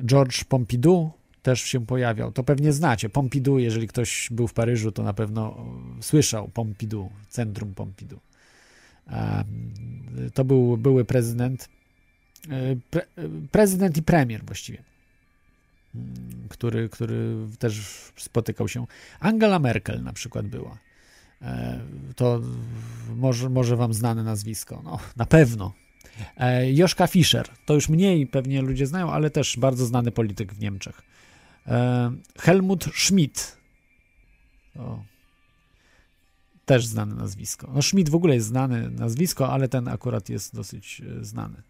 George 0.06 0.44
Pompidou, 0.44 1.12
też 1.42 1.62
się 1.62 1.86
pojawiał. 1.86 2.32
To 2.32 2.44
pewnie 2.44 2.74
znacie. 2.74 3.10
Pompidou, 3.10 3.58
jeżeli 3.58 3.88
ktoś 3.88 4.30
był 4.32 4.48
w 4.48 4.54
Paryżu, 4.54 4.92
to 4.92 5.04
na 5.04 5.14
pewno 5.14 5.66
słyszał 6.02 6.48
Pompidou, 6.48 7.10
centrum 7.30 7.74
Pompidou. 7.74 8.20
To 10.34 10.46
był 10.46 10.78
były 10.78 11.06
prezydent, 11.06 11.70
pre, 12.90 13.06
prezydent 13.52 13.98
i 13.98 14.04
premier 14.04 14.46
właściwie, 14.46 14.84
który, 16.50 16.90
który 16.90 17.36
też 17.60 17.82
spotykał 18.16 18.68
się. 18.68 18.88
Angela 19.20 19.60
Merkel 19.60 20.04
na 20.04 20.14
przykład 20.14 20.48
była. 20.48 20.78
To 22.16 22.42
może, 23.16 23.50
może 23.50 23.76
wam 23.76 23.94
znane 23.94 24.24
nazwisko. 24.24 24.82
No, 24.84 25.00
na 25.16 25.26
pewno. 25.26 25.74
Joszka 26.74 27.08
Fischer, 27.08 27.48
to 27.66 27.74
już 27.74 27.90
mniej 27.90 28.28
pewnie 28.28 28.62
ludzie 28.62 28.88
znają, 28.88 29.12
ale 29.12 29.30
też 29.30 29.58
bardzo 29.58 29.86
znany 29.86 30.12
polityk 30.12 30.54
w 30.54 30.60
Niemczech. 30.60 31.02
Helmut 32.40 32.86
Schmidt. 32.96 33.58
O. 34.76 35.04
Też 36.66 36.86
znane 36.86 37.16
nazwisko. 37.16 37.72
No 37.74 37.82
Schmidt 37.82 38.10
w 38.10 38.16
ogóle 38.16 38.36
jest 38.36 38.48
znane 38.48 38.90
nazwisko, 38.90 39.54
ale 39.54 39.68
ten 39.68 39.88
akurat 39.88 40.30
jest 40.30 40.56
dosyć 40.56 41.02
znany. 41.22 41.62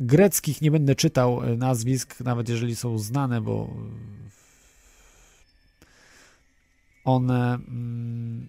Greckich 0.00 0.62
nie 0.62 0.70
będę 0.70 0.94
czytał 0.94 1.56
nazwisk, 1.56 2.20
nawet 2.20 2.48
jeżeli 2.48 2.76
są 2.76 2.98
znane, 2.98 3.40
bo 3.40 3.70
one 7.04 7.54
mm, 7.54 8.48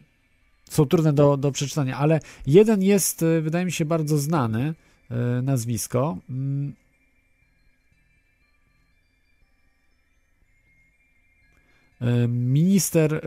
są 0.70 0.86
trudne 0.86 1.14
do, 1.14 1.38
do 1.38 1.52
przeczytania, 1.52 1.98
ale 1.98 2.20
jeden 2.48 2.84
jest, 2.84 3.26
wydaje 3.42 3.66
mi 3.66 3.72
się, 3.72 3.86
bardzo 3.86 4.18
znany 4.18 4.74
nazwisko. 5.44 6.18
Minister 12.28 13.22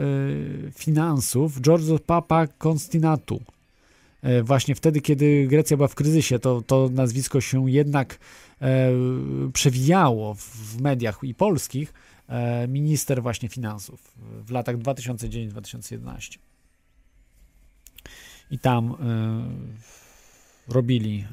finansów 0.74 1.60
Giorgio 1.60 1.98
Papa 1.98 2.46
Constantinu. 2.46 3.57
Właśnie 4.42 4.74
wtedy, 4.74 5.00
kiedy 5.00 5.46
Grecja 5.46 5.76
była 5.76 5.88
w 5.88 5.94
kryzysie, 5.94 6.38
to, 6.38 6.62
to 6.62 6.88
nazwisko 6.92 7.40
się 7.40 7.70
jednak 7.70 8.18
przewijało 9.52 10.34
w 10.34 10.80
mediach 10.80 11.18
i 11.22 11.34
polskich. 11.34 11.92
Minister 12.68 13.22
właśnie 13.22 13.48
finansów 13.48 14.12
w 14.46 14.50
latach 14.50 14.76
2009-2011. 14.76 16.38
I 18.50 18.58
tam 18.58 18.96
robili, 20.68 21.24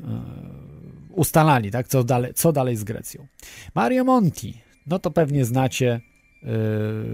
ustalali, 1.10 1.72
tak, 1.72 1.88
co 1.88 2.03
dalej, 2.03 2.34
co 2.34 2.52
dalej 2.52 2.76
z 2.76 2.84
Grecją. 2.84 3.28
Mario 3.76 4.03
Monti, 4.03 4.62
no 4.88 4.99
to 4.99 5.12
pewnie 5.12 5.45
znacie, 5.45 6.02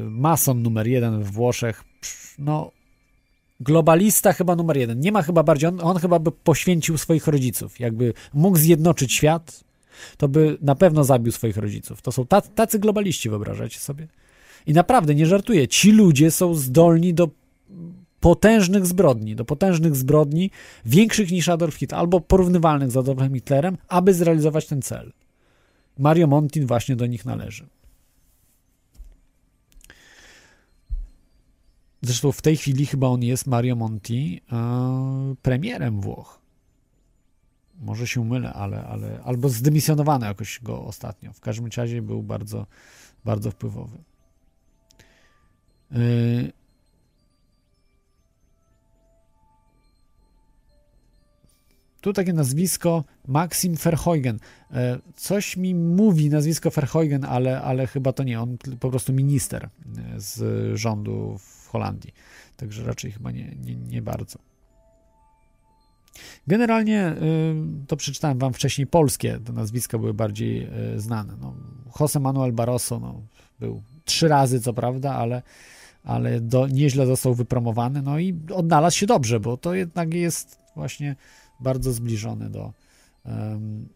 mason 0.09 0.61
numer 0.61 0.87
jeden 0.87 1.23
w 1.23 1.31
Włoszech, 1.31 1.83
no 2.39 2.71
globalista 3.61 4.33
chyba 4.33 4.55
numer 4.55 4.77
jeden, 4.77 4.99
nie 4.99 5.11
ma 5.11 5.21
chyba 5.21 5.43
bardziej, 5.43 5.69
on, 5.69 5.79
on 5.81 5.97
chyba 5.97 6.19
by 6.19 6.31
poświęcił 6.31 6.97
swoich 6.97 7.27
rodziców, 7.27 7.79
jakby 7.79 8.13
mógł 8.33 8.57
zjednoczyć 8.57 9.13
świat, 9.13 9.63
to 10.17 10.27
by 10.27 10.57
na 10.61 10.75
pewno 10.75 11.03
zabił 11.03 11.31
swoich 11.31 11.57
rodziców. 11.57 12.01
To 12.01 12.11
są 12.11 12.25
tacy, 12.55 12.79
globaliści, 12.79 13.29
wyobrażacie 13.29 13.79
sobie? 13.79 14.07
I 14.67 14.73
naprawdę, 14.73 15.15
nie 15.15 15.25
żartuję, 15.25 15.67
ci 15.67 15.91
ludzie 15.91 16.31
są 16.31 16.55
zdolni 16.55 17.13
do 17.13 17.29
potężnych 18.19 18.85
zbrodni, 18.85 19.35
do 19.35 19.45
potężnych 19.45 19.95
zbrodni, 19.95 20.51
większych 20.85 21.31
niż 21.31 21.49
Adolf 21.49 21.75
Hitler, 21.75 21.99
albo 21.99 22.19
porównywalnych 22.19 22.91
z 22.91 22.97
Adolfem 22.97 23.33
Hitlerem, 23.33 23.77
aby 23.87 24.13
zrealizować 24.13 24.67
ten 24.67 24.81
cel. 24.81 25.11
Mario 25.97 26.27
Monti 26.27 26.65
właśnie 26.65 26.95
do 26.95 27.05
nich 27.05 27.25
należy. 27.25 27.65
Zresztą 32.01 32.31
w 32.31 32.41
tej 32.41 32.57
chwili 32.57 32.85
chyba 32.85 33.07
on 33.07 33.23
jest, 33.23 33.47
Mario 33.47 33.75
Monti, 33.75 34.41
e, 34.51 35.35
premierem 35.41 36.01
Włoch. 36.01 36.41
Może 37.79 38.07
się 38.07 38.25
mylę, 38.25 38.53
ale, 38.53 38.83
ale 38.83 39.21
albo 39.23 39.49
zdymisjonowano 39.49 40.25
jakoś 40.25 40.59
go 40.63 40.83
ostatnio. 40.83 41.33
W 41.33 41.39
każdym 41.39 41.69
razie 41.77 42.01
był 42.01 42.23
bardzo, 42.23 42.67
bardzo 43.25 43.51
wpływowy. 43.51 43.97
E, 45.91 45.97
Tu 52.01 52.13
takie 52.13 52.33
nazwisko 52.33 53.03
Maxim 53.27 53.75
Verheugen. 53.75 54.39
Coś 55.15 55.57
mi 55.57 55.75
mówi 55.75 56.29
nazwisko 56.29 56.69
Verheugen, 56.69 57.25
ale, 57.25 57.61
ale 57.61 57.87
chyba 57.87 58.13
to 58.13 58.23
nie. 58.23 58.41
On 58.41 58.57
po 58.79 58.89
prostu 58.89 59.13
minister 59.13 59.69
z 60.17 60.41
rządu 60.79 61.39
Holandii. 61.71 62.13
Także 62.57 62.83
raczej 62.83 63.11
chyba 63.11 63.31
nie, 63.31 63.55
nie, 63.65 63.75
nie 63.75 64.01
bardzo. 64.01 64.39
Generalnie 66.47 67.15
to 67.87 67.97
przeczytałem 67.97 68.39
wam 68.39 68.53
wcześniej 68.53 68.87
polskie, 68.87 69.39
te 69.45 69.53
nazwiska 69.53 69.97
były 69.97 70.13
bardziej 70.13 70.69
znane. 70.97 71.33
No, 71.41 71.53
Jose 71.99 72.19
Manuel 72.19 72.51
Barroso 72.53 72.99
no, 72.99 73.21
był 73.59 73.81
trzy 74.05 74.27
razy, 74.27 74.61
co 74.61 74.73
prawda, 74.73 75.15
ale, 75.15 75.41
ale 76.03 76.41
do, 76.41 76.67
nieźle 76.67 77.05
został 77.05 77.33
wypromowany, 77.33 78.01
no 78.01 78.19
i 78.19 78.35
odnalazł 78.53 78.97
się 78.97 79.05
dobrze, 79.05 79.39
bo 79.39 79.57
to 79.57 79.73
jednak 79.73 80.13
jest 80.13 80.57
właśnie 80.75 81.15
bardzo 81.59 81.91
zbliżone 81.93 82.49
do 82.49 82.73
em, 83.25 83.87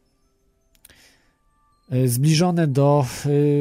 e, 1.90 2.08
zbliżone 2.08 2.68
do 2.68 3.06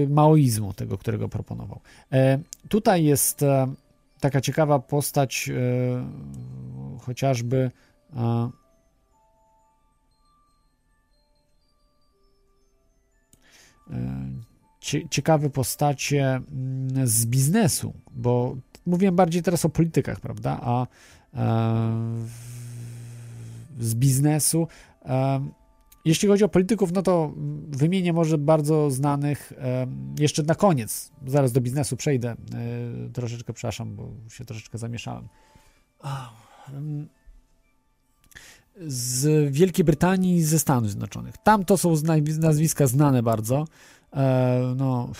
maoizmu, 0.08 0.72
tego, 0.72 0.98
którego 0.98 1.28
proponował. 1.28 1.80
E, 2.12 2.38
Tutaj 2.68 3.04
jest 3.04 3.42
e, 3.42 3.66
taka 4.24 4.40
ciekawa 4.40 4.78
postać, 4.78 5.50
e, 5.50 6.98
chociażby 7.00 7.70
e, 8.16 8.50
cie- 14.80 15.08
ciekawe 15.10 15.50
postacie 15.50 16.26
mm, 16.26 17.06
z 17.06 17.26
biznesu, 17.26 17.94
bo 18.10 18.56
mówiłem 18.86 19.16
bardziej 19.16 19.42
teraz 19.42 19.64
o 19.64 19.68
politykach, 19.68 20.20
prawda? 20.20 20.60
A 20.62 20.86
e, 21.34 21.46
z 23.80 23.94
biznesu. 23.94 24.68
Jeśli 26.04 26.28
chodzi 26.28 26.44
o 26.44 26.48
polityków, 26.48 26.92
no 26.92 27.02
to 27.02 27.32
wymienię 27.68 28.12
może 28.12 28.38
bardzo 28.38 28.90
znanych 28.90 29.52
jeszcze 30.18 30.42
na 30.42 30.54
koniec. 30.54 31.10
Zaraz 31.26 31.52
do 31.52 31.60
biznesu 31.60 31.96
przejdę. 31.96 32.30
E, 32.30 32.36
Troszeczkę 33.12 33.52
przepraszam, 33.52 33.96
bo 33.96 34.10
się 34.30 34.44
troszeczkę 34.44 34.78
zamieszałem. 34.78 35.28
Em, 36.74 37.08
Z 38.86 39.52
Wielkiej 39.52 39.84
Brytanii 39.84 40.36
i 40.36 40.42
ze 40.42 40.58
Stanów 40.58 40.90
Zjednoczonych. 40.90 41.34
Tam 41.38 41.64
to 41.64 41.78
są 41.78 41.94
nazwiska 42.40 42.86
znane 42.86 43.22
bardzo. 43.22 43.64
E, 44.12 44.74
No, 44.76 45.12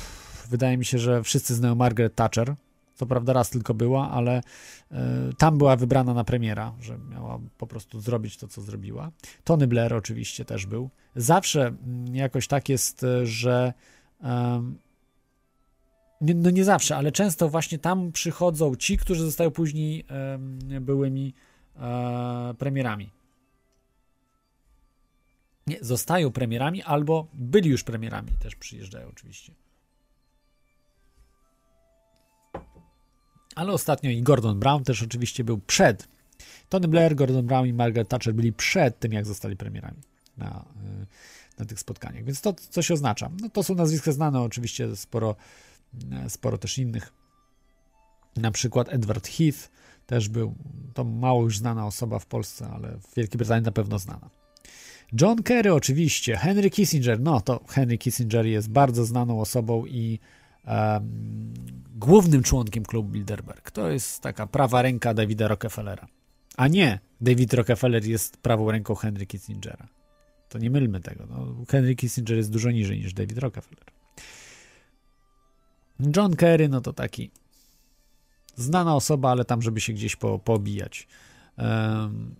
wydaje 0.51 0.78
mi 0.78 0.85
się, 0.85 0.98
że 0.98 1.23
wszyscy 1.23 1.55
znają 1.55 1.74
Margaret 1.74 2.15
Thatcher. 2.15 2.55
Co 2.95 3.07
prawda 3.07 3.33
raz 3.33 3.51
tylko 3.51 3.75
była, 3.75 4.11
ale 4.11 4.41
e, 4.91 5.31
tam 5.39 5.59
była 5.59 5.77
wybrana 5.77 6.15
na 6.15 6.25
premiera, 6.25 6.73
że 6.81 6.99
miała 6.99 7.41
po 7.59 7.66
prostu 7.66 8.01
zrobić 8.01 8.37
to, 8.37 8.49
co 8.49 8.62
zrobiła. 8.62 9.11
Tony 9.45 9.66
Blair 9.66 9.95
oczywiście 9.95 10.45
też 10.45 10.66
był. 10.66 10.91
Zawsze 11.16 11.66
mm, 11.66 12.16
jakoś 12.16 12.47
tak 12.47 12.69
jest, 12.69 13.05
e, 13.05 13.27
że 13.27 13.73
no 16.21 16.51
nie 16.51 16.65
zawsze, 16.65 16.97
ale 16.97 17.12
często 17.12 17.49
właśnie 17.49 17.79
tam 17.79 18.12
przychodzą 18.12 18.77
ci, 18.77 18.99
którzy 18.99 19.25
zostają 19.25 19.51
później 19.51 20.05
byłymi 20.81 21.35
e, 21.77 22.55
premierami. 22.59 23.11
Nie, 25.66 25.79
zostają 25.81 26.33
premierami 26.33 26.83
albo 26.83 27.27
byli 27.35 27.71
już 27.71 27.85
premierami, 27.85 28.33
też 28.43 28.57
przyjeżdżają 28.57 29.09
oczywiście. 29.09 29.53
Ale 33.55 33.73
ostatnio 33.73 34.11
i 34.11 34.23
Gordon 34.23 34.59
Brown 34.59 34.85
też 34.85 35.03
oczywiście 35.03 35.45
był 35.45 35.59
przed. 35.59 36.09
Tony 36.69 36.89
Blair, 36.89 37.15
Gordon 37.15 37.47
Brown 37.47 37.67
i 37.67 37.73
Margaret 37.73 38.09
Thatcher 38.09 38.35
byli 38.35 38.53
przed 38.53 38.99
tym, 38.99 39.13
jak 39.13 39.27
zostali 39.27 39.57
premierami 39.57 40.01
na, 40.37 40.65
y, 41.03 41.07
na 41.59 41.65
tych 41.65 41.81
spotkaniach. 41.81 42.25
Więc 42.25 42.41
to 42.41 42.53
coś 42.53 42.91
oznacza. 42.91 43.31
No, 43.41 43.49
to 43.49 43.63
są 43.63 43.75
nazwiska 43.75 44.13
znane, 44.13 44.41
oczywiście 44.41 44.97
sporo, 44.97 45.37
y, 46.27 46.31
sporo 46.31 46.59
też 46.59 46.79
innych. 46.79 47.13
Na 48.37 48.51
przykład 48.51 48.89
Edward 48.93 49.29
Heath 49.29 49.71
też 50.07 50.29
był, 50.29 50.55
to 50.95 51.05
mało 51.05 51.43
już 51.43 51.59
znana 51.59 51.87
osoba 51.87 52.19
w 52.19 52.27
Polsce, 52.27 52.69
ale 52.69 52.99
w 52.99 53.15
Wielkiej 53.17 53.39
Brytanii 53.39 53.65
na 53.65 53.73
pewno 53.73 53.99
znana. 53.99 54.31
John 55.21 55.43
Kerry 55.43 55.75
oczywiście, 55.75 56.37
Henry 56.37 56.71
Kissinger, 56.71 57.21
no 57.21 57.41
to 57.41 57.65
Henry 57.69 57.99
Kissinger 57.99 58.47
jest 58.47 58.71
bardzo 58.71 59.05
znaną 59.05 59.41
osobą 59.41 59.87
i 59.87 60.19
em, 60.65 61.55
głównym 61.95 62.43
członkiem 62.43 62.85
klubu 62.85 63.09
Bilderberg. 63.09 63.70
To 63.70 63.91
jest 63.91 64.20
taka 64.20 64.47
prawa 64.47 64.82
ręka 64.82 65.15
Davida 65.15 65.49
Rockefellera. 65.49 66.07
A 66.57 66.69
nie, 66.69 66.99
David 67.20 67.55
Rockefeller 67.55 68.05
jest 68.05 68.36
prawą 68.36 68.70
ręką 68.70 68.95
Henry 68.95 69.27
Kissingera. 69.27 69.89
To 70.49 70.59
nie 70.59 70.70
mylmy 70.70 71.01
tego. 71.01 71.27
No, 71.27 71.65
Henry 71.69 71.95
Kissinger 71.95 72.36
jest 72.36 72.51
dużo 72.51 72.70
niżej 72.70 72.99
niż 72.99 73.15
David 73.15 73.39
Rockefeller. 73.39 73.85
John 76.16 76.36
Kerry, 76.36 76.69
no 76.69 76.81
to 76.81 76.93
taki 76.93 77.31
znana 78.57 78.97
osoba, 78.97 79.31
ale 79.31 79.45
tam, 79.45 79.62
żeby 79.62 79.81
się 79.81 79.93
gdzieś 79.93 80.16
po, 80.16 80.39
poobijać. 80.39 81.09
Um, 81.59 82.35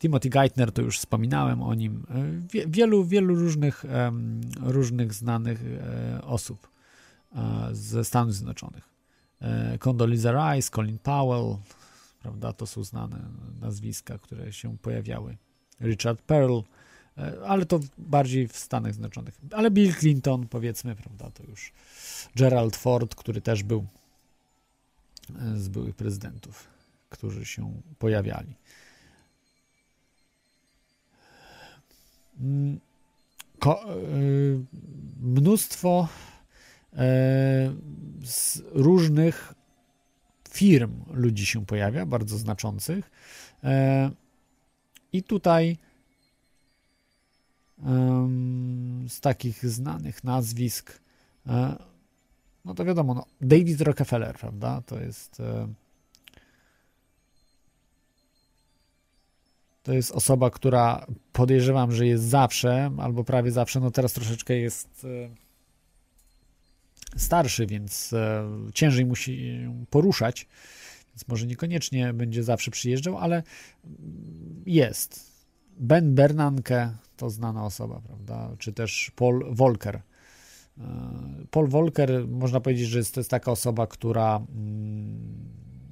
Timothy 0.00 0.28
Geithner, 0.28 0.72
to 0.72 0.82
już 0.82 0.98
wspominałem 0.98 1.62
o 1.62 1.74
nim. 1.74 2.06
Wie, 2.52 2.66
wielu, 2.66 3.04
wielu 3.04 3.34
różnych, 3.34 3.84
em, 3.84 4.40
różnych 4.60 5.14
znanych 5.14 5.64
e, 5.64 6.22
osób 6.24 6.70
ze 7.72 8.04
Stanów 8.04 8.34
Zjednoczonych. 8.34 8.90
E, 9.40 9.78
Condoleezza 9.78 10.54
Rice, 10.54 10.70
Colin 10.70 10.98
Powell, 10.98 11.56
prawda, 12.22 12.52
to 12.52 12.66
są 12.66 12.84
znane 12.84 13.18
nazwiska, 13.60 14.18
które 14.18 14.52
się 14.52 14.78
pojawiały. 14.78 15.36
Richard 15.80 16.22
Pearl, 16.22 16.58
e, 17.18 17.40
ale 17.46 17.66
to 17.66 17.80
bardziej 17.98 18.48
w 18.48 18.56
Stanach 18.56 18.92
Zjednoczonych. 18.92 19.34
Ale 19.52 19.70
Bill 19.70 19.94
Clinton, 19.94 20.48
powiedzmy, 20.48 20.96
prawda, 20.96 21.30
to 21.30 21.42
już 21.50 21.72
Gerald 22.36 22.76
Ford, 22.76 23.14
który 23.14 23.40
też 23.40 23.62
był 23.62 23.86
e, 25.38 25.56
z 25.56 25.68
byłych 25.68 25.96
prezydentów, 25.96 26.68
którzy 27.10 27.44
się 27.44 27.72
pojawiali. 27.98 28.54
Mm, 32.40 32.80
Ko, 33.58 33.84
mnóstwo 35.20 36.08
z 38.24 38.62
różnych 38.72 39.54
firm 40.50 41.04
ludzi 41.10 41.46
się 41.46 41.66
pojawia, 41.66 42.06
bardzo 42.06 42.38
znaczących. 42.38 43.10
E, 43.64 44.10
I 45.12 45.22
tutaj 45.22 45.76
z 49.08 49.20
takich 49.20 49.66
znanych 49.66 50.24
nazwisk, 50.24 51.00
e, 51.46 51.76
no 52.64 52.74
to 52.74 52.84
wiadomo, 52.84 53.14
no, 53.14 53.24
David 53.40 53.80
Rockefeller, 53.80 54.38
prawda? 54.38 54.82
To 54.86 55.00
jest. 55.00 55.40
e, 55.40 55.68
To 59.82 59.92
jest 59.92 60.12
osoba, 60.12 60.50
która 60.50 61.06
podejrzewam, 61.32 61.92
że 61.92 62.06
jest 62.06 62.24
zawsze, 62.24 62.90
albo 62.98 63.24
prawie 63.24 63.50
zawsze, 63.50 63.80
no 63.80 63.90
teraz 63.90 64.12
troszeczkę 64.12 64.54
jest 64.54 65.04
e, 65.04 65.49
starszy, 67.16 67.66
więc 67.66 68.12
e, 68.12 68.48
ciężej 68.74 69.06
musi 69.06 69.60
poruszać, 69.90 70.46
więc 71.08 71.28
może 71.28 71.46
niekoniecznie 71.46 72.12
będzie 72.12 72.42
zawsze 72.42 72.70
przyjeżdżał, 72.70 73.18
ale 73.18 73.42
jest. 74.66 75.30
Ben 75.78 76.14
Bernanke 76.14 76.96
to 77.16 77.30
znana 77.30 77.64
osoba, 77.64 78.00
prawda? 78.06 78.50
Czy 78.58 78.72
też 78.72 79.12
Paul 79.16 79.54
Volcker. 79.54 79.96
E, 79.96 80.02
Paul 81.50 81.68
Volcker, 81.68 82.28
można 82.28 82.60
powiedzieć, 82.60 82.88
że 82.88 83.04
to 83.04 83.20
jest 83.20 83.30
taka 83.30 83.52
osoba, 83.52 83.86
która 83.86 84.36
mm, 84.36 85.50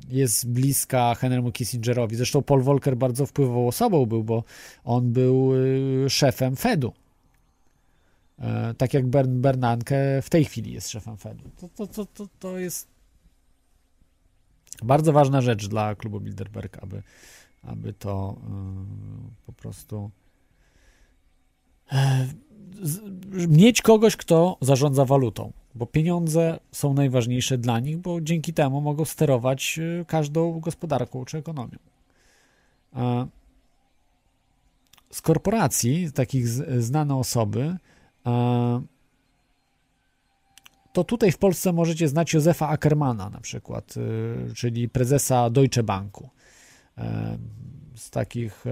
jest 0.09 0.51
bliska 0.51 1.15
Henrymu 1.15 1.53
Kissingerowi. 1.53 2.17
Zresztą 2.17 2.43
Paul 2.43 2.63
Volcker 2.63 2.97
bardzo 2.97 3.27
wpływową 3.27 3.69
osobą 3.69 4.07
był, 4.07 4.25
bo 4.25 4.45
on 4.85 5.13
był 5.13 5.55
y, 5.55 6.11
szefem 6.11 6.57
Fedu. 6.57 6.93
E, 8.39 8.75
Tak 8.75 8.95
jak 8.95 9.07
Bern, 9.07 9.41
Bernanke 9.41 10.23
w 10.23 10.31
tej 10.31 10.45
chwili 10.45 10.73
jest 10.73 10.89
szefem 10.89 11.17
Fedu. 11.17 11.45
To, 11.57 11.69
to, 11.69 11.87
to, 11.87 12.07
to, 12.07 12.27
to 12.39 12.59
jest 12.59 12.89
bardzo 14.83 15.13
ważna 15.13 15.41
rzecz 15.41 15.69
dla 15.69 15.95
klubu 15.95 16.21
Bilderberg, 16.21 16.79
aby, 16.83 17.03
aby 17.63 17.93
to 17.93 18.37
y, 18.37 19.47
po 19.47 19.53
prostu 19.53 20.11
e, 21.93 22.29
mieć 23.49 23.83
kogoś, 23.83 24.17
kto 24.17 24.57
zarządza 24.61 25.05
walutą, 25.05 25.53
bo 25.75 25.87
pieniądze 25.87 26.59
są 26.73 26.95
najważniejsze 26.95 27.59
dla 27.59 27.81
nich, 27.81 27.99
bo 27.99 28.21
dzięki 28.21 28.53
temu 28.55 28.81
mogą 28.81 29.05
sterować 29.05 29.81
każdą 30.07 30.61
gospodarką 30.61 31.25
czy 31.25 31.39
ekonomią. 31.39 31.79
Z 35.11 35.23
korporacji, 35.23 36.13
takich 36.13 36.49
znane 36.83 37.17
osoby, 37.17 37.77
to 40.93 41.05
tutaj 41.05 41.33
w 41.33 41.39
Polsce 41.39 41.73
możecie 41.73 42.09
znać 42.09 42.33
Józefa 42.33 42.69
Ackermana 42.69 43.31
na 43.31 43.41
przykład, 43.41 43.95
y, 43.97 44.55
czyli 44.55 44.89
prezesa 44.89 45.51
Deutsche 45.51 45.83
Banku. 45.83 46.31
E, 46.99 47.39
Z 47.95 48.11
takich 48.11 48.67
e, 48.67 48.71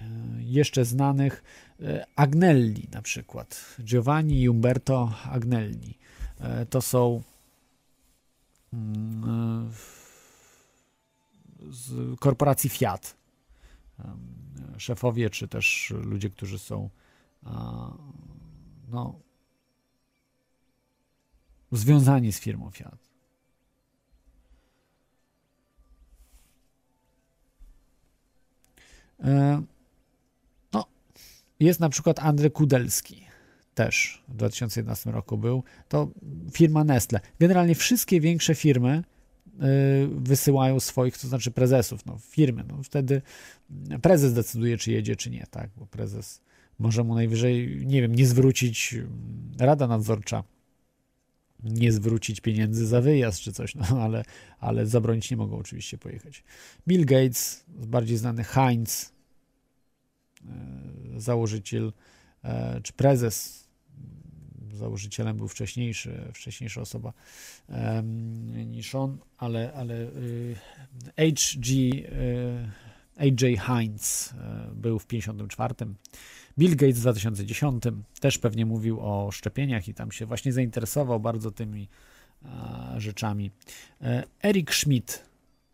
e, 0.00 0.06
jeszcze 0.38 0.84
znanych 0.84 1.42
e, 1.82 2.06
Agnelli 2.16 2.88
na 2.92 3.02
przykład. 3.02 3.76
Giovanni 3.80 4.48
Umberto 4.48 5.12
Agnelli. 5.30 5.98
E, 6.40 6.66
To 6.66 6.82
są 6.82 7.22
mm, 8.72 9.24
e, 9.24 9.70
z 11.70 12.18
korporacji 12.20 12.70
Fiat. 12.70 13.16
Szefowie, 14.78 15.30
czy 15.30 15.48
też 15.48 15.92
ludzie, 16.04 16.30
którzy 16.30 16.58
są 16.58 16.90
no, 18.88 19.20
związani 21.72 22.32
z 22.32 22.40
firmą 22.40 22.70
Fiat. 22.70 22.98
E, 29.20 29.62
No, 30.72 30.86
jest 31.60 31.80
na 31.80 31.88
przykład 31.88 32.18
Andrzej 32.18 32.50
Kudelski, 32.50 33.26
też 33.74 34.24
w 34.28 34.34
2011 34.36 35.10
roku 35.10 35.38
był. 35.38 35.64
To 35.88 36.08
firma 36.52 36.84
Nestle. 36.84 37.20
Generalnie 37.40 37.74
wszystkie 37.74 38.20
większe 38.20 38.54
firmy 38.54 39.04
wysyłają 40.10 40.80
swoich, 40.80 41.18
to 41.18 41.28
znaczy 41.28 41.50
prezesów, 41.50 42.06
no, 42.06 42.18
firmy. 42.18 42.64
No, 42.68 42.82
wtedy 42.82 43.22
prezes 44.02 44.34
decyduje, 44.34 44.78
czy 44.78 44.92
jedzie, 44.92 45.16
czy 45.16 45.30
nie, 45.30 45.46
tak, 45.50 45.70
bo 45.76 45.86
prezes 45.86 46.40
może 46.78 47.04
mu 47.04 47.14
najwyżej, 47.14 47.82
nie 47.86 48.02
wiem, 48.02 48.14
nie 48.14 48.26
zwrócić, 48.26 48.96
rada 49.58 49.86
nadzorcza 49.86 50.44
nie 51.62 51.92
zwrócić 51.92 52.40
pieniędzy 52.40 52.86
za 52.86 53.00
wyjazd 53.00 53.40
czy 53.40 53.52
coś, 53.52 53.74
no 53.74 53.84
ale, 54.02 54.24
ale 54.58 54.86
zabronić 54.86 55.30
nie 55.30 55.36
mogą 55.36 55.56
oczywiście 55.56 55.98
pojechać. 55.98 56.44
Bill 56.88 57.04
Gates, 57.04 57.64
bardziej 57.68 58.16
znany 58.16 58.44
Heinz, 58.44 59.12
e, 60.44 61.20
założyciel, 61.20 61.92
e, 62.44 62.80
czy 62.82 62.92
prezes, 62.92 63.61
założycielem 64.72 65.36
był 65.36 65.48
wcześniejszy, 65.48 66.30
wcześniejsza 66.34 66.80
osoba 66.80 67.12
niż 68.66 68.94
on, 68.94 69.18
ale, 69.38 69.72
ale 69.72 69.94
y, 69.94 70.56
HG, 71.16 71.68
y, 71.68 72.68
AJ 73.16 73.56
Heinz 73.56 74.32
y, 74.32 74.34
był 74.74 74.98
w 74.98 75.06
54. 75.06 75.74
Bill 76.58 76.76
Gates 76.76 76.98
w 76.98 77.00
2010 77.00 77.84
też 78.20 78.38
pewnie 78.38 78.66
mówił 78.66 79.00
o 79.00 79.30
szczepieniach 79.30 79.88
i 79.88 79.94
tam 79.94 80.12
się 80.12 80.26
właśnie 80.26 80.52
zainteresował 80.52 81.20
bardzo 81.20 81.50
tymi 81.50 81.88
rzeczami. 82.96 83.50
E, 84.00 84.24
Eric 84.42 84.74
Schmidt, 84.74 85.24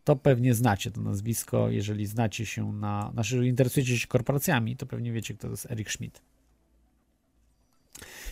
to 0.04 0.16
pewnie 0.16 0.54
znacie 0.54 0.90
to 0.90 1.00
nazwisko, 1.00 1.70
jeżeli 1.70 2.06
znacie 2.06 2.46
się 2.46 2.72
na, 2.72 3.10
znaczy 3.12 3.46
interesujecie 3.46 3.98
się 3.98 4.06
korporacjami, 4.06 4.76
to 4.76 4.86
pewnie 4.86 5.12
wiecie, 5.12 5.34
kto 5.34 5.42
to 5.42 5.50
jest 5.50 5.70
Eric 5.70 5.90
Schmidt. 5.90 6.22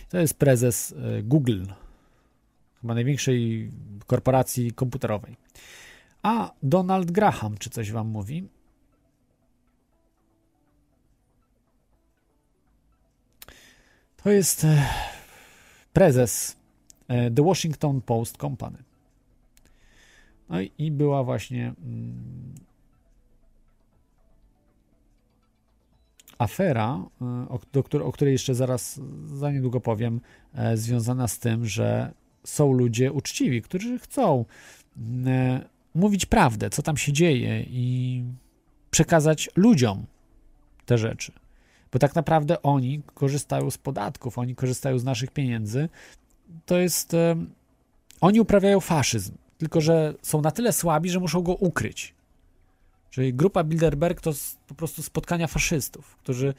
To 0.09 0.17
jest 0.19 0.33
prezes 0.33 0.91
e, 0.97 1.23
Google, 1.23 1.65
chyba 2.81 2.93
największej 2.93 3.71
korporacji 4.07 4.71
komputerowej. 4.71 5.35
A 6.23 6.51
Donald 6.63 7.11
Graham, 7.11 7.57
czy 7.57 7.69
coś 7.69 7.91
wam 7.91 8.07
mówi? 8.07 8.47
To 14.23 14.29
jest 14.29 14.63
e, 14.63 14.87
prezes 15.93 16.57
e, 17.07 17.31
The 17.31 17.43
Washington 17.43 18.01
Post 18.01 18.37
Company. 18.37 18.77
No 20.49 20.61
i- 20.61 20.71
i 20.77 20.91
była 20.91 21.23
właśnie 21.23 21.73
afera, 26.37 27.05
e, 27.21 27.25
o, 27.49 27.59
do, 27.73 28.05
o 28.05 28.11
której 28.11 28.31
jeszcze 28.31 28.55
zaraz 28.55 28.99
za 29.25 29.51
niedługo 29.51 29.81
powiem, 29.81 30.21
e, 30.53 30.77
związana 30.77 31.27
z 31.27 31.39
tym, 31.39 31.65
że 31.65 32.13
są 32.43 32.71
ludzie 32.71 33.11
uczciwi, 33.11 33.61
którzy 33.61 33.99
chcą 33.99 34.45
e, 35.25 35.61
mówić 35.95 36.25
prawdę, 36.25 36.69
co 36.69 36.81
tam 36.81 36.97
się 36.97 37.13
dzieje 37.13 37.65
i 37.69 38.23
przekazać 38.91 39.49
ludziom 39.55 40.05
te 40.85 40.97
rzeczy. 40.97 41.31
Bo 41.91 41.99
tak 41.99 42.15
naprawdę 42.15 42.61
oni 42.61 43.01
korzystają 43.13 43.71
z 43.71 43.77
podatków, 43.77 44.37
oni 44.37 44.55
korzystają 44.55 44.99
z 44.99 45.03
naszych 45.03 45.31
pieniędzy. 45.31 45.89
To 46.65 46.77
jest. 46.77 47.15
Oni 48.21 48.39
uprawiają 48.39 48.79
faszyzm, 48.79 49.33
tylko 49.57 49.81
że 49.81 50.13
są 50.21 50.41
na 50.41 50.51
tyle 50.51 50.73
słabi, 50.73 51.09
że 51.09 51.19
muszą 51.19 51.41
go 51.41 51.55
ukryć. 51.55 52.16
Czyli 53.17 53.33
grupa 53.33 53.63
Bilderberg 53.63 54.21
to 54.21 54.31
po 54.67 54.75
prostu 54.75 55.03
spotkania 55.03 55.47
faszystów, 55.47 56.15
którzy. 56.15 56.53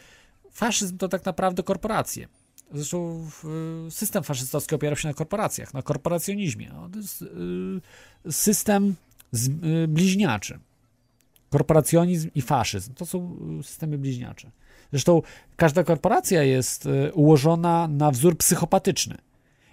Faszyzm 0.51 0.99
to 0.99 1.09
tak 1.09 1.25
naprawdę 1.25 1.63
korporacje. 1.63 2.29
Zresztą 2.73 3.27
w- 3.31 3.87
system 3.91 4.25
faszystowski 4.25 4.75
opierał 4.75 4.97
się 4.97 5.09
na 5.09 5.15
korporacjach, 5.15 5.75
na 5.75 5.83
korporacjonizmie. 5.83 6.71
No, 6.73 6.89
to 6.89 6.99
jest 6.99 7.23
y, 7.23 8.33
system 8.33 8.95
y, 9.85 9.89
bliźniaczy. 9.89 10.59
Korporacjonizm 11.51 12.31
i 12.35 12.43
faszyzm 12.43 12.95
to 12.95 13.07
są 13.07 13.37
y, 13.61 13.63
systemy 13.63 13.99
bliźniacze. 13.99 14.51
Zresztą 14.93 15.23
każda 15.57 15.85
korporacja 15.85 16.43
jest 16.43 16.87
y, 16.87 17.13
ułożona 17.15 17.89
na 17.89 18.11
wzór 18.11 18.39
psychopatyczny. 18.39 19.19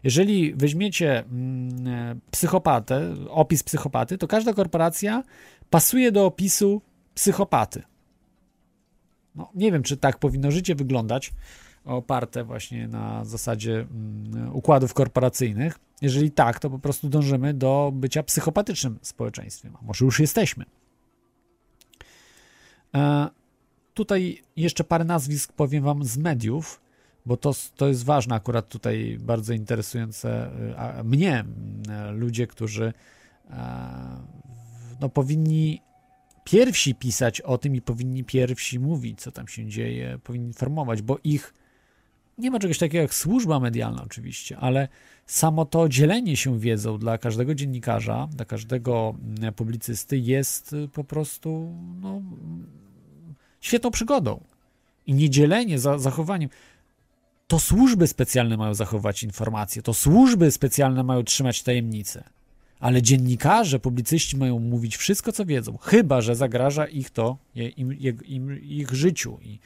Jeżeli 0.06 0.54
weźmiecie 0.56 1.20
mm, 1.20 1.88
e, 1.88 2.16
psychopatę, 2.32 3.16
opis 3.30 3.64
psychopaty, 3.64 4.18
to 4.18 4.28
każda 4.28 4.54
korporacja 4.54 5.24
pasuje 5.70 6.12
do 6.12 6.26
opisu 6.26 6.82
psychopaty. 7.16 7.84
No, 9.36 9.50
nie 9.56 9.72
wiem, 9.72 9.84
czy 9.84 9.98
tak 9.98 10.20
powinno 10.20 10.52
życie 10.52 10.76
wyglądać, 10.76 11.34
oparte 11.86 12.44
właśnie 12.44 12.88
na 12.88 13.26
zasadzie 13.26 13.88
mm, 13.92 14.56
układów 14.56 14.94
korporacyjnych. 14.94 15.80
Jeżeli 16.02 16.32
tak, 16.32 16.60
to 16.60 16.70
po 16.70 16.80
prostu 16.80 17.10
dążymy 17.10 17.54
do 17.54 17.92
bycia 17.94 18.24
psychopatycznym 18.24 19.00
społeczeństwem. 19.02 19.76
A 19.82 19.86
może 19.86 20.06
już 20.06 20.20
jesteśmy. 20.20 20.66
E, 22.96 23.30
Tutaj 23.96 24.42
jeszcze 24.56 24.84
parę 24.84 25.06
nazwisk 25.06 25.54
powiem 25.54 25.84
Wam 25.84 26.04
z 26.04 26.18
mediów, 26.18 26.82
bo 27.26 27.38
to, 27.38 27.54
to 27.76 27.88
jest 27.88 28.06
ważne, 28.06 28.36
akurat 28.36 28.70
tutaj 28.70 29.18
bardzo 29.22 29.54
interesujące 29.54 30.52
y, 31.00 31.04
mnie, 31.04 31.46
y, 32.10 32.12
ludzie, 32.12 32.48
którzy 32.48 32.94
e, 33.50 33.54
no, 35.02 35.10
powinni 35.10 35.82
pierwsi 36.44 36.96
pisać 36.96 37.42
o 37.42 37.58
tym 37.58 37.76
i 37.76 37.82
powinni 37.82 38.24
pierwsi 38.24 38.80
mówić, 38.80 39.22
co 39.22 39.32
tam 39.32 39.48
się 39.48 39.66
dzieje, 39.66 40.20
powinni 40.24 40.48
informować, 40.48 41.02
bo 41.02 41.20
ich 41.24 41.54
nie 42.38 42.52
ma 42.52 42.60
czegoś 42.60 42.78
takiego 42.78 43.02
jak 43.02 43.14
służba 43.14 43.60
medialna, 43.60 44.04
oczywiście, 44.04 44.58
ale 44.58 44.88
samo 45.26 45.66
to 45.66 45.90
dzielenie 45.90 46.38
się 46.38 46.60
wiedzą 46.60 46.98
dla 46.98 47.18
każdego 47.18 47.56
dziennikarza, 47.56 48.28
dla 48.32 48.46
każdego 48.46 49.16
mm, 49.40 49.54
publicysty 49.54 50.18
jest 50.18 50.74
y, 50.74 50.88
po 50.88 51.04
prostu 51.04 51.76
no, 52.02 52.22
świetną 53.62 53.92
przygodą. 53.92 54.44
I 55.08 55.14
niedzielenie 55.14 55.80
za 55.80 55.98
zachowaniem. 55.98 56.50
To 57.48 57.60
służby 57.60 58.08
specjalne 58.08 58.58
mają 58.58 58.74
zachować 58.74 59.24
informacje, 59.24 59.82
to 59.82 59.94
służby 59.94 60.52
specjalne 60.52 61.04
mają 61.04 61.24
trzymać 61.24 61.64
tajemnicę. 61.64 62.24
Ale 62.80 63.02
dziennikarze, 63.02 63.80
publicyści 63.80 64.38
mają 64.38 64.60
mówić 64.60 64.98
wszystko, 64.98 65.32
co 65.32 65.46
wiedzą, 65.46 65.78
chyba 65.78 66.22
że 66.22 66.36
zagraża 66.36 66.86
ich 66.86 67.10
to, 67.10 67.38
im, 67.56 68.00
im, 68.26 68.64
ich 68.64 68.92
życiu 68.92 69.40
i 69.42 69.60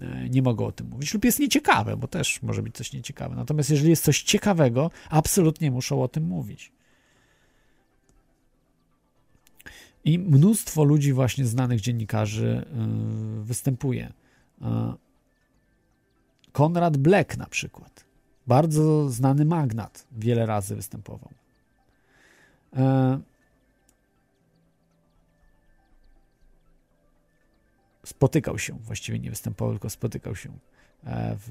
e, 0.00 0.28
nie 0.28 0.42
mogą 0.42 0.66
o 0.66 0.72
tym 0.72 0.88
mówić, 0.88 1.14
lub 1.14 1.24
jest 1.24 1.38
nieciekawe, 1.38 1.96
bo 1.96 2.08
też 2.08 2.42
może 2.42 2.62
być 2.62 2.74
coś 2.74 2.92
nieciekawe. 2.92 3.36
Natomiast 3.36 3.70
jeżeli 3.70 3.90
jest 3.90 4.04
coś 4.04 4.22
ciekawego, 4.22 4.90
absolutnie 5.10 5.70
muszą 5.70 6.02
o 6.02 6.08
tym 6.08 6.24
mówić. 6.24 6.72
I 10.04 10.18
mnóstwo 10.18 10.84
ludzi, 10.84 11.12
właśnie 11.12 11.46
znanych 11.46 11.80
dziennikarzy, 11.80 12.66
yy, 13.36 13.44
występuje. 13.44 14.12
Yy, 14.60 14.66
Konrad 16.52 16.96
Black 16.96 17.36
na 17.36 17.46
przykład. 17.46 18.04
Bardzo 18.46 19.08
znany 19.08 19.44
magnat. 19.44 20.06
Wiele 20.12 20.46
razy 20.46 20.76
występował. 20.76 21.30
Yy, 22.72 23.20
Spotykał 28.10 28.58
się, 28.58 28.72
właściwie 28.72 29.18
nie 29.18 29.30
występował, 29.30 29.74
tylko 29.74 29.90
spotykał 29.90 30.36
się 30.36 30.58
e, 31.04 31.36
w, 31.36 31.50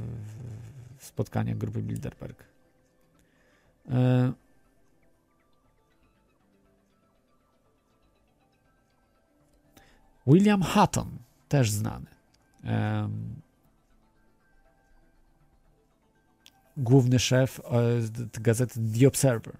w, 0.97 1.05
spotkaniach 1.05 1.57
grupy 1.57 1.81
Bilderberg. 1.81 2.43
E, 3.89 4.33
William 10.27 10.63
Hutton, 10.63 11.17
też 11.49 11.71
znany. 11.71 12.09
Główny 16.77 17.19
szef 17.19 17.59
e, 17.59 18.41
gazety 18.41 18.79
The 18.99 19.07
Observer. 19.07 19.57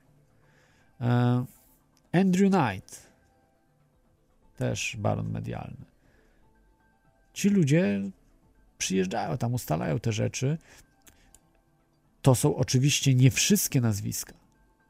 E, 1.02 1.46
Andrew 2.12 2.52
Knight, 2.52 3.08
też 4.58 4.98
baron 5.00 5.32
medialny. 5.32 5.86
Ci 7.34 7.50
ludzie 7.50 8.02
przyjeżdżają 8.78 9.38
tam, 9.38 9.54
ustalają 9.54 10.00
te 10.00 10.12
rzeczy. 10.12 10.58
To 12.22 12.36
są 12.36 12.56
oczywiście 12.56 13.16
nie 13.16 13.32
wszystkie 13.32 13.82
nazwiska. 13.82 14.34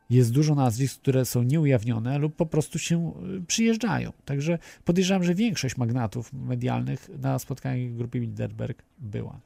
Jest 0.10 0.31
dużo 0.31 0.56
nazwisk, 0.56 1.02
które 1.02 1.26
są 1.26 1.44
nieujawnione 1.44 2.18
lub 2.18 2.36
po 2.36 2.45
prostu 2.45 2.80
się 2.80 3.14
y, 3.38 3.45
przyjeżdżają. 3.45 4.14
Także 4.26 4.60
podejrzewam, 4.86 5.23
że 5.23 5.36
większość 5.36 5.77
magnatów 5.77 6.34
medialnych 6.34 7.10
na 7.19 7.40
spotkaniach 7.40 7.94
grupy 7.95 8.19
Bilderberg 8.19 8.84
była. 8.99 9.40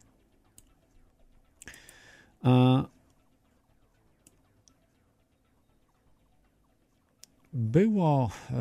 było, 7.53 8.31
e, 8.49 8.55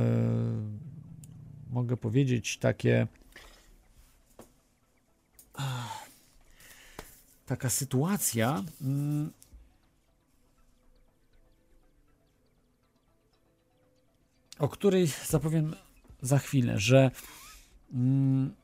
mogę 1.71 1.97
powiedzieć, 1.97 2.59
takie. 2.59 3.07
Taka 7.47 7.71
sytuacja. 7.71 8.65
Mm, 8.81 9.33
o 14.59 14.69
której 14.69 15.07
zapowiem 15.27 15.75
za 16.23 16.39
chwilę, 16.39 16.79
że 16.79 17.11
mm, 17.93 18.55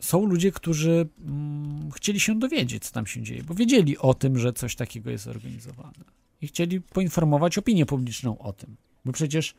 są 0.00 0.26
ludzie, 0.26 0.52
którzy 0.52 1.08
mm, 1.20 1.90
chcieli 1.90 2.20
się 2.20 2.38
dowiedzieć, 2.38 2.84
co 2.84 2.92
tam 2.92 3.06
się 3.06 3.22
dzieje, 3.22 3.42
bo 3.42 3.54
wiedzieli 3.54 3.98
o 3.98 4.14
tym, 4.14 4.38
że 4.38 4.52
coś 4.52 4.76
takiego 4.76 5.10
jest 5.10 5.26
organizowane. 5.26 6.04
I 6.42 6.46
chcieli 6.46 6.80
poinformować 6.80 7.58
opinię 7.58 7.86
publiczną 7.86 8.38
o 8.38 8.52
tym. 8.52 8.76
Bo 9.04 9.12
przecież 9.12 9.54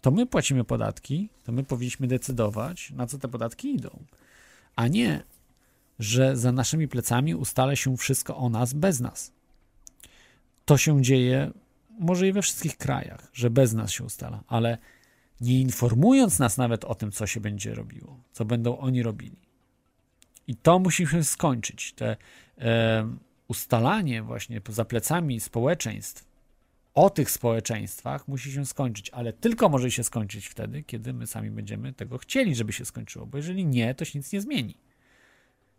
to 0.00 0.10
my 0.10 0.26
płacimy 0.26 0.64
podatki, 0.64 1.28
to 1.44 1.52
my 1.52 1.64
powinniśmy 1.64 2.06
decydować, 2.06 2.90
na 2.90 3.06
co 3.06 3.18
te 3.18 3.28
podatki 3.28 3.74
idą. 3.74 4.04
A 4.76 4.88
nie, 4.88 5.22
że 5.98 6.36
za 6.36 6.52
naszymi 6.52 6.88
plecami 6.88 7.34
ustala 7.34 7.76
się 7.76 7.96
wszystko 7.96 8.36
o 8.36 8.48
nas 8.48 8.72
bez 8.72 9.00
nas. 9.00 9.32
To 10.64 10.78
się 10.78 11.02
dzieje 11.02 11.52
może 11.98 12.28
i 12.28 12.32
we 12.32 12.42
wszystkich 12.42 12.76
krajach, 12.76 13.30
że 13.32 13.50
bez 13.50 13.72
nas 13.72 13.90
się 13.90 14.04
ustala, 14.04 14.44
ale 14.48 14.78
nie 15.40 15.60
informując 15.60 16.38
nas 16.38 16.56
nawet 16.56 16.84
o 16.84 16.94
tym, 16.94 17.12
co 17.12 17.26
się 17.26 17.40
będzie 17.40 17.74
robiło, 17.74 18.20
co 18.32 18.44
będą 18.44 18.78
oni 18.78 19.02
robili. 19.02 19.36
I 20.46 20.56
to 20.56 20.78
musi 20.78 21.06
się 21.06 21.24
skończyć. 21.24 21.92
Te 21.92 22.16
e, 22.58 23.16
ustalanie 23.50 24.22
właśnie 24.22 24.60
za 24.68 24.84
plecami 24.84 25.40
społeczeństw 25.40 26.30
o 26.94 27.10
tych 27.10 27.30
społeczeństwach 27.30 28.28
musi 28.28 28.52
się 28.52 28.66
skończyć, 28.66 29.10
ale 29.10 29.32
tylko 29.32 29.68
może 29.68 29.90
się 29.90 30.04
skończyć 30.04 30.46
wtedy, 30.46 30.82
kiedy 30.82 31.12
my 31.12 31.26
sami 31.26 31.50
będziemy 31.50 31.92
tego 31.92 32.18
chcieli, 32.18 32.54
żeby 32.54 32.72
się 32.72 32.84
skończyło, 32.84 33.26
bo 33.26 33.36
jeżeli 33.36 33.66
nie, 33.66 33.94
to 33.94 34.04
się 34.04 34.18
nic 34.18 34.32
nie 34.32 34.40
zmieni. 34.40 34.74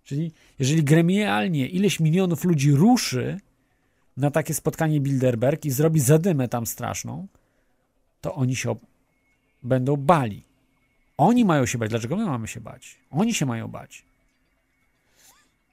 Czyli 0.03 0.31
jeżeli 0.59 0.83
gremialnie 0.83 1.67
ileś 1.67 1.99
milionów 1.99 2.43
ludzi 2.43 2.71
ruszy 2.71 3.39
na 4.17 4.31
takie 4.31 4.53
spotkanie 4.53 5.01
Bilderberg 5.01 5.65
i 5.65 5.71
zrobi 5.71 5.99
zadymę 5.99 6.47
tam 6.47 6.65
straszną, 6.65 7.27
to 8.21 8.35
oni 8.35 8.55
się 8.55 8.75
będą 9.63 9.97
bali. 9.97 10.43
Oni 11.17 11.45
mają 11.45 11.65
się 11.65 11.77
bać. 11.77 11.89
Dlaczego 11.89 12.15
my 12.15 12.25
mamy 12.25 12.47
się 12.47 12.61
bać? 12.61 12.97
Oni 13.11 13.33
się 13.33 13.45
mają 13.45 13.67
bać. 13.67 14.05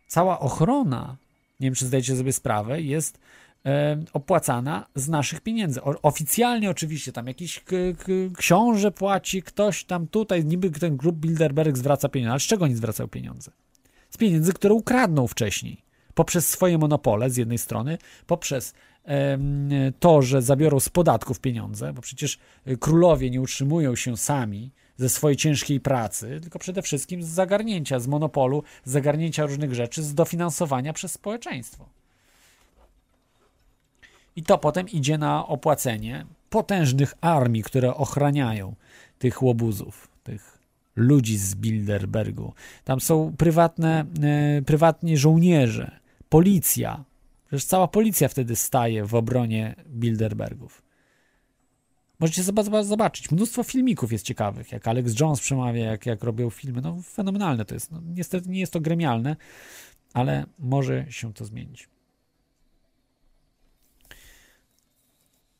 Cała 0.08 0.40
ochrona, 0.40 1.16
nie 1.60 1.66
wiem 1.66 1.74
czy 1.74 1.86
zdajecie 1.86 2.16
sobie 2.16 2.32
sprawę, 2.32 2.80
jest 2.80 3.18
e, 3.66 3.98
opłacana 4.12 4.86
z 4.94 5.08
naszych 5.08 5.40
pieniędzy. 5.40 5.82
Oficjalnie 5.82 6.70
oczywiście 6.70 7.12
tam 7.12 7.26
jakiś 7.26 7.64
książę 8.36 8.90
płaci, 8.90 9.42
ktoś 9.42 9.84
tam 9.84 10.06
tutaj, 10.06 10.44
niby 10.44 10.70
ten 10.70 10.96
grup 10.96 11.16
Bilderberg 11.16 11.76
zwraca 11.76 12.08
pieniądze. 12.08 12.30
Ale 12.30 12.40
z 12.40 12.42
czego 12.42 12.64
oni 12.64 12.74
zwracają 12.74 13.08
pieniądze? 13.08 13.50
Z 14.10 14.16
pieniędzy, 14.16 14.52
które 14.52 14.74
ukradną 14.74 15.26
wcześniej. 15.26 15.82
Poprzez 16.14 16.48
swoje 16.48 16.78
monopole 16.78 17.30
z 17.30 17.36
jednej 17.36 17.58
strony, 17.58 17.98
poprzez 18.26 18.74
to, 20.00 20.22
że 20.22 20.42
zabiorą 20.42 20.80
z 20.80 20.88
podatków 20.88 21.40
pieniądze, 21.40 21.92
bo 21.92 22.02
przecież 22.02 22.38
królowie 22.80 23.30
nie 23.30 23.40
utrzymują 23.40 23.96
się 23.96 24.16
sami 24.16 24.72
ze 24.98 25.08
swojej 25.08 25.36
ciężkiej 25.36 25.80
pracy, 25.80 26.38
tylko 26.42 26.58
przede 26.58 26.82
wszystkim 26.82 27.22
z 27.22 27.26
zagarnięcia, 27.26 28.00
z 28.00 28.06
monopolu, 28.06 28.62
z 28.84 28.90
zagarnięcia 28.90 29.46
różnych 29.46 29.74
rzeczy, 29.74 30.02
z 30.02 30.14
dofinansowania 30.14 30.92
przez 30.92 31.12
społeczeństwo. 31.12 31.88
I 34.36 34.42
to 34.42 34.58
potem 34.58 34.88
idzie 34.88 35.18
na 35.18 35.46
opłacenie 35.46 36.26
potężnych 36.50 37.14
armii, 37.20 37.62
które 37.62 37.94
ochraniają 37.94 38.74
tych 39.18 39.42
łobuzów, 39.42 40.08
tych 40.24 40.58
ludzi 40.96 41.38
z 41.38 41.54
Bilderbergu. 41.54 42.52
Tam 42.84 43.00
są 43.00 43.34
prywatne, 43.38 44.04
e, 44.22 44.62
prywatni 44.62 45.16
żołnierze, 45.16 46.00
policja. 46.28 47.04
Przecież 47.46 47.64
cała 47.64 47.88
policja 47.88 48.28
wtedy 48.28 48.56
staje 48.56 49.04
w 49.04 49.14
obronie 49.14 49.74
Bilderbergów. 49.88 50.87
Możecie 52.20 52.42
zobaczyć. 52.82 53.30
Mnóstwo 53.30 53.62
filmików 53.62 54.12
jest 54.12 54.24
ciekawych, 54.24 54.72
jak 54.72 54.88
Alex 54.88 55.20
Jones 55.20 55.40
przemawia, 55.40 55.84
jak, 55.84 56.06
jak 56.06 56.22
robią 56.22 56.50
filmy. 56.50 56.80
No 56.80 57.02
fenomenalne 57.02 57.64
to 57.64 57.74
jest. 57.74 57.90
No, 57.92 58.00
niestety 58.04 58.48
nie 58.48 58.60
jest 58.60 58.72
to 58.72 58.80
gremialne, 58.80 59.36
ale 60.14 60.46
może 60.58 61.06
się 61.12 61.34
to 61.34 61.44
zmienić. 61.44 61.88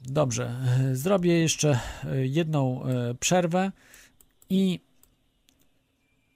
Dobrze, 0.01 0.56
zrobię 0.93 1.39
jeszcze 1.39 1.80
jedną 2.22 2.85
e, 2.85 3.14
przerwę 3.14 3.72
i 4.51 4.80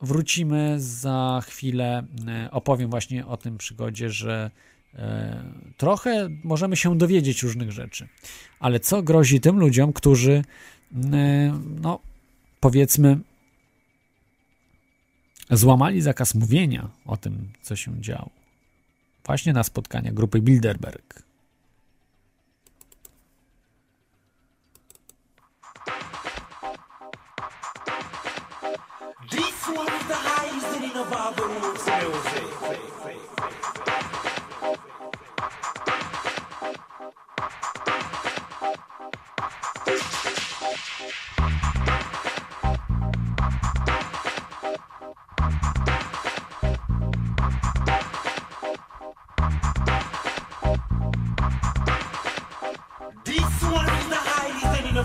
wrócimy 0.01 0.81
za 0.81 1.43
chwilę. 1.47 2.03
E, 2.29 2.51
opowiem 2.51 2.91
właśnie 2.91 3.27
o 3.27 3.37
tym 3.37 3.59
przygodzie, 3.59 4.11
że 4.11 4.51
e, 4.55 4.72
E, 4.95 5.43
trochę 5.77 6.29
możemy 6.45 6.77
się 6.77 6.99
dowiedzieć 6.99 7.43
różnych 7.43 7.73
rzeczy, 7.73 8.09
ale 8.61 8.81
co 8.81 9.03
grozi 9.03 9.41
tym 9.41 9.59
ludziom, 9.59 9.93
którzy, 9.93 10.45
mm, 10.93 11.15
e, 11.15 11.61
no 11.81 12.01
powiedzmy, 12.61 13.19
złamali 15.51 16.01
zakaz 16.01 16.35
mówienia 16.35 16.89
o 17.07 17.17
tym, 17.17 17.53
co 17.63 17.77
się 17.77 18.01
działo, 18.01 18.31
właśnie 19.27 19.53
na 19.53 19.63
spotkania 19.63 20.13
grupy 20.13 20.41
Bilderberg. 20.41 21.23
This 29.31 29.67
was 29.77 30.07
the 30.09 30.15
highest 30.15 30.81
in 30.83 31.01
of 31.01 31.13
our 31.13 31.49
music. 31.49 32.52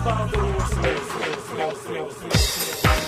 about 0.00 0.30
the 0.30 0.36
slow, 0.66 0.96
slow, 0.96 1.72
slow, 1.74 2.08
slow, 2.08 2.08
slow. 2.10 3.07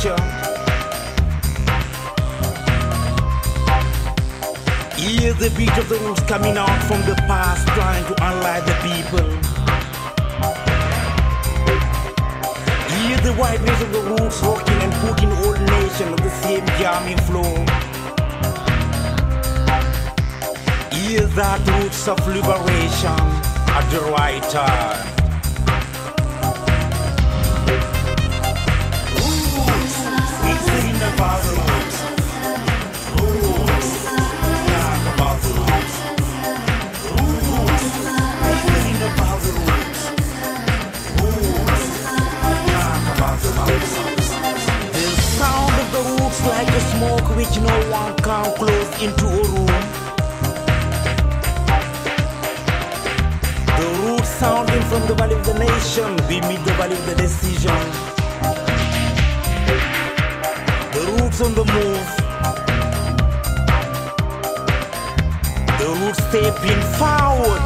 future. 0.00 0.16
Hear 4.96 5.32
the 5.34 5.52
beat 5.56 5.76
of 5.76 5.88
the 5.88 5.98
wolves 6.04 6.22
coming 6.22 6.56
out 6.56 6.82
from 6.84 7.00
the 7.02 7.14
past, 7.26 7.66
trying 7.68 8.04
to 8.06 8.14
unlike 8.22 8.64
the 8.64 8.76
people. 8.80 9.28
Hear 12.96 13.18
the 13.18 13.34
whiteness 13.38 13.82
of 13.82 13.92
the 13.92 14.00
wolves 14.10 14.40
rocking 14.42 14.80
and 14.80 14.92
putting 15.04 15.32
old 15.44 15.60
nation 15.60 16.08
on 16.08 16.16
the 16.16 16.30
same 16.30 16.66
jamming 16.78 17.18
floor. 17.28 17.58
Hear 20.92 21.26
that 21.26 21.60
roots 21.82 22.08
of 22.08 22.18
liberation 22.26 23.20
at 23.76 23.90
the 23.90 24.00
right 24.12 24.42
time. 24.50 24.99
like 46.64 46.76
a 46.76 46.80
smoke 46.92 47.36
which 47.36 47.54
no 47.58 47.74
one 47.88 48.14
can 48.16 48.44
close 48.60 48.92
into 49.02 49.26
a 49.26 49.44
room. 49.52 49.80
The 53.78 53.86
root 54.02 54.26
sounding 54.26 54.82
from 54.90 55.02
the 55.08 55.14
valley 55.14 55.36
of 55.36 55.46
the 55.46 55.54
nation, 55.54 56.10
we 56.28 56.36
meet 56.48 56.62
the 56.68 56.74
valley 56.78 56.96
of 57.00 57.06
the 57.06 57.14
decision. 57.14 57.80
The 60.94 61.02
roots 61.12 61.40
on 61.40 61.54
the 61.54 61.64
move. 61.76 62.08
The 65.80 65.88
roots 65.98 66.22
stepping 66.28 66.82
forward. 66.98 67.59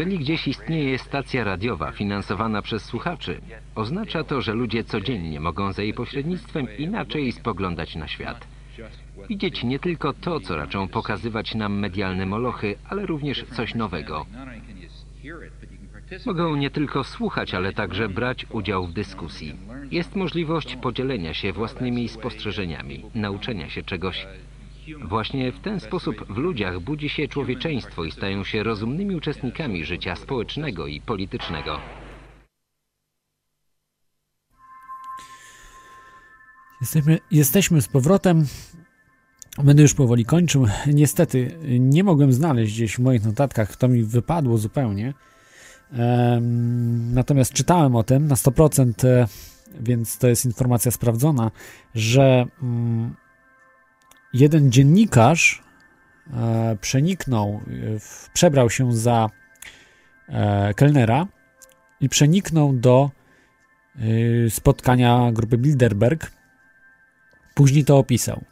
Jeżeli 0.00 0.18
gdzieś 0.18 0.48
istnieje 0.48 0.98
stacja 0.98 1.44
radiowa 1.44 1.92
finansowana 1.92 2.62
przez 2.62 2.84
słuchaczy, 2.84 3.40
oznacza 3.74 4.24
to, 4.24 4.40
że 4.40 4.52
ludzie 4.52 4.84
codziennie 4.84 5.40
mogą 5.40 5.72
za 5.72 5.82
jej 5.82 5.94
pośrednictwem 5.94 6.66
inaczej 6.78 7.32
spoglądać 7.32 7.96
na 7.96 8.08
świat. 8.08 8.46
Widzieć 9.28 9.64
nie 9.64 9.78
tylko 9.78 10.12
to, 10.12 10.40
co 10.40 10.56
raczą 10.56 10.88
pokazywać 10.88 11.54
nam 11.54 11.78
medialne 11.78 12.26
molochy, 12.26 12.76
ale 12.88 13.06
również 13.06 13.44
coś 13.44 13.74
nowego. 13.74 14.26
Mogą 16.26 16.56
nie 16.56 16.70
tylko 16.70 17.04
słuchać, 17.04 17.54
ale 17.54 17.72
także 17.72 18.08
brać 18.08 18.46
udział 18.50 18.86
w 18.86 18.92
dyskusji. 18.92 19.56
Jest 19.90 20.16
możliwość 20.16 20.76
podzielenia 20.76 21.34
się 21.34 21.52
własnymi 21.52 22.08
spostrzeżeniami, 22.08 23.04
nauczenia 23.14 23.68
się 23.68 23.82
czegoś. 23.82 24.26
Właśnie 24.98 25.52
w 25.52 25.60
ten 25.60 25.80
sposób 25.80 26.26
w 26.28 26.36
ludziach 26.36 26.80
budzi 26.80 27.08
się 27.08 27.28
człowieczeństwo 27.28 28.04
i 28.04 28.10
stają 28.10 28.44
się 28.44 28.62
rozumnymi 28.62 29.16
uczestnikami 29.16 29.84
życia 29.84 30.16
społecznego 30.16 30.86
i 30.86 31.00
politycznego. 31.00 31.78
Jesteśmy, 36.80 37.18
jesteśmy 37.30 37.82
z 37.82 37.88
powrotem. 37.88 38.46
Będę 39.64 39.82
już 39.82 39.94
powoli 39.94 40.24
kończył. 40.24 40.66
Niestety 40.86 41.58
nie 41.78 42.04
mogłem 42.04 42.32
znaleźć 42.32 42.74
gdzieś 42.74 42.96
w 42.96 42.98
moich 42.98 43.24
notatkach, 43.24 43.76
to 43.76 43.88
mi 43.88 44.04
wypadło 44.04 44.58
zupełnie. 44.58 45.14
Natomiast 47.12 47.52
czytałem 47.52 47.96
o 47.96 48.02
tym 48.02 48.26
na 48.26 48.34
100%, 48.34 49.04
e, 49.04 49.26
więc 49.80 50.18
to 50.18 50.28
jest 50.28 50.44
informacja 50.44 50.90
sprawdzona, 50.90 51.50
że 51.94 52.46
mm, 52.62 53.14
jeden 54.32 54.72
dziennikarz 54.72 55.62
e, 56.32 56.76
przeniknął, 56.80 57.48
e, 57.48 58.30
przebrał 58.32 58.70
się 58.70 58.92
za 58.92 59.30
e, 60.28 60.74
kelnera 60.74 61.26
i 62.00 62.08
przeniknął 62.08 62.72
do 62.72 63.10
spotkania 64.48 65.30
grupy 65.32 65.58
Bilderberg. 65.58 66.32
Później 67.54 67.84
to 67.84 67.98
opisał. 67.98 68.44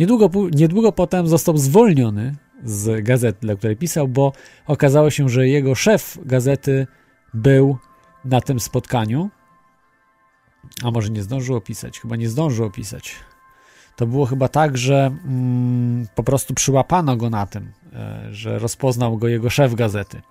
Niedługo, 0.00 0.30
niedługo 0.52 0.92
potem 0.92 1.28
został 1.28 1.58
zwolniony 1.58 2.34
z 2.64 3.04
gazety, 3.04 3.38
dla 3.40 3.56
której 3.56 3.76
pisał, 3.76 4.08
bo 4.08 4.32
okazało 4.66 5.10
się, 5.10 5.28
że 5.28 5.48
jego 5.48 5.74
szef 5.74 6.18
gazety 6.24 6.86
był 7.34 7.78
na 8.24 8.40
tym 8.40 8.60
spotkaniu. 8.60 9.30
A 10.84 10.90
może 10.90 11.10
nie 11.10 11.22
zdążył 11.22 11.56
opisać? 11.56 12.00
Chyba 12.00 12.16
nie 12.16 12.28
zdążył 12.28 12.66
opisać. 12.66 13.16
To 13.96 14.06
było 14.06 14.26
chyba 14.26 14.48
tak, 14.48 14.78
że 14.78 15.10
mm, 15.24 16.06
po 16.14 16.22
prostu 16.22 16.54
przyłapano 16.54 17.16
go 17.16 17.30
na 17.30 17.46
tym, 17.46 17.72
e, 17.92 18.28
że 18.30 18.58
rozpoznał 18.58 19.16
go 19.18 19.28
jego 19.28 19.50
szef 19.50 19.74
gazety. 19.74 20.22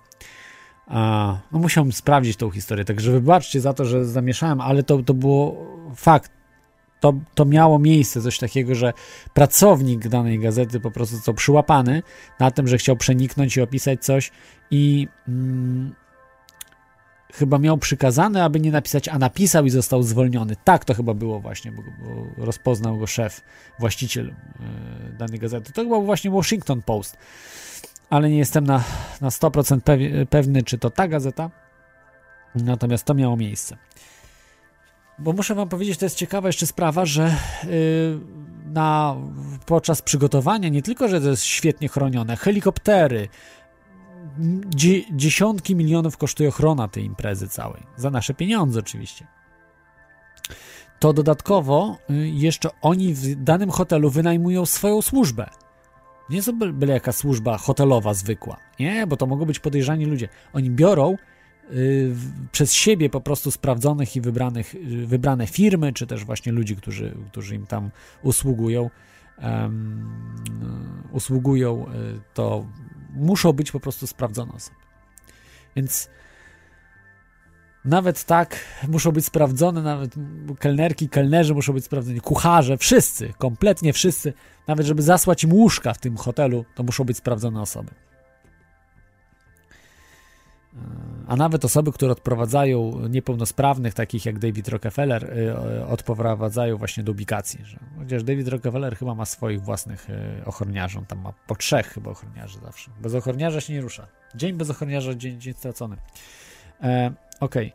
A, 0.86 1.38
no 1.52 1.58
musiałem 1.58 1.92
sprawdzić 1.92 2.36
tą 2.36 2.50
historię, 2.50 2.84
także 2.84 3.12
wybaczcie 3.12 3.60
za 3.60 3.74
to, 3.74 3.84
że 3.84 4.04
zamieszałem, 4.04 4.60
ale 4.60 4.82
to, 4.82 5.02
to 5.02 5.14
było 5.14 5.66
fakt. 5.96 6.32
To, 7.00 7.14
to 7.34 7.44
miało 7.44 7.78
miejsce, 7.78 8.22
coś 8.22 8.38
takiego, 8.38 8.74
że 8.74 8.92
pracownik 9.34 10.08
danej 10.08 10.38
gazety 10.38 10.80
po 10.80 10.90
prostu 10.90 11.16
został 11.16 11.34
przyłapany 11.34 12.02
na 12.40 12.50
tym, 12.50 12.68
że 12.68 12.78
chciał 12.78 12.96
przeniknąć 12.96 13.56
i 13.56 13.62
opisać 13.62 14.04
coś 14.04 14.30
i 14.70 15.08
mm, 15.28 15.94
chyba 17.32 17.58
miał 17.58 17.78
przykazane, 17.78 18.44
aby 18.44 18.60
nie 18.60 18.72
napisać, 18.72 19.08
a 19.08 19.18
napisał 19.18 19.64
i 19.64 19.70
został 19.70 20.02
zwolniony. 20.02 20.56
Tak 20.64 20.84
to 20.84 20.94
chyba 20.94 21.14
było 21.14 21.40
właśnie, 21.40 21.72
bo, 21.72 21.82
bo 21.82 22.44
rozpoznał 22.44 22.98
go 22.98 23.06
szef, 23.06 23.40
właściciel 23.78 24.28
e, 24.28 25.12
danej 25.12 25.38
gazety. 25.38 25.72
To 25.72 25.82
chyba 25.82 25.96
był 25.96 26.06
właśnie 26.06 26.30
Washington 26.30 26.82
Post, 26.82 27.16
ale 28.10 28.30
nie 28.30 28.38
jestem 28.38 28.64
na, 28.64 28.84
na 29.20 29.28
100% 29.28 29.80
pew- 29.80 30.26
pewny, 30.26 30.62
czy 30.62 30.78
to 30.78 30.90
ta 30.90 31.08
gazeta, 31.08 31.50
natomiast 32.54 33.04
to 33.04 33.14
miało 33.14 33.36
miejsce. 33.36 33.76
Bo 35.18 35.32
muszę 35.32 35.54
wam 35.54 35.68
powiedzieć, 35.68 35.98
to 35.98 36.06
jest 36.06 36.16
ciekawa 36.16 36.48
jeszcze 36.48 36.66
sprawa, 36.66 37.04
że 37.06 37.36
y, 37.64 38.18
na, 38.66 39.16
podczas 39.66 40.02
przygotowania 40.02 40.68
nie 40.68 40.82
tylko, 40.82 41.08
że 41.08 41.20
to 41.20 41.28
jest 41.28 41.44
świetnie 41.44 41.88
chronione, 41.88 42.36
helikoptery, 42.36 43.28
m, 44.38 44.60
dzie, 44.74 45.02
dziesiątki 45.16 45.76
milionów 45.76 46.16
kosztuje 46.16 46.48
ochrona 46.48 46.88
tej 46.88 47.04
imprezy 47.04 47.48
całej, 47.48 47.82
za 47.96 48.10
nasze 48.10 48.34
pieniądze 48.34 48.80
oczywiście. 48.80 49.26
To 51.02 51.12
dodatkowo 51.12 51.98
y, 52.10 52.28
jeszcze 52.28 52.68
oni 52.82 53.14
w 53.14 53.34
danym 53.44 53.70
hotelu 53.70 54.10
wynajmują 54.10 54.66
swoją 54.66 55.02
służbę. 55.02 55.50
Nie 56.30 56.42
to 56.42 56.52
byle, 56.52 56.92
jaka 56.92 57.12
służba 57.12 57.58
hotelowa 57.58 58.14
zwykła. 58.14 58.56
Nie, 58.80 59.06
bo 59.06 59.16
to 59.16 59.26
mogą 59.26 59.44
być 59.44 59.58
podejrzani 59.58 60.06
ludzie. 60.06 60.28
Oni 60.52 60.70
biorą 60.70 61.16
y, 61.72 62.14
przez 62.52 62.72
siebie 62.72 63.10
po 63.10 63.20
prostu 63.20 63.50
sprawdzonych 63.50 64.16
i 64.16 64.20
wybranych, 64.20 64.74
y, 64.74 65.06
wybrane 65.06 65.46
firmy, 65.46 65.92
czy 65.92 66.06
też 66.06 66.24
właśnie 66.24 66.52
ludzi, 66.52 66.76
którzy, 66.76 67.14
którzy 67.30 67.54
im 67.54 67.66
tam 67.66 67.90
usługują, 68.22 68.90
em, 69.38 70.10
usługują, 71.12 71.86
to 72.34 72.66
muszą 73.12 73.52
być 73.52 73.72
po 73.72 73.80
prostu 73.80 74.06
sprawdzone 74.06 74.52
osoby. 74.52 74.76
Więc 75.76 76.08
nawet 77.84 78.24
tak 78.24 78.56
muszą 78.88 79.12
być 79.12 79.26
sprawdzone, 79.26 79.82
nawet 79.82 80.14
kelnerki, 80.58 81.08
kelnerzy 81.08 81.54
muszą 81.54 81.72
być 81.72 81.84
sprawdzeni, 81.84 82.20
kucharze, 82.20 82.78
wszyscy, 82.78 83.32
kompletnie 83.38 83.92
wszyscy, 83.92 84.32
nawet 84.68 84.86
żeby 84.86 85.02
zasłać 85.02 85.44
im 85.44 85.52
łóżka 85.52 85.94
w 85.94 85.98
tym 85.98 86.16
hotelu, 86.16 86.64
to 86.74 86.82
muszą 86.82 87.04
być 87.04 87.16
sprawdzone 87.16 87.60
osoby. 87.60 87.90
A 91.26 91.36
nawet 91.36 91.64
osoby, 91.64 91.92
które 91.92 92.12
odprowadzają 92.12 93.08
niepełnosprawnych, 93.08 93.94
takich 93.94 94.26
jak 94.26 94.38
David 94.38 94.68
Rockefeller, 94.68 95.38
y, 95.38 95.86
odprowadzają 95.86 96.76
właśnie 96.76 97.02
do 97.02 97.12
ubikacji. 97.12 97.60
Chociaż 97.98 98.22
David 98.22 98.48
Rockefeller 98.48 98.96
chyba 98.96 99.14
ma 99.14 99.24
swoich 99.24 99.62
własnych 99.62 100.10
y, 100.10 100.44
ochroniarzy, 100.44 100.98
on 100.98 101.06
tam 101.06 101.20
ma 101.20 101.32
po 101.46 101.54
trzech 101.54 101.86
chyba 101.86 102.10
ochroniarzy 102.10 102.58
zawsze. 102.58 102.90
Bez 103.02 103.14
ochroniarza 103.14 103.60
się 103.60 103.72
nie 103.72 103.80
rusza. 103.80 104.06
Dzień 104.34 104.52
bez 104.52 104.70
ochroniarza, 104.70 105.14
dzień, 105.14 105.40
dzień 105.40 105.54
stracony. 105.54 105.96
E, 106.82 107.12
Okej. 107.40 107.72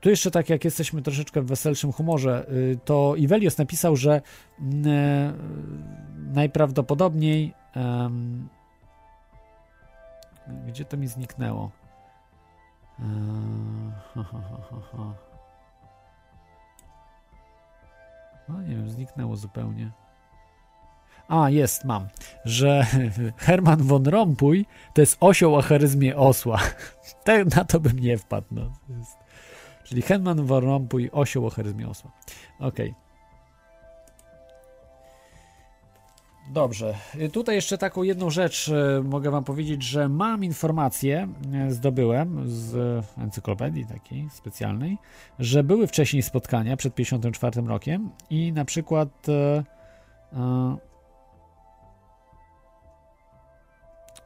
Tu 0.00 0.10
jeszcze 0.10 0.30
tak 0.30 0.48
jak 0.48 0.64
jesteśmy 0.64 1.02
troszeczkę 1.02 1.42
w 1.42 1.46
weselszym 1.46 1.92
humorze, 1.92 2.46
y, 2.52 2.78
to 2.84 3.14
Ivelios 3.16 3.58
napisał, 3.58 3.96
że 3.96 4.22
mm, 4.60 4.86
e, 4.86 5.32
najprawdopodobniej 6.34 7.54
gdzie 10.66 10.84
to 10.84 10.96
mi 10.96 11.08
zniknęło? 11.08 11.70
Eee. 13.00 13.92
No 18.48 18.62
nie 18.62 18.76
wiem, 18.76 18.90
zniknęło 18.90 19.36
zupełnie. 19.36 19.90
A, 21.28 21.50
jest, 21.50 21.84
mam. 21.84 22.08
Że 22.44 22.86
Herman 23.36 23.82
von 23.82 24.06
Rompuy 24.06 24.64
to 24.94 25.00
jest 25.00 25.16
osioł 25.20 25.54
o 25.54 25.62
charyzmie 25.62 26.16
osła. 26.16 26.60
Na 27.56 27.64
to 27.64 27.80
bym 27.80 27.98
nie 27.98 28.18
wpadł. 28.18 28.46
No. 28.50 28.72
Czyli 29.84 30.02
Herman 30.02 30.46
von 30.46 30.64
Rompuy, 30.64 31.10
osioł 31.12 31.46
o 31.46 31.50
charyzmie 31.50 31.88
osła. 31.88 32.10
Okej. 32.58 32.94
Dobrze. 36.50 36.94
Tutaj 37.32 37.54
jeszcze 37.54 37.78
taką 37.78 38.02
jedną 38.02 38.30
rzecz 38.30 38.68
y, 38.68 39.02
mogę 39.04 39.30
Wam 39.30 39.44
powiedzieć, 39.44 39.82
że 39.82 40.08
mam 40.08 40.44
informację, 40.44 41.28
y, 41.68 41.72
zdobyłem 41.72 42.42
z 42.46 43.04
encyklopedii 43.18 43.86
takiej 43.86 44.30
specjalnej, 44.30 44.98
że 45.38 45.64
były 45.64 45.86
wcześniej 45.86 46.22
spotkania 46.22 46.76
przed 46.76 46.94
54 46.94 47.62
rokiem 47.62 48.10
i 48.30 48.52
na 48.52 48.64
przykład 48.64 49.28
e, 49.28 49.64
e, 50.32 50.76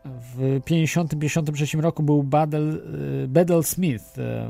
w 0.05 0.61
50-53 0.65 1.81
roku 1.81 2.03
był 2.03 2.23
Badel, 2.23 2.82
e, 3.24 3.28
Bedell 3.28 3.65
Smith, 3.65 4.19
e, 4.19 4.49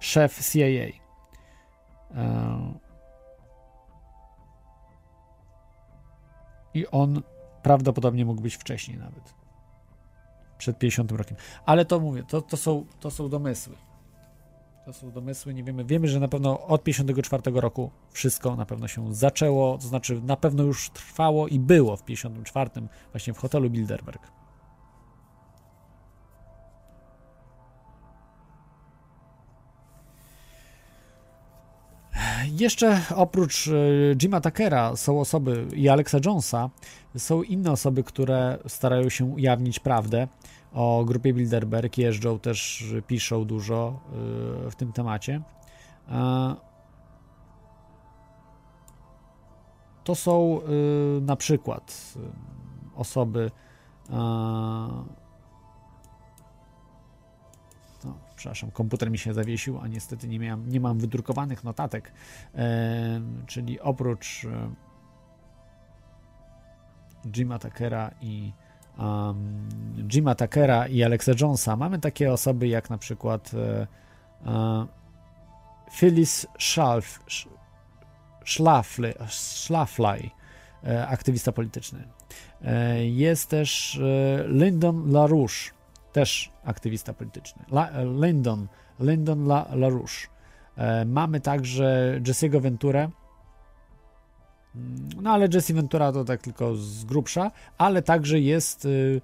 szef 0.00 0.50
CIA. 0.52 1.04
I 6.74 6.86
on 6.86 7.22
prawdopodobnie 7.62 8.24
mógł 8.24 8.42
być 8.42 8.56
wcześniej 8.56 8.98
nawet. 8.98 9.34
Przed 10.58 10.78
50 10.78 11.12
rokiem. 11.12 11.36
Ale 11.66 11.84
to 11.84 12.00
mówię, 12.00 12.22
to, 12.28 12.42
to, 12.42 12.56
są, 12.56 12.86
to 13.00 13.10
są 13.10 13.28
domysły. 13.28 13.76
To 14.84 14.92
są 14.92 15.10
domysły, 15.10 15.54
nie 15.54 15.64
wiemy. 15.64 15.84
Wiemy, 15.84 16.08
że 16.08 16.20
na 16.20 16.28
pewno 16.28 16.66
od 16.66 16.82
54 16.82 17.42
roku 17.60 17.90
wszystko 18.10 18.56
na 18.56 18.66
pewno 18.66 18.88
się 18.88 19.14
zaczęło, 19.14 19.78
to 19.78 19.88
znaczy 19.88 20.20
na 20.22 20.36
pewno 20.36 20.62
już 20.62 20.90
trwało 20.90 21.48
i 21.48 21.58
było 21.58 21.96
w 21.96 22.04
54 22.04 22.70
właśnie 23.12 23.34
w 23.34 23.38
hotelu 23.38 23.70
Bilderberg. 23.70 24.30
Jeszcze 32.46 33.00
oprócz 33.14 33.68
e, 33.68 33.72
Jima 34.16 34.40
Tuckera 34.40 34.96
są 34.96 35.20
osoby 35.20 35.66
i 35.74 35.88
Alexa 35.88 36.18
Jonesa, 36.24 36.70
są 37.18 37.42
inne 37.42 37.72
osoby, 37.72 38.02
które 38.04 38.58
starają 38.66 39.08
się 39.08 39.24
ujawnić 39.24 39.80
prawdę 39.80 40.28
o 40.72 41.04
grupie 41.04 41.34
Bilderberg, 41.34 41.98
jeżdżą 41.98 42.38
też, 42.38 42.84
piszą 43.06 43.44
dużo 43.44 44.00
e, 44.66 44.70
w 44.70 44.74
tym 44.76 44.92
temacie. 44.92 45.42
E, 46.10 46.54
To 50.04 50.14
są 50.14 50.60
na 51.20 51.36
przykład 51.36 52.14
osoby. 52.96 53.50
Przepraszam, 58.44 58.70
komputer 58.70 59.10
mi 59.10 59.18
się 59.18 59.34
zawiesił, 59.34 59.78
a 59.78 59.88
niestety 59.88 60.28
nie, 60.28 60.38
miałem, 60.38 60.68
nie 60.68 60.80
mam 60.80 60.98
wydrukowanych 60.98 61.64
notatek. 61.64 62.12
E, 62.54 63.20
czyli 63.46 63.80
oprócz 63.80 64.46
Jima 67.32 67.58
Tuckera 67.58 68.10
i 68.20 68.52
um, 68.98 69.68
Jima 70.12 70.34
Tuckera 70.34 70.86
i 70.86 71.02
Alexa 71.02 71.32
Jonesa 71.40 71.76
mamy 71.76 71.98
takie 71.98 72.32
osoby 72.32 72.68
jak 72.68 72.90
na 72.90 72.98
przykład 72.98 73.50
e, 73.54 73.86
e, 74.46 74.86
Phyllis 75.98 76.46
Schlafly, 78.44 79.14
Schlafly, 79.28 80.30
e, 80.86 81.06
aktywista 81.08 81.52
polityczny. 81.52 82.08
E, 82.64 83.06
Jest 83.06 83.50
też 83.50 83.96
e, 83.96 84.44
Lyndon 84.48 85.12
LaRouche, 85.12 85.74
też 86.14 86.50
aktywista 86.64 87.14
polityczny. 87.14 87.62
La, 87.70 87.90
Lyndon, 88.20 88.68
Lyndon 89.00 89.46
La, 89.46 89.66
LaRouche. 89.74 90.28
E, 90.76 91.04
Mamy 91.04 91.40
także 91.40 92.20
Jesse'ego 92.26 92.60
Venturę. 92.60 93.10
Mm, 94.74 95.08
No 95.22 95.30
ale 95.32 95.48
Jesse 95.54 95.74
Ventura 95.74 96.12
to 96.12 96.24
tak 96.24 96.42
tylko 96.42 96.76
z 96.76 97.04
grubsza, 97.04 97.50
ale 97.78 98.02
także 98.02 98.40
jest 98.40 98.84
y, 98.84 99.20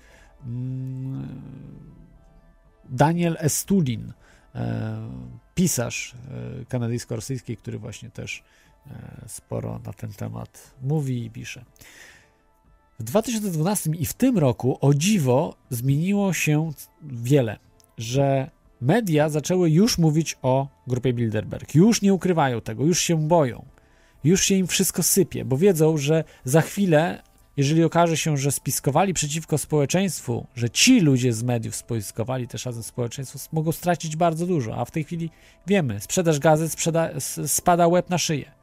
mm, 0.47 1.29
Daniel 2.89 3.37
Estudin, 3.41 4.13
e, 4.55 4.97
pisarz 5.55 6.15
e, 6.15 6.65
kanadyjsko-rosyjski, 6.65 7.57
który 7.57 7.79
właśnie 7.79 8.11
też 8.11 8.43
sporo 9.27 9.81
na 9.87 9.93
ten 9.93 10.13
temat 10.13 10.75
mówi 10.83 11.25
i 11.25 11.31
pisze. 11.31 11.65
W 13.01 13.05
2012 13.05 13.91
i 13.99 14.07
w 14.07 14.13
tym 14.13 14.39
roku 14.39 14.79
o 14.81 14.95
dziwo 14.95 15.57
zmieniło 15.71 16.33
się 16.33 16.71
wiele, 17.03 17.59
że 17.99 18.51
media 18.81 19.29
zaczęły 19.29 19.71
już 19.71 19.99
mówić 19.99 20.37
o 20.43 20.69
grupie 20.87 21.13
Bilderberg. 21.13 21.75
Już 21.75 22.03
nie 22.03 22.15
ukrywają 22.15 22.61
tego, 22.61 22.85
już 22.85 23.01
się 23.01 23.29
boją. 23.29 23.65
Już 24.25 24.45
się 24.45 24.55
im 24.55 24.67
wszystko 24.67 25.03
sypie, 25.03 25.45
bo 25.45 25.57
wiedzą, 25.57 25.97
że 25.97 26.25
za 26.45 26.61
chwilę, 26.61 27.23
jeżeli 27.57 27.85
okaże 27.85 28.17
się, 28.17 28.37
że 28.37 28.53
spiskowali 28.53 29.15
przeciwko 29.15 29.59
społeczeństwu, 29.59 30.47
że 30.55 30.71
ci 30.71 31.01
ludzie 31.01 31.33
z 31.33 31.43
mediów 31.43 31.77
spiskowali 31.77 32.49
też 32.49 32.67
razem 32.67 32.83
społeczeństwo, 32.83 33.39
mogą 33.53 33.73
stracić 33.73 34.17
bardzo 34.17 34.47
dużo. 34.47 34.77
A 34.77 34.85
w 34.85 34.91
tej 34.91 35.05
chwili 35.05 35.31
wiemy, 35.67 36.01
sprzedaż 36.01 36.39
gazet 36.39 36.73
sprzeda- 36.73 37.21
spada 37.47 37.89
łeb 37.89 38.11
na 38.11 38.19
szyję. 38.19 38.60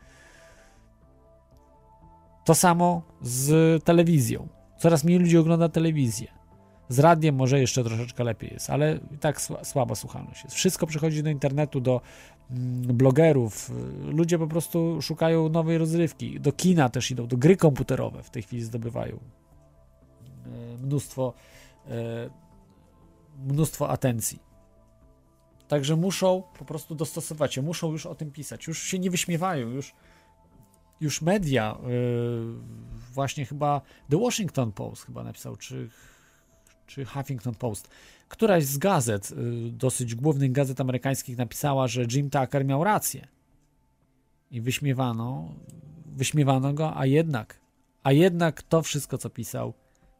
To 2.48 2.56
samo 2.56 3.02
z 3.22 3.84
telewizją. 3.84 4.48
Coraz 4.78 5.04
mniej 5.04 5.20
ludzi 5.20 5.38
ogląda 5.38 5.70
telewizję. 5.70 6.28
Z 6.90 7.00
radiem 7.00 7.36
może 7.36 7.60
jeszcze 7.60 7.84
troszeczkę 7.84 8.24
lepiej 8.24 8.50
jest, 8.54 8.70
ale 8.70 9.00
i 9.12 9.18
tak 9.18 9.40
sła- 9.40 9.66
słaba 9.66 9.96
słuchalność 9.96 10.44
jest. 10.44 10.56
Wszystko 10.56 10.88
przychodzi 10.88 11.24
do 11.24 11.30
internetu, 11.30 11.82
do 11.82 12.02
mm, 12.52 12.98
blogerów. 12.98 13.72
Ludzie 14.06 14.40
po 14.40 14.48
prostu 14.48 15.02
szukają 15.02 15.50
nowej 15.50 15.78
rozrywki. 15.78 16.40
Do 16.40 16.52
kina 16.52 16.90
też 16.90 17.12
idą, 17.12 17.28
do 17.28 17.38
gry 17.38 17.58
komputerowe 17.58 18.24
w 18.24 18.30
tej 18.30 18.44
chwili 18.44 18.64
zdobywają 18.64 19.20
e, 20.46 20.78
mnóstwo, 20.78 21.34
e, 21.88 22.30
mnóstwo 23.48 23.90
atencji. 23.90 24.40
Także 25.68 25.96
muszą 25.96 26.44
po 26.60 26.66
prostu 26.66 26.96
dostosować 26.96 27.54
się, 27.54 27.62
muszą 27.62 27.92
już 27.92 28.06
o 28.06 28.16
tym 28.16 28.32
pisać. 28.32 28.68
Już 28.68 28.84
się 28.84 29.00
nie 29.00 29.12
wyśmiewają, 29.12 29.70
już 29.70 29.94
już 31.02 31.22
media, 31.22 31.78
yy, 31.88 32.54
właśnie 33.14 33.46
chyba 33.46 33.82
The 34.10 34.18
Washington 34.18 34.72
Post 34.72 35.06
chyba 35.06 35.24
napisał, 35.24 35.56
czy, 35.56 35.90
czy 36.88 37.06
Huffington 37.06 37.56
Post, 37.56 37.90
któraś 38.28 38.66
z 38.66 38.78
gazet, 38.78 39.32
yy, 39.32 39.72
dosyć 39.72 40.16
głównych 40.16 40.52
gazet 40.52 40.82
amerykańskich 40.82 41.38
napisała, 41.38 41.88
że 41.88 42.06
Jim 42.12 42.30
Tucker 42.30 42.66
miał 42.66 42.84
rację. 42.84 43.28
I 44.52 44.62
wyśmiewano, 44.62 45.56
wyśmiewano 46.06 46.74
go, 46.74 46.98
a 46.98 47.06
jednak, 47.06 47.60
a 48.04 48.12
jednak 48.12 48.64
to 48.64 48.82
wszystko, 48.82 49.18
co 49.18 49.30
pisał, 49.30 49.74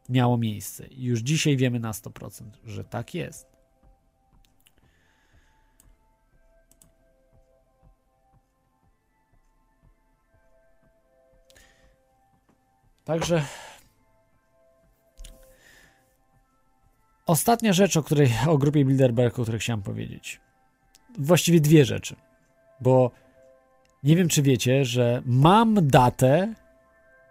miało 0.08 0.38
miejsce. 0.38 0.86
I 0.86 1.04
już 1.04 1.20
dzisiaj 1.20 1.56
wiemy 1.56 1.80
na 1.80 1.92
100%, 1.92 2.42
że 2.64 2.84
tak 2.84 3.14
jest. 3.14 3.57
Także 13.08 13.42
ostatnia 17.26 17.72
rzecz, 17.72 17.96
o 17.96 18.02
której 18.02 18.30
o 18.48 18.58
grupie 18.58 18.84
Bilderberg, 18.84 19.38
o 19.38 19.42
której 19.42 19.60
chciałem 19.60 19.82
powiedzieć. 19.82 20.40
Właściwie 21.18 21.60
dwie 21.60 21.84
rzeczy. 21.84 22.16
Bo 22.80 23.10
nie 24.02 24.16
wiem, 24.16 24.28
czy 24.28 24.42
wiecie, 24.42 24.84
że 24.84 25.22
mam 25.26 25.86
datę 25.86 26.54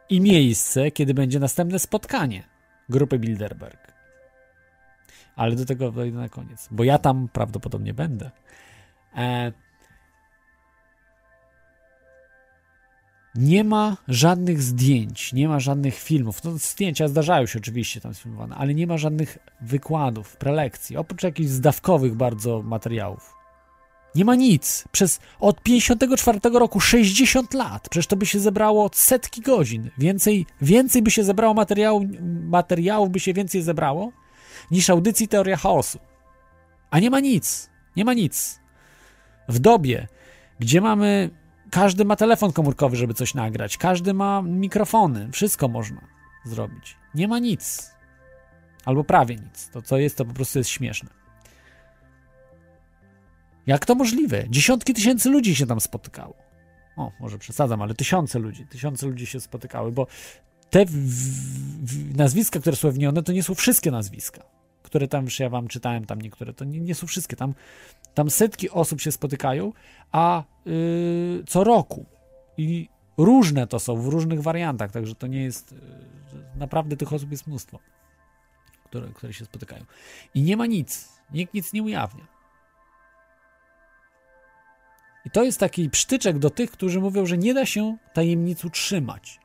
i 0.09 0.21
miejsce, 0.21 0.91
kiedy 0.91 1.13
będzie 1.13 1.39
następne 1.39 1.79
spotkanie 1.79 2.43
grupy 2.89 3.19
Bilderberg. 3.19 3.93
Ale 5.35 5.55
do 5.55 5.65
tego 5.65 5.91
dojdę 5.91 6.17
na 6.17 6.29
koniec, 6.29 6.67
bo 6.71 6.83
ja 6.83 6.97
tam 6.97 7.27
prawdopodobnie 7.33 7.93
będę. 7.93 8.31
E, 9.15 9.51
Nie 13.35 13.63
ma 13.63 13.97
żadnych 14.07 14.61
zdjęć, 14.61 15.33
nie 15.33 15.47
ma 15.47 15.59
żadnych 15.59 15.95
filmów. 15.95 16.43
No, 16.43 16.57
zdjęcia 16.57 17.07
zdarzają 17.07 17.45
się 17.45 17.59
oczywiście 17.59 18.01
tam 18.01 18.13
sfilmowane, 18.13 18.55
ale 18.55 18.73
nie 18.73 18.87
ma 18.87 18.97
żadnych 18.97 19.37
wykładów, 19.61 20.37
prelekcji, 20.37 20.97
oprócz 20.97 21.23
jakichś 21.23 21.49
zdawkowych 21.49 22.15
bardzo 22.15 22.61
materiałów. 22.61 23.37
Nie 24.15 24.25
ma 24.25 24.35
nic. 24.35 24.85
Przez 24.91 25.19
od 25.39 25.63
54 25.63 26.39
roku 26.53 26.79
60 26.79 27.53
lat. 27.53 27.89
Przecież 27.89 28.07
to 28.07 28.15
by 28.15 28.25
się 28.25 28.39
zebrało 28.39 28.89
setki 28.93 29.41
godzin. 29.41 29.89
Więcej, 29.97 30.45
więcej 30.61 31.01
by 31.01 31.11
się 31.11 31.23
zebrało 31.23 31.53
materiału, 31.53 32.07
materiałów 32.43 33.09
by 33.09 33.19
się 33.19 33.33
więcej 33.33 33.61
zebrało 33.61 34.11
niż 34.71 34.89
audycji 34.89 35.27
Teoria 35.27 35.57
Chaosu. 35.57 35.99
A 36.89 36.99
nie 36.99 37.09
ma 37.09 37.19
nic. 37.19 37.69
Nie 37.95 38.05
ma 38.05 38.13
nic. 38.13 38.59
W 39.49 39.59
dobie, 39.59 40.07
gdzie 40.59 40.81
mamy 40.81 41.29
każdy 41.72 42.06
ma 42.06 42.15
telefon 42.15 42.53
komórkowy, 42.53 42.95
żeby 42.95 43.14
coś 43.14 43.34
nagrać. 43.34 43.77
Każdy 43.77 44.14
ma 44.14 44.41
mikrofony. 44.41 45.30
Wszystko 45.31 45.68
można 45.68 46.02
zrobić. 46.45 46.98
Nie 47.15 47.27
ma 47.27 47.39
nic. 47.39 47.91
Albo 48.85 49.03
prawie 49.03 49.35
nic. 49.35 49.69
To, 49.69 49.81
co 49.81 49.98
jest, 49.98 50.18
to 50.18 50.26
po 50.26 50.34
prostu 50.34 50.60
jest 50.60 50.69
śmieszne. 50.69 51.10
Jak 53.68 53.85
to 53.85 53.95
możliwe? 53.95 54.49
Dziesiątki 54.49 54.94
tysięcy 54.94 55.30
ludzi 55.30 55.56
się 55.56 55.65
tam 55.65 55.81
spotykało. 55.81 56.35
O, 56.98 57.11
może 57.19 57.38
przesadzam, 57.38 57.81
ale 57.81 57.94
tysiące 57.94 58.39
ludzi. 58.39 58.65
Tysiące 58.65 59.07
ludzi 59.07 59.26
się 59.26 59.39
spotykały, 59.39 59.91
bo 59.91 60.07
te 60.69 60.85
w, 60.85 60.91
w, 60.91 62.18
nazwiska, 62.18 62.60
które 62.60 62.76
są 62.76 62.91
wymienione, 62.91 63.23
to 63.23 63.31
nie 63.31 63.44
są 63.44 63.56
wszystkie 63.56 63.91
nazwiska, 63.91 64.44
które 64.88 65.07
tam, 65.07 65.26
już 65.26 65.39
ja 65.39 65.49
wam 65.49 65.68
czytałem, 65.68 66.05
tam 66.05 66.22
niektóre, 66.22 66.53
to 66.53 66.65
nie, 66.65 66.80
nie 66.80 66.95
są 66.95 67.07
wszystkie. 67.07 67.35
Tam 67.35 67.53
tam 68.14 68.30
setki 68.30 68.69
osób 68.69 69.01
się 69.01 69.11
spotykają, 69.11 69.73
a 70.11 70.43
yy, 70.65 71.43
co 71.47 71.64
roku. 71.64 72.05
I 72.57 72.89
różne 73.18 73.68
to 73.68 73.80
są, 73.80 74.01
w 74.01 74.07
różnych 74.07 74.41
wariantach, 74.41 74.91
także 74.91 75.15
to 75.15 75.27
nie 75.27 75.43
jest. 75.43 75.72
Yy, 75.72 75.80
naprawdę 76.55 76.97
tych 76.97 77.14
osób 77.14 77.31
jest 77.31 77.47
mnóstwo, 77.47 77.80
które, 78.85 79.07
które 79.07 79.34
się 79.34 79.45
spotykają. 79.45 79.85
I 80.34 80.41
nie 80.41 80.57
ma 80.57 80.65
nic. 80.65 81.09
Nikt 81.34 81.53
nic 81.53 81.73
nie 81.73 81.84
ujawnia. 81.84 82.27
I 85.26 85.30
to 85.30 85.43
jest 85.43 85.59
taki 85.59 85.89
psztyczek 85.89 86.39
do 86.39 86.49
tych, 86.49 86.72
którzy 86.72 86.99
mówią, 86.99 87.26
że 87.26 87.38
nie 87.38 87.53
da 87.53 87.65
się 87.65 87.97
tajemnic 88.14 88.65
utrzymać. 88.65 89.39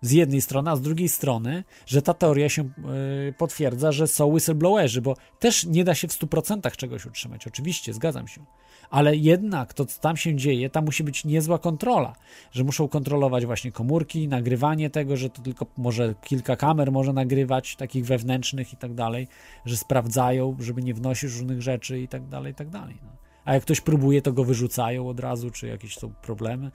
Z 0.00 0.10
jednej 0.10 0.40
strony, 0.40 0.70
a 0.70 0.76
z 0.76 0.80
drugiej 0.80 1.08
strony, 1.08 1.64
że 1.86 2.02
ta 2.02 2.14
teoria 2.14 2.48
się 2.48 2.62
y, 2.62 3.34
potwierdza, 3.38 3.92
że 3.92 4.06
są 4.06 4.26
whistleblowerzy, 4.26 5.02
bo 5.02 5.16
też 5.38 5.64
nie 5.66 5.84
da 5.84 5.94
się 5.94 6.08
w 6.08 6.12
100% 6.12 6.76
czegoś 6.76 7.06
utrzymać. 7.06 7.46
Oczywiście, 7.46 7.92
zgadzam 7.92 8.28
się. 8.28 8.44
Ale 8.90 9.16
jednak 9.16 9.74
to, 9.74 9.86
co 9.86 10.00
tam 10.00 10.16
się 10.16 10.36
dzieje, 10.36 10.70
tam 10.70 10.84
musi 10.84 11.04
być 11.04 11.24
niezła 11.24 11.58
kontrola, 11.58 12.12
że 12.52 12.64
muszą 12.64 12.88
kontrolować 12.88 13.46
właśnie 13.46 13.72
komórki, 13.72 14.28
nagrywanie 14.28 14.90
tego, 14.90 15.16
że 15.16 15.30
to 15.30 15.42
tylko 15.42 15.66
może 15.76 16.14
kilka 16.24 16.56
kamer 16.56 16.92
może 16.92 17.12
nagrywać, 17.12 17.76
takich 17.76 18.06
wewnętrznych 18.06 18.72
i 18.72 18.76
tak 18.76 18.94
dalej, 18.94 19.28
że 19.64 19.76
sprawdzają, 19.76 20.56
żeby 20.60 20.82
nie 20.82 20.94
wnosić 20.94 21.32
różnych 21.32 21.62
rzeczy 21.62 22.00
i 22.00 22.08
tak 22.08 22.28
dalej, 22.28 22.52
i 22.52 22.54
tak 22.54 22.68
dalej. 22.68 22.98
No. 23.02 23.10
A 23.44 23.54
jak 23.54 23.62
ktoś 23.62 23.80
próbuje, 23.80 24.22
to 24.22 24.32
go 24.32 24.44
wyrzucają 24.44 25.08
od 25.08 25.20
razu, 25.20 25.50
czy 25.50 25.66
jakieś 25.66 25.96
są 25.96 26.14
problemy. 26.14 26.70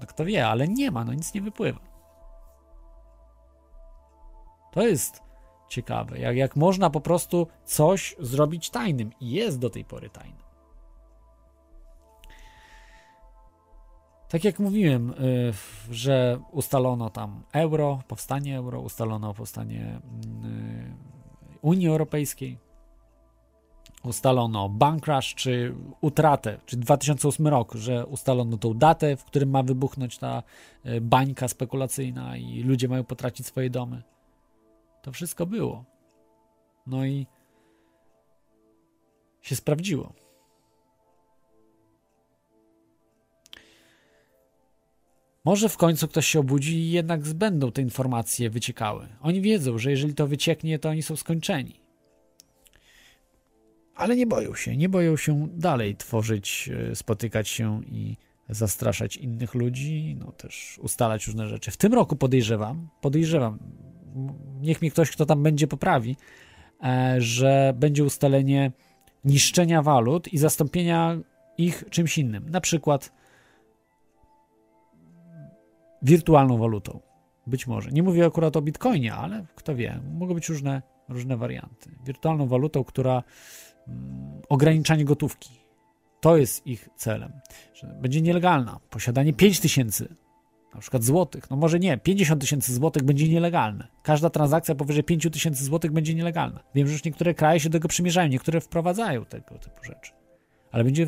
No 0.00 0.06
kto 0.06 0.24
wie, 0.24 0.46
ale 0.46 0.68
nie 0.68 0.90
ma, 0.90 1.04
no 1.04 1.14
nic 1.14 1.34
nie 1.34 1.42
wypływa. 1.42 1.91
To 4.72 4.86
jest 4.86 5.22
ciekawe, 5.68 6.18
jak, 6.18 6.36
jak 6.36 6.56
można 6.56 6.90
po 6.90 7.00
prostu 7.00 7.46
coś 7.64 8.16
zrobić 8.18 8.70
tajnym 8.70 9.10
i 9.20 9.30
jest 9.30 9.58
do 9.58 9.70
tej 9.70 9.84
pory 9.84 10.10
tajnym. 10.10 10.42
Tak 14.28 14.44
jak 14.44 14.58
mówiłem, 14.58 15.10
y, 15.10 15.52
że 15.90 16.40
ustalono 16.50 17.10
tam 17.10 17.42
euro, 17.52 18.02
powstanie 18.08 18.56
euro, 18.56 18.80
ustalono 18.80 19.34
powstanie 19.34 20.00
y, 20.44 21.58
Unii 21.62 21.88
Europejskiej, 21.88 22.58
ustalono 24.04 24.68
bank 24.68 25.04
czy 25.36 25.74
utratę, 26.00 26.58
czy 26.66 26.76
2008 26.76 27.46
rok, 27.46 27.74
że 27.74 28.06
ustalono 28.06 28.56
tą 28.56 28.74
datę, 28.74 29.16
w 29.16 29.24
którym 29.24 29.50
ma 29.50 29.62
wybuchnąć 29.62 30.18
ta 30.18 30.42
y, 30.86 31.00
bańka 31.00 31.48
spekulacyjna 31.48 32.36
i 32.36 32.62
ludzie 32.62 32.88
mają 32.88 33.04
potracić 33.04 33.46
swoje 33.46 33.70
domy. 33.70 34.02
To 35.02 35.12
wszystko 35.12 35.46
było. 35.46 35.84
No 36.86 37.06
i 37.06 37.26
się 39.42 39.56
sprawdziło. 39.56 40.12
Może 45.44 45.68
w 45.68 45.76
końcu 45.76 46.08
ktoś 46.08 46.26
się 46.26 46.40
obudzi 46.40 46.76
i 46.76 46.90
jednak 46.90 47.20
będą 47.20 47.72
te 47.72 47.82
informacje 47.82 48.50
wyciekały. 48.50 49.08
Oni 49.20 49.40
wiedzą, 49.40 49.78
że 49.78 49.90
jeżeli 49.90 50.14
to 50.14 50.26
wycieknie, 50.26 50.78
to 50.78 50.88
oni 50.88 51.02
są 51.02 51.16
skończeni. 51.16 51.80
Ale 53.94 54.16
nie 54.16 54.26
boją 54.26 54.54
się, 54.54 54.76
nie 54.76 54.88
boją 54.88 55.16
się 55.16 55.48
dalej 55.52 55.96
tworzyć, 55.96 56.70
e, 56.90 56.96
spotykać 56.96 57.48
się 57.48 57.84
i 57.84 58.16
zastraszać 58.48 59.16
innych 59.16 59.54
ludzi, 59.54 60.16
no 60.18 60.32
też 60.32 60.78
ustalać 60.82 61.26
różne 61.26 61.48
rzeczy. 61.48 61.70
W 61.70 61.76
tym 61.76 61.94
roku 61.94 62.16
podejrzewam, 62.16 62.88
podejrzewam, 63.00 63.58
niech 64.60 64.82
mnie 64.82 64.90
ktoś, 64.90 65.10
kto 65.10 65.26
tam 65.26 65.42
będzie, 65.42 65.66
poprawi, 65.66 66.16
e, 66.82 67.14
że 67.18 67.72
będzie 67.76 68.04
ustalenie 68.04 68.72
niszczenia 69.24 69.82
walut 69.82 70.32
i 70.32 70.38
zastąpienia 70.38 71.18
ich 71.58 71.84
czymś 71.90 72.18
innym. 72.18 72.50
Na 72.50 72.60
przykład 72.60 73.12
wirtualną 76.02 76.58
walutą. 76.58 77.00
Być 77.46 77.66
może. 77.66 77.90
Nie 77.90 78.02
mówię 78.02 78.26
akurat 78.26 78.56
o 78.56 78.62
bitcoinie, 78.62 79.14
ale 79.14 79.46
kto 79.54 79.74
wie, 79.74 80.00
mogą 80.18 80.34
być 80.34 80.48
różne, 80.48 80.82
różne 81.08 81.36
warianty. 81.36 81.90
Wirtualną 82.04 82.46
walutą, 82.46 82.84
która 82.84 83.22
mm, 83.88 84.42
ograniczanie 84.48 85.04
gotówki. 85.04 85.50
To 86.20 86.36
jest 86.36 86.66
ich 86.66 86.88
celem. 86.96 87.32
Że 87.74 87.86
będzie 87.86 88.20
nielegalna. 88.20 88.80
Posiadanie 88.90 89.32
5000 89.32 90.21
na 90.74 90.80
przykład 90.80 91.04
złotych. 91.04 91.50
No 91.50 91.56
może 91.56 91.78
nie, 91.78 91.98
50 91.98 92.40
tysięcy 92.40 92.74
złotych 92.74 93.02
będzie 93.02 93.28
nielegalne. 93.28 93.88
Każda 94.02 94.30
transakcja 94.30 94.74
powyżej 94.74 95.04
5 95.04 95.28
tysięcy 95.32 95.64
złotych 95.64 95.92
będzie 95.92 96.14
nielegalna. 96.14 96.60
Wiem, 96.74 96.86
że 96.86 96.92
już 96.92 97.04
niektóre 97.04 97.34
kraje 97.34 97.60
się 97.60 97.68
do 97.68 97.72
tego 97.72 97.88
przymierzają, 97.88 98.28
niektóre 98.28 98.60
wprowadzają 98.60 99.24
tego 99.24 99.58
typu 99.58 99.84
rzeczy. 99.84 100.12
Ale 100.72 100.84
będzie 100.84 101.06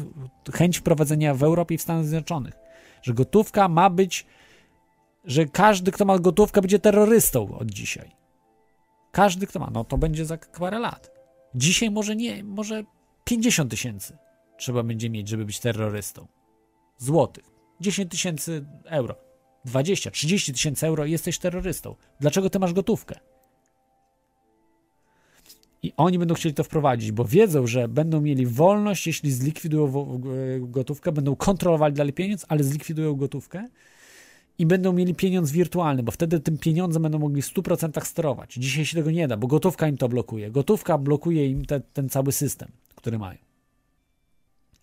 chęć 0.54 0.78
wprowadzenia 0.78 1.34
w 1.34 1.42
Europie 1.42 1.74
i 1.74 1.78
w 1.78 1.82
Stanach 1.82 2.04
Zjednoczonych, 2.04 2.54
że 3.02 3.14
gotówka 3.14 3.68
ma 3.68 3.90
być 3.90 4.26
że 5.24 5.46
każdy, 5.46 5.92
kto 5.92 6.04
ma 6.04 6.18
gotówkę, 6.18 6.60
będzie 6.60 6.78
terrorystą 6.78 7.58
od 7.58 7.70
dzisiaj. 7.70 8.10
Każdy, 9.12 9.46
kto 9.46 9.58
ma, 9.58 9.70
no 9.72 9.84
to 9.84 9.98
będzie 9.98 10.24
za 10.24 10.38
parę 10.58 10.78
lat. 10.78 11.10
Dzisiaj 11.54 11.90
może 11.90 12.16
nie, 12.16 12.44
może 12.44 12.84
50 13.24 13.70
tysięcy 13.70 14.18
trzeba 14.56 14.82
będzie 14.82 15.10
mieć, 15.10 15.28
żeby 15.28 15.44
być 15.44 15.60
terrorystą. 15.60 16.26
Złotych. 16.98 17.44
10 17.80 18.10
tysięcy 18.10 18.64
euro. 18.84 19.16
20, 19.64 20.10
30 20.10 20.52
tysięcy 20.52 20.86
euro 20.86 21.04
i 21.04 21.10
jesteś 21.10 21.38
terrorystą. 21.38 21.94
Dlaczego 22.20 22.50
ty 22.50 22.58
masz 22.58 22.72
gotówkę? 22.72 23.18
I 25.82 25.92
oni 25.96 26.18
będą 26.18 26.34
chcieli 26.34 26.54
to 26.54 26.64
wprowadzić, 26.64 27.12
bo 27.12 27.24
wiedzą, 27.24 27.66
że 27.66 27.88
będą 27.88 28.20
mieli 28.20 28.46
wolność, 28.46 29.06
jeśli 29.06 29.32
zlikwidują 29.32 30.20
gotówkę, 30.60 31.12
będą 31.12 31.36
kontrolowali 31.36 31.94
dalej 31.94 32.12
pieniądz, 32.12 32.46
ale 32.48 32.64
zlikwidują 32.64 33.14
gotówkę 33.14 33.68
i 34.58 34.66
będą 34.66 34.92
mieli 34.92 35.14
pieniądz 35.14 35.50
wirtualny, 35.50 36.02
bo 36.02 36.12
wtedy 36.12 36.40
tym 36.40 36.58
pieniądzem 36.58 37.02
będą 37.02 37.18
mogli 37.18 37.42
w 37.42 37.46
100% 37.46 38.04
sterować. 38.04 38.54
Dzisiaj 38.54 38.84
się 38.84 38.96
tego 38.96 39.10
nie 39.10 39.28
da, 39.28 39.36
bo 39.36 39.46
gotówka 39.46 39.88
im 39.88 39.96
to 39.96 40.08
blokuje. 40.08 40.50
Gotówka 40.50 40.98
blokuje 40.98 41.46
im 41.46 41.64
te, 41.64 41.80
ten 41.80 42.08
cały 42.08 42.32
system, 42.32 42.68
który 42.94 43.18
mają. 43.18 43.38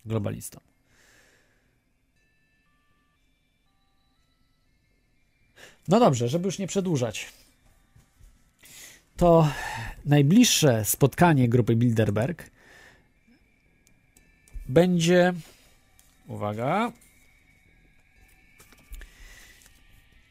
Globalistom. 0.04 0.71
No 5.88 6.00
dobrze, 6.00 6.28
żeby 6.28 6.46
już 6.46 6.58
nie 6.58 6.66
przedłużać, 6.66 7.32
to 9.16 9.48
najbliższe 10.04 10.84
spotkanie 10.84 11.48
grupy 11.48 11.76
Bilderberg 11.76 12.50
będzie. 14.68 15.32
Uwaga. 16.26 16.92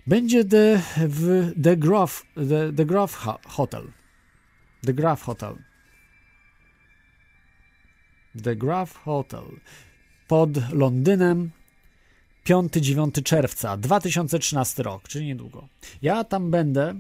Będzie 0.07 0.45
the, 0.45 0.81
w 0.97 1.51
The 1.63 1.77
Grove, 1.77 2.23
the, 2.35 2.73
the 2.73 3.07
Hotel. 3.47 3.91
The 4.85 4.93
Grove 4.93 5.21
Hotel. 5.21 5.55
The 8.43 8.55
Grove 8.55 8.93
Hotel. 8.93 9.43
Pod 10.27 10.73
Londynem 10.73 11.51
5-9 12.45 13.23
czerwca 13.23 13.77
2013 13.77 14.83
rok, 14.83 15.07
czyli 15.07 15.25
niedługo. 15.25 15.67
Ja 16.01 16.23
tam 16.23 16.51
będę. 16.51 16.99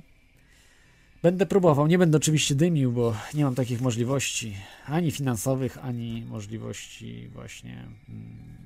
Będę 1.23 1.45
próbował. 1.45 1.87
Nie 1.87 1.97
będę 1.97 2.17
oczywiście 2.17 2.55
dymił, 2.55 2.91
bo 2.91 3.15
nie 3.33 3.43
mam 3.43 3.55
takich 3.55 3.81
możliwości 3.81 4.57
ani 4.85 5.11
finansowych, 5.11 5.77
ani 5.85 6.25
możliwości 6.25 7.29
właśnie 7.33 7.73
mm, 7.73 8.57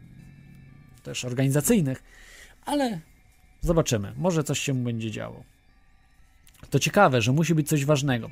też 1.03 1.25
organizacyjnych, 1.25 2.03
ale 2.65 2.99
Zobaczymy, 3.65 4.13
może 4.17 4.43
coś 4.43 4.59
się 4.59 4.73
będzie 4.83 5.11
działo. 5.11 5.43
To 6.69 6.79
ciekawe, 6.79 7.21
że 7.21 7.31
musi 7.31 7.55
być 7.55 7.67
coś 7.67 7.85
ważnego, 7.85 8.29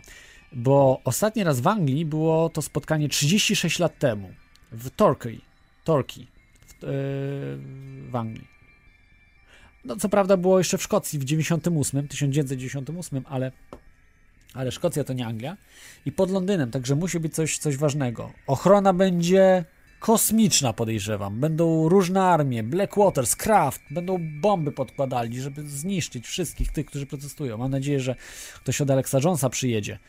bo 0.52 1.02
ostatni 1.04 1.44
raz 1.44 1.60
w 1.60 1.68
Anglii 1.68 2.06
było 2.06 2.50
to 2.50 2.62
spotkanie 2.62 3.10
36 3.10 3.80
lat 3.80 4.00
temu 4.00 4.34
w 4.72 4.90
Torquay, 4.90 5.42
Torquay 5.84 6.28
w, 6.84 8.04
yy, 8.04 8.12
w 8.12 8.16
Anglii. 8.16 8.48
No, 9.86 9.96
co 9.96 10.10
prawda 10.10 10.38
było 10.38 10.58
jeszcze 10.58 10.78
w 10.78 10.84
Szkocji 10.84 11.20
w 11.20 11.24
98, 11.24 12.08
1998, 12.08 13.24
ale, 13.26 13.52
ale 14.54 14.72
Szkocja 14.72 15.04
to 15.04 15.14
nie 15.14 15.26
Anglia. 15.26 15.58
I 16.06 16.12
pod 16.12 16.32
Londynem, 16.32 16.72
także 16.72 16.96
musi 16.96 17.20
być 17.20 17.36
coś, 17.36 17.58
coś 17.58 17.78
ważnego. 17.78 18.32
Ochrona 18.48 18.94
będzie 18.94 19.66
kosmiczna, 20.00 20.74
podejrzewam. 20.74 21.40
Będą 21.40 21.90
różne 21.90 22.24
armie, 22.24 22.64
Blackwater, 22.64 23.26
Kraft, 23.38 23.82
będą 23.92 24.18
bomby 24.42 24.72
podkładali, 24.72 25.42
żeby 25.42 25.70
zniszczyć 25.70 26.28
wszystkich 26.28 26.72
tych, 26.72 26.86
którzy 26.86 27.06
protestują. 27.06 27.58
Mam 27.58 27.72
nadzieję, 27.72 28.00
że 28.00 28.16
ktoś 28.56 28.82
od 28.82 28.92
Alexa 28.92 29.20
Jonesa 29.24 29.50
przyjedzie, 29.50 30.00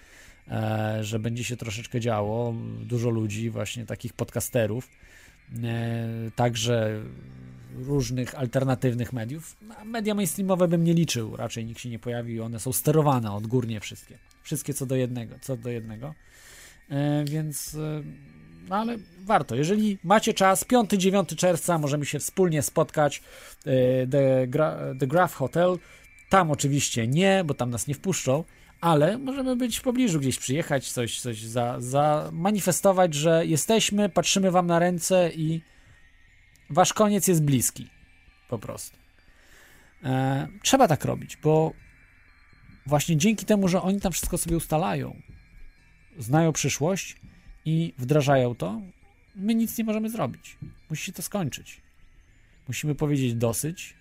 e, 0.48 0.98
że 1.00 1.18
będzie 1.18 1.44
się 1.44 1.56
troszeczkę 1.56 2.00
działo. 2.00 2.54
Dużo 2.80 3.10
ludzi, 3.10 3.50
właśnie 3.50 3.86
takich 3.86 4.12
podcasterów, 4.12 4.88
także 6.36 7.00
różnych 7.74 8.34
alternatywnych 8.34 9.12
mediów. 9.12 9.56
Media 9.84 10.14
mainstreamowe 10.14 10.68
bym 10.68 10.84
nie 10.84 10.94
liczył, 10.94 11.36
raczej 11.36 11.64
nikt 11.64 11.80
się 11.80 11.90
nie 11.90 11.98
pojawi, 11.98 12.40
one 12.40 12.60
są 12.60 12.72
sterowane 12.72 13.32
odgórnie 13.32 13.80
wszystkie. 13.80 14.18
Wszystkie 14.42 14.74
co 14.74 14.86
do 14.86 14.96
jednego, 14.96 15.34
co 15.40 15.56
do 15.56 15.70
jednego. 15.70 16.14
E, 16.90 17.24
więc 17.24 17.74
e, 17.74 18.02
no 18.68 18.76
ale 18.76 18.96
warto. 19.24 19.54
Jeżeli 19.54 19.98
macie 20.04 20.34
czas, 20.34 20.64
5-9 20.64 21.36
czerwca 21.36 21.78
możemy 21.78 22.06
się 22.06 22.18
wspólnie 22.18 22.62
spotkać. 22.62 23.22
E, 23.66 24.06
The, 24.06 24.46
Gra 24.46 24.78
The 24.98 25.06
Graph 25.06 25.34
Hotel. 25.34 25.78
Tam 26.28 26.50
oczywiście 26.50 27.08
nie, 27.08 27.42
bo 27.46 27.54
tam 27.54 27.70
nas 27.70 27.86
nie 27.86 27.94
wpuszczą, 27.94 28.44
ale 28.84 29.18
możemy 29.18 29.56
być 29.56 29.78
w 29.78 29.82
pobliżu, 29.82 30.20
gdzieś 30.20 30.38
przyjechać, 30.38 30.92
coś, 30.92 31.20
coś 31.20 31.42
za, 31.42 31.80
zamanifestować, 31.80 33.14
że 33.14 33.46
jesteśmy, 33.46 34.08
patrzymy 34.08 34.50
wam 34.50 34.66
na 34.66 34.78
ręce 34.78 35.30
i 35.34 35.60
wasz 36.70 36.92
koniec 36.92 37.28
jest 37.28 37.42
bliski. 37.42 37.88
Po 38.48 38.58
prostu. 38.58 38.96
E, 40.04 40.48
trzeba 40.62 40.88
tak 40.88 41.04
robić, 41.04 41.36
bo 41.36 41.72
właśnie 42.86 43.16
dzięki 43.16 43.46
temu, 43.46 43.68
że 43.68 43.82
oni 43.82 44.00
tam 44.00 44.12
wszystko 44.12 44.38
sobie 44.38 44.56
ustalają, 44.56 45.16
znają 46.18 46.52
przyszłość, 46.52 47.16
i 47.64 47.94
wdrażają 47.98 48.54
to, 48.54 48.80
my 49.36 49.54
nic 49.54 49.78
nie 49.78 49.84
możemy 49.84 50.10
zrobić. 50.10 50.58
Musi 50.90 51.04
się 51.04 51.12
to 51.12 51.22
skończyć. 51.22 51.80
Musimy 52.68 52.94
powiedzieć 52.94 53.34
dosyć. 53.34 53.94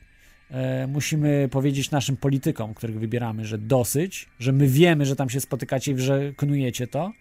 E, 0.54 0.88
musimy 0.88 1.50
powiedzieć 1.52 1.92
naszym 1.92 2.18
politykom, 2.18 2.74
których 2.74 3.00
wybieramy, 3.00 3.46
że 3.46 3.58
dosyć, 3.58 4.30
że 4.40 4.52
my 4.52 4.68
wiemy, 4.68 5.06
że 5.06 5.16
tam 5.16 5.30
się 5.30 5.42
spotykacie 5.42 5.92
i 5.92 5.98
że 6.00 6.34
knujecie 6.38 6.88
to, 6.88 7.12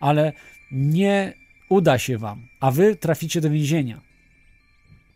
ale 0.00 0.32
nie 0.72 1.34
uda 1.68 1.98
się 1.98 2.18
wam, 2.18 2.48
a 2.60 2.70
wy 2.70 2.96
traficie 2.96 3.40
do 3.40 3.50
więzienia. 3.50 4.00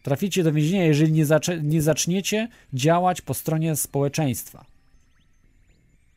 Traficie 0.03 0.43
do 0.43 0.53
więzienia, 0.53 0.85
jeżeli 0.85 1.13
nie, 1.13 1.27
zaczę- 1.27 1.63
nie 1.63 1.83
zaczniecie 1.83 2.49
działać 2.75 3.21
po 3.21 3.35
stronie 3.35 3.77
społeczeństwa. 3.77 4.65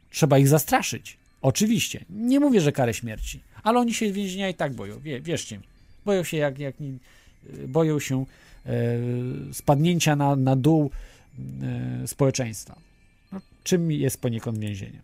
Trzeba 0.10 0.38
ich 0.38 0.48
zastraszyć. 0.48 1.18
Oczywiście. 1.42 2.06
Nie 2.10 2.40
mówię, 2.40 2.62
że 2.62 2.72
karę 2.72 2.94
śmierci, 2.94 3.40
ale 3.64 3.80
oni 3.80 3.94
się 3.94 4.12
więzienia 4.12 4.50
i 4.50 4.54
tak 4.54 4.74
boją. 4.74 5.00
Wie, 5.00 5.22
wierzcie 5.22 5.58
mi. 5.58 5.64
Boją 6.06 6.24
się 6.24 6.38
jak, 6.38 6.60
jak 6.60 6.80
nie- 6.80 6.98
boją 7.68 8.00
się 8.00 8.26
e, 8.66 8.72
spadnięcia 9.54 10.16
na, 10.16 10.36
na 10.36 10.56
dół 10.56 10.92
e, 10.92 11.13
społeczeństwa. 12.06 12.80
No, 13.32 13.42
czym 13.64 13.92
jest 13.92 14.22
poniekąd 14.22 14.60
więzienie? 14.60 15.02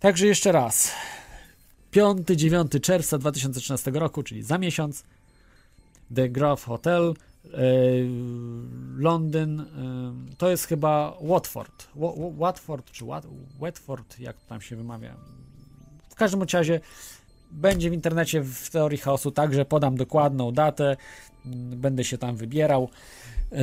Także 0.00 0.26
jeszcze 0.26 0.52
raz. 0.52 0.92
5-9 1.92 2.80
czerwca 2.80 3.18
2013 3.18 3.90
roku, 3.90 4.22
czyli 4.22 4.42
za 4.42 4.58
miesiąc, 4.58 5.04
The 6.14 6.28
Grove 6.28 6.62
Hotel, 6.64 7.14
e, 7.44 7.58
Londyn, 8.96 9.60
e, 9.60 9.66
to 10.38 10.50
jest 10.50 10.66
chyba 10.66 11.16
Watford. 11.20 11.88
Wa- 11.94 12.12
Wa- 12.12 12.36
Watford 12.36 12.90
czy 12.90 13.04
Wat- 13.04 13.26
Watford, 13.60 14.18
jak 14.20 14.36
tam 14.40 14.60
się 14.60 14.76
wymawia. 14.76 15.16
W 16.10 16.14
każdym 16.14 16.42
razie 16.42 16.80
będzie 17.54 17.90
w 17.90 17.92
internecie 17.92 18.42
w 18.42 18.70
teorii 18.70 18.98
chaosu 18.98 19.30
także 19.30 19.64
podam 19.64 19.96
dokładną 19.96 20.52
datę, 20.52 20.96
będę 21.76 22.04
się 22.04 22.18
tam 22.18 22.36
wybierał. 22.36 22.88
E, 23.52 23.56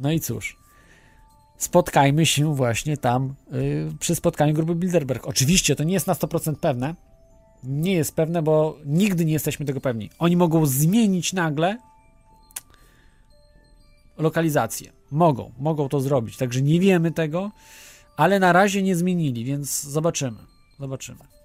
No 0.00 0.12
i 0.12 0.20
cóż, 0.20 0.56
spotkajmy 1.58 2.26
się 2.26 2.54
właśnie 2.54 2.96
tam 2.96 3.34
y, 3.52 3.88
przy 3.98 4.14
spotkaniu 4.14 4.54
grupy 4.54 4.74
Bilderberg. 4.74 5.26
Oczywiście 5.26 5.76
to 5.76 5.84
nie 5.84 5.94
jest 5.94 6.06
na 6.06 6.14
100% 6.14 6.56
pewne. 6.56 6.94
Nie 7.64 7.92
jest 7.92 8.14
pewne, 8.14 8.42
bo 8.42 8.78
nigdy 8.84 9.24
nie 9.24 9.32
jesteśmy 9.32 9.66
tego 9.66 9.80
pewni. 9.80 10.10
Oni 10.18 10.36
mogą 10.36 10.66
zmienić 10.66 11.32
nagle 11.32 11.78
lokalizację. 14.18 14.92
Mogą, 15.10 15.52
mogą 15.58 15.88
to 15.88 16.00
zrobić. 16.00 16.36
Także 16.36 16.62
nie 16.62 16.80
wiemy 16.80 17.12
tego, 17.12 17.50
ale 18.16 18.38
na 18.38 18.52
razie 18.52 18.82
nie 18.82 18.96
zmienili, 18.96 19.44
więc 19.44 19.82
zobaczymy. 19.82 20.38
Zobaczymy. 20.80 21.35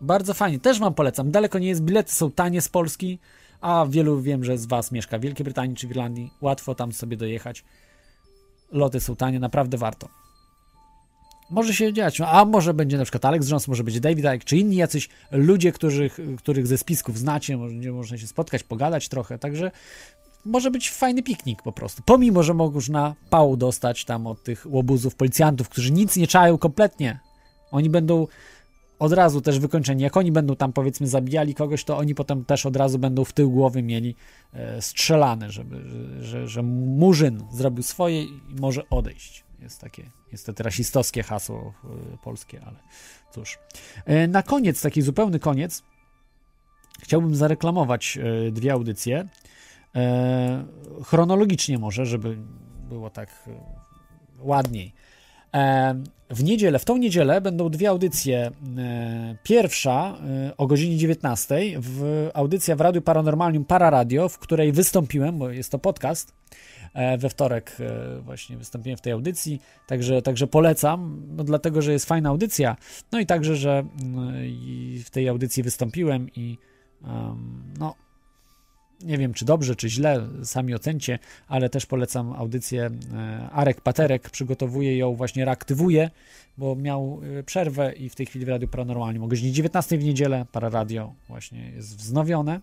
Bardzo 0.00 0.34
fajnie. 0.34 0.60
Też 0.60 0.78
wam 0.78 0.94
polecam. 0.94 1.30
Daleko 1.30 1.58
nie 1.58 1.68
jest. 1.68 1.82
Bilety 1.82 2.12
są 2.12 2.30
tanie 2.30 2.60
z 2.60 2.68
Polski, 2.68 3.18
a 3.60 3.86
wielu 3.88 4.20
wiem, 4.20 4.44
że 4.44 4.58
z 4.58 4.66
was 4.66 4.92
mieszka 4.92 5.18
w 5.18 5.20
Wielkiej 5.20 5.44
Brytanii 5.44 5.76
czy 5.76 5.86
w 5.86 5.90
Irlandii. 5.90 6.30
Łatwo 6.40 6.74
tam 6.74 6.92
sobie 6.92 7.16
dojechać. 7.16 7.64
Loty 8.72 9.00
są 9.00 9.16
tanie, 9.16 9.40
naprawdę 9.40 9.78
warto. 9.78 10.08
Może 11.50 11.74
się 11.74 11.92
dziać, 11.92 12.20
a 12.20 12.44
może 12.44 12.74
będzie 12.74 12.98
na 12.98 13.04
przykład 13.04 13.24
Alex 13.24 13.48
Jones, 13.48 13.68
może 13.68 13.84
będzie 13.84 14.00
David 14.00 14.24
Icke, 14.24 14.44
czy 14.44 14.56
inni 14.56 14.76
jacyś 14.76 15.08
ludzie, 15.30 15.72
których, 15.72 16.18
których 16.38 16.66
ze 16.66 16.78
spisków 16.78 17.18
znacie, 17.18 17.58
nie 17.58 17.92
można 17.92 18.18
się 18.18 18.26
spotkać, 18.26 18.62
pogadać 18.62 19.08
trochę, 19.08 19.38
także 19.38 19.70
może 20.44 20.70
być 20.70 20.90
fajny 20.90 21.22
piknik 21.22 21.62
po 21.62 21.72
prostu. 21.72 22.02
Pomimo, 22.06 22.42
że 22.42 22.54
można 22.54 23.14
pału 23.30 23.56
dostać 23.56 24.04
tam 24.04 24.26
od 24.26 24.42
tych 24.42 24.66
łobuzów, 24.66 25.14
policjantów, 25.14 25.68
którzy 25.68 25.92
nic 25.92 26.16
nie 26.16 26.26
czają 26.26 26.58
kompletnie. 26.58 27.18
Oni 27.70 27.90
będą 27.90 28.26
od 29.00 29.12
razu 29.12 29.40
też 29.40 29.58
wykończeni. 29.58 30.02
Jak 30.02 30.16
oni 30.16 30.32
będą 30.32 30.56
tam 30.56 30.72
powiedzmy 30.72 31.06
zabijali 31.06 31.54
kogoś, 31.54 31.84
to 31.84 31.98
oni 31.98 32.14
potem 32.14 32.44
też 32.44 32.66
od 32.66 32.76
razu 32.76 32.98
będą 32.98 33.24
w 33.24 33.32
tył 33.32 33.50
głowy 33.50 33.82
mieli 33.82 34.16
e, 34.52 34.82
strzelane, 34.82 35.50
żeby, 35.50 35.88
że, 35.88 36.24
że, 36.24 36.48
że 36.48 36.62
Murzyn 36.62 37.44
zrobił 37.50 37.82
swoje 37.82 38.22
i 38.22 38.40
może 38.60 38.88
odejść. 38.90 39.44
Jest 39.62 39.80
takie 39.80 40.10
niestety 40.32 40.62
rasistowskie 40.62 41.22
hasło 41.22 41.74
e, 42.14 42.18
polskie, 42.18 42.60
ale 42.66 42.76
cóż. 43.30 43.58
E, 44.04 44.28
na 44.28 44.42
koniec, 44.42 44.82
taki 44.82 45.02
zupełny 45.02 45.38
koniec, 45.38 45.82
chciałbym 47.00 47.34
zareklamować 47.34 48.18
e, 48.18 48.50
dwie 48.50 48.72
audycje. 48.72 49.28
E, 49.94 50.64
chronologicznie 51.04 51.78
może, 51.78 52.06
żeby 52.06 52.36
było 52.88 53.10
tak 53.10 53.28
e, 53.46 53.50
ładniej. 54.38 54.92
E, 55.54 55.94
W 56.30 56.44
niedzielę, 56.44 56.78
w 56.78 56.84
tą 56.84 56.96
niedzielę 56.96 57.40
będą 57.40 57.68
dwie 57.68 57.88
audycje. 57.88 58.50
E, 58.78 59.36
Pierwsza 59.42 60.18
e, 60.48 60.56
o 60.56 60.66
godzinie 60.66 60.96
19 60.96 61.60
w 61.78 62.28
audycja 62.34 62.76
w 62.76 62.80
Radiu 62.80 63.02
Paranormalium 63.02 63.64
Pararadio, 63.64 64.28
w 64.28 64.38
której 64.38 64.72
wystąpiłem, 64.72 65.38
bo 65.38 65.50
jest 65.50 65.72
to 65.72 65.78
podcast. 65.78 66.34
We 67.18 67.28
wtorek 67.28 67.76
właśnie 68.20 68.56
wystąpiłem 68.56 68.98
w 68.98 69.00
tej 69.00 69.12
audycji, 69.12 69.60
także, 69.86 70.22
także 70.22 70.46
polecam, 70.46 71.22
no 71.36 71.44
dlatego, 71.44 71.82
że 71.82 71.92
jest 71.92 72.06
fajna 72.06 72.28
audycja. 72.28 72.76
No 73.12 73.20
i 73.20 73.26
także, 73.26 73.56
że 73.56 73.84
mm, 74.02 74.34
w 75.04 75.10
tej 75.10 75.28
audycji 75.28 75.62
wystąpiłem 75.62 76.28
i 76.36 76.58
no 77.78 77.94
nie 79.02 79.18
wiem, 79.18 79.34
czy 79.34 79.44
dobrze, 79.44 79.76
czy 79.76 79.88
źle, 79.88 80.26
sami 80.44 80.74
ocencie, 80.74 81.18
ale 81.48 81.70
też 81.70 81.86
polecam 81.86 82.32
audycję. 82.32 82.90
e, 83.14 83.50
Arek 83.52 83.80
Paterek 83.80 84.30
przygotowuje 84.30 84.96
ją, 84.98 85.14
właśnie 85.14 85.44
reaktywuje, 85.44 86.10
bo 86.58 86.76
miał 86.76 87.20
e, 87.38 87.42
przerwę 87.42 87.92
i 87.92 88.08
w 88.08 88.14
tej 88.14 88.26
chwili 88.26 88.44
w 88.44 88.48
Radiu 88.48 88.68
Paranormalnym 88.68 89.22
o 89.22 89.26
godzinie 89.26 89.52
19 89.52 89.98
w 89.98 90.04
niedzielę 90.04 90.46
Pararadio 90.52 91.14
właśnie 91.28 91.70
jest 91.70 91.96
wznowione. 91.96 92.60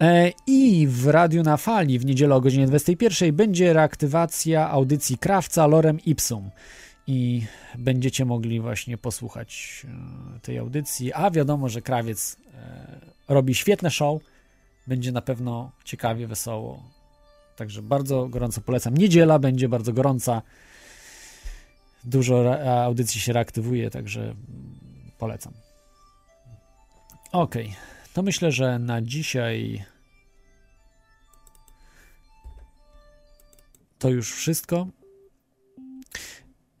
E, 0.00 0.30
I 0.46 0.86
w 0.86 1.06
Radiu 1.06 1.42
na 1.42 1.56
Fali 1.56 1.98
w 1.98 2.06
niedzielę 2.06 2.34
o 2.34 2.40
godzinie 2.40 2.66
21 2.66 3.36
będzie 3.36 3.72
reaktywacja 3.72 4.70
audycji 4.70 5.18
Krawca 5.18 5.66
Lorem 5.66 5.98
Ipsum 6.06 6.50
i 7.06 7.42
będziecie 7.78 8.24
mogli 8.24 8.60
właśnie 8.60 8.98
posłuchać 8.98 9.82
tej 10.42 10.58
audycji, 10.58 11.12
a 11.12 11.30
wiadomo, 11.30 11.68
że 11.68 11.82
Krawiec 11.82 12.36
robi 13.28 13.54
świetne 13.54 13.90
show, 13.90 14.22
będzie 14.86 15.12
na 15.12 15.22
pewno 15.22 15.72
ciekawie, 15.84 16.26
wesoło. 16.26 16.82
Także 17.56 17.82
bardzo 17.82 18.28
gorąco 18.28 18.60
polecam. 18.60 18.96
Niedziela 18.96 19.38
będzie 19.38 19.68
bardzo 19.68 19.92
gorąca. 19.92 20.42
Dużo 22.04 22.40
re- 22.40 22.82
audycji 22.84 23.20
się 23.20 23.32
reaktywuje, 23.32 23.90
także 23.90 24.34
polecam. 25.18 25.52
Ok, 27.32 27.54
to 28.12 28.22
myślę, 28.22 28.52
że 28.52 28.78
na 28.78 29.02
dzisiaj 29.02 29.84
to 33.98 34.08
już 34.10 34.32
wszystko. 34.32 34.86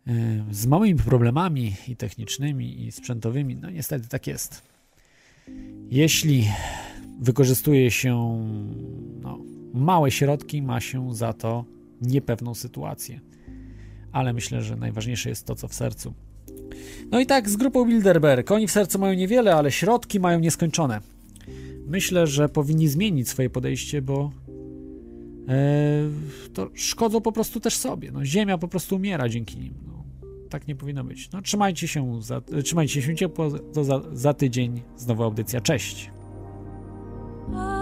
Yy, 0.06 0.44
Z 0.50 0.66
małymi 0.66 0.94
problemami 0.94 1.76
i 1.88 1.96
technicznymi, 1.96 2.84
i 2.86 2.92
sprzętowymi, 2.92 3.56
no 3.56 3.70
niestety 3.70 4.08
tak 4.08 4.26
jest. 4.26 4.62
Jeśli 5.90 6.48
wykorzystuje 7.22 7.90
się 7.90 8.14
no, 9.22 9.38
małe 9.74 10.10
środki, 10.10 10.62
ma 10.62 10.80
się 10.80 11.14
za 11.14 11.32
to 11.32 11.64
niepewną 12.00 12.54
sytuację. 12.54 13.20
Ale 14.12 14.32
myślę, 14.32 14.62
że 14.62 14.76
najważniejsze 14.76 15.28
jest 15.28 15.46
to, 15.46 15.54
co 15.54 15.68
w 15.68 15.74
sercu. 15.74 16.14
No 17.10 17.20
i 17.20 17.26
tak 17.26 17.50
z 17.50 17.56
grupą 17.56 17.84
Bilderberg. 17.84 18.50
Oni 18.50 18.66
w 18.66 18.70
sercu 18.70 18.98
mają 18.98 19.14
niewiele, 19.14 19.54
ale 19.54 19.72
środki 19.72 20.20
mają 20.20 20.40
nieskończone. 20.40 21.00
Myślę, 21.86 22.26
że 22.26 22.48
powinni 22.48 22.88
zmienić 22.88 23.28
swoje 23.28 23.50
podejście, 23.50 24.02
bo 24.02 24.32
e, 25.48 26.02
to 26.54 26.70
szkodzą 26.74 27.20
po 27.20 27.32
prostu 27.32 27.60
też 27.60 27.76
sobie. 27.76 28.12
No, 28.12 28.24
ziemia 28.24 28.58
po 28.58 28.68
prostu 28.68 28.96
umiera 28.96 29.28
dzięki 29.28 29.58
nim. 29.58 29.74
No, 29.86 30.04
tak 30.48 30.68
nie 30.68 30.76
powinno 30.76 31.04
być. 31.04 31.30
No, 31.30 31.42
trzymajcie 31.42 31.88
się, 31.88 32.22
za, 32.22 32.40
trzymajcie 32.64 33.02
się 33.02 33.16
ciepło. 33.16 33.50
To 33.50 33.84
za, 33.84 34.00
za 34.12 34.34
tydzień 34.34 34.82
znowu 34.96 35.22
audycja. 35.22 35.60
Cześć. 35.60 36.10
Oh. 37.50 37.81